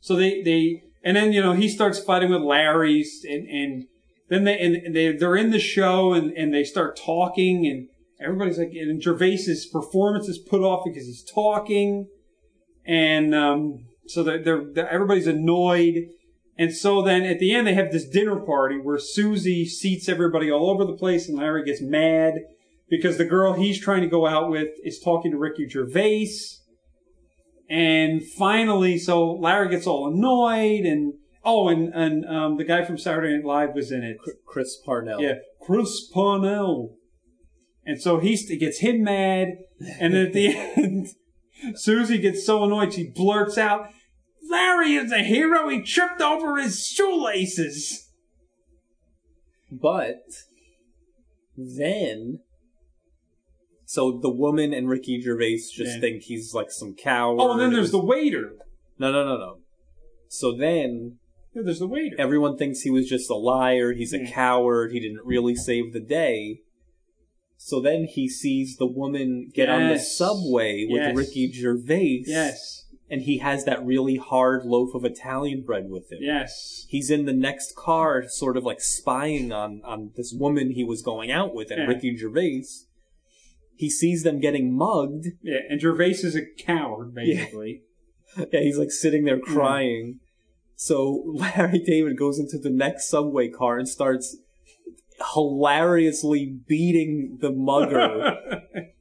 So 0.00 0.14
they 0.14 0.42
they 0.42 0.82
and 1.02 1.16
then 1.16 1.32
you 1.32 1.40
know 1.40 1.52
he 1.52 1.68
starts 1.68 1.98
fighting 1.98 2.30
with 2.30 2.42
Larry's 2.42 3.24
and 3.28 3.48
and 3.48 3.86
then 4.28 4.44
they 4.44 4.58
and 4.58 4.94
they 4.94 5.12
they're 5.12 5.36
in 5.36 5.50
the 5.50 5.58
show 5.58 6.12
and 6.12 6.32
and 6.32 6.52
they 6.52 6.64
start 6.64 6.96
talking 6.98 7.66
and 7.66 7.88
everybody's 8.20 8.58
like 8.58 8.72
and 8.74 9.02
Gervais's 9.02 9.66
performance 9.66 10.28
is 10.28 10.38
put 10.38 10.60
off 10.60 10.84
because 10.84 11.06
he's 11.06 11.24
talking 11.24 12.08
and 12.84 13.34
um 13.34 13.86
so 14.06 14.22
they're, 14.22 14.42
they're, 14.42 14.64
they're 14.70 14.90
everybody's 14.90 15.26
annoyed 15.26 16.10
and 16.56 16.72
so 16.72 17.02
then 17.02 17.22
at 17.22 17.38
the 17.38 17.52
end 17.52 17.66
they 17.66 17.74
have 17.74 17.92
this 17.92 18.08
dinner 18.08 18.36
party 18.36 18.76
where 18.76 18.98
Susie 18.98 19.66
seats 19.66 20.08
everybody 20.08 20.50
all 20.50 20.70
over 20.70 20.84
the 20.84 20.96
place 20.96 21.28
and 21.28 21.38
Larry 21.38 21.64
gets 21.64 21.80
mad 21.80 22.40
because 22.88 23.18
the 23.18 23.24
girl 23.24 23.54
he's 23.54 23.80
trying 23.80 24.02
to 24.02 24.08
go 24.08 24.26
out 24.26 24.50
with 24.50 24.68
is 24.84 25.00
talking 25.00 25.32
to 25.32 25.38
Ricky 25.38 25.68
Gervais. 25.68 26.28
And 27.68 28.22
finally, 28.22 28.98
so 28.98 29.32
Larry 29.32 29.70
gets 29.70 29.86
all 29.86 30.12
annoyed 30.12 30.84
and 30.84 31.14
oh, 31.44 31.68
and 31.68 31.92
and 31.94 32.24
um, 32.24 32.56
the 32.56 32.64
guy 32.64 32.84
from 32.84 32.98
Saturday 32.98 33.34
Night 33.34 33.44
Live 33.44 33.74
was 33.74 33.90
in 33.90 34.02
it. 34.02 34.18
Chris 34.46 34.76
Parnell. 34.84 35.20
Yeah, 35.20 35.34
Chris 35.60 36.08
Parnell. 36.12 36.96
And 37.86 38.00
so 38.00 38.18
he 38.18 38.36
st- 38.36 38.60
gets 38.60 38.78
him 38.78 39.02
mad, 39.02 39.58
and 40.00 40.14
then 40.14 40.26
at 40.26 40.32
the 40.32 40.56
end, 40.76 41.08
Susie 41.74 42.18
gets 42.18 42.44
so 42.44 42.64
annoyed 42.64 42.94
she 42.94 43.10
blurts 43.10 43.58
out, 43.58 43.88
"Larry 44.54 44.94
is 44.94 45.10
a 45.12 45.22
hero. 45.22 45.68
He 45.68 45.82
tripped 45.82 46.20
over 46.20 46.56
his 46.58 46.86
shoelaces." 46.86 48.10
But 49.70 50.24
then, 51.56 52.40
so 53.84 54.18
the 54.22 54.30
woman 54.30 54.72
and 54.72 54.88
Ricky 54.88 55.20
Gervais 55.20 55.56
just 55.72 55.94
Yeah. 55.96 56.00
think 56.00 56.22
he's 56.22 56.54
like 56.54 56.70
some 56.70 56.94
coward. 56.94 57.40
Oh, 57.40 57.52
and 57.52 57.60
then 57.60 57.72
there's 57.72 57.90
the 57.90 58.04
waiter. 58.04 58.56
no, 58.98 59.10
no, 59.10 59.24
no, 59.24 59.36
no. 59.36 59.58
So 60.28 60.52
then 60.52 61.18
Yeah, 61.54 61.62
there's 61.64 61.80
the 61.80 61.88
waiter. 61.88 62.14
everyone 62.18 62.56
thinks 62.56 62.80
he 62.82 62.90
was 62.90 63.08
just 63.08 63.28
a 63.30 63.34
liar. 63.34 63.92
He's 63.92 64.12
a 64.12 64.18
Yeah. 64.20 64.30
coward. 64.30 64.92
He 64.92 65.00
didn't 65.00 65.24
really 65.24 65.54
save 65.56 65.92
the 65.92 66.00
day. 66.00 66.60
So 67.56 67.80
then 67.80 68.04
he 68.04 68.28
sees 68.28 68.76
the 68.76 68.86
woman 68.86 69.50
get 69.52 69.68
on 69.68 69.88
the 69.88 69.98
subway 69.98 70.86
with 70.88 71.00
Yes. 71.02 71.16
Ricky 71.16 71.50
Gervais. 71.50 72.22
Yes. 72.26 72.83
And 73.10 73.22
he 73.22 73.38
has 73.38 73.64
that 73.66 73.84
really 73.84 74.16
hard 74.16 74.64
loaf 74.64 74.94
of 74.94 75.04
Italian 75.04 75.62
bread 75.62 75.90
with 75.90 76.10
him. 76.10 76.18
Yes. 76.22 76.86
he's 76.88 77.10
in 77.10 77.26
the 77.26 77.34
next 77.34 77.76
car, 77.76 78.24
sort 78.28 78.56
of 78.56 78.64
like 78.64 78.80
spying 78.80 79.52
on 79.52 79.82
on 79.84 80.10
this 80.16 80.32
woman 80.36 80.70
he 80.70 80.84
was 80.84 81.02
going 81.02 81.30
out 81.30 81.54
with, 81.54 81.70
and 81.70 81.80
Yeah. 81.82 81.86
Ricky 81.86 82.16
Gervais. 82.16 82.64
He 83.76 83.90
sees 83.90 84.22
them 84.22 84.40
getting 84.40 84.72
mugged. 84.76 85.26
Yeah, 85.42 85.58
and 85.68 85.80
Gervais 85.80 86.20
is 86.22 86.34
a 86.36 86.42
coward, 86.58 87.14
basically. 87.14 87.82
Yeah, 88.52 88.60
he's 88.60 88.78
like 88.78 88.90
sitting 88.90 89.24
there 89.24 89.38
crying. 89.38 90.18
So 90.74 91.22
Larry 91.34 91.78
David 91.78 92.16
goes 92.18 92.38
into 92.40 92.58
the 92.58 92.70
next 92.70 93.08
subway 93.08 93.48
car 93.48 93.78
and 93.78 93.88
starts 93.88 94.36
hilariously 95.34 96.58
beating 96.66 97.38
the 97.40 97.50
mugger 97.52 98.36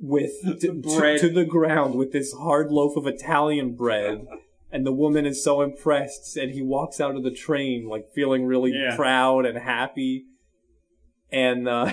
with 0.00 0.32
to, 0.60 0.72
bread. 0.74 1.20
to 1.20 1.28
the 1.28 1.44
ground 1.44 1.94
with 1.94 2.12
this 2.12 2.32
hard 2.32 2.70
loaf 2.70 2.96
of 2.96 3.06
Italian 3.06 3.74
bread. 3.74 4.26
And 4.70 4.84
the 4.86 4.92
woman 4.92 5.24
is 5.24 5.42
so 5.42 5.62
impressed, 5.62 6.36
and 6.36 6.50
he 6.52 6.60
walks 6.62 7.00
out 7.00 7.16
of 7.16 7.22
the 7.22 7.30
train 7.30 7.88
like 7.88 8.10
feeling 8.14 8.44
really 8.44 8.72
Yeah. 8.74 8.94
proud 8.96 9.46
and 9.46 9.56
happy. 9.58 10.26
And 11.32 11.66
uh, 11.66 11.92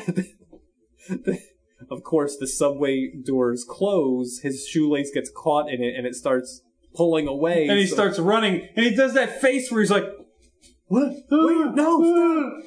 of 1.90 2.04
course, 2.04 2.36
the 2.38 2.48
subway 2.48 3.12
doors 3.26 3.66
close. 3.68 4.40
His 4.44 4.68
shoelace 4.68 5.10
gets 5.14 5.30
caught 5.34 5.70
in 5.72 5.82
it, 5.82 5.96
and 5.96 6.06
it 6.06 6.16
starts 6.16 6.62
pulling 6.94 7.28
away. 7.28 7.68
and 7.70 7.80
he 7.80 7.88
so- 7.88 7.96
starts 7.96 8.20
running, 8.20 8.68
and 8.76 8.86
he 8.86 8.94
does 8.94 9.14
that 9.14 9.40
face 9.42 9.72
where 9.72 9.80
he's 9.82 9.92
like, 9.92 10.06
What? 10.88 11.14
Wait, 11.32 11.76
no! 11.76 12.62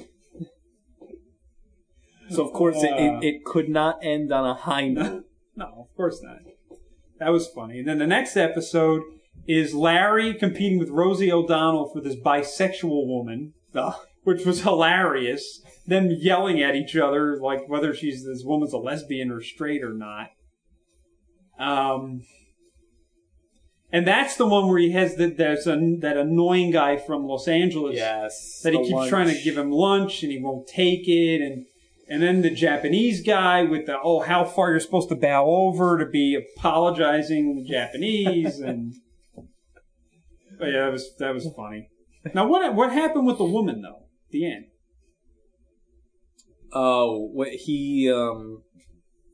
So 2.30 2.47
of 2.47 2.53
course, 2.53 2.82
it, 2.82 2.93
Uh. 2.93 3.18
it, 3.20 3.24
it 3.24 3.45
could 3.45 3.68
not 3.68 3.99
end 4.03 4.32
on 4.32 4.45
a 4.47 4.55
high 4.55 4.89
note. 4.89 5.24
No, 5.59 5.88
of 5.90 5.96
course 5.96 6.20
not. 6.22 6.38
That 7.18 7.30
was 7.30 7.48
funny. 7.48 7.80
And 7.80 7.88
then 7.88 7.98
the 7.98 8.06
next 8.06 8.36
episode 8.36 9.02
is 9.46 9.74
Larry 9.74 10.34
competing 10.34 10.78
with 10.78 10.88
Rosie 10.90 11.32
O'Donnell 11.32 11.90
for 11.92 12.00
this 12.00 12.14
bisexual 12.14 13.06
woman, 13.09 13.54
which 14.22 14.46
was 14.46 14.62
hilarious. 14.62 15.61
Them 15.86 16.11
yelling 16.11 16.62
at 16.62 16.76
each 16.76 16.94
other, 16.94 17.38
like 17.40 17.68
whether 17.68 17.92
she's 17.92 18.24
this 18.24 18.42
woman's 18.44 18.72
a 18.72 18.78
lesbian 18.78 19.30
or 19.32 19.40
straight 19.40 19.82
or 19.82 19.94
not. 19.94 20.28
Um, 21.59 22.22
and 23.90 24.06
that's 24.06 24.36
the 24.36 24.46
one 24.46 24.68
where 24.68 24.78
he 24.78 24.92
has 24.92 25.16
the, 25.16 25.26
there's 25.28 25.66
a, 25.66 25.76
that 26.00 26.16
annoying 26.16 26.70
guy 26.70 26.98
from 26.98 27.24
Los 27.26 27.48
Angeles 27.48 27.96
Yes. 27.96 28.61
that 28.62 28.74
he 28.74 28.78
keeps 28.80 28.92
lunch. 28.92 29.09
trying 29.11 29.28
to 29.34 29.42
give 29.42 29.56
him 29.59 29.72
lunch 29.72 30.22
and 30.22 30.30
he 30.30 30.38
won't 30.38 30.68
take 30.68 31.09
it 31.09 31.40
and 31.40 31.64
and 32.09 32.22
then 32.22 32.42
the 32.42 32.50
Japanese 32.50 33.22
guy 33.22 33.62
with 33.62 33.86
the 33.86 33.96
oh 34.02 34.20
how 34.20 34.44
far 34.44 34.70
you're 34.70 34.80
supposed 34.80 35.09
to 35.11 35.16
bow 35.16 35.46
over 35.46 35.98
to 35.98 36.06
be 36.06 36.34
apologizing 36.34 37.56
the 37.56 37.64
Japanese 37.64 38.61
and 38.61 38.94
but 40.59 40.66
yeah 40.66 40.84
that 40.84 40.92
was 40.92 41.14
that 41.18 41.34
was 41.34 41.48
funny. 41.56 41.90
Now 42.34 42.46
what 42.46 42.74
what 42.74 42.92
happened 42.92 43.26
with 43.26 43.38
the 43.38 43.44
woman 43.44 43.82
though? 43.82 44.04
The 44.30 44.50
end. 44.50 44.64
Oh, 46.72 47.30
what 47.32 47.48
he 47.48 48.11
um 48.12 48.62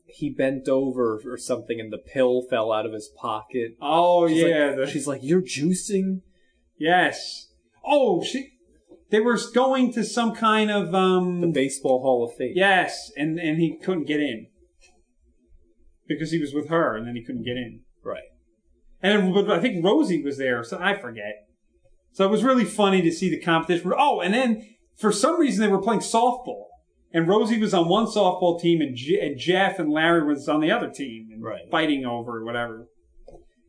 he 0.05 0.29
bent 0.29 0.69
over 0.69 1.19
or 1.25 1.37
something, 1.37 1.79
and 1.79 1.91
the 1.91 1.97
pill 1.97 2.43
fell 2.49 2.71
out 2.71 2.85
of 2.85 2.93
his 2.93 3.09
pocket. 3.17 3.75
Oh 3.81 4.27
She's 4.27 4.43
yeah, 4.43 4.65
like, 4.67 4.75
the, 4.77 4.87
she's 4.87 5.07
like, 5.07 5.21
"You're 5.23 5.41
juicing." 5.41 6.21
yes. 6.77 7.49
Oh 7.83 8.23
she 8.23 8.54
they 9.11 9.19
were 9.19 9.37
going 9.53 9.93
to 9.93 10.03
some 10.03 10.33
kind 10.35 10.71
of 10.71 10.93
um 10.95 11.41
The 11.41 11.47
Baseball 11.47 12.01
Hall 12.01 12.23
of 12.29 12.35
Fame. 12.37 12.53
yes 12.55 13.11
and 13.15 13.39
and 13.39 13.59
he 13.59 13.77
couldn't 13.77 14.05
get 14.05 14.19
in 14.19 14.47
because 16.07 16.31
he 16.31 16.39
was 16.39 16.53
with 16.53 16.69
her 16.69 16.95
and 16.95 17.07
then 17.07 17.15
he 17.15 17.23
couldn't 17.23 17.43
get 17.43 17.57
in. 17.57 17.81
right. 18.03 18.21
And 19.01 19.33
but 19.33 19.49
I 19.51 19.59
think 19.59 19.83
Rosie 19.85 20.23
was 20.23 20.37
there, 20.37 20.63
so 20.63 20.79
I 20.79 20.95
forget. 20.97 21.33
So 22.13 22.25
it 22.25 22.31
was 22.31 22.43
really 22.43 22.65
funny 22.65 23.01
to 23.01 23.11
see 23.11 23.29
the 23.29 23.39
competition. 23.39 23.91
Oh, 23.95 24.21
and 24.21 24.33
then 24.33 24.65
for 24.97 25.11
some 25.11 25.39
reason 25.39 25.61
they 25.61 25.71
were 25.71 25.81
playing 25.81 25.99
softball, 25.99 26.65
and 27.13 27.27
Rosie 27.27 27.59
was 27.59 27.73
on 27.73 27.87
one 27.89 28.05
softball 28.07 28.59
team, 28.59 28.81
and, 28.81 28.95
J- 28.95 29.19
and 29.19 29.37
Jeff 29.37 29.77
and 29.79 29.91
Larry 29.91 30.25
was 30.25 30.47
on 30.47 30.59
the 30.61 30.71
other 30.71 30.89
team, 30.89 31.27
and 31.31 31.43
Right. 31.43 31.69
fighting 31.69 32.05
over 32.05 32.43
whatever. 32.43 32.87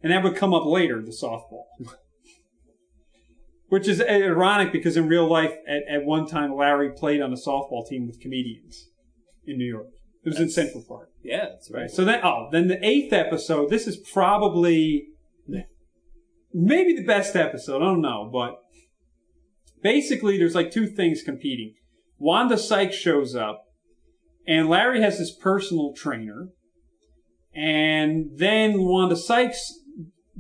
And 0.03 0.13
that 0.13 0.23
would 0.23 0.37
come 0.37 0.55
up 0.55 0.65
later, 0.65 1.03
the 1.03 1.11
softball, 1.11 1.65
which 3.69 3.89
is 3.89 4.01
uh, 4.01 4.05
ironic 4.05 4.73
because 4.73 4.97
in 4.97 5.09
real 5.09 5.29
life, 5.29 5.53
at, 5.69 5.83
at 5.89 6.05
one 6.05 6.27
time, 6.27 6.55
Larry 6.55 6.91
played 6.91 7.21
on 7.21 7.33
a 7.33 7.37
softball 7.37 7.87
team 7.87 8.07
with 8.07 8.21
comedians 8.21 8.89
in 9.47 9.59
New 9.59 9.67
York. 9.67 9.89
It 10.25 10.31
was 10.31 10.41
in 10.41 10.51
Central 10.51 10.83
Park. 10.83 11.11
Yeah, 11.23 11.47
that's 11.51 11.71
right. 11.71 11.83
Right. 11.83 11.91
So 11.91 12.05
then, 12.05 12.21
oh, 12.25 12.49
then 12.51 12.69
the 12.69 12.85
eighth 12.85 13.13
episode. 13.13 13.71
This 13.71 13.87
is 13.87 13.97
probably 13.97 15.09
maybe 16.57 16.95
the 16.95 17.05
best 17.05 17.37
episode. 17.37 17.83
I 17.83 17.87
don't 17.87 18.01
know, 18.01 18.29
but 18.33 18.57
basically, 19.83 20.39
there's 20.39 20.55
like 20.55 20.71
two 20.71 20.87
things 20.87 21.23
competing. 21.23 21.75
Wanda 22.19 22.57
Sykes 22.57 22.97
shows 22.97 23.37
up, 23.37 23.65
and 24.47 24.69
Larry 24.69 25.03
has 25.03 25.19
his 25.19 25.31
personal 25.31 25.93
trainer, 25.95 26.49
and 27.55 28.31
then 28.37 28.83
Wanda 28.83 29.17
Sykes 29.17 29.81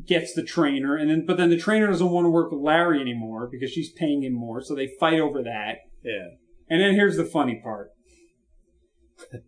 gets 0.04 0.34
the 0.34 0.42
trainer, 0.42 0.96
and 0.96 1.08
then 1.08 1.24
but 1.26 1.36
then 1.36 1.50
the 1.50 1.56
trainer 1.56 1.86
doesn't 1.86 2.10
want 2.10 2.24
to 2.24 2.30
work 2.30 2.50
with 2.50 2.60
Larry 2.60 3.00
anymore 3.00 3.48
because 3.50 3.70
she's 3.70 3.90
paying 3.92 4.22
him 4.22 4.34
more, 4.34 4.60
so 4.60 4.74
they 4.74 4.88
fight 5.00 5.20
over 5.20 5.42
that. 5.42 5.78
Yeah. 6.02 6.28
And 6.68 6.80
then 6.80 6.94
here's 6.94 7.16
the 7.16 7.24
funny 7.24 7.60
part. 7.62 7.92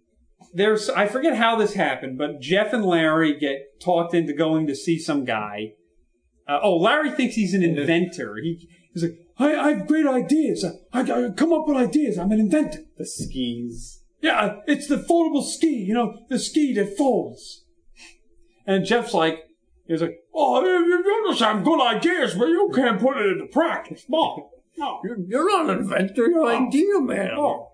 There's 0.54 0.88
I 0.88 1.06
forget 1.06 1.36
how 1.36 1.56
this 1.56 1.74
happened, 1.74 2.16
but 2.16 2.40
Jeff 2.40 2.72
and 2.72 2.84
Larry 2.84 3.38
get 3.38 3.80
talked 3.80 4.14
into 4.14 4.32
going 4.32 4.66
to 4.66 4.74
see 4.74 4.98
some 4.98 5.24
guy. 5.24 5.74
Uh, 6.48 6.60
oh, 6.62 6.76
Larry 6.76 7.10
thinks 7.10 7.34
he's 7.34 7.52
an 7.52 7.62
inventor. 7.62 8.36
He, 8.42 8.66
he's 8.94 9.02
like, 9.02 9.18
I, 9.38 9.54
I 9.54 9.72
have 9.74 9.86
great 9.86 10.06
ideas. 10.06 10.64
I, 10.92 11.00
I 11.00 11.30
come 11.36 11.52
up 11.52 11.68
with 11.68 11.76
ideas. 11.76 12.18
I'm 12.18 12.32
an 12.32 12.40
inventor. 12.40 12.80
The 12.96 13.04
skis. 13.04 14.02
Yeah, 14.22 14.56
it's 14.66 14.86
the 14.86 14.96
foldable 14.96 15.44
ski. 15.44 15.76
You 15.76 15.92
know, 15.92 16.26
the 16.30 16.38
ski 16.38 16.72
that 16.74 16.96
folds. 16.96 17.64
and 18.66 18.86
Jeff's 18.86 19.12
like, 19.12 19.44
he's 19.88 20.02
like, 20.02 20.18
Oh, 20.34 20.62
you, 20.62 20.86
you 20.86 21.24
just 21.28 21.40
have 21.40 21.64
good 21.64 21.80
ideas, 21.80 22.34
but 22.34 22.48
you 22.48 22.70
can't 22.74 23.00
put 23.00 23.16
it 23.16 23.32
into 23.32 23.46
practice. 23.46 24.04
No, 24.10 24.50
no. 24.76 25.00
You're, 25.02 25.18
you're 25.26 25.50
not 25.50 25.70
an 25.70 25.78
inventor. 25.80 26.28
You're 26.28 26.48
an 26.50 26.68
idea 26.68 27.00
man. 27.00 27.30
oh. 27.36 27.72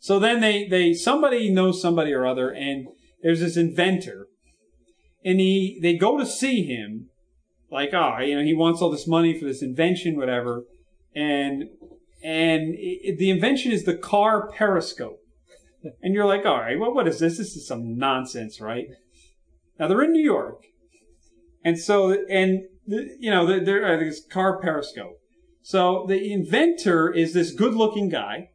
So 0.00 0.18
then 0.18 0.40
they 0.40 0.66
they 0.66 0.92
somebody 0.92 1.50
knows 1.50 1.80
somebody 1.80 2.12
or 2.12 2.26
other, 2.26 2.50
and 2.50 2.88
there's 3.22 3.40
this 3.40 3.56
inventor, 3.56 4.26
and 5.24 5.40
he 5.40 5.78
they 5.82 5.96
go 5.96 6.18
to 6.18 6.26
see 6.26 6.64
him, 6.64 7.08
like 7.70 7.90
oh 7.94 8.18
you 8.20 8.36
know 8.36 8.44
he 8.44 8.54
wants 8.54 8.82
all 8.82 8.90
this 8.90 9.06
money 9.06 9.38
for 9.38 9.44
this 9.44 9.62
invention 9.62 10.16
whatever, 10.16 10.64
and 11.14 11.64
and 12.22 12.74
it, 12.76 13.18
the 13.18 13.30
invention 13.30 13.72
is 13.72 13.84
the 13.84 13.96
car 13.96 14.50
periscope, 14.50 15.20
and 16.02 16.12
you're 16.14 16.26
like 16.26 16.44
all 16.44 16.58
right 16.58 16.78
well 16.78 16.92
what 16.94 17.08
is 17.08 17.18
this 17.18 17.38
this 17.38 17.56
is 17.56 17.66
some 17.66 17.96
nonsense 17.96 18.60
right? 18.60 18.86
Now 19.78 19.88
they're 19.88 20.02
in 20.02 20.12
New 20.12 20.24
York, 20.24 20.62
and 21.66 21.78
so 21.78 22.12
and 22.30 22.60
you 22.86 23.30
know 23.30 23.44
they're 23.64 23.84
uh, 23.84 23.98
this 23.98 24.24
car 24.24 24.60
periscope. 24.60 25.18
So 25.62 26.04
the 26.06 26.32
inventor 26.32 27.12
is 27.12 27.34
this 27.34 27.50
good-looking 27.52 28.08
guy 28.08 28.50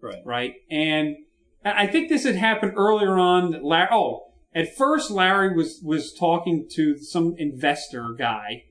Right. 0.00 0.22
right? 0.24 0.54
And 0.70 1.16
I 1.64 1.82
I 1.82 1.86
think 1.88 2.08
this 2.08 2.24
had 2.24 2.36
happened 2.36 2.74
earlier 2.76 3.18
on. 3.18 3.62
Larry, 3.62 3.88
oh, 3.90 4.32
at 4.54 4.76
first 4.76 5.10
Larry 5.10 5.54
was 5.54 5.80
was 5.82 6.12
talking 6.12 6.68
to 6.74 6.96
some 6.98 7.34
investor 7.36 8.14
guy, 8.16 8.64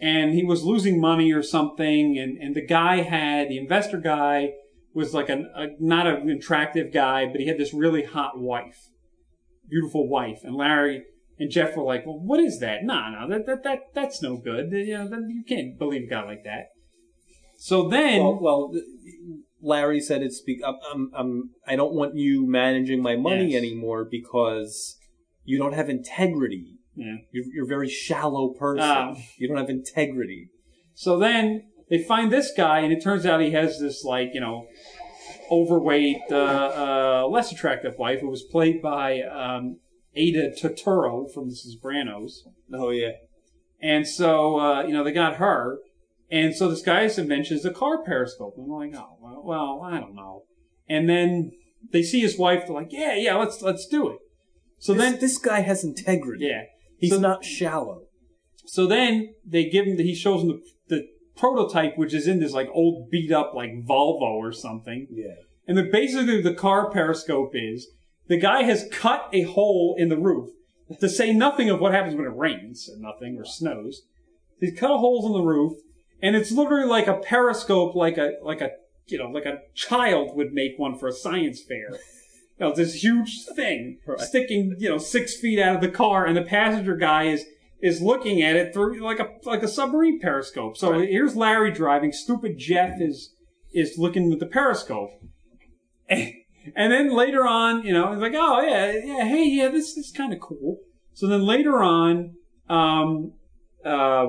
and 0.00 0.34
he 0.34 0.44
was 0.44 0.64
losing 0.64 1.00
money 1.00 1.32
or 1.32 1.42
something, 1.42 2.18
and 2.18 2.36
and 2.38 2.56
the 2.56 2.66
guy 2.66 3.02
had 3.02 3.48
the 3.48 3.58
investor 3.58 3.98
guy 3.98 4.54
was 4.94 5.14
like 5.14 5.28
a, 5.28 5.44
a 5.54 5.68
not 5.78 6.06
an 6.06 6.28
attractive 6.28 6.92
guy, 6.92 7.26
but 7.26 7.40
he 7.40 7.46
had 7.46 7.58
this 7.58 7.72
really 7.72 8.04
hot 8.04 8.38
wife, 8.38 8.90
beautiful 9.68 10.08
wife, 10.08 10.40
and 10.42 10.56
Larry. 10.56 11.04
And 11.42 11.50
Jeff 11.50 11.76
were 11.76 11.82
like, 11.82 12.06
"Well, 12.06 12.20
what 12.20 12.38
is 12.40 12.60
that? 12.60 12.84
No, 12.84 13.10
no, 13.10 13.28
that 13.28 13.46
that, 13.46 13.64
that 13.64 13.78
that's 13.94 14.22
no 14.22 14.36
good. 14.36 14.70
You 14.70 14.96
know, 14.98 15.08
that- 15.08 15.26
you 15.28 15.42
can't 15.46 15.76
believe 15.78 16.02
a 16.04 16.10
guy 16.10 16.22
like 16.24 16.44
that." 16.44 16.66
So 17.56 17.88
then, 17.88 18.20
Well, 18.22 18.38
well, 18.40 18.70
Larry 19.60 20.00
said 20.00 20.22
it's. 20.22 20.40
Be- 20.40 20.62
I'm, 20.64 20.76
I'm, 20.92 21.10
I'm. 21.14 21.50
I 21.66 21.74
don't 21.76 21.94
want 21.94 22.14
you 22.16 22.46
managing 22.46 23.02
my 23.02 23.16
money 23.16 23.52
Yes. 23.52 23.58
anymore 23.58 24.06
because 24.10 24.96
you 25.44 25.58
don't 25.58 25.74
have 25.74 25.88
integrity. 25.88 26.78
yeah. 26.94 27.16
You're, 27.32 27.44
you're 27.54 27.64
a 27.64 27.68
very 27.76 27.88
shallow 27.88 28.54
person. 28.58 28.84
Ah. 28.84 29.14
you 29.38 29.48
don't 29.48 29.56
have 29.58 29.70
integrity. 29.70 30.48
So 30.94 31.18
then 31.18 31.64
they 31.90 32.02
find 32.02 32.32
this 32.32 32.52
guy, 32.56 32.80
and 32.80 32.92
it 32.92 33.02
turns 33.02 33.24
out 33.26 33.40
he 33.40 33.50
has 33.52 33.80
this 33.80 34.04
like 34.04 34.30
you 34.34 34.40
know 34.40 34.66
overweight, 35.50 36.18
uh, 36.30 36.36
uh, 36.36 37.28
less 37.28 37.52
attractive 37.52 37.94
wife 37.98 38.20
who 38.20 38.30
was 38.30 38.42
played 38.50 38.80
by 38.82 39.20
um, 39.22 39.78
Aida 40.16 40.50
Turturro 40.50 41.32
from 41.32 41.48
The 41.48 41.54
Sopranos. 41.56 42.44
Oh 42.72 42.90
yeah. 42.90 43.12
And 43.80 44.06
so 44.06 44.58
uh, 44.60 44.82
you 44.84 44.92
know 44.92 45.02
they 45.04 45.12
got 45.12 45.36
her, 45.36 45.78
and 46.30 46.54
so 46.54 46.68
this 46.68 46.82
guy's 46.82 47.18
invention 47.18 47.56
is 47.56 47.64
a 47.64 47.72
car 47.72 48.02
periscope. 48.04 48.54
And 48.56 48.66
I'm 48.66 48.70
like, 48.70 48.94
oh 48.94 49.16
well, 49.20 49.42
well, 49.44 49.82
I 49.82 49.98
don't 49.98 50.14
know. 50.14 50.44
And 50.88 51.08
then 51.08 51.52
they 51.92 52.02
see 52.02 52.20
his 52.20 52.38
wife. 52.38 52.64
They're 52.66 52.74
like, 52.74 52.92
yeah, 52.92 53.14
yeah, 53.16 53.36
let's 53.36 53.62
let's 53.62 53.86
do 53.86 54.10
it. 54.10 54.18
So 54.78 54.94
this, 54.94 55.02
then, 55.02 55.20
this 55.20 55.38
guy 55.38 55.60
has 55.60 55.84
integrity. 55.84 56.46
yeah, 56.46 56.62
He's 56.98 57.10
So- 57.12 57.20
not 57.20 57.44
shallow. 57.44 58.02
So 58.64 58.86
then 58.86 59.34
they 59.44 59.68
give 59.68 59.86
him, 59.86 59.96
The, 59.96 60.04
he 60.04 60.14
shows 60.14 60.42
him 60.42 60.48
the, 60.48 60.60
the 60.88 61.06
prototype, 61.36 61.98
which 61.98 62.14
is 62.14 62.26
in 62.28 62.38
this 62.40 62.52
like 62.52 62.68
old 62.72 63.10
beat 63.10 63.32
up 63.32 63.52
like 63.54 63.70
Volvo 63.84 64.22
or 64.22 64.52
something. 64.52 65.08
Yeah. 65.10 65.34
And 65.66 65.76
the, 65.76 65.82
basically 65.82 66.40
the 66.40 66.54
car 66.54 66.88
periscope 66.90 67.50
is 67.54 67.88
the 68.32 68.38
guy 68.38 68.62
has 68.62 68.88
cut 68.90 69.28
a 69.34 69.42
hole 69.42 69.94
in 69.98 70.08
the 70.08 70.16
roof 70.16 70.48
to 71.00 71.06
say 71.06 71.34
nothing 71.34 71.68
of 71.68 71.80
what 71.80 71.92
happens 71.92 72.14
when 72.16 72.24
it 72.24 72.34
rains 72.34 72.88
or 72.88 72.98
nothing 72.98 73.36
or 73.38 73.44
snows. 73.44 74.02
He's 74.58 74.78
cut 74.78 74.88
holes 74.96 75.26
in 75.26 75.32
the 75.32 75.42
roof 75.42 75.74
and 76.22 76.34
it's 76.34 76.50
literally 76.50 76.88
like 76.88 77.06
a 77.08 77.18
periscope, 77.18 77.94
like 77.94 78.16
a, 78.16 78.32
like 78.42 78.62
a, 78.62 78.70
you 79.08 79.18
know, 79.18 79.28
like 79.28 79.44
a 79.44 79.58
child 79.74 80.34
would 80.34 80.54
make 80.54 80.78
one 80.78 80.96
for 80.98 81.08
a 81.08 81.12
science 81.12 81.60
fair. 81.62 81.90
You 82.58 82.68
know, 82.68 82.74
this 82.74 83.02
huge 83.02 83.44
thing 83.54 83.98
Right. 84.06 84.18
sticking, 84.20 84.76
you 84.78 84.88
know, 84.88 84.96
six 84.96 85.38
feet 85.38 85.58
out 85.58 85.74
of 85.74 85.82
the 85.82 85.90
car 85.90 86.24
and 86.24 86.34
the 86.34 86.42
passenger 86.42 86.96
guy 86.96 87.24
is, 87.24 87.44
is 87.82 88.00
looking 88.00 88.40
at 88.40 88.56
it 88.56 88.72
through 88.72 88.98
like 89.00 89.18
a, 89.18 89.28
like 89.44 89.62
a 89.62 89.68
submarine 89.68 90.20
periscope. 90.20 90.78
So 90.78 90.92
Right. 90.92 91.08
here's 91.08 91.36
Larry 91.36 91.70
driving. 91.70 92.12
Stupid 92.12 92.56
Jeff 92.56 92.98
is, 92.98 93.34
is 93.74 93.98
looking 93.98 94.30
with 94.30 94.40
the 94.40 94.46
periscope. 94.46 95.10
And, 96.08 96.32
And 96.76 96.92
then 96.92 97.14
later 97.14 97.46
on, 97.46 97.84
you 97.84 97.92
know, 97.92 98.12
it's 98.12 98.22
like, 98.22 98.34
oh 98.34 98.60
yeah, 98.60 98.92
yeah, 98.92 99.24
hey, 99.24 99.48
yeah, 99.48 99.68
this 99.68 99.96
is 99.96 100.12
kind 100.12 100.32
of 100.32 100.40
cool. 100.40 100.78
So 101.14 101.26
then 101.26 101.44
later 101.44 101.82
on, 101.82 102.34
um, 102.68 103.32
uh, 103.84 104.26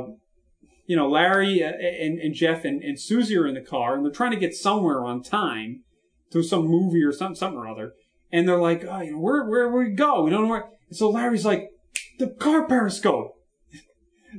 you 0.85 0.95
know, 0.95 1.10
Larry 1.10 1.64
uh, 1.64 1.72
and, 1.72 2.19
and 2.19 2.34
Jeff 2.34 2.65
and, 2.65 2.81
and 2.84 2.99
Susie 2.99 3.38
are 3.38 3.47
in 3.47 3.55
the 3.55 3.61
car 3.61 3.95
and 3.95 4.03
they're 4.03 4.11
trying 4.11 4.31
to 4.31 4.38
get 4.38 4.53
somewhere 4.53 5.03
on 5.03 5.23
time 5.23 5.84
to 6.31 6.43
some 6.43 6.68
movie 6.68 7.03
or 7.03 7.11
something, 7.11 7.35
something 7.35 7.60
or 7.60 7.68
other. 7.68 7.93
And 8.31 8.47
they're 8.47 8.60
like, 8.60 8.84
oh, 8.84 9.01
you 9.01 9.11
know, 9.11 9.19
where, 9.19 9.43
where, 9.43 9.69
where 9.69 9.84
we 9.84 9.91
go? 9.91 10.23
We 10.23 10.31
don't 10.31 10.43
know 10.43 10.49
where. 10.49 10.65
And 10.89 10.97
so 10.97 11.10
Larry's 11.10 11.45
like, 11.45 11.69
the 12.19 12.27
car 12.27 12.68
periscope. 12.68 13.35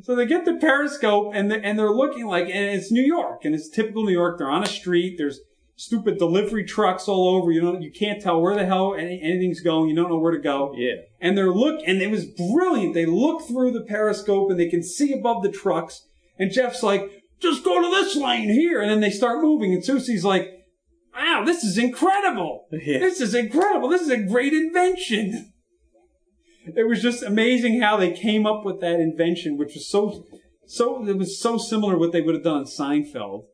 So 0.02 0.16
they 0.16 0.26
get 0.26 0.44
the 0.44 0.54
periscope 0.54 1.32
and 1.34 1.50
they're, 1.50 1.64
and 1.64 1.78
they're 1.78 1.90
looking 1.90 2.26
like, 2.26 2.46
and 2.46 2.76
it's 2.76 2.90
New 2.90 3.04
York 3.04 3.44
and 3.44 3.54
it's 3.54 3.68
typical 3.68 4.04
New 4.04 4.12
York. 4.12 4.38
They're 4.38 4.50
on 4.50 4.64
a 4.64 4.66
street. 4.68 5.16
There's 5.16 5.40
stupid 5.76 6.18
delivery 6.18 6.64
trucks 6.64 7.08
all 7.08 7.28
over. 7.28 7.50
You 7.50 7.62
know, 7.62 7.78
you 7.78 7.90
can't 7.90 8.20
tell 8.20 8.40
where 8.40 8.54
the 8.54 8.66
hell 8.66 8.94
any, 8.94 9.20
anything's 9.22 9.60
going. 9.60 9.88
You 9.88 9.96
don't 9.96 10.10
know 10.10 10.18
where 10.18 10.32
to 10.32 10.40
go. 10.40 10.74
Yeah. 10.76 10.94
And 11.20 11.36
they're 11.36 11.52
look, 11.52 11.80
and 11.86 12.00
it 12.00 12.10
was 12.10 12.26
brilliant. 12.26 12.94
They 12.94 13.06
look 13.06 13.42
through 13.42 13.72
the 13.72 13.82
periscope 13.82 14.50
and 14.50 14.58
they 14.58 14.68
can 14.68 14.82
see 14.82 15.12
above 15.12 15.42
the 15.42 15.50
trucks. 15.50 16.06
And 16.38 16.50
Jeff's 16.50 16.82
like, 16.82 17.22
just 17.40 17.64
go 17.64 17.82
to 17.82 17.90
this 17.90 18.16
lane 18.16 18.48
here. 18.48 18.80
And 18.80 18.90
then 18.90 19.00
they 19.00 19.10
start 19.10 19.42
moving. 19.42 19.72
And 19.72 19.84
Susie's 19.84 20.24
like, 20.24 20.48
wow, 21.14 21.42
this 21.44 21.64
is 21.64 21.78
incredible. 21.78 22.66
Yeah. 22.72 22.98
This 22.98 23.20
is 23.20 23.34
incredible. 23.34 23.88
This 23.88 24.02
is 24.02 24.10
a 24.10 24.22
great 24.22 24.52
invention. 24.52 25.50
It 26.66 26.88
was 26.88 27.02
just 27.02 27.22
amazing 27.22 27.82
how 27.82 27.98
they 27.98 28.10
came 28.10 28.46
up 28.46 28.64
with 28.64 28.80
that 28.80 28.98
invention, 28.98 29.58
which 29.58 29.74
was 29.74 29.86
so, 29.86 30.24
so, 30.66 31.06
it 31.06 31.18
was 31.18 31.38
so 31.38 31.58
similar 31.58 31.92
to 31.92 31.98
what 31.98 32.12
they 32.12 32.22
would 32.22 32.34
have 32.34 32.42
done 32.42 32.60
in 32.60 32.64
Seinfeld. 32.64 33.44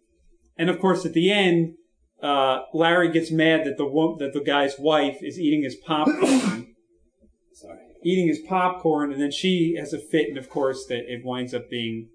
And 0.56 0.70
of 0.70 0.78
course, 0.78 1.04
at 1.04 1.12
the 1.12 1.32
end, 1.32 1.74
uh, 2.22 2.62
Larry 2.74 3.10
gets 3.10 3.30
mad 3.30 3.64
that 3.64 3.76
the 3.76 3.86
wo- 3.86 4.16
that 4.18 4.32
the 4.32 4.40
guy's 4.42 4.78
wife 4.78 5.18
is 5.22 5.38
eating 5.38 5.62
his 5.62 5.76
popcorn. 5.76 6.74
Sorry. 7.52 7.78
eating 8.02 8.28
his 8.28 8.38
popcorn, 8.38 9.12
and 9.12 9.20
then 9.20 9.30
she 9.30 9.76
has 9.78 9.92
a 9.92 9.98
fit, 9.98 10.28
and 10.28 10.38
of 10.38 10.48
course, 10.48 10.86
that 10.88 11.12
it 11.12 11.22
winds 11.24 11.52
up 11.54 11.68
being 11.70 12.08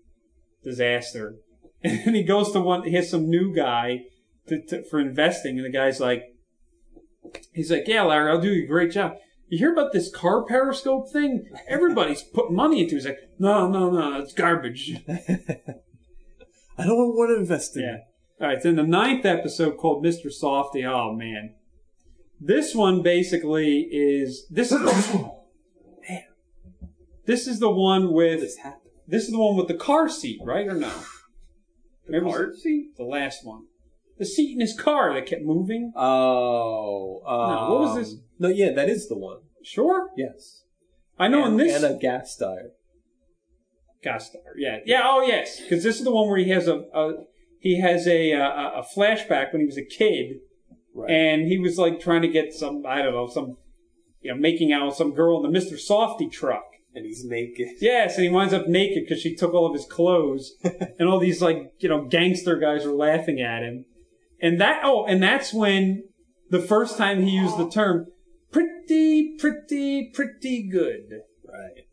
disaster. 0.63 1.35
And 1.83 2.15
he 2.15 2.23
goes 2.23 2.51
to 2.53 2.59
one, 2.61 2.81
he 2.81 2.93
has 2.93 3.11
some 3.11 3.29
new 3.29 3.53
guy 3.53 3.99
to, 4.47 4.59
to, 4.69 4.83
for 4.89 4.99
investing, 4.99 5.57
and 5.57 5.65
the 5.65 5.69
guy's 5.71 5.99
like, 5.99 6.23
he's 7.53 7.69
like, 7.69 7.87
yeah, 7.87 8.01
Larry, 8.01 8.31
I'll 8.31 8.41
do 8.41 8.51
you 8.51 8.63
a 8.63 8.67
great 8.67 8.91
job. 8.91 9.13
You 9.49 9.59
hear 9.59 9.71
about 9.71 9.93
this 9.93 10.09
car 10.11 10.43
periscope 10.45 11.11
thing? 11.11 11.45
Everybody's 11.67 12.23
putting 12.33 12.55
money 12.55 12.81
into 12.81 12.95
it. 12.95 12.97
He's 12.97 13.05
like, 13.05 13.19
no, 13.37 13.67
no, 13.69 13.91
no, 13.91 14.19
it's 14.19 14.33
garbage. 14.33 14.95
I 15.07 16.83
don't 16.85 16.97
want 17.15 17.29
to 17.35 17.39
invest 17.39 17.75
in 17.77 17.83
Yeah. 17.83 17.97
All 18.39 18.47
right. 18.47 18.61
Then 18.61 18.75
the 18.75 18.83
ninth 18.83 19.25
episode 19.25 19.77
called 19.77 20.03
Mr. 20.03 20.31
Softy. 20.31 20.85
Oh 20.85 21.13
man, 21.13 21.55
this 22.39 22.75
one 22.75 23.01
basically 23.01 23.87
is 23.91 24.45
this 24.49 24.71
is 24.71 24.81
the, 24.81 25.31
man. 26.09 26.23
This 27.25 27.47
is 27.47 27.59
the 27.59 27.71
one 27.71 28.11
with 28.11 28.41
This 28.41 28.57
this 29.07 29.23
is 29.25 29.31
the 29.31 29.39
one 29.39 29.55
with 29.55 29.67
the 29.67 29.75
car 29.75 30.09
seat, 30.09 30.39
right 30.43 30.67
or 30.67 30.75
no? 30.75 30.91
The 32.05 32.11
Maybe 32.11 32.25
car 32.25 32.43
it's 32.43 32.63
The 32.63 33.03
last 33.03 33.45
one. 33.45 33.65
The 34.17 34.25
seat 34.25 34.53
in 34.53 34.61
his 34.61 34.79
car 34.79 35.13
that 35.13 35.25
kept 35.25 35.43
moving. 35.43 35.91
Oh. 35.95 37.21
Um, 37.25 37.71
what 37.71 37.79
was 37.81 37.95
this? 37.95 38.15
No, 38.39 38.47
yeah, 38.47 38.71
that 38.73 38.89
is 38.89 39.07
the 39.07 39.17
one. 39.17 39.39
Sure. 39.63 40.09
Yes. 40.15 40.63
I 41.17 41.27
know 41.27 41.45
in 41.45 41.51
and, 41.51 41.59
this 41.59 41.83
and 41.83 41.95
a 41.95 41.97
gas 41.97 42.35
tire. 42.35 42.71
Gasteyer. 44.05 44.53
Yeah. 44.57 44.79
Yeah. 44.85 45.01
Oh 45.03 45.21
yes, 45.21 45.59
because 45.59 45.83
this 45.83 45.97
is 45.97 46.03
the 46.03 46.11
one 46.11 46.27
where 46.27 46.37
he 46.37 46.49
has 46.49 46.67
a, 46.67 46.83
a 46.93 47.13
he 47.65 47.81
has 47.81 48.07
a, 48.07 48.31
a 48.31 48.81
a 48.81 48.85
flashback 48.95 49.51
when 49.51 49.59
he 49.61 49.65
was 49.65 49.77
a 49.77 49.83
kid. 49.83 50.37
Right. 50.97 51.11
and 51.11 51.45
he 51.45 51.57
was 51.59 51.77
like 51.77 51.99
trying 51.99 52.21
to 52.21 52.29
get 52.29 52.53
some 52.53 52.83
I 52.87 53.01
don't 53.01 53.13
know 53.13 53.27
some 53.27 53.57
you 54.21 54.31
know 54.31 54.39
making 54.39 54.71
out 54.71 54.85
with 54.85 54.95
some 54.95 55.13
girl 55.13 55.43
in 55.43 55.51
the 55.51 55.59
Mr. 55.59 55.77
Softy 55.77 56.29
truck. 56.29 56.63
and 56.93 57.05
he's 57.05 57.25
naked. 57.25 57.67
Yes, 57.81 58.15
and 58.15 58.23
he 58.23 58.29
winds 58.31 58.53
up 58.53 58.67
naked 58.67 59.03
because 59.03 59.21
she 59.21 59.35
took 59.35 59.53
all 59.53 59.67
of 59.67 59.73
his 59.73 59.85
clothes, 59.85 60.53
and 60.63 61.09
all 61.09 61.19
these 61.19 61.41
like 61.41 61.73
you 61.79 61.89
know 61.89 62.05
gangster 62.05 62.55
guys 62.57 62.85
were 62.85 62.93
laughing 62.93 63.41
at 63.41 63.63
him, 63.63 63.83
and 64.41 64.61
that 64.61 64.81
oh, 64.85 65.05
and 65.05 65.21
that's 65.21 65.53
when 65.53 66.03
the 66.49 66.61
first 66.61 66.97
time 66.97 67.21
he 67.23 67.31
used 67.31 67.57
the 67.57 67.69
term 67.69 68.05
pretty, 68.51 69.35
pretty, 69.37 70.11
pretty 70.13 70.69
good. 70.71 71.21
Right. 71.45 71.83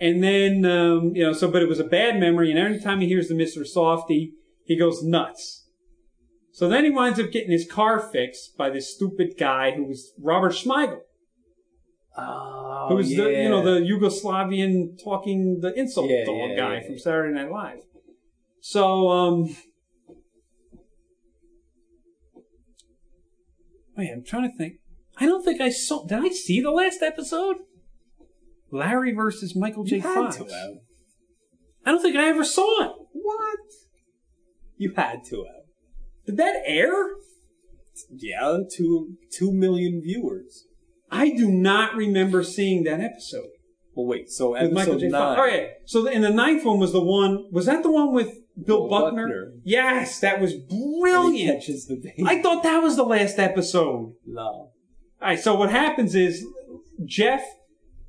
And 0.00 0.22
then, 0.22 0.64
um, 0.64 1.12
you 1.14 1.24
know, 1.24 1.32
so, 1.32 1.50
but 1.50 1.62
it 1.62 1.68
was 1.68 1.80
a 1.80 1.84
bad 1.84 2.18
memory, 2.20 2.50
and 2.50 2.58
every 2.58 2.80
time 2.80 3.00
he 3.00 3.08
hears 3.08 3.28
the 3.28 3.34
Mr. 3.34 3.66
Softy, 3.66 4.32
he 4.68 4.78
goes 4.78 5.02
nuts. 5.02 5.66
So 6.52 6.68
then 6.68 6.84
he 6.84 6.90
winds 6.90 7.18
up 7.18 7.30
getting 7.32 7.50
his 7.50 7.66
car 7.66 7.98
fixed 7.98 8.56
by 8.56 8.68
this 8.68 8.94
stupid 8.94 9.34
guy 9.38 9.72
who 9.72 9.84
was 9.84 10.12
Robert 10.20 10.52
Smigel, 10.52 11.00
Oh, 12.16 12.86
who 12.90 12.96
was 12.96 13.10
yeah. 13.12 13.24
the, 13.24 13.30
you 13.30 13.48
know, 13.48 13.62
the 13.64 13.80
Yugoslavian 13.80 15.02
talking, 15.02 15.60
the 15.60 15.72
insult 15.78 16.10
Yeah, 16.10 16.24
dog 16.26 16.50
yeah, 16.50 16.56
guy 16.56 16.82
from. 16.84 16.98
Saturday 16.98 17.32
Night 17.32 17.50
Live. 17.50 17.78
So, 18.60 19.08
um, 19.08 19.56
wait, 23.96 24.10
I'm 24.12 24.24
trying 24.24 24.50
to 24.50 24.56
think. 24.56 24.74
I 25.16 25.26
don't 25.26 25.44
think 25.44 25.60
I 25.60 25.70
saw, 25.70 26.04
did 26.06 26.18
I 26.18 26.28
see 26.28 26.60
the 26.60 26.70
last 26.72 27.02
episode? 27.02 27.56
Larry 28.70 29.14
versus 29.14 29.56
Michael 29.56 29.84
J. 29.84 30.00
Fox. 30.00 30.40
I 31.86 31.90
don't 31.92 32.02
think 32.02 32.16
I 32.16 32.28
ever 32.28 32.44
saw 32.44 32.82
it. 32.84 32.92
What? 33.12 33.58
You 34.78 34.92
had 34.96 35.24
to 35.24 35.36
have. 35.44 35.64
Did 36.26 36.36
that 36.38 36.62
air? 36.64 36.92
Yeah, 38.10 38.58
two 38.74 39.16
two 39.32 39.52
million 39.52 40.00
viewers. 40.02 40.64
I 41.10 41.30
do 41.30 41.50
not 41.50 41.94
remember 41.96 42.42
seeing 42.44 42.84
that 42.84 43.00
episode 43.00 43.48
Well, 43.94 44.06
wait. 44.06 44.30
So 44.30 44.52
with 44.52 44.72
Michael 44.72 44.92
episode 44.94 45.00
J. 45.00 45.08
nine. 45.08 45.36
Fox. 45.36 45.52
Yeah. 45.52 45.66
So 45.86 46.06
in 46.06 46.22
the 46.22 46.30
ninth 46.30 46.64
one 46.64 46.78
was 46.78 46.92
the 46.92 47.02
one. 47.02 47.46
Was 47.50 47.66
that 47.66 47.82
the 47.82 47.90
one 47.90 48.12
with 48.12 48.28
Bill, 48.56 48.86
Bill 48.86 48.88
Buckner? 48.88 49.26
Buckner. 49.26 49.52
Yes, 49.64 50.20
that 50.20 50.40
was 50.40 50.52
and 50.52 50.68
brilliant. 50.68 51.60
catches 51.60 51.86
the 51.86 51.96
baby. 51.96 52.24
I 52.26 52.40
thought 52.42 52.62
that 52.62 52.78
was 52.82 52.96
the 52.96 53.04
last 53.04 53.38
episode. 53.38 54.14
no. 54.26 54.42
All 54.42 54.72
right. 55.20 55.40
So 55.40 55.54
what 55.56 55.70
happens 55.70 56.14
is 56.14 56.44
Jeff 57.04 57.42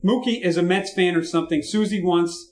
Mookie 0.05 0.41
is 0.43 0.57
a 0.57 0.61
Mets 0.63 0.93
fan 0.93 1.15
or 1.15 1.23
something. 1.23 1.61
Susie 1.63 2.03
wants 2.03 2.48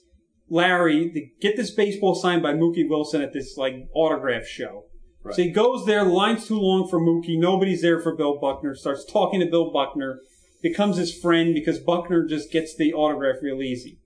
Larry 0.50 1.10
to 1.10 1.26
get 1.40 1.56
this 1.56 1.70
baseball 1.70 2.14
signed 2.14 2.42
by 2.42 2.52
Mookie 2.52 2.88
Wilson 2.88 3.22
at 3.22 3.32
this 3.32 3.56
like 3.56 3.88
autograph 3.94 4.46
show. 4.46 4.84
Right. 5.22 5.34
So 5.34 5.42
he 5.42 5.50
goes 5.50 5.84
there. 5.84 6.04
The 6.04 6.10
line's 6.10 6.46
too 6.46 6.58
long 6.58 6.88
for 6.88 7.00
Mookie. 7.00 7.38
Nobody's 7.38 7.82
there 7.82 8.00
for 8.00 8.14
Bill 8.14 8.38
Buckner. 8.38 8.74
Starts 8.74 9.04
talking 9.04 9.40
to 9.40 9.46
Bill 9.46 9.70
Buckner. 9.72 10.20
Becomes 10.62 10.96
his 10.96 11.16
friend 11.16 11.54
because 11.54 11.78
Buckner 11.78 12.26
just 12.26 12.50
gets 12.50 12.74
the 12.76 12.92
autograph 12.92 13.36
real 13.42 13.62
easy. 13.62 13.98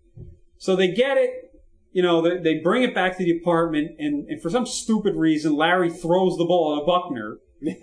So 0.59 0.77
they 0.77 0.89
get 0.93 1.17
it. 1.17 1.31
You 1.93 2.03
know, 2.03 2.23
they, 2.23 2.39
they 2.39 2.61
bring 2.61 2.83
it 2.83 2.95
back 2.95 3.19
to 3.19 3.25
the 3.25 3.37
apartment, 3.37 3.97
and, 3.99 4.27
and 4.27 4.41
for 4.41 4.49
some 4.49 4.65
stupid 4.65 5.15
reason, 5.15 5.55
Larry 5.55 5.91
throws 5.91 6.39
the 6.39 6.45
ball 6.47 6.79
at 6.79 6.87
Buckner, 6.87 7.37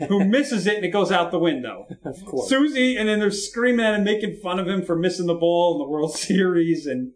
who 0.08 0.26
misses 0.28 0.66
it, 0.66 0.78
and 0.78 0.86
it 0.86 0.90
goes 0.90 1.12
out 1.12 1.30
the 1.30 1.38
window. 1.38 1.86
Of 2.04 2.26
course. 2.26 2.50
Susie, 2.50 2.98
and 2.98 3.08
then 3.08 3.20
they're 3.20 3.30
screaming 3.30 3.86
at 3.86 3.94
him, 3.94 4.04
making 4.04 4.38
fun 4.38 4.58
of 4.58 4.68
him 4.68 4.84
for 4.84 4.96
missing 4.96 5.28
the 5.28 5.36
ball 5.36 5.74
in 5.74 5.78
the 5.80 5.88
World 5.88 6.14
Series, 6.18 6.88
and 6.88 7.12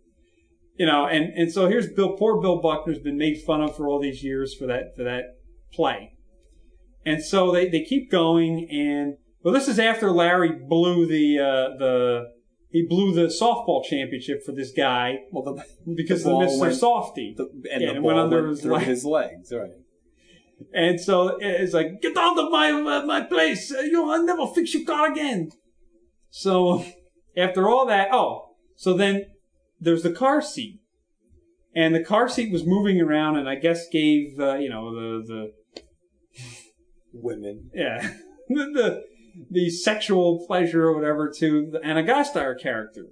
you 0.75 0.85
know, 0.85 1.05
and 1.05 1.33
and 1.35 1.51
so 1.51 1.67
here's 1.67 1.87
Bill. 1.89 2.15
Poor 2.17 2.41
Bill 2.41 2.61
Buckner's 2.61 2.99
been 2.99 3.17
made 3.17 3.41
fun 3.41 3.61
of 3.61 3.75
for 3.75 3.87
all 3.87 3.99
these 3.99 4.23
years 4.23 4.55
for 4.55 4.65
that 4.67 4.95
for 4.95 5.03
that 5.03 5.23
play, 5.73 6.13
and 7.05 7.23
so 7.23 7.51
they 7.51 7.67
they 7.69 7.83
keep 7.83 8.09
going, 8.11 8.67
and 8.71 9.15
well, 9.43 9.53
this 9.53 9.67
is 9.67 9.79
after 9.79 10.09
Larry 10.11 10.51
blew 10.67 11.05
the 11.05 11.39
uh, 11.39 11.77
the 11.77 12.25
he 12.71 12.85
blew 12.87 13.13
the 13.13 13.27
softball 13.27 13.83
championship 13.83 14.43
for 14.43 14.51
this 14.51 14.71
guy 14.71 15.17
well, 15.31 15.43
the, 15.43 15.63
because 15.95 16.23
The 16.23 16.31
of 16.31 16.37
Mr. 16.49 16.59
went- 16.59 16.75
Softy. 16.75 17.35
the 17.37 17.43
and 17.71 17.81
Yeah, 17.81 17.91
the 17.91 17.97
it 17.97 18.01
ball 18.01 18.03
went 18.07 18.19
under 18.19 18.37
went 18.43 18.49
his 18.49 18.65
leg. 18.65 18.83
his 18.87 19.05
legs. 19.05 19.53
Right. 19.53 19.69
And 20.73 20.99
so 20.99 21.37
it's 21.41 21.73
like, 21.73 22.01
get 22.01 22.15
out 22.17 22.39
of 22.39 22.49
my 22.49 22.71
uh, 22.71 23.05
my 23.05 23.21
place. 23.21 23.71
Uh, 23.71 23.81
you, 23.81 24.09
I'll 24.09 24.23
never 24.23 24.47
fix 24.47 24.73
your 24.73 24.85
car 24.85 25.11
again. 25.11 25.51
So 26.29 26.83
after 27.37 27.69
all 27.69 27.85
that, 27.87 28.07
oh, 28.11 28.55
so 28.75 28.93
then 28.93 29.25
there's 29.84 30.03
the 30.03 30.11
car 30.11 30.41
seat, 30.41 30.80
and 31.76 31.93
the 31.93 32.03
car 32.03 32.27
seat 32.27 32.51
was 32.51 32.65
moving 32.65 32.99
around, 33.01 33.38
and 33.38 33.47
I 33.47 33.55
guess 33.55 33.88
gave 33.89 34.39
uh, 34.39 34.55
you 34.55 34.69
know 34.69 34.93
the 34.93 35.23
the 35.27 35.51
Women. 37.14 37.69
yeah 37.73 38.01
the, 38.49 38.65
the 38.73 39.03
the 39.49 39.69
sexual 39.69 40.45
pleasure 40.47 40.88
or 40.88 40.95
whatever 40.95 41.31
to 41.38 41.69
the 41.72 41.84
Anna 41.84 42.03
Gasteyer 42.03 42.60
character. 42.60 43.07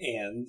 And 0.00 0.48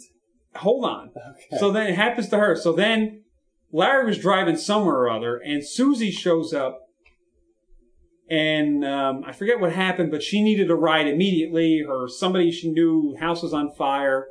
Hold 0.56 0.86
on. 0.86 1.10
okay. 1.10 1.58
So 1.60 1.72
then 1.72 1.88
it 1.88 1.96
happens 1.96 2.30
to 2.30 2.38
her. 2.38 2.56
So 2.56 2.74
then 2.74 3.24
Larry 3.72 4.06
was 4.06 4.18
driving 4.18 4.58
somewhere 4.58 4.96
or 4.96 5.10
other, 5.10 5.38
and 5.38 5.66
Susie 5.66 6.12
shows 6.12 6.54
up, 6.54 6.80
and 8.30 8.84
um, 8.84 9.24
I 9.26 9.32
forget 9.32 9.60
what 9.60 9.74
happened, 9.74 10.12
but 10.12 10.24
she 10.24 10.42
needed 10.42 10.72
a 10.72 10.76
ride 10.76 11.08
immediately. 11.08 11.84
Or 11.88 12.08
somebody 12.08 12.52
she 12.52 12.72
knew 12.72 13.16
house 13.20 13.44
was 13.44 13.54
on 13.54 13.72
fire. 13.76 14.28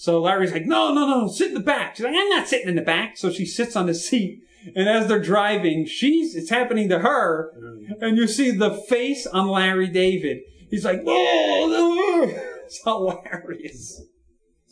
So 0.00 0.22
Larry's 0.22 0.52
like, 0.52 0.64
"No, 0.64 0.94
no, 0.94 1.08
no, 1.08 1.26
sit 1.26 1.48
in 1.48 1.54
the 1.54 1.60
back." 1.60 1.96
She's 1.96 2.04
like, 2.04 2.14
"I'm 2.16 2.28
not 2.28 2.46
sitting 2.46 2.68
in 2.68 2.76
the 2.76 2.82
back." 2.82 3.16
So 3.16 3.32
she 3.32 3.44
sits 3.44 3.74
on 3.74 3.86
the 3.86 3.94
seat, 3.94 4.44
and 4.76 4.88
as 4.88 5.08
they're 5.08 5.20
driving, 5.20 5.86
she's 5.86 6.36
it's 6.36 6.50
happening 6.50 6.88
to 6.90 7.00
her, 7.00 7.52
and 8.00 8.16
you 8.16 8.28
see 8.28 8.52
the 8.52 8.70
face 8.70 9.26
on 9.26 9.48
Larry 9.48 9.88
David 9.88 10.38
he's 10.70 10.84
like, 10.84 11.02
"Whoa!" 11.02 12.26
It's 12.68 12.82
hilarious. 12.84 14.02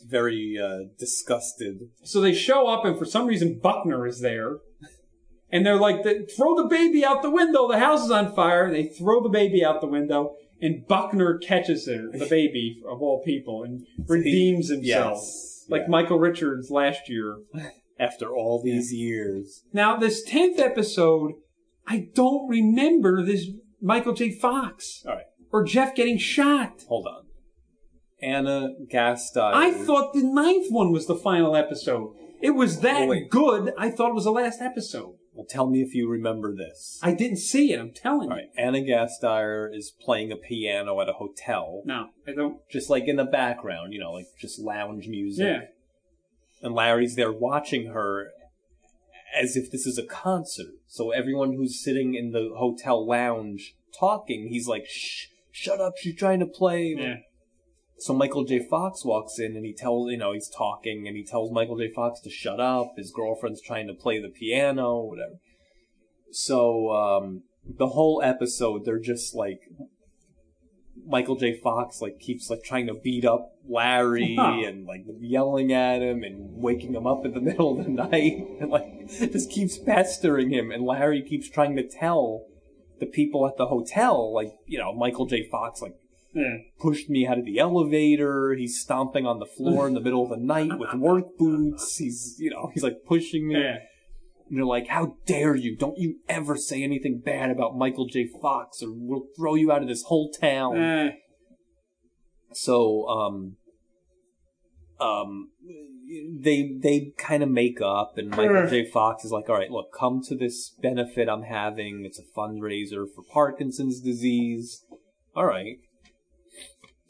Very 0.05 0.55
uh, 0.63 0.89
disgusted. 0.99 1.89
So 2.03 2.21
they 2.21 2.31
show 2.31 2.67
up, 2.67 2.85
and 2.85 2.95
for 2.95 3.05
some 3.05 3.25
reason, 3.25 3.59
Buckner 3.59 4.05
is 4.05 4.21
there. 4.21 4.57
And 5.49 5.65
they're 5.65 5.79
like, 5.79 6.03
throw 6.03 6.55
the 6.55 6.67
baby 6.69 7.03
out 7.03 7.23
the 7.23 7.31
window. 7.31 7.67
The 7.67 7.79
house 7.79 8.05
is 8.05 8.11
on 8.11 8.35
fire. 8.35 8.69
They 8.69 8.83
throw 8.83 9.23
the 9.23 9.29
baby 9.29 9.65
out 9.65 9.81
the 9.81 9.87
window, 9.87 10.35
and 10.61 10.85
Buckner 10.87 11.37
catches 11.37 11.87
her, 11.87 12.09
the 12.11 12.25
baby 12.29 12.81
of 12.89 13.01
all 13.01 13.21
people, 13.23 13.63
and 13.63 13.85
redeems 14.07 14.69
himself. 14.69 15.17
Yes. 15.19 15.65
Like 15.69 15.81
Yeah. 15.83 15.89
Michael 15.89 16.19
Richards 16.19 16.69
last 16.71 17.09
year. 17.09 17.37
After 17.99 18.29
all 18.29 18.61
these 18.63 18.93
years. 18.93 19.63
Now, 19.73 19.97
this 19.97 20.23
10th 20.29 20.59
episode, 20.59 21.31
I 21.87 22.09
don't 22.13 22.47
remember 22.47 23.25
this 23.25 23.47
Michael 23.81 24.13
J. 24.13 24.29
Fox 24.31 25.01
All 25.07 25.15
right, 25.15 25.25
or 25.51 25.63
Jeff 25.63 25.95
getting 25.95 26.19
shot. 26.19 26.83
hold 26.87 27.07
on. 27.07 27.23
Anna 28.21 28.69
Gasteyer. 28.91 29.51
I 29.53 29.71
thought 29.73 30.13
the 30.13 30.21
ninth 30.23 30.67
one 30.69 30.91
was 30.91 31.07
the 31.07 31.15
final 31.15 31.55
episode. 31.55 32.13
It 32.41 32.51
was 32.51 32.81
that 32.81 33.09
Oh, 33.09 33.15
good, 33.31 33.73
I 33.77 33.89
thought 33.89 34.09
it 34.09 34.15
was 34.15 34.25
the 34.25 34.31
last 34.31 34.61
episode. 34.61 35.15
Well, 35.37 35.45
tell 35.47 35.69
me 35.69 35.83
if 35.83 35.93
you 35.93 36.09
remember 36.09 36.55
this. 36.55 36.99
I 37.03 37.13
didn't 37.13 37.37
see 37.37 37.71
it, 37.71 37.79
I'm 37.79 37.91
telling 37.91 38.31
All 38.31 38.37
you. 38.37 38.43
right, 38.43 38.49
Anna 38.57 38.79
Gasteyer 38.79 39.69
is 39.71 39.91
playing 39.91 40.31
a 40.31 40.35
piano 40.35 40.99
at 40.99 41.07
a 41.07 41.13
hotel, 41.13 41.83
No, 41.85 42.07
I 42.27 42.33
don't. 42.33 42.57
just 42.71 42.89
like 42.89 43.07
in 43.07 43.17
the 43.17 43.23
background, 43.23 43.93
you 43.93 43.99
know, 43.99 44.11
like 44.13 44.25
just 44.39 44.59
lounge 44.59 45.07
music. 45.07 45.45
Yeah. 45.45 45.61
And 46.63 46.73
Larry's 46.73 47.15
there 47.15 47.31
watching 47.31 47.91
her 47.93 48.31
as 49.39 49.55
if 49.55 49.69
this 49.71 49.85
is 49.85 49.99
a 49.99 50.03
concert. 50.05 50.71
So 50.87 51.11
everyone 51.11 51.53
who's 51.53 51.79
sitting 51.83 52.15
in 52.15 52.31
the 52.31 52.49
hotel 52.57 53.05
lounge 53.07 53.75
talking, 53.99 54.47
he's 54.47 54.67
like, 54.67 54.87
"Shh, 54.87 55.27
shut 55.51 55.79
up! 55.79 55.93
She's 55.97 56.15
trying 56.15 56.39
to 56.39 56.47
play." 56.47 56.95
Yeah. 56.97 57.17
So 57.99 58.13
Michael 58.13 58.43
J. 58.43 58.59
Fox 58.59 59.03
walks 59.03 59.39
in 59.39 59.55
and 59.55 59.65
he 59.65 59.73
tells, 59.73 60.11
you 60.11 60.17
know, 60.17 60.33
he's 60.33 60.49
talking 60.49 61.07
and 61.07 61.17
he 61.17 61.23
tells 61.23 61.51
Michael 61.51 61.77
J. 61.77 61.91
Fox 61.91 62.19
to 62.21 62.29
shut 62.29 62.59
up. 62.59 62.93
His 62.95 63.11
girlfriend's 63.11 63.61
trying 63.61 63.87
to 63.87 63.93
play 63.93 64.21
the 64.21 64.29
piano, 64.29 64.99
whatever. 65.01 65.39
So, 66.31 66.91
um, 66.91 67.43
the 67.67 67.87
whole 67.87 68.21
episode, 68.23 68.85
they're 68.85 68.99
just 68.99 69.35
like, 69.35 69.61
Michael 71.05 71.37
J. 71.37 71.53
Fox, 71.53 72.01
like, 72.01 72.19
keeps, 72.19 72.49
like, 72.49 72.63
trying 72.63 72.87
to 72.87 72.93
beat 72.93 73.25
up 73.25 73.53
Larry 73.67 74.35
and, 74.39 74.85
like, 74.85 75.05
yelling 75.19 75.71
at 75.71 76.01
him 76.01 76.23
and 76.23 76.61
waking 76.61 76.93
him 76.93 77.07
up 77.07 77.25
in 77.25 77.33
the 77.33 77.41
middle 77.41 77.79
of 77.79 77.85
the 77.85 77.91
night 77.91 78.45
and, 78.59 78.69
like, 78.69 79.07
just 79.07 79.49
keeps 79.49 79.77
pestering 79.77 80.49
him. 80.49 80.71
And 80.71 80.83
Larry 80.83 81.21
keeps 81.21 81.49
trying 81.49 81.75
to 81.77 81.87
tell 81.87 82.45
the 82.99 83.05
people 83.05 83.47
at 83.47 83.57
the 83.57 83.67
hotel, 83.67 84.33
like, 84.33 84.53
you 84.65 84.77
know, 84.77 84.93
Michael 84.93 85.25
J. 85.25 85.47
Fox, 85.49 85.81
like, 85.81 85.95
Yeah. 86.37 86.57
pushed 86.79 87.09
me 87.09 87.25
out 87.25 87.39
of 87.39 87.45
the 87.45 87.57
elevator. 87.57 88.53
He's 88.53 88.79
stomping 88.79 89.25
on 89.25 89.39
the 89.39 89.45
floor 89.47 89.87
in 89.87 89.93
the 89.95 89.99
middle 89.99 90.23
of 90.23 90.29
the 90.29 90.37
night 90.37 90.77
with 90.77 90.93
work 90.93 91.25
boots. 91.37 91.97
He's, 91.97 92.35
you 92.37 92.51
know, 92.51 92.69
he's 92.73 92.83
like 92.83 92.97
pushing 93.07 93.47
me. 93.47 93.55
Yeah. 93.55 93.77
And 94.47 94.55
you're 94.57 94.65
like, 94.65 94.87
how 94.87 95.15
dare 95.25 95.55
you? 95.55 95.75
Don't 95.75 95.97
you 95.97 96.19
ever 96.29 96.55
say 96.55 96.83
anything 96.83 97.19
bad 97.25 97.49
about 97.49 97.75
Michael 97.75 98.07
J. 98.07 98.27
Fox 98.41 98.81
or 98.83 98.89
we'll 98.91 99.25
throw 99.35 99.55
you 99.55 99.71
out 99.71 99.81
of 99.81 99.87
this 99.87 100.03
whole 100.03 100.31
town. 100.31 100.77
Eh, 100.77 101.09
So, 102.53 103.07
um, 103.07 103.57
um, 104.99 105.49
they, 106.39 106.71
they 106.81 107.11
kind 107.17 107.43
of 107.43 107.49
make 107.49 107.81
up 107.81 108.17
and 108.17 108.29
Michael 108.29 108.67
J. 108.69 108.89
Fox 108.89 109.25
is 109.25 109.31
like, 109.31 109.49
all 109.49 109.55
right, 109.55 109.69
look, 109.69 109.87
come 109.97 110.21
to 110.27 110.35
this 110.35 110.69
benefit 110.81 111.27
I'm 111.27 111.43
having. 111.43 112.03
It's 112.05 112.19
a 112.19 112.39
fundraiser 112.39 113.05
for 113.13 113.23
Parkinson's 113.31 113.99
disease. 113.99 114.85
All 115.35 115.45
right. 115.45 115.77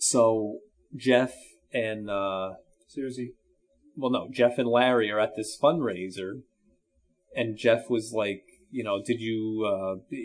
So 0.10 0.60
Jeff 0.96 1.34
and, 1.74 2.10
uh, 2.10 2.54
Susie. 2.88 3.34
well, 3.96 4.12
no, 4.12 4.30
Jeff 4.32 4.58
and 4.58 4.70
Larry 4.70 5.12
are 5.12 5.20
at 5.20 5.36
this 5.36 5.58
fundraiser, 5.62 6.44
and 7.36 7.58
Jeff 7.58 7.90
was 7.90 8.14
like, 8.14 8.44
you 8.72 8.84
know, 8.84 9.02
did 9.04 9.20
you? 9.20 9.66
Uh, 9.66 10.16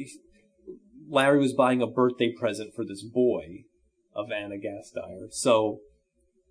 Larry 1.08 1.40
was 1.40 1.52
buying 1.52 1.82
a 1.82 1.86
birthday 1.86 2.32
present 2.32 2.74
for 2.74 2.84
this 2.84 3.02
boy 3.02 3.64
of 4.14 4.30
Anna 4.30 4.56
Gasteyer. 4.56 5.32
So 5.32 5.80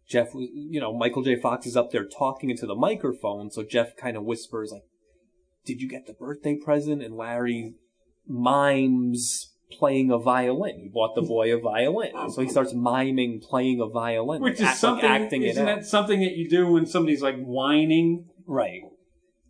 Jeff, 0.08 0.34
you 0.34 0.82
know, 0.82 0.94
Michael 0.94 1.24
J. 1.24 1.40
Fox 1.40 1.66
is 1.66 1.78
up 1.78 1.92
there 1.92 2.06
talking 2.06 2.50
into 2.50 2.66
the 2.66 2.76
microphone. 2.76 3.50
So 3.50 3.64
Jeff 3.64 3.96
kind 3.96 4.18
of 4.18 4.24
whispers 4.24 4.72
like, 4.72 4.84
"Did 5.66 5.82
you 5.82 5.88
get 5.88 6.06
the 6.06 6.14
birthday 6.14 6.56
present?" 6.56 7.02
And 7.02 7.16
Larry 7.16 7.76
mimes 8.28 9.51
playing 9.72 10.12
a 10.12 10.18
violin. 10.18 10.80
He 10.82 10.90
bought 10.90 11.16
the 11.16 11.22
boy 11.22 11.54
a 11.56 11.60
violin, 11.60 12.30
so 12.30 12.42
he 12.42 12.50
starts 12.50 12.74
miming 12.74 13.40
playing 13.42 13.80
a 13.82 13.88
violin, 13.88 14.42
Which 14.42 14.60
like, 14.60 14.62
is 14.62 14.62
act- 14.68 14.84
like 14.84 15.02
something, 15.02 15.10
acting 15.10 15.42
it 15.44 15.50
isn't 15.52 15.68
out. 15.68 15.76
that 15.78 15.86
something 15.86 16.20
that 16.22 16.36
you 16.38 16.50
do 16.50 16.68
when 16.72 16.86
somebody's 16.86 17.22
like 17.22 17.38
whining? 17.42 18.26
Right. 18.48 18.82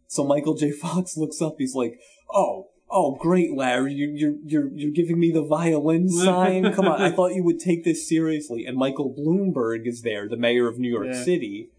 So 0.07 0.23
Michael 0.25 0.55
J. 0.55 0.71
Fox 0.71 1.15
looks 1.17 1.41
up. 1.41 1.55
He's 1.57 1.73
like, 1.75 1.97
"Oh, 2.33 2.67
oh, 2.89 3.15
great, 3.15 3.55
Larry! 3.55 3.93
You, 3.93 4.11
you're 4.13 4.35
you're 4.43 4.69
you're 4.75 4.91
giving 4.91 5.19
me 5.19 5.31
the 5.31 5.43
violin 5.45 6.09
sign. 6.09 6.71
Come 6.73 6.87
on, 6.87 7.01
I 7.01 7.11
thought 7.15 7.33
you 7.33 7.43
would 7.43 7.59
take 7.59 7.83
this 7.85 8.07
seriously." 8.09 8.65
And 8.65 8.75
Michael 8.77 9.15
Bloomberg 9.17 9.87
is 9.87 10.01
there, 10.01 10.27
the 10.27 10.35
mayor 10.37 10.67
of 10.67 10.77
New 10.79 10.89
York 10.91 11.07
Yeah. 11.11 11.23
City, 11.23 11.69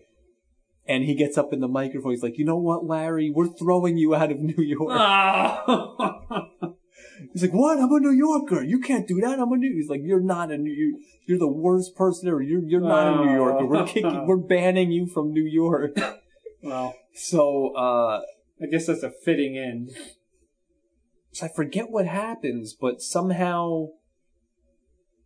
and 0.86 1.04
he 1.04 1.14
gets 1.14 1.36
up 1.36 1.52
in 1.52 1.60
the 1.60 1.68
microphone. 1.68 2.12
He's 2.12 2.22
like, 2.22 2.38
"You 2.38 2.46
know 2.46 2.56
what, 2.56 2.86
Larry? 2.86 3.30
We're 3.30 3.48
throwing 3.48 3.98
you 3.98 4.14
out 4.14 4.30
of 4.32 4.38
New 4.40 4.62
York." 4.62 4.98
Ah. 7.22 7.30
He's 7.32 7.42
like, 7.42 7.52
"What? 7.52 7.78
I'm 7.78 7.92
a 7.92 8.00
New 8.00 8.10
Yorker. 8.12 8.62
You 8.62 8.80
can't 8.80 9.06
do 9.06 9.20
that. 9.20 9.38
I'm 9.38 9.52
a 9.52 9.56
New." 9.56 9.72
He's 9.74 9.88
like, 9.88 10.00
"You're 10.02 10.20
not 10.22 10.50
a 10.50 10.58
New. 10.58 10.70
You, 10.72 11.00
you're 11.26 11.38
the 11.38 11.48
worst 11.48 11.94
person 11.96 12.28
ever. 12.28 12.42
You're 12.42 12.62
you're 12.64 12.80
not 12.80 13.14
a 13.20 13.24
New 13.24 13.32
Yorker. 13.34 13.66
We're 13.66 13.86
kicking. 13.86 14.26
We're 14.26 14.36
banning 14.36 14.90
you 14.92 15.06
from 15.06 15.32
New 15.32 15.44
York." 15.44 15.96
well, 16.62 16.94
So. 17.14 17.74
uh 17.76 18.20
I 18.62 18.66
guess 18.66 18.86
that's 18.86 19.02
a 19.02 19.10
fitting 19.10 19.58
end. 19.58 19.90
so 21.32 21.46
I 21.46 21.48
forget 21.48 21.90
what 21.90 22.06
happens, 22.06 22.74
but 22.80 23.02
somehow 23.02 23.88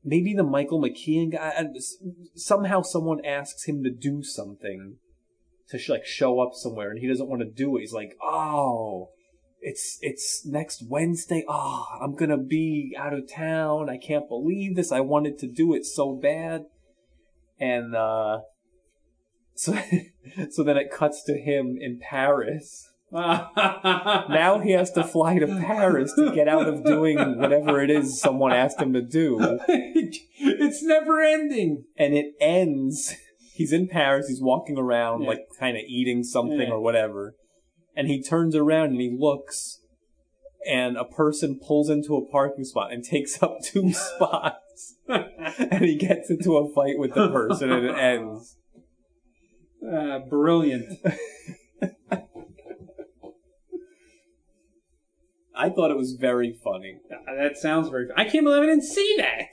maybe 0.02 0.32
the 0.32 0.42
Michael 0.42 0.80
McKean 0.80 1.32
guy 1.32 1.66
somehow 2.34 2.80
someone 2.80 3.22
asks 3.26 3.64
him 3.64 3.82
to 3.84 3.90
do 3.90 4.22
something 4.22 4.96
to 5.68 5.78
sh- 5.78 5.90
like 5.90 6.06
show 6.06 6.40
up 6.40 6.54
somewhere, 6.54 6.88
and 6.90 6.98
he 7.00 7.08
doesn't 7.08 7.28
want 7.28 7.42
to 7.42 7.50
do 7.50 7.76
it. 7.76 7.80
He's 7.80 7.92
like, 7.92 8.16
"Oh, 8.22 9.10
it's 9.66 9.98
it's 10.00 10.46
next 10.46 10.84
Wednesday. 10.88 11.44
Oh, 11.48 11.86
I'm 12.00 12.14
gonna 12.14 12.38
be 12.38 12.96
out 12.98 13.12
of 13.12 13.28
town. 13.30 13.90
I 13.90 13.98
can't 13.98 14.28
believe 14.28 14.76
this. 14.76 14.92
I 14.92 15.00
wanted 15.00 15.38
to 15.40 15.48
do 15.48 15.74
it 15.74 15.84
so 15.84 16.14
bad." 16.14 16.66
And 17.58 17.94
uh 17.94 18.40
so 19.54 19.76
so 20.50 20.62
then 20.62 20.76
it 20.76 20.90
cuts 20.90 21.22
to 21.24 21.32
him 21.38 21.76
in 21.80 21.98
Paris 21.98 22.90
now 23.12 24.60
he 24.62 24.72
has 24.72 24.90
to 24.92 25.04
fly 25.04 25.38
to 25.38 25.46
Paris 25.46 26.12
to 26.14 26.34
get 26.34 26.48
out 26.48 26.68
of 26.68 26.84
doing 26.84 27.38
whatever 27.38 27.80
it 27.80 27.88
is 27.88 28.20
someone 28.20 28.52
asked 28.52 28.80
him 28.80 28.92
to 28.92 29.00
do. 29.00 29.38
it's 29.68 30.82
never 30.82 31.20
ending. 31.20 31.84
And 31.96 32.14
it 32.14 32.34
ends. 32.40 33.14
He's 33.54 33.72
in 33.72 33.86
Paris, 33.88 34.28
he's 34.28 34.42
walking 34.42 34.76
around, 34.76 35.22
Yeah. 35.22 35.28
like 35.28 35.46
kind 35.58 35.76
of 35.76 35.84
eating 35.86 36.24
something 36.24 36.58
Yeah. 36.68 36.72
or 36.72 36.80
whatever. 36.80 37.36
And 37.96 38.08
he 38.08 38.22
turns 38.22 38.54
around 38.54 38.90
and 38.90 39.00
he 39.00 39.16
looks, 39.18 39.80
and 40.68 40.96
a 40.98 41.04
person 41.04 41.58
pulls 41.58 41.88
into 41.88 42.14
a 42.16 42.30
parking 42.30 42.64
spot 42.64 42.92
and 42.92 43.02
takes 43.02 43.42
up 43.42 43.56
two 43.62 43.92
spots. 43.94 44.96
and 45.08 45.82
he 45.84 45.96
gets 45.96 46.28
into 46.30 46.56
a 46.58 46.70
fight 46.74 46.98
with 46.98 47.14
the 47.14 47.28
person 47.30 47.72
and 47.72 47.86
it 47.86 47.96
ends. 47.96 48.56
Uh, 49.82 50.18
brilliant. 50.18 50.98
I 55.58 55.70
thought 55.70 55.90
it 55.90 55.96
was 55.96 56.12
very 56.20 56.52
funny. 56.52 56.98
Uh, 57.10 57.34
That 57.34 57.56
sounds 57.56 57.88
very. 57.88 58.08
I 58.16 58.24
can't 58.24 58.44
believe 58.44 58.62
I 58.62 58.66
didn't 58.66 58.82
see 58.84 59.14
that. 59.18 59.48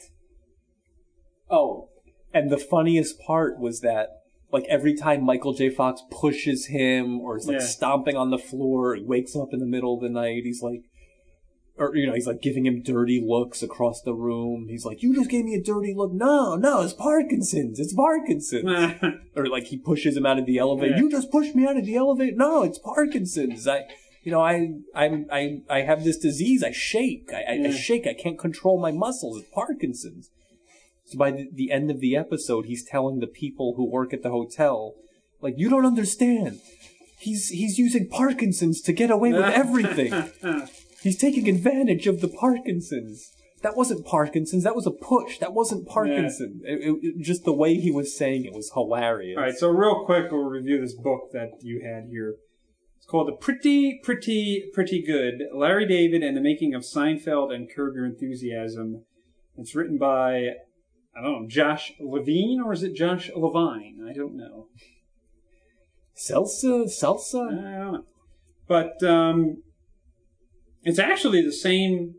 Oh, 1.50 1.90
and 2.34 2.52
the 2.52 2.58
funniest 2.58 3.20
part 3.20 3.58
was 3.60 3.80
that, 3.82 4.10
like, 4.54 4.66
every 4.70 4.94
time 4.96 5.24
Michael 5.26 5.54
J. 5.54 5.70
Fox 5.70 6.02
pushes 6.12 6.68
him 6.68 7.20
or 7.20 7.38
is 7.38 7.48
like 7.48 7.60
Yeah. 7.60 7.66
stomping 7.66 8.16
on 8.16 8.30
the 8.30 8.38
floor, 8.38 8.96
he 8.96 9.04
wakes 9.04 9.36
up 9.36 9.50
in 9.52 9.60
the 9.60 9.66
middle 9.66 9.96
of 9.96 10.02
the 10.02 10.10
night, 10.10 10.44
he's 10.44 10.62
like, 10.62 10.84
or, 11.76 11.96
you 11.96 12.06
know, 12.06 12.14
he's 12.14 12.28
like 12.28 12.40
giving 12.42 12.68
him 12.68 12.84
dirty 12.84 13.20
looks 13.20 13.64
across 13.64 14.02
the 14.04 14.14
room. 14.14 14.68
He's 14.70 14.86
like, 14.86 15.02
You 15.02 15.16
just 15.16 15.30
gave 15.32 15.44
me 15.44 15.56
a 15.56 15.62
dirty 15.62 15.94
look. 15.96 16.14
No, 16.14 16.56
no, 16.56 16.82
it's 16.84 16.94
Parkinson's. 16.94 17.80
It's 17.80 17.94
Parkinson's. 17.94 19.02
or 19.36 19.48
like 19.48 19.64
he 19.66 19.78
pushes 19.78 20.16
him 20.16 20.26
out 20.26 20.38
of 20.38 20.46
the 20.46 20.60
elevator. 20.60 20.94
Yeah. 20.94 21.00
You 21.00 21.10
just 21.10 21.32
pushed 21.32 21.56
me 21.56 21.66
out 21.66 21.76
of 21.76 21.86
the 21.86 21.96
elevator. 21.96 22.36
No, 22.36 22.62
it's 22.62 22.78
Parkinson's. 22.78 23.68
I, 23.68 23.86
you 24.22 24.32
know, 24.32 24.40
I, 24.42 24.70
I'm, 24.94 25.26
I, 25.32 25.62
I 25.68 25.82
have 25.82 26.04
this 26.04 26.18
disease. 26.18 26.64
I 26.64 26.72
shake. 26.72 27.32
I, 27.34 27.54
I, 27.54 27.68
I 27.68 27.72
shake. 27.72 28.06
I 28.06 28.14
can't 28.14 28.38
control 28.38 28.80
my 28.80 28.92
muscles. 28.92 29.40
It's 29.40 29.50
Parkinson's. 29.52 30.30
By 31.14 31.32
the, 31.32 31.48
the 31.54 31.72
end 31.72 31.90
of 31.92 32.00
the 32.00 32.16
episode, 32.16 32.66
he's 32.66 32.84
telling 32.86 33.20
the 33.20 33.28
people 33.28 33.74
who 33.78 33.90
work 33.90 34.14
at 34.14 34.24
the 34.24 34.30
hotel, 34.30 34.94
like, 35.42 35.56
you 35.58 35.70
don't 35.70 35.86
understand. 35.86 36.60
He's, 37.20 37.50
he's 37.50 37.78
using 37.78 38.10
Parkinson's 38.10 38.82
to 38.82 38.92
get 38.94 39.10
away 39.12 39.32
with 39.32 39.46
everything. 39.46 40.32
He's 41.02 41.18
taking 41.18 41.50
advantage 41.50 42.08
of 42.08 42.22
the 42.22 42.28
Parkinson's. 42.30 43.30
that 43.62 43.76
wasn't 43.78 44.06
Parkinson's. 44.06 44.64
That 44.64 44.76
was 44.76 44.86
a 44.88 44.92
push. 44.92 45.38
That 45.40 45.54
wasn't 45.54 45.86
Parkinson. 45.88 46.62
It, 46.66 46.80
it- 46.82 47.00
it- 47.02 47.22
just 47.24 47.44
the 47.46 47.54
way 47.54 47.76
he 47.76 47.92
was 47.92 48.18
saying 48.18 48.46
it 48.46 48.54
was 48.54 48.72
hilarious. 48.74 49.38
All 49.38 49.44
right, 49.44 49.54
so 49.58 49.70
real 49.70 50.06
quick, 50.06 50.32
we'll 50.32 50.44
review 50.46 50.80
this 50.82 50.94
book 50.94 51.32
that 51.34 51.50
you 51.62 51.82
had 51.84 52.06
here. 52.10 52.36
It's 52.98 53.06
called 53.06 53.28
The 53.28 53.34
Pretty, 53.38 54.00
Pretty, 54.04 54.70
Pretty 54.74 55.02
Good 55.06 55.44
Larry 55.54 55.86
David 55.86 56.24
and 56.24 56.38
the 56.38 56.42
Making 56.42 56.74
of 56.74 56.84
Seinfeld 56.84 57.54
and 57.54 57.70
Curb 57.74 57.96
Your 57.96 58.06
Enthusiasm. 58.06 59.04
It's 59.58 59.76
written 59.76 59.98
by, 59.98 60.52
I 61.16 61.22
don't 61.22 61.44
know, 61.44 61.48
Josh 61.48 61.94
Levine 62.00 62.62
or 62.62 62.74
is 62.74 62.84
it 62.84 62.96
Josh 62.96 63.30
Levine? 63.36 64.08
I 64.10 64.14
don't 64.14 64.36
know. 64.36 64.68
Salsa, 66.16 66.84
I 66.84 66.86
salsa. 66.86 67.50
don't 67.50 67.64
know. 67.64 68.06
But 68.68 69.04
um, 69.04 69.64
it's 70.84 71.00
actually 71.00 71.42
the 71.44 71.52
same 71.52 72.16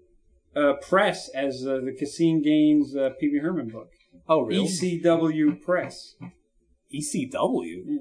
uh, 0.54 0.74
press 0.74 1.28
as 1.30 1.66
uh, 1.66 1.80
the 1.84 1.92
Caseen 2.00 2.42
Gaines 2.42 2.94
uh, 2.94 3.10
Wee 3.20 3.40
Herman 3.42 3.68
book. 3.70 3.88
Oh, 4.28 4.42
really? 4.42 4.66
ECW 4.66 5.60
Press. 5.60 6.14
ECW. 6.94 7.98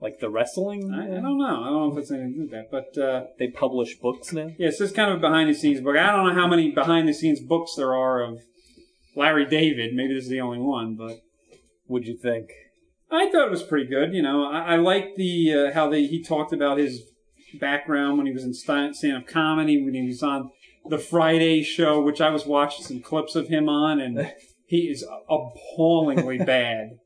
Like 0.00 0.18
the 0.20 0.28
wrestling. 0.28 0.92
I, 0.92 1.04
I 1.04 1.20
don't 1.20 1.38
know. 1.38 1.62
I 1.62 1.68
don't 1.70 1.88
know 1.88 1.92
if 1.92 1.98
it's 1.98 2.10
anything 2.10 2.32
to 2.32 2.36
do 2.36 2.42
with 2.42 2.50
that. 2.50 2.70
But 2.70 3.00
uh, 3.00 3.24
They 3.38 3.48
publish 3.48 3.96
books 3.98 4.32
now. 4.32 4.48
Yeah, 4.58 4.68
it's 4.68 4.92
kind 4.92 5.10
of 5.12 5.18
a 5.18 5.20
behind 5.20 5.48
the 5.48 5.54
scenes 5.54 5.80
book. 5.80 5.96
I 5.96 6.10
don't 6.14 6.26
know 6.26 6.34
how 6.34 6.46
many 6.48 6.72
behind 6.72 7.08
the 7.08 7.14
scenes 7.14 7.40
books 7.40 7.74
there 7.76 7.94
are 7.94 8.22
of 8.22 8.42
Larry 9.16 9.46
David. 9.46 9.94
Maybe 9.94 10.14
this 10.14 10.24
is 10.24 10.30
the 10.30 10.40
only 10.40 10.58
one, 10.58 10.96
but 10.96 11.20
What'd 11.86 12.08
you 12.08 12.16
think? 12.16 12.50
I 13.10 13.30
thought 13.30 13.46
it 13.46 13.50
was 13.50 13.62
pretty 13.62 13.86
good. 13.86 14.14
You 14.14 14.22
know, 14.22 14.50
I, 14.50 14.74
I 14.74 14.76
liked 14.76 15.16
the 15.16 15.54
uh, 15.54 15.74
how 15.74 15.88
they 15.90 16.06
he 16.06 16.22
talked 16.22 16.52
about 16.52 16.78
his 16.78 17.02
background 17.60 18.16
when 18.16 18.26
he 18.26 18.32
was 18.32 18.42
in 18.42 18.54
stand 18.54 18.96
up 19.14 19.26
comedy, 19.26 19.82
when 19.82 19.94
he 19.94 20.06
was 20.06 20.22
on 20.22 20.50
the 20.88 20.98
Friday 20.98 21.62
show, 21.62 22.00
which 22.00 22.20
I 22.20 22.30
was 22.30 22.46
watching 22.46 22.84
some 22.84 23.00
clips 23.00 23.36
of 23.36 23.48
him 23.48 23.68
on, 23.68 24.00
and 24.00 24.32
he 24.66 24.88
is 24.88 25.06
appallingly 25.28 26.38
bad. 26.38 26.98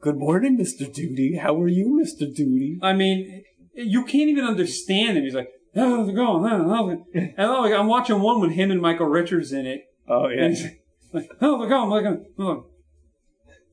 Good 0.00 0.16
morning, 0.16 0.56
Mr. 0.56 0.90
Duty. 0.90 1.36
How 1.36 1.60
are 1.60 1.68
you, 1.68 2.00
Mr. 2.00 2.32
Duty? 2.32 2.78
I 2.80 2.92
mean, 2.92 3.42
you 3.74 4.04
can't 4.04 4.30
even 4.30 4.44
understand 4.44 5.18
him. 5.18 5.24
He's 5.24 5.34
like, 5.34 5.50
how's 5.74 6.08
it 6.08 6.14
going? 6.14 6.48
How's 6.48 6.92
it-" 6.92 7.32
And 7.36 7.46
I'm, 7.46 7.62
like, 7.62 7.72
I'm 7.72 7.88
watching 7.88 8.20
one 8.20 8.40
with 8.40 8.52
him 8.52 8.70
and 8.70 8.80
Michael 8.80 9.06
Richards 9.06 9.52
in 9.52 9.66
it. 9.66 9.87
Oh 10.08 10.28
he's 10.28 10.64
like, 11.12 11.30
how's 11.40 11.64
it 11.64 11.68
going? 11.68 11.72
I'm 11.72 11.90
like, 11.90 12.04
oh. 12.38 12.66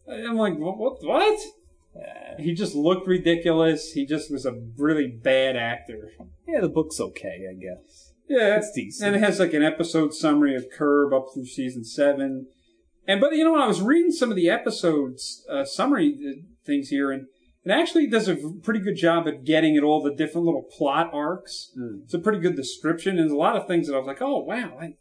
I'm 0.08 0.38
like, 0.38 0.58
what? 0.58 0.78
What? 0.78 1.02
what? 1.02 1.40
He 2.40 2.54
just 2.54 2.76
looked 2.76 3.08
ridiculous. 3.08 3.94
He 3.94 4.06
just 4.06 4.32
was 4.32 4.46
a 4.46 4.60
really 4.78 5.08
bad 5.08 5.56
actor. 5.56 6.12
Yeah, 6.48 6.62
the 6.62 6.70
book's 6.70 7.00
okay, 7.00 7.48
I 7.50 7.54
guess. 7.54 8.14
Yeah, 8.28 8.58
It's 8.58 8.72
decent. 8.72 9.08
And 9.08 9.16
it 9.16 9.26
has 9.26 9.40
like 9.40 9.54
an 9.54 9.64
episode 9.64 10.14
summary 10.14 10.56
of 10.56 10.70
Curb 10.72 11.14
up 11.14 11.28
through 11.34 11.46
season 11.46 11.84
seven. 11.84 12.48
And 13.08 13.22
but 13.22 13.34
you 13.34 13.44
know, 13.44 13.56
I 13.56 13.68
was 13.68 13.82
reading 13.82 14.12
some 14.12 14.30
of 14.30 14.36
the 14.36 14.50
episodes 14.50 15.46
uh, 15.50 15.64
summary 15.64 16.18
uh, 16.28 16.42
things 16.66 16.90
here, 16.90 17.12
and 17.12 17.28
it 17.64 17.72
actually 17.72 18.08
does 18.08 18.28
a 18.28 18.36
pretty 18.64 18.80
good 18.80 18.96
job 18.96 19.28
at 19.28 19.44
getting 19.46 19.78
at 19.78 19.84
all 19.84 20.02
the 20.02 20.14
different 20.14 20.46
little 20.46 20.64
plot 20.64 21.12
arcs. 21.14 21.72
Hmm. 21.76 22.00
It's 22.04 22.16
a 22.16 22.20
pretty 22.20 22.40
good 22.40 22.56
description, 22.56 23.12
and 23.12 23.20
there's 23.20 23.32
a 23.32 23.38
lot 23.38 23.56
of 23.56 23.68
things 23.68 23.88
that 23.88 23.96
I 23.96 24.00
was 24.00 24.08
like, 24.08 24.22
oh 24.22 24.40
wow, 24.40 24.78
I, 24.82 24.96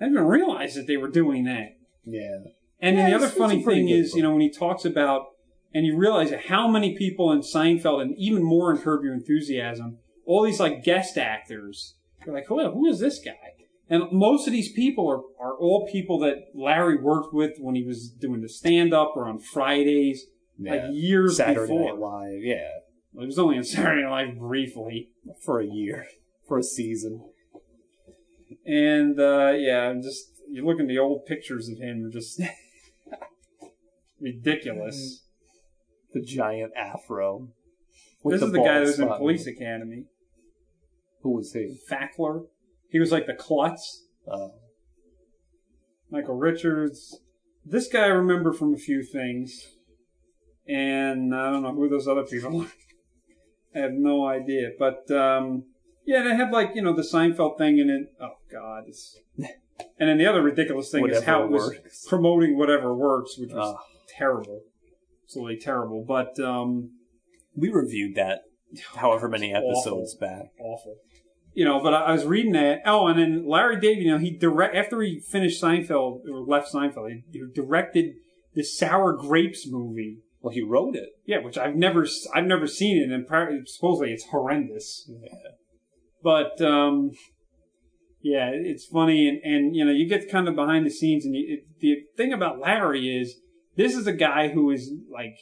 I 0.00 0.04
didn't 0.04 0.14
even 0.18 0.26
realize 0.28 0.74
that 0.74 0.86
they 0.86 0.96
were 0.96 1.08
doing 1.08 1.44
that. 1.44 1.76
Yeah. 2.04 2.38
And 2.80 2.96
Yeah, 2.96 3.02
then 3.02 3.10
the 3.10 3.16
other 3.16 3.24
it's- 3.26 3.30
it's 3.30 3.36
a 3.36 3.38
funny 3.40 3.62
thing 3.62 3.86
good 3.86 3.92
is, 3.94 4.14
you 4.14 4.22
know, 4.22 4.32
when 4.32 4.40
he 4.40 4.50
talks 4.50 4.84
about, 4.84 5.26
and 5.72 5.86
you 5.86 5.96
realize 5.96 6.30
how 6.32 6.68
many 6.68 6.96
people 6.96 7.32
in 7.32 7.40
Seinfeld, 7.40 8.02
and 8.02 8.14
even 8.18 8.42
more 8.42 8.70
in 8.72 8.78
Curb 8.78 9.04
Your 9.04 9.14
Enthusiasm, 9.14 9.98
all 10.26 10.42
these 10.42 10.60
like 10.60 10.82
guest 10.84 11.16
actors, 11.18 11.94
you're 12.26 12.34
like, 12.34 12.46
who, 12.46 12.58
who 12.70 12.86
is 12.86 12.98
this 13.00 13.18
guy? 13.20 13.32
And 13.88 14.04
most 14.12 14.46
of 14.46 14.52
these 14.52 14.72
people 14.72 15.08
are, 15.10 15.20
are 15.46 15.54
all 15.58 15.86
people 15.90 16.18
that 16.20 16.44
Larry 16.54 16.96
worked 16.96 17.34
with 17.34 17.58
when 17.58 17.74
he 17.74 17.84
was 17.84 18.08
doing 18.10 18.40
the 18.40 18.48
stand 18.48 18.94
up 18.94 19.12
or 19.14 19.26
on 19.26 19.38
Fridays, 19.38 20.26
like 20.58 20.80
Yeah. 20.82 20.90
years 20.90 21.36
Saturday 21.36 21.60
before. 21.72 21.90
Night 21.92 21.98
Live. 21.98 22.42
Yeah. 22.42 22.68
It 23.22 23.26
was 23.26 23.38
only 23.38 23.58
on 23.58 23.64
Saturday 23.74 24.02
Night 24.02 24.28
Live 24.28 24.38
briefly. 24.38 25.10
For 25.44 25.60
a 25.60 25.66
year. 25.66 26.06
For 26.48 26.58
a 26.58 26.62
season. 26.62 27.24
And 28.66 29.18
uh, 29.20 29.52
yeah, 29.56 29.88
I'm 29.88 30.02
just 30.02 30.30
you 30.50 30.64
look 30.64 30.80
at 30.80 30.88
the 30.88 30.98
old 30.98 31.26
pictures 31.26 31.68
of 31.68 31.78
him, 31.78 32.02
they're 32.02 32.10
just 32.10 32.40
ridiculous. 34.20 35.22
The 36.12 36.22
giant 36.22 36.72
afro. 36.76 37.48
This 38.24 38.40
is 38.40 38.52
the 38.52 38.58
guy 38.58 38.78
that 38.78 38.86
was 38.86 39.00
in. 39.00 39.08
Police 39.08 39.46
Academy. 39.46 40.04
Who 41.22 41.30
was 41.30 41.52
he? 41.52 41.78
Fackler. 41.90 42.46
He 42.88 43.00
was 43.00 43.10
like 43.10 43.26
the 43.26 43.34
klutz. 43.34 44.04
Uh, 44.30 44.48
Michael 46.10 46.36
Richards. 46.36 47.18
This 47.66 47.88
guy 47.88 48.04
I 48.04 48.08
remember 48.08 48.52
from 48.52 48.74
a 48.74 48.78
few 48.78 49.02
things. 49.02 49.66
And 50.66 51.34
I 51.34 51.50
don't 51.50 51.62
know 51.62 51.74
who 51.74 51.88
those 51.88 52.08
other 52.08 52.22
people 52.22 52.60
are. 52.62 52.72
I 53.74 53.78
have 53.80 53.92
no 53.92 54.26
idea. 54.26 54.70
But 54.78 55.10
um 55.10 55.64
yeah, 56.06 56.22
they 56.22 56.34
had 56.36 56.50
like, 56.52 56.70
you 56.74 56.82
know, 56.82 56.94
the 56.94 57.02
Seinfeld 57.02 57.58
thing 57.58 57.78
in 57.78 57.90
it. 57.90 58.12
Oh 58.20 58.34
god. 58.50 58.84
It's... 58.88 59.18
And 59.98 60.08
then 60.08 60.18
the 60.18 60.26
other 60.26 60.40
ridiculous 60.40 60.90
thing 60.92 61.00
is 61.08 61.16
Whatever 61.16 61.24
how 61.26 61.42
it 61.44 61.50
was 61.50 61.66
works. 61.68 62.06
promoting 62.08 62.56
whatever 62.56 62.94
works, 62.94 63.36
which 63.36 63.50
was 63.52 63.74
Ah. 63.76 63.82
terrible. 64.16 64.60
Absolutely 65.24 65.58
terrible. 65.58 66.04
But 66.06 66.38
um 66.38 66.90
we 67.56 67.70
reviewed 67.70 68.14
that 68.14 68.42
however 68.96 69.28
many 69.28 69.52
episodes 69.52 70.14
back. 70.14 70.52
awful. 70.60 70.96
You 71.54 71.64
know, 71.64 71.80
but 71.82 71.92
I, 71.92 72.02
I 72.06 72.12
was 72.12 72.24
reading 72.24 72.52
that. 72.52 72.82
Oh, 72.86 73.06
and 73.08 73.18
then 73.18 73.48
Larry 73.48 73.80
David, 73.80 74.04
you 74.04 74.10
know, 74.12 74.18
he 74.18 74.30
direct 74.36 74.76
after 74.76 75.00
he 75.02 75.18
finished 75.20 75.60
Seinfeld 75.62 76.20
or 76.30 76.40
left 76.46 76.72
Seinfeld, 76.72 77.08
he, 77.10 77.22
he 77.32 77.44
directed 77.52 78.14
the 78.54 78.62
Sour 78.62 79.12
Grapes 79.14 79.66
movie. 79.68 80.18
Well, 80.40 80.52
he 80.54 80.62
wrote 80.62 80.94
it. 80.94 81.08
Yeah, 81.26 81.38
which 81.42 81.56
I've 81.58 81.74
never 81.74 82.04
s- 82.04 82.26
I've 82.34 82.44
never 82.46 82.66
seen 82.68 82.96
it, 82.98 83.12
and 83.12 83.24
apparently 83.24 83.60
supposedly 83.66 84.12
it's 84.12 84.26
horrendous. 84.26 85.10
But 86.24 86.60
um, 86.62 87.10
yeah, 88.22 88.50
it's 88.52 88.86
funny, 88.86 89.28
and, 89.28 89.38
and 89.44 89.76
you 89.76 89.84
know, 89.84 89.92
you 89.92 90.08
get 90.08 90.30
kind 90.30 90.48
of 90.48 90.56
behind 90.56 90.86
the 90.86 90.90
scenes, 90.90 91.26
and 91.26 91.34
you, 91.36 91.44
it, 91.58 91.64
the 91.80 91.96
thing 92.16 92.32
about 92.32 92.58
Larry 92.58 93.14
is 93.20 93.36
this 93.76 93.94
is 93.94 94.06
a 94.06 94.12
guy 94.12 94.48
who 94.48 94.70
is 94.70 94.90
like, 95.12 95.36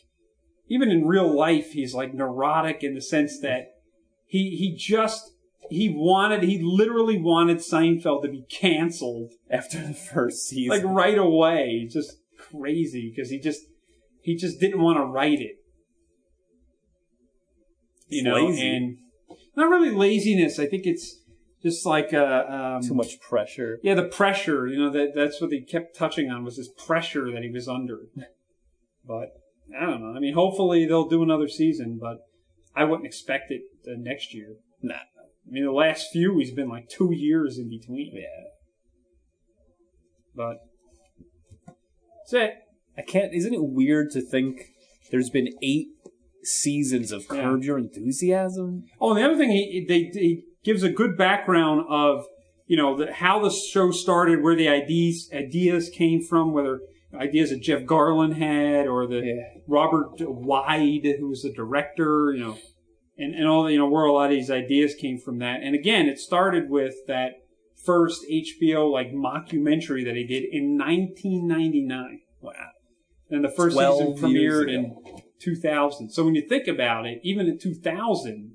even 0.68 0.90
in 0.90 1.06
real 1.06 1.32
life, 1.32 1.70
he's 1.72 1.94
like 1.94 2.12
neurotic 2.12 2.82
in 2.82 2.94
the 2.94 3.00
sense 3.00 3.38
that 3.40 3.68
he 4.26 4.56
he 4.56 4.74
just 4.76 5.30
he 5.70 5.88
wanted 5.88 6.42
he 6.42 6.58
literally 6.60 7.18
wanted 7.18 7.58
Seinfeld 7.58 8.22
to 8.22 8.28
be 8.28 8.44
canceled 8.50 9.30
After 9.48 9.78
the 9.86 9.94
first 9.94 10.48
season. 10.48 10.70
like 10.76 10.84
right 10.84 11.16
away. 11.18 11.88
Just 11.88 12.16
crazy 12.38 13.12
because 13.14 13.30
he 13.30 13.38
just 13.38 13.60
he 14.20 14.34
just 14.34 14.58
didn't 14.58 14.80
want 14.80 14.98
to 14.98 15.04
write 15.04 15.40
it. 15.40 15.56
You 18.08 18.18
It's 18.18 18.24
know, 18.24 18.34
lazy. 18.46 18.76
and 18.76 18.98
not 19.56 19.68
really 19.68 19.90
laziness. 19.90 20.58
I 20.58 20.66
think 20.66 20.86
it's 20.86 21.20
just 21.62 21.86
like 21.86 22.12
uh, 22.12 22.44
um, 22.48 22.82
Too 22.82 22.94
much 22.94 23.20
pressure. 23.20 23.78
Yeah, 23.82 23.94
the 23.94 24.04
pressure. 24.04 24.66
You 24.66 24.78
know 24.78 24.90
that 24.90 25.12
that's 25.14 25.40
what 25.40 25.50
they 25.50 25.60
kept 25.60 25.96
touching 25.96 26.30
on 26.30 26.44
was 26.44 26.56
this 26.56 26.68
pressure 26.86 27.30
that 27.32 27.42
he 27.42 27.50
was 27.50 27.68
under. 27.68 28.00
But 29.04 29.32
I 29.76 29.84
don't 29.84 30.00
know. 30.00 30.14
I 30.16 30.20
mean, 30.20 30.34
hopefully 30.34 30.86
they'll 30.86 31.08
do 31.08 31.24
another 31.24 31.48
season, 31.48 31.98
but 32.00 32.18
I 32.76 32.84
wouldn't 32.84 33.04
expect 33.04 33.50
it 33.50 33.62
uh, 33.84 33.94
next 33.98 34.32
year. 34.32 34.58
Nah. 34.80 34.94
I 34.94 35.50
mean, 35.50 35.64
the 35.64 35.72
last 35.72 36.12
few 36.12 36.38
he's 36.38 36.52
been 36.52 36.68
like 36.68 36.88
two 36.88 37.12
years 37.12 37.58
in 37.58 37.68
between. 37.68 38.12
Yeah. 38.14 38.52
But 40.36 40.58
that's 41.66 42.32
it. 42.32 42.54
I 42.96 43.02
can't. 43.02 43.34
Isn't 43.34 43.54
it 43.54 43.64
weird 43.64 44.12
to 44.12 44.20
think 44.20 44.70
there's 45.10 45.30
been 45.30 45.48
eight 45.62 45.88
seasons 46.44 47.12
of 47.12 47.22
Yeah. 47.30 47.42
Curb 47.42 47.62
Your 47.64 47.78
Enthusiasm? 47.78 48.84
Oh, 49.00 49.10
and 49.10 49.18
the 49.18 49.24
other 49.24 49.36
thing 49.36 49.50
he 49.50 49.84
they 49.86 50.10
he 50.12 50.44
gives 50.64 50.82
a 50.82 50.90
good 50.90 51.16
background 51.16 51.84
of 51.88 52.24
you 52.66 52.76
know 52.76 52.96
the, 52.96 53.12
how 53.12 53.40
the 53.42 53.50
show 53.50 53.90
started, 53.90 54.42
where 54.42 54.56
the 54.56 54.68
ideas 54.68 55.28
ideas 55.32 55.88
came 55.90 56.22
from, 56.22 56.52
whether 56.52 56.80
ideas 57.18 57.50
that 57.50 57.60
Jeff 57.62 57.82
Garlin 57.82 58.34
had 58.36 58.86
or 58.86 59.06
the 59.06 59.20
Yeah. 59.20 59.60
Robert 59.66 60.18
Weide, 60.18 61.18
who 61.18 61.28
was 61.28 61.42
the 61.42 61.52
director, 61.52 62.32
you 62.34 62.40
know, 62.40 62.58
and 63.18 63.34
and 63.34 63.46
all 63.46 63.70
you 63.70 63.78
know 63.78 63.88
where 63.88 64.04
a 64.04 64.12
lot 64.12 64.26
of 64.26 64.36
these 64.36 64.50
ideas 64.50 64.94
came 64.94 65.18
from 65.18 65.38
that. 65.38 65.60
And 65.62 65.74
again, 65.74 66.06
it 66.06 66.18
started 66.18 66.70
with 66.70 66.94
that 67.06 67.32
first 67.84 68.24
HBO 68.30 68.90
like 68.90 69.12
mockumentary 69.12 70.04
that 70.04 70.14
he 70.14 70.24
did 70.24 70.44
in 70.50 70.78
1999. 70.78 72.20
Wow. 72.40 72.52
And 73.30 73.44
the 73.44 73.48
first 73.50 73.76
season 73.76 74.16
12 74.16 74.32
years 74.32 74.64
premiered 74.66 74.72
in 74.72 75.21
2000. 75.42 76.10
So 76.10 76.24
when 76.24 76.34
you 76.34 76.46
think 76.48 76.66
about 76.68 77.06
it, 77.06 77.20
even 77.22 77.46
in 77.46 77.58
2000, 77.58 78.52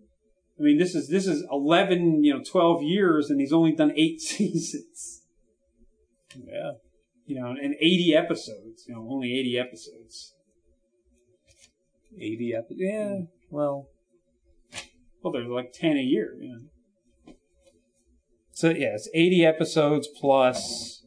I 0.59 0.63
mean, 0.63 0.77
this 0.77 0.95
is, 0.95 1.09
this 1.09 1.27
is 1.27 1.45
11, 1.51 2.23
you 2.23 2.33
know, 2.33 2.41
12 2.43 2.83
years 2.83 3.29
and 3.29 3.39
he's 3.39 3.53
only 3.53 3.73
done 3.73 3.91
eight 3.95 4.19
seasons, 4.21 5.21
Yeah. 6.35 6.71
you 7.25 7.39
know, 7.39 7.49
and 7.49 7.75
80 7.79 8.15
episodes, 8.15 8.85
you 8.87 8.95
know, 8.95 9.07
only 9.09 9.33
80 9.39 9.57
episodes. 9.59 10.33
80 12.19 12.53
episodes. 12.55 12.79
Yeah. 12.81 13.19
Well, 13.51 13.87
Well, 15.21 15.33
there's 15.33 15.47
like 15.47 15.73
10 15.73 15.97
a 15.97 16.01
year, 16.01 16.35
you 16.39 16.49
know. 16.49 17.33
So 18.51 18.69
yeah, 18.69 18.95
it's 18.95 19.09
80 19.13 19.45
episodes 19.45 20.07
plus. 20.19 21.03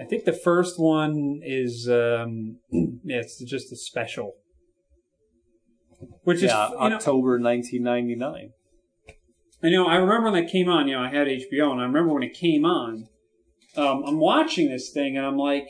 I 0.00 0.04
think 0.04 0.24
the 0.24 0.32
first 0.32 0.76
one 0.76 1.40
is 1.44 1.88
um, 1.88 2.56
yeah, 3.04 3.18
it's 3.18 3.38
just 3.44 3.70
a 3.72 3.76
special, 3.76 4.32
which 6.24 6.42
Yeah, 6.42 6.66
is 6.66 6.70
know, 6.72 6.78
October 6.78 7.38
1999. 7.40 8.50
I 9.64 9.70
know. 9.70 9.86
I 9.86 9.96
remember 9.96 10.30
when 10.30 10.44
that 10.44 10.52
came 10.52 10.68
on. 10.68 10.88
You 10.88 10.96
know, 10.96 11.02
I 11.02 11.08
had 11.08 11.26
HBO, 11.26 11.72
and 11.72 11.80
I 11.80 11.84
remember 11.84 12.12
when 12.12 12.22
it 12.22 12.34
came 12.34 12.66
on. 12.66 13.08
Um, 13.76 14.04
I'm 14.06 14.20
watching 14.20 14.68
this 14.68 14.90
thing, 14.90 15.16
and 15.16 15.24
I'm 15.24 15.38
like, 15.38 15.66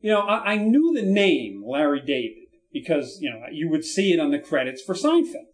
you 0.00 0.10
know, 0.10 0.20
I, 0.20 0.52
I 0.52 0.56
knew 0.56 0.94
the 0.94 1.02
name 1.02 1.62
Larry 1.66 2.00
David 2.00 2.48
because 2.72 3.18
you 3.20 3.30
know 3.30 3.40
you 3.52 3.68
would 3.68 3.84
see 3.84 4.12
it 4.12 4.20
on 4.20 4.30
the 4.30 4.38
credits 4.38 4.82
for 4.82 4.94
Seinfeld, 4.94 5.50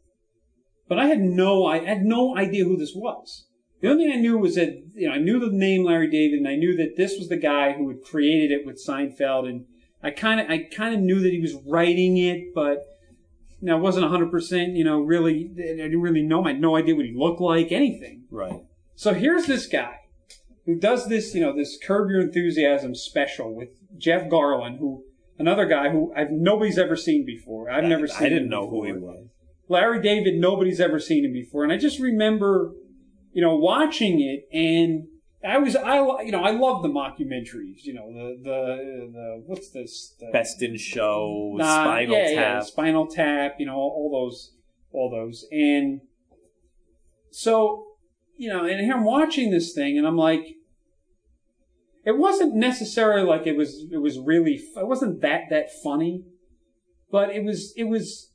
but 0.88 0.98
I 0.98 1.06
had 1.06 1.20
no, 1.20 1.66
I 1.66 1.84
had 1.84 2.02
no 2.02 2.36
idea 2.36 2.64
who 2.64 2.76
this 2.76 2.94
was. 2.94 3.46
The 3.80 3.88
only 3.88 4.04
thing 4.04 4.12
I 4.12 4.20
knew 4.20 4.38
was 4.38 4.54
that 4.54 4.82
you 4.94 5.08
know 5.08 5.14
I 5.14 5.18
knew 5.18 5.40
the 5.40 5.50
name 5.50 5.84
Larry 5.84 6.08
David, 6.08 6.38
and 6.38 6.48
I 6.48 6.54
knew 6.54 6.76
that 6.76 6.96
this 6.96 7.18
was 7.18 7.28
the 7.28 7.36
guy 7.36 7.72
who 7.72 7.88
had 7.88 8.02
created 8.02 8.52
it 8.52 8.64
with 8.64 8.80
Seinfeld, 8.84 9.48
and 9.48 9.64
I 10.02 10.12
kind 10.12 10.38
of, 10.40 10.48
I 10.48 10.68
kind 10.72 10.94
of 10.94 11.00
knew 11.00 11.20
that 11.20 11.32
he 11.32 11.40
was 11.40 11.56
writing 11.66 12.16
it, 12.16 12.54
but. 12.54 12.86
You 13.61 13.66
know, 13.69 13.77
I 13.77 13.81
wasn't 13.81 14.07
100%, 14.07 14.77
you 14.77 14.85
know, 14.85 15.01
really, 15.01 15.51
I 15.55 15.62
didn't 15.62 16.01
really 16.01 16.23
know 16.23 16.41
him. 16.41 16.47
I 16.47 16.53
had 16.53 16.61
no 16.61 16.77
idea 16.77 16.97
what 16.97 17.05
he 17.05 17.15
looked 17.15 17.41
like, 17.41 17.73
anything. 17.73 18.24
Right. 18.31 18.65
So 18.95 19.12
here's 19.15 19.47
this 19.47 19.66
guy 19.66 19.97
who 20.66 20.78
does 20.78 21.09
this, 21.09 21.35
you 21.35 21.41
know, 21.41 21.55
this 21.55 21.78
Curb 21.82 22.11
Your 22.11 22.20
Enthusiasm 22.20 22.95
special 22.95 23.55
with 23.55 23.69
Jeff 23.99 24.28
Garlin, 24.31 24.78
who 24.78 25.05
another 25.39 25.66
guy 25.66 25.91
who 25.91 26.12
I've 26.16 26.31
nobody's 26.31 26.78
ever 26.78 26.97
seen 26.97 27.24
before. 27.24 27.70
I've 27.70 27.85
never 27.85 28.07
seen. 28.07 28.27
I 28.27 28.28
didn't 28.28 28.49
know 28.49 28.69
who 28.69 28.85
he 28.85 28.93
was. 28.93 29.27
Larry 29.69 30.03
David, 30.03 30.35
nobody's 30.35 30.81
ever 30.81 30.99
seen 30.99 31.24
him 31.24 31.32
before, 31.32 31.65
and 31.65 31.73
I 31.73 31.77
just 31.77 31.99
remember, 31.99 32.73
you 33.32 33.43
know, 33.43 33.57
watching 33.57 34.20
it, 34.20 34.49
and 34.57 35.07
I 35.42 35.56
was, 35.58 35.74
I, 35.74 35.96
you 36.22 36.32
know, 36.32 36.42
I 36.42 36.50
love 36.50 36.82
the 36.82 36.88
mockumentaries. 36.88 37.84
You 37.84 37.94
know, 37.94 38.12
the 38.12 38.38
the 38.42 39.10
the 39.12 39.42
what's 39.46 39.70
this? 39.70 40.14
The, 40.20 40.30
Best 40.32 40.60
in 40.62 40.76
Show, 40.76 41.54
Nah, 41.56 41.84
Spinal 41.84 42.16
yeah, 42.16 42.24
Tap. 42.24 42.34
yeah, 42.34 42.60
Spinal 42.60 43.06
Tap, 43.06 43.56
you 43.58 43.66
know, 43.66 43.76
all 43.76 44.10
those, 44.12 44.52
all 44.92 45.10
those, 45.10 45.46
and 45.50 46.02
so, 47.30 47.86
you 48.36 48.48
know, 48.48 48.64
and 48.64 48.80
here 48.80 48.94
I'm 48.94 49.04
watching 49.04 49.50
this 49.50 49.72
thing, 49.72 49.96
and 49.96 50.06
I'm 50.06 50.16
like, 50.18 50.56
it 52.04 52.18
wasn't 52.18 52.54
necessarily 52.54 53.22
like 53.26 53.46
it 53.46 53.56
was, 53.56 53.86
it 53.90 53.98
was 53.98 54.18
really, 54.18 54.54
it 54.76 54.86
wasn't 54.86 55.20
that 55.22 55.44
that 55.50 55.68
funny, 55.82 56.24
but 57.10 57.30
it 57.30 57.44
was, 57.44 57.72
it 57.76 57.84
was, 57.84 58.30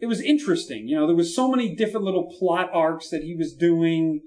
it 0.00 0.06
was 0.06 0.20
interesting. 0.20 0.88
You 0.88 0.96
know, 0.96 1.06
there 1.06 1.16
was 1.16 1.34
so 1.34 1.50
many 1.50 1.74
different 1.74 2.04
little 2.04 2.32
plot 2.38 2.70
arcs 2.72 3.08
that 3.10 3.22
he 3.24 3.34
was 3.34 3.54
doing, 3.54 4.20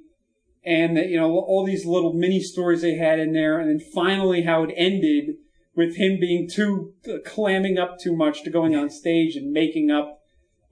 and 0.63 0.95
that, 0.97 1.07
you 1.07 1.17
know, 1.17 1.31
all 1.31 1.65
these 1.65 1.85
little 1.85 2.13
mini 2.13 2.39
stories 2.39 2.81
they 2.81 2.95
had 2.95 3.19
in 3.19 3.33
there, 3.33 3.59
and 3.59 3.69
then 3.69 3.87
finally 3.93 4.43
how 4.43 4.63
it 4.63 4.73
ended 4.75 5.35
with 5.75 5.95
him 5.95 6.19
being 6.19 6.49
too 6.49 6.93
uh, 7.07 7.13
clamming 7.25 7.77
up 7.77 7.97
too 7.99 8.15
much 8.15 8.43
to 8.43 8.49
going 8.49 8.75
on 8.75 8.89
stage 8.89 9.35
and 9.35 9.51
making 9.51 9.89
up 9.89 10.19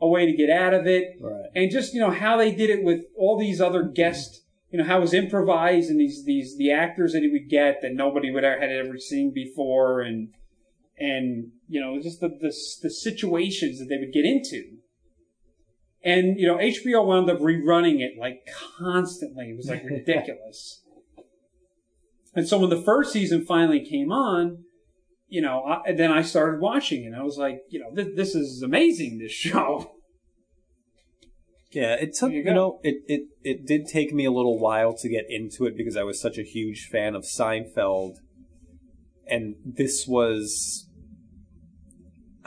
a 0.01 0.07
way 0.07 0.25
to 0.25 0.35
get 0.35 0.49
out 0.49 0.73
of 0.73 0.87
it 0.87 1.17
Right. 1.19 1.45
and 1.55 1.71
just 1.71 1.93
you 1.93 1.99
know 1.99 2.11
how 2.11 2.37
they 2.37 2.53
did 2.53 2.69
it 2.69 2.83
with 2.83 3.03
all 3.17 3.37
these 3.37 3.59
other 3.61 3.83
guests, 3.83 4.41
you 4.71 4.77
know 4.77 4.85
how 4.85 4.97
it 4.97 5.01
was 5.01 5.13
improvised 5.13 5.89
and 5.89 5.99
these 5.99 6.23
these 6.25 6.57
the 6.57 6.71
actors 6.71 7.13
that 7.13 7.21
he 7.21 7.29
would 7.29 7.49
get 7.49 7.81
that 7.81 7.93
nobody 7.93 8.31
would 8.31 8.43
ever 8.43 8.59
had 8.59 8.71
ever 8.71 8.97
seen 8.97 9.33
before 9.33 10.01
and 10.01 10.29
and 10.97 11.51
you 11.67 11.79
know 11.81 11.99
just 12.01 12.19
the 12.19 12.27
the, 12.29 12.53
the 12.83 12.89
situations 12.89 13.79
that 13.79 13.85
they 13.89 13.97
would 13.97 14.13
get 14.13 14.25
into 14.25 14.77
and 16.03 16.39
you 16.39 16.47
know 16.47 16.57
HBO 16.57 17.05
wound 17.05 17.29
up 17.29 17.39
rerunning 17.39 17.99
it 17.99 18.13
like 18.19 18.47
constantly 18.77 19.49
it 19.49 19.57
was 19.57 19.67
like 19.67 19.83
ridiculous 19.89 20.81
and 22.35 22.47
so 22.47 22.59
when 22.59 22.69
the 22.69 22.81
first 22.81 23.11
season 23.11 23.45
finally 23.45 23.83
came 23.83 24.11
on 24.11 24.63
you 25.29 25.41
know, 25.41 25.61
I, 25.63 25.81
and 25.85 25.99
then 25.99 26.11
I 26.11 26.23
started 26.23 26.59
watching 26.59 27.03
it. 27.03 27.07
and 27.07 27.15
I 27.15 27.23
was 27.23 27.37
like, 27.37 27.61
you 27.69 27.79
know, 27.79 27.93
this, 27.93 28.07
this 28.15 28.35
is 28.35 28.61
amazing. 28.61 29.19
This 29.19 29.31
show. 29.31 29.93
Yeah, 31.71 31.93
it 32.01 32.15
took 32.15 32.31
you 32.31 32.41
you, 32.41 32.51
know 32.51 32.79
it, 32.81 33.03
it 33.05 33.27
it 33.43 33.67
did 33.67 33.85
take 33.85 34.11
me 34.11 34.25
a 34.25 34.31
little 34.31 34.57
while 34.57 34.91
to 34.95 35.07
get 35.07 35.25
into 35.29 35.67
it 35.67 35.77
because 35.77 35.95
I 35.95 36.01
was 36.01 36.19
such 36.19 36.39
a 36.39 36.41
huge 36.41 36.89
fan 36.91 37.13
of 37.13 37.25
Seinfeld, 37.25 38.15
and 39.27 39.53
this 39.63 40.07
was 40.07 40.88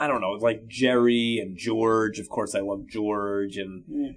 I 0.03 0.07
don't 0.07 0.21
know 0.21 0.31
like 0.31 0.67
Jerry 0.67 1.39
and 1.41 1.57
George. 1.57 2.19
Of 2.19 2.27
course, 2.29 2.53
I 2.55 2.59
love 2.59 2.81
George, 2.89 3.55
and 3.57 3.83
Yeah. 3.87 4.11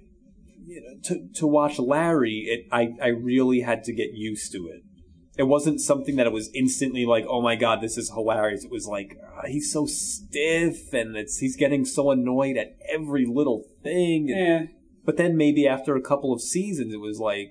you 0.65 0.81
know, 0.81 0.99
to 1.05 1.27
to 1.39 1.47
watch 1.47 1.79
Larry, 1.79 2.45
it 2.47 2.67
I 2.71 2.89
I 3.01 3.07
really 3.07 3.61
had 3.61 3.83
to 3.85 3.93
get 3.93 4.09
used 4.13 4.51
to 4.53 4.67
it. 4.67 4.81
It 5.37 5.43
wasn't 5.43 5.79
something 5.81 6.15
that 6.15 6.25
it 6.25 6.33
was 6.33 6.49
instantly 6.55 7.05
like, 7.05 7.25
oh 7.29 7.41
my 7.41 7.55
god, 7.55 7.79
this 7.81 7.97
is 7.97 8.09
hilarious. 8.09 8.65
It 8.65 8.71
was 8.71 8.87
like 8.87 9.15
ah, 9.23 9.43
he's 9.47 9.71
so 9.71 9.85
stiff, 9.85 10.93
and 10.93 11.15
it's 11.15 11.37
he's 11.37 11.55
getting 11.55 11.85
so 11.85 12.11
annoyed 12.11 12.57
at 12.57 12.75
every 12.91 13.25
little 13.25 13.63
thing. 13.83 14.29
and- 14.31 14.39
Yeah. 14.39 14.61
but 15.05 15.15
then 15.17 15.37
maybe 15.37 15.67
after 15.67 15.95
a 15.95 16.01
couple 16.01 16.33
of 16.33 16.41
seasons, 16.41 16.91
it 16.93 16.99
was 16.99 17.19
like, 17.19 17.49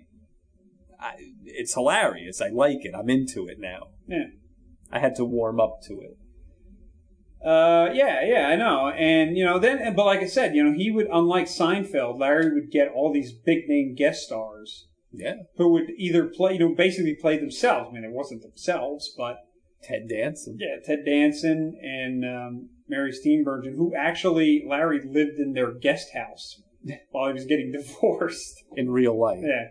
I, 1.00 1.12
it's 1.44 1.74
hilarious. 1.74 2.40
I 2.42 2.48
like 2.48 2.84
it. 2.84 2.92
I'm 2.98 3.08
into 3.08 3.46
it 3.46 3.58
now. 3.60 3.88
Yeah. 4.08 4.26
I 4.90 4.98
had 4.98 5.14
to 5.16 5.24
warm 5.24 5.60
up 5.60 5.78
to 5.88 5.94
it. 6.00 6.16
Uh, 7.44 7.90
yeah, 7.92 8.24
yeah, 8.24 8.48
I 8.48 8.56
know. 8.56 8.88
And, 8.90 9.36
you 9.36 9.44
know, 9.44 9.58
then, 9.58 9.94
but 9.94 10.04
like 10.06 10.20
I 10.20 10.26
said, 10.26 10.54
you 10.54 10.64
know, 10.64 10.72
he 10.72 10.90
would, 10.90 11.06
unlike 11.12 11.46
Seinfeld, 11.46 12.18
Larry 12.18 12.52
would 12.52 12.70
get 12.70 12.88
all 12.88 13.12
these 13.12 13.32
big 13.32 13.68
name 13.68 13.94
guest 13.94 14.22
stars 14.24 14.88
Yeah. 15.12 15.34
who 15.56 15.70
would 15.72 15.90
either 15.96 16.24
play, 16.26 16.54
you 16.54 16.58
know, 16.58 16.74
basically 16.74 17.14
play 17.14 17.38
themselves. 17.38 17.88
I 17.90 17.94
mean, 17.94 18.04
it 18.04 18.10
wasn't 18.12 18.42
themselves, 18.42 19.14
but 19.16 19.36
Ted 19.82 20.08
Danson. 20.08 20.58
yeah, 20.58 20.76
Ted 20.84 21.04
Danson 21.04 21.78
and, 21.80 22.24
um, 22.24 22.70
Mary 22.88 23.12
Steenburgen, 23.12 23.76
who 23.76 23.94
actually, 23.94 24.64
Larry 24.66 25.00
lived 25.04 25.38
in 25.38 25.52
their 25.52 25.72
guest 25.72 26.14
house 26.14 26.60
while 27.10 27.28
he 27.28 27.32
was 27.34 27.44
getting 27.44 27.70
divorced. 27.72 28.62
In 28.76 28.90
real 28.90 29.16
life. 29.18 29.40
Yeah. 29.42 29.68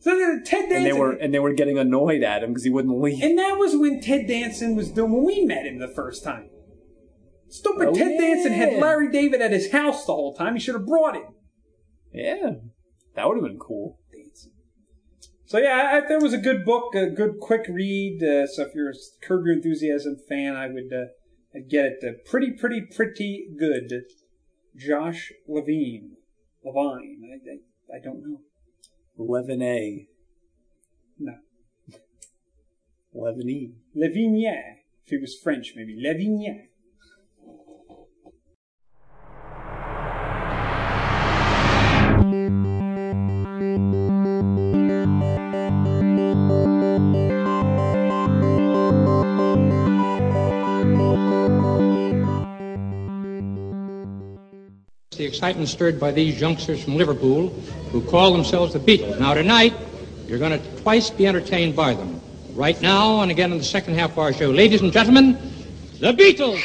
So 0.00 0.16
then 0.16 0.42
Ted 0.44 0.68
Danson. 0.68 0.76
And 0.76 0.86
they 0.86 0.92
were 0.92 1.10
and 1.12 1.34
they 1.34 1.38
were 1.40 1.52
getting 1.54 1.76
annoyed 1.76 2.22
at 2.22 2.44
him 2.44 2.50
because 2.50 2.62
he 2.62 2.70
wouldn't 2.70 3.00
leave. 3.00 3.20
And 3.22 3.36
that 3.38 3.58
was 3.58 3.76
when 3.76 4.00
Ted 4.00 4.28
Danson 4.28 4.76
was 4.76 4.90
doing 4.90 5.10
when 5.12 5.24
we 5.24 5.44
met 5.44 5.66
him 5.66 5.78
the 5.80 5.88
first 5.88 6.22
time. 6.22 6.50
Stupid 7.48 7.88
Oh, 7.88 7.94
Ted 7.94 8.18
Danson 8.18 8.52
had. 8.52 8.74
Larry 8.80 9.10
David 9.10 9.40
at 9.40 9.52
his 9.52 9.70
house 9.72 10.04
the 10.04 10.12
whole 10.14 10.34
time. 10.34 10.54
He 10.54 10.60
should 10.60 10.74
have 10.74 10.86
brought 10.86 11.16
him. 11.16 11.34
yeah. 12.12 12.50
That 13.14 13.26
would 13.26 13.36
have 13.36 13.44
been 13.44 13.58
cool. 13.58 13.98
So 15.46 15.56
yeah, 15.58 15.90
I, 15.92 15.96
I, 15.96 16.00
there 16.06 16.20
was 16.20 16.34
a 16.34 16.38
good 16.38 16.64
book, 16.64 16.94
a 16.94 17.08
good 17.08 17.40
quick 17.40 17.62
read. 17.68 18.22
Uh, 18.22 18.46
so 18.46 18.64
if 18.66 18.74
you're 18.74 18.90
a 18.90 18.94
Curb 19.22 19.46
Your 19.46 19.54
Enthusiasm 19.54 20.16
fan, 20.28 20.54
I 20.54 20.68
would 20.68 20.92
uh, 20.92 21.06
I'd 21.56 21.70
get 21.70 21.86
it. 21.86 21.98
Uh, 22.04 22.12
pretty, 22.30 22.50
pretty, 22.52 22.82
pretty 22.82 23.48
good. 23.58 23.90
Josh 24.76 25.32
Levine, 25.48 26.16
Levine. 26.62 27.22
I, 27.24 27.94
I, 27.94 27.96
I 27.96 28.00
don't 28.04 28.22
know. 28.22 28.40
11A. 29.18 30.06
No, 31.18 31.32
11E. 33.16 33.72
Levinier. 33.96 34.76
If 35.06 35.10
he 35.10 35.16
was 35.16 35.34
French, 35.42 35.72
maybe 35.74 35.96
Levinier. 35.98 36.67
The 55.18 55.24
excitement 55.24 55.68
stirred 55.68 55.98
by 55.98 56.12
these 56.12 56.40
youngsters 56.40 56.84
from 56.84 56.94
Liverpool 56.94 57.48
who 57.90 58.00
call 58.02 58.32
themselves 58.32 58.72
the 58.72 58.78
Beatles. 58.78 59.18
Now, 59.18 59.34
tonight, 59.34 59.74
you're 60.28 60.38
going 60.38 60.52
to 60.52 60.80
twice 60.82 61.10
be 61.10 61.26
entertained 61.26 61.74
by 61.74 61.94
them. 61.94 62.20
Right 62.54 62.80
now, 62.80 63.20
and 63.22 63.28
again 63.28 63.50
in 63.50 63.58
the 63.58 63.64
second 63.64 63.94
half 63.94 64.12
of 64.12 64.18
our 64.20 64.32
show. 64.32 64.50
Ladies 64.50 64.80
and 64.80 64.92
gentlemen, 64.92 65.36
the 65.98 66.12
Beatles. 66.12 66.62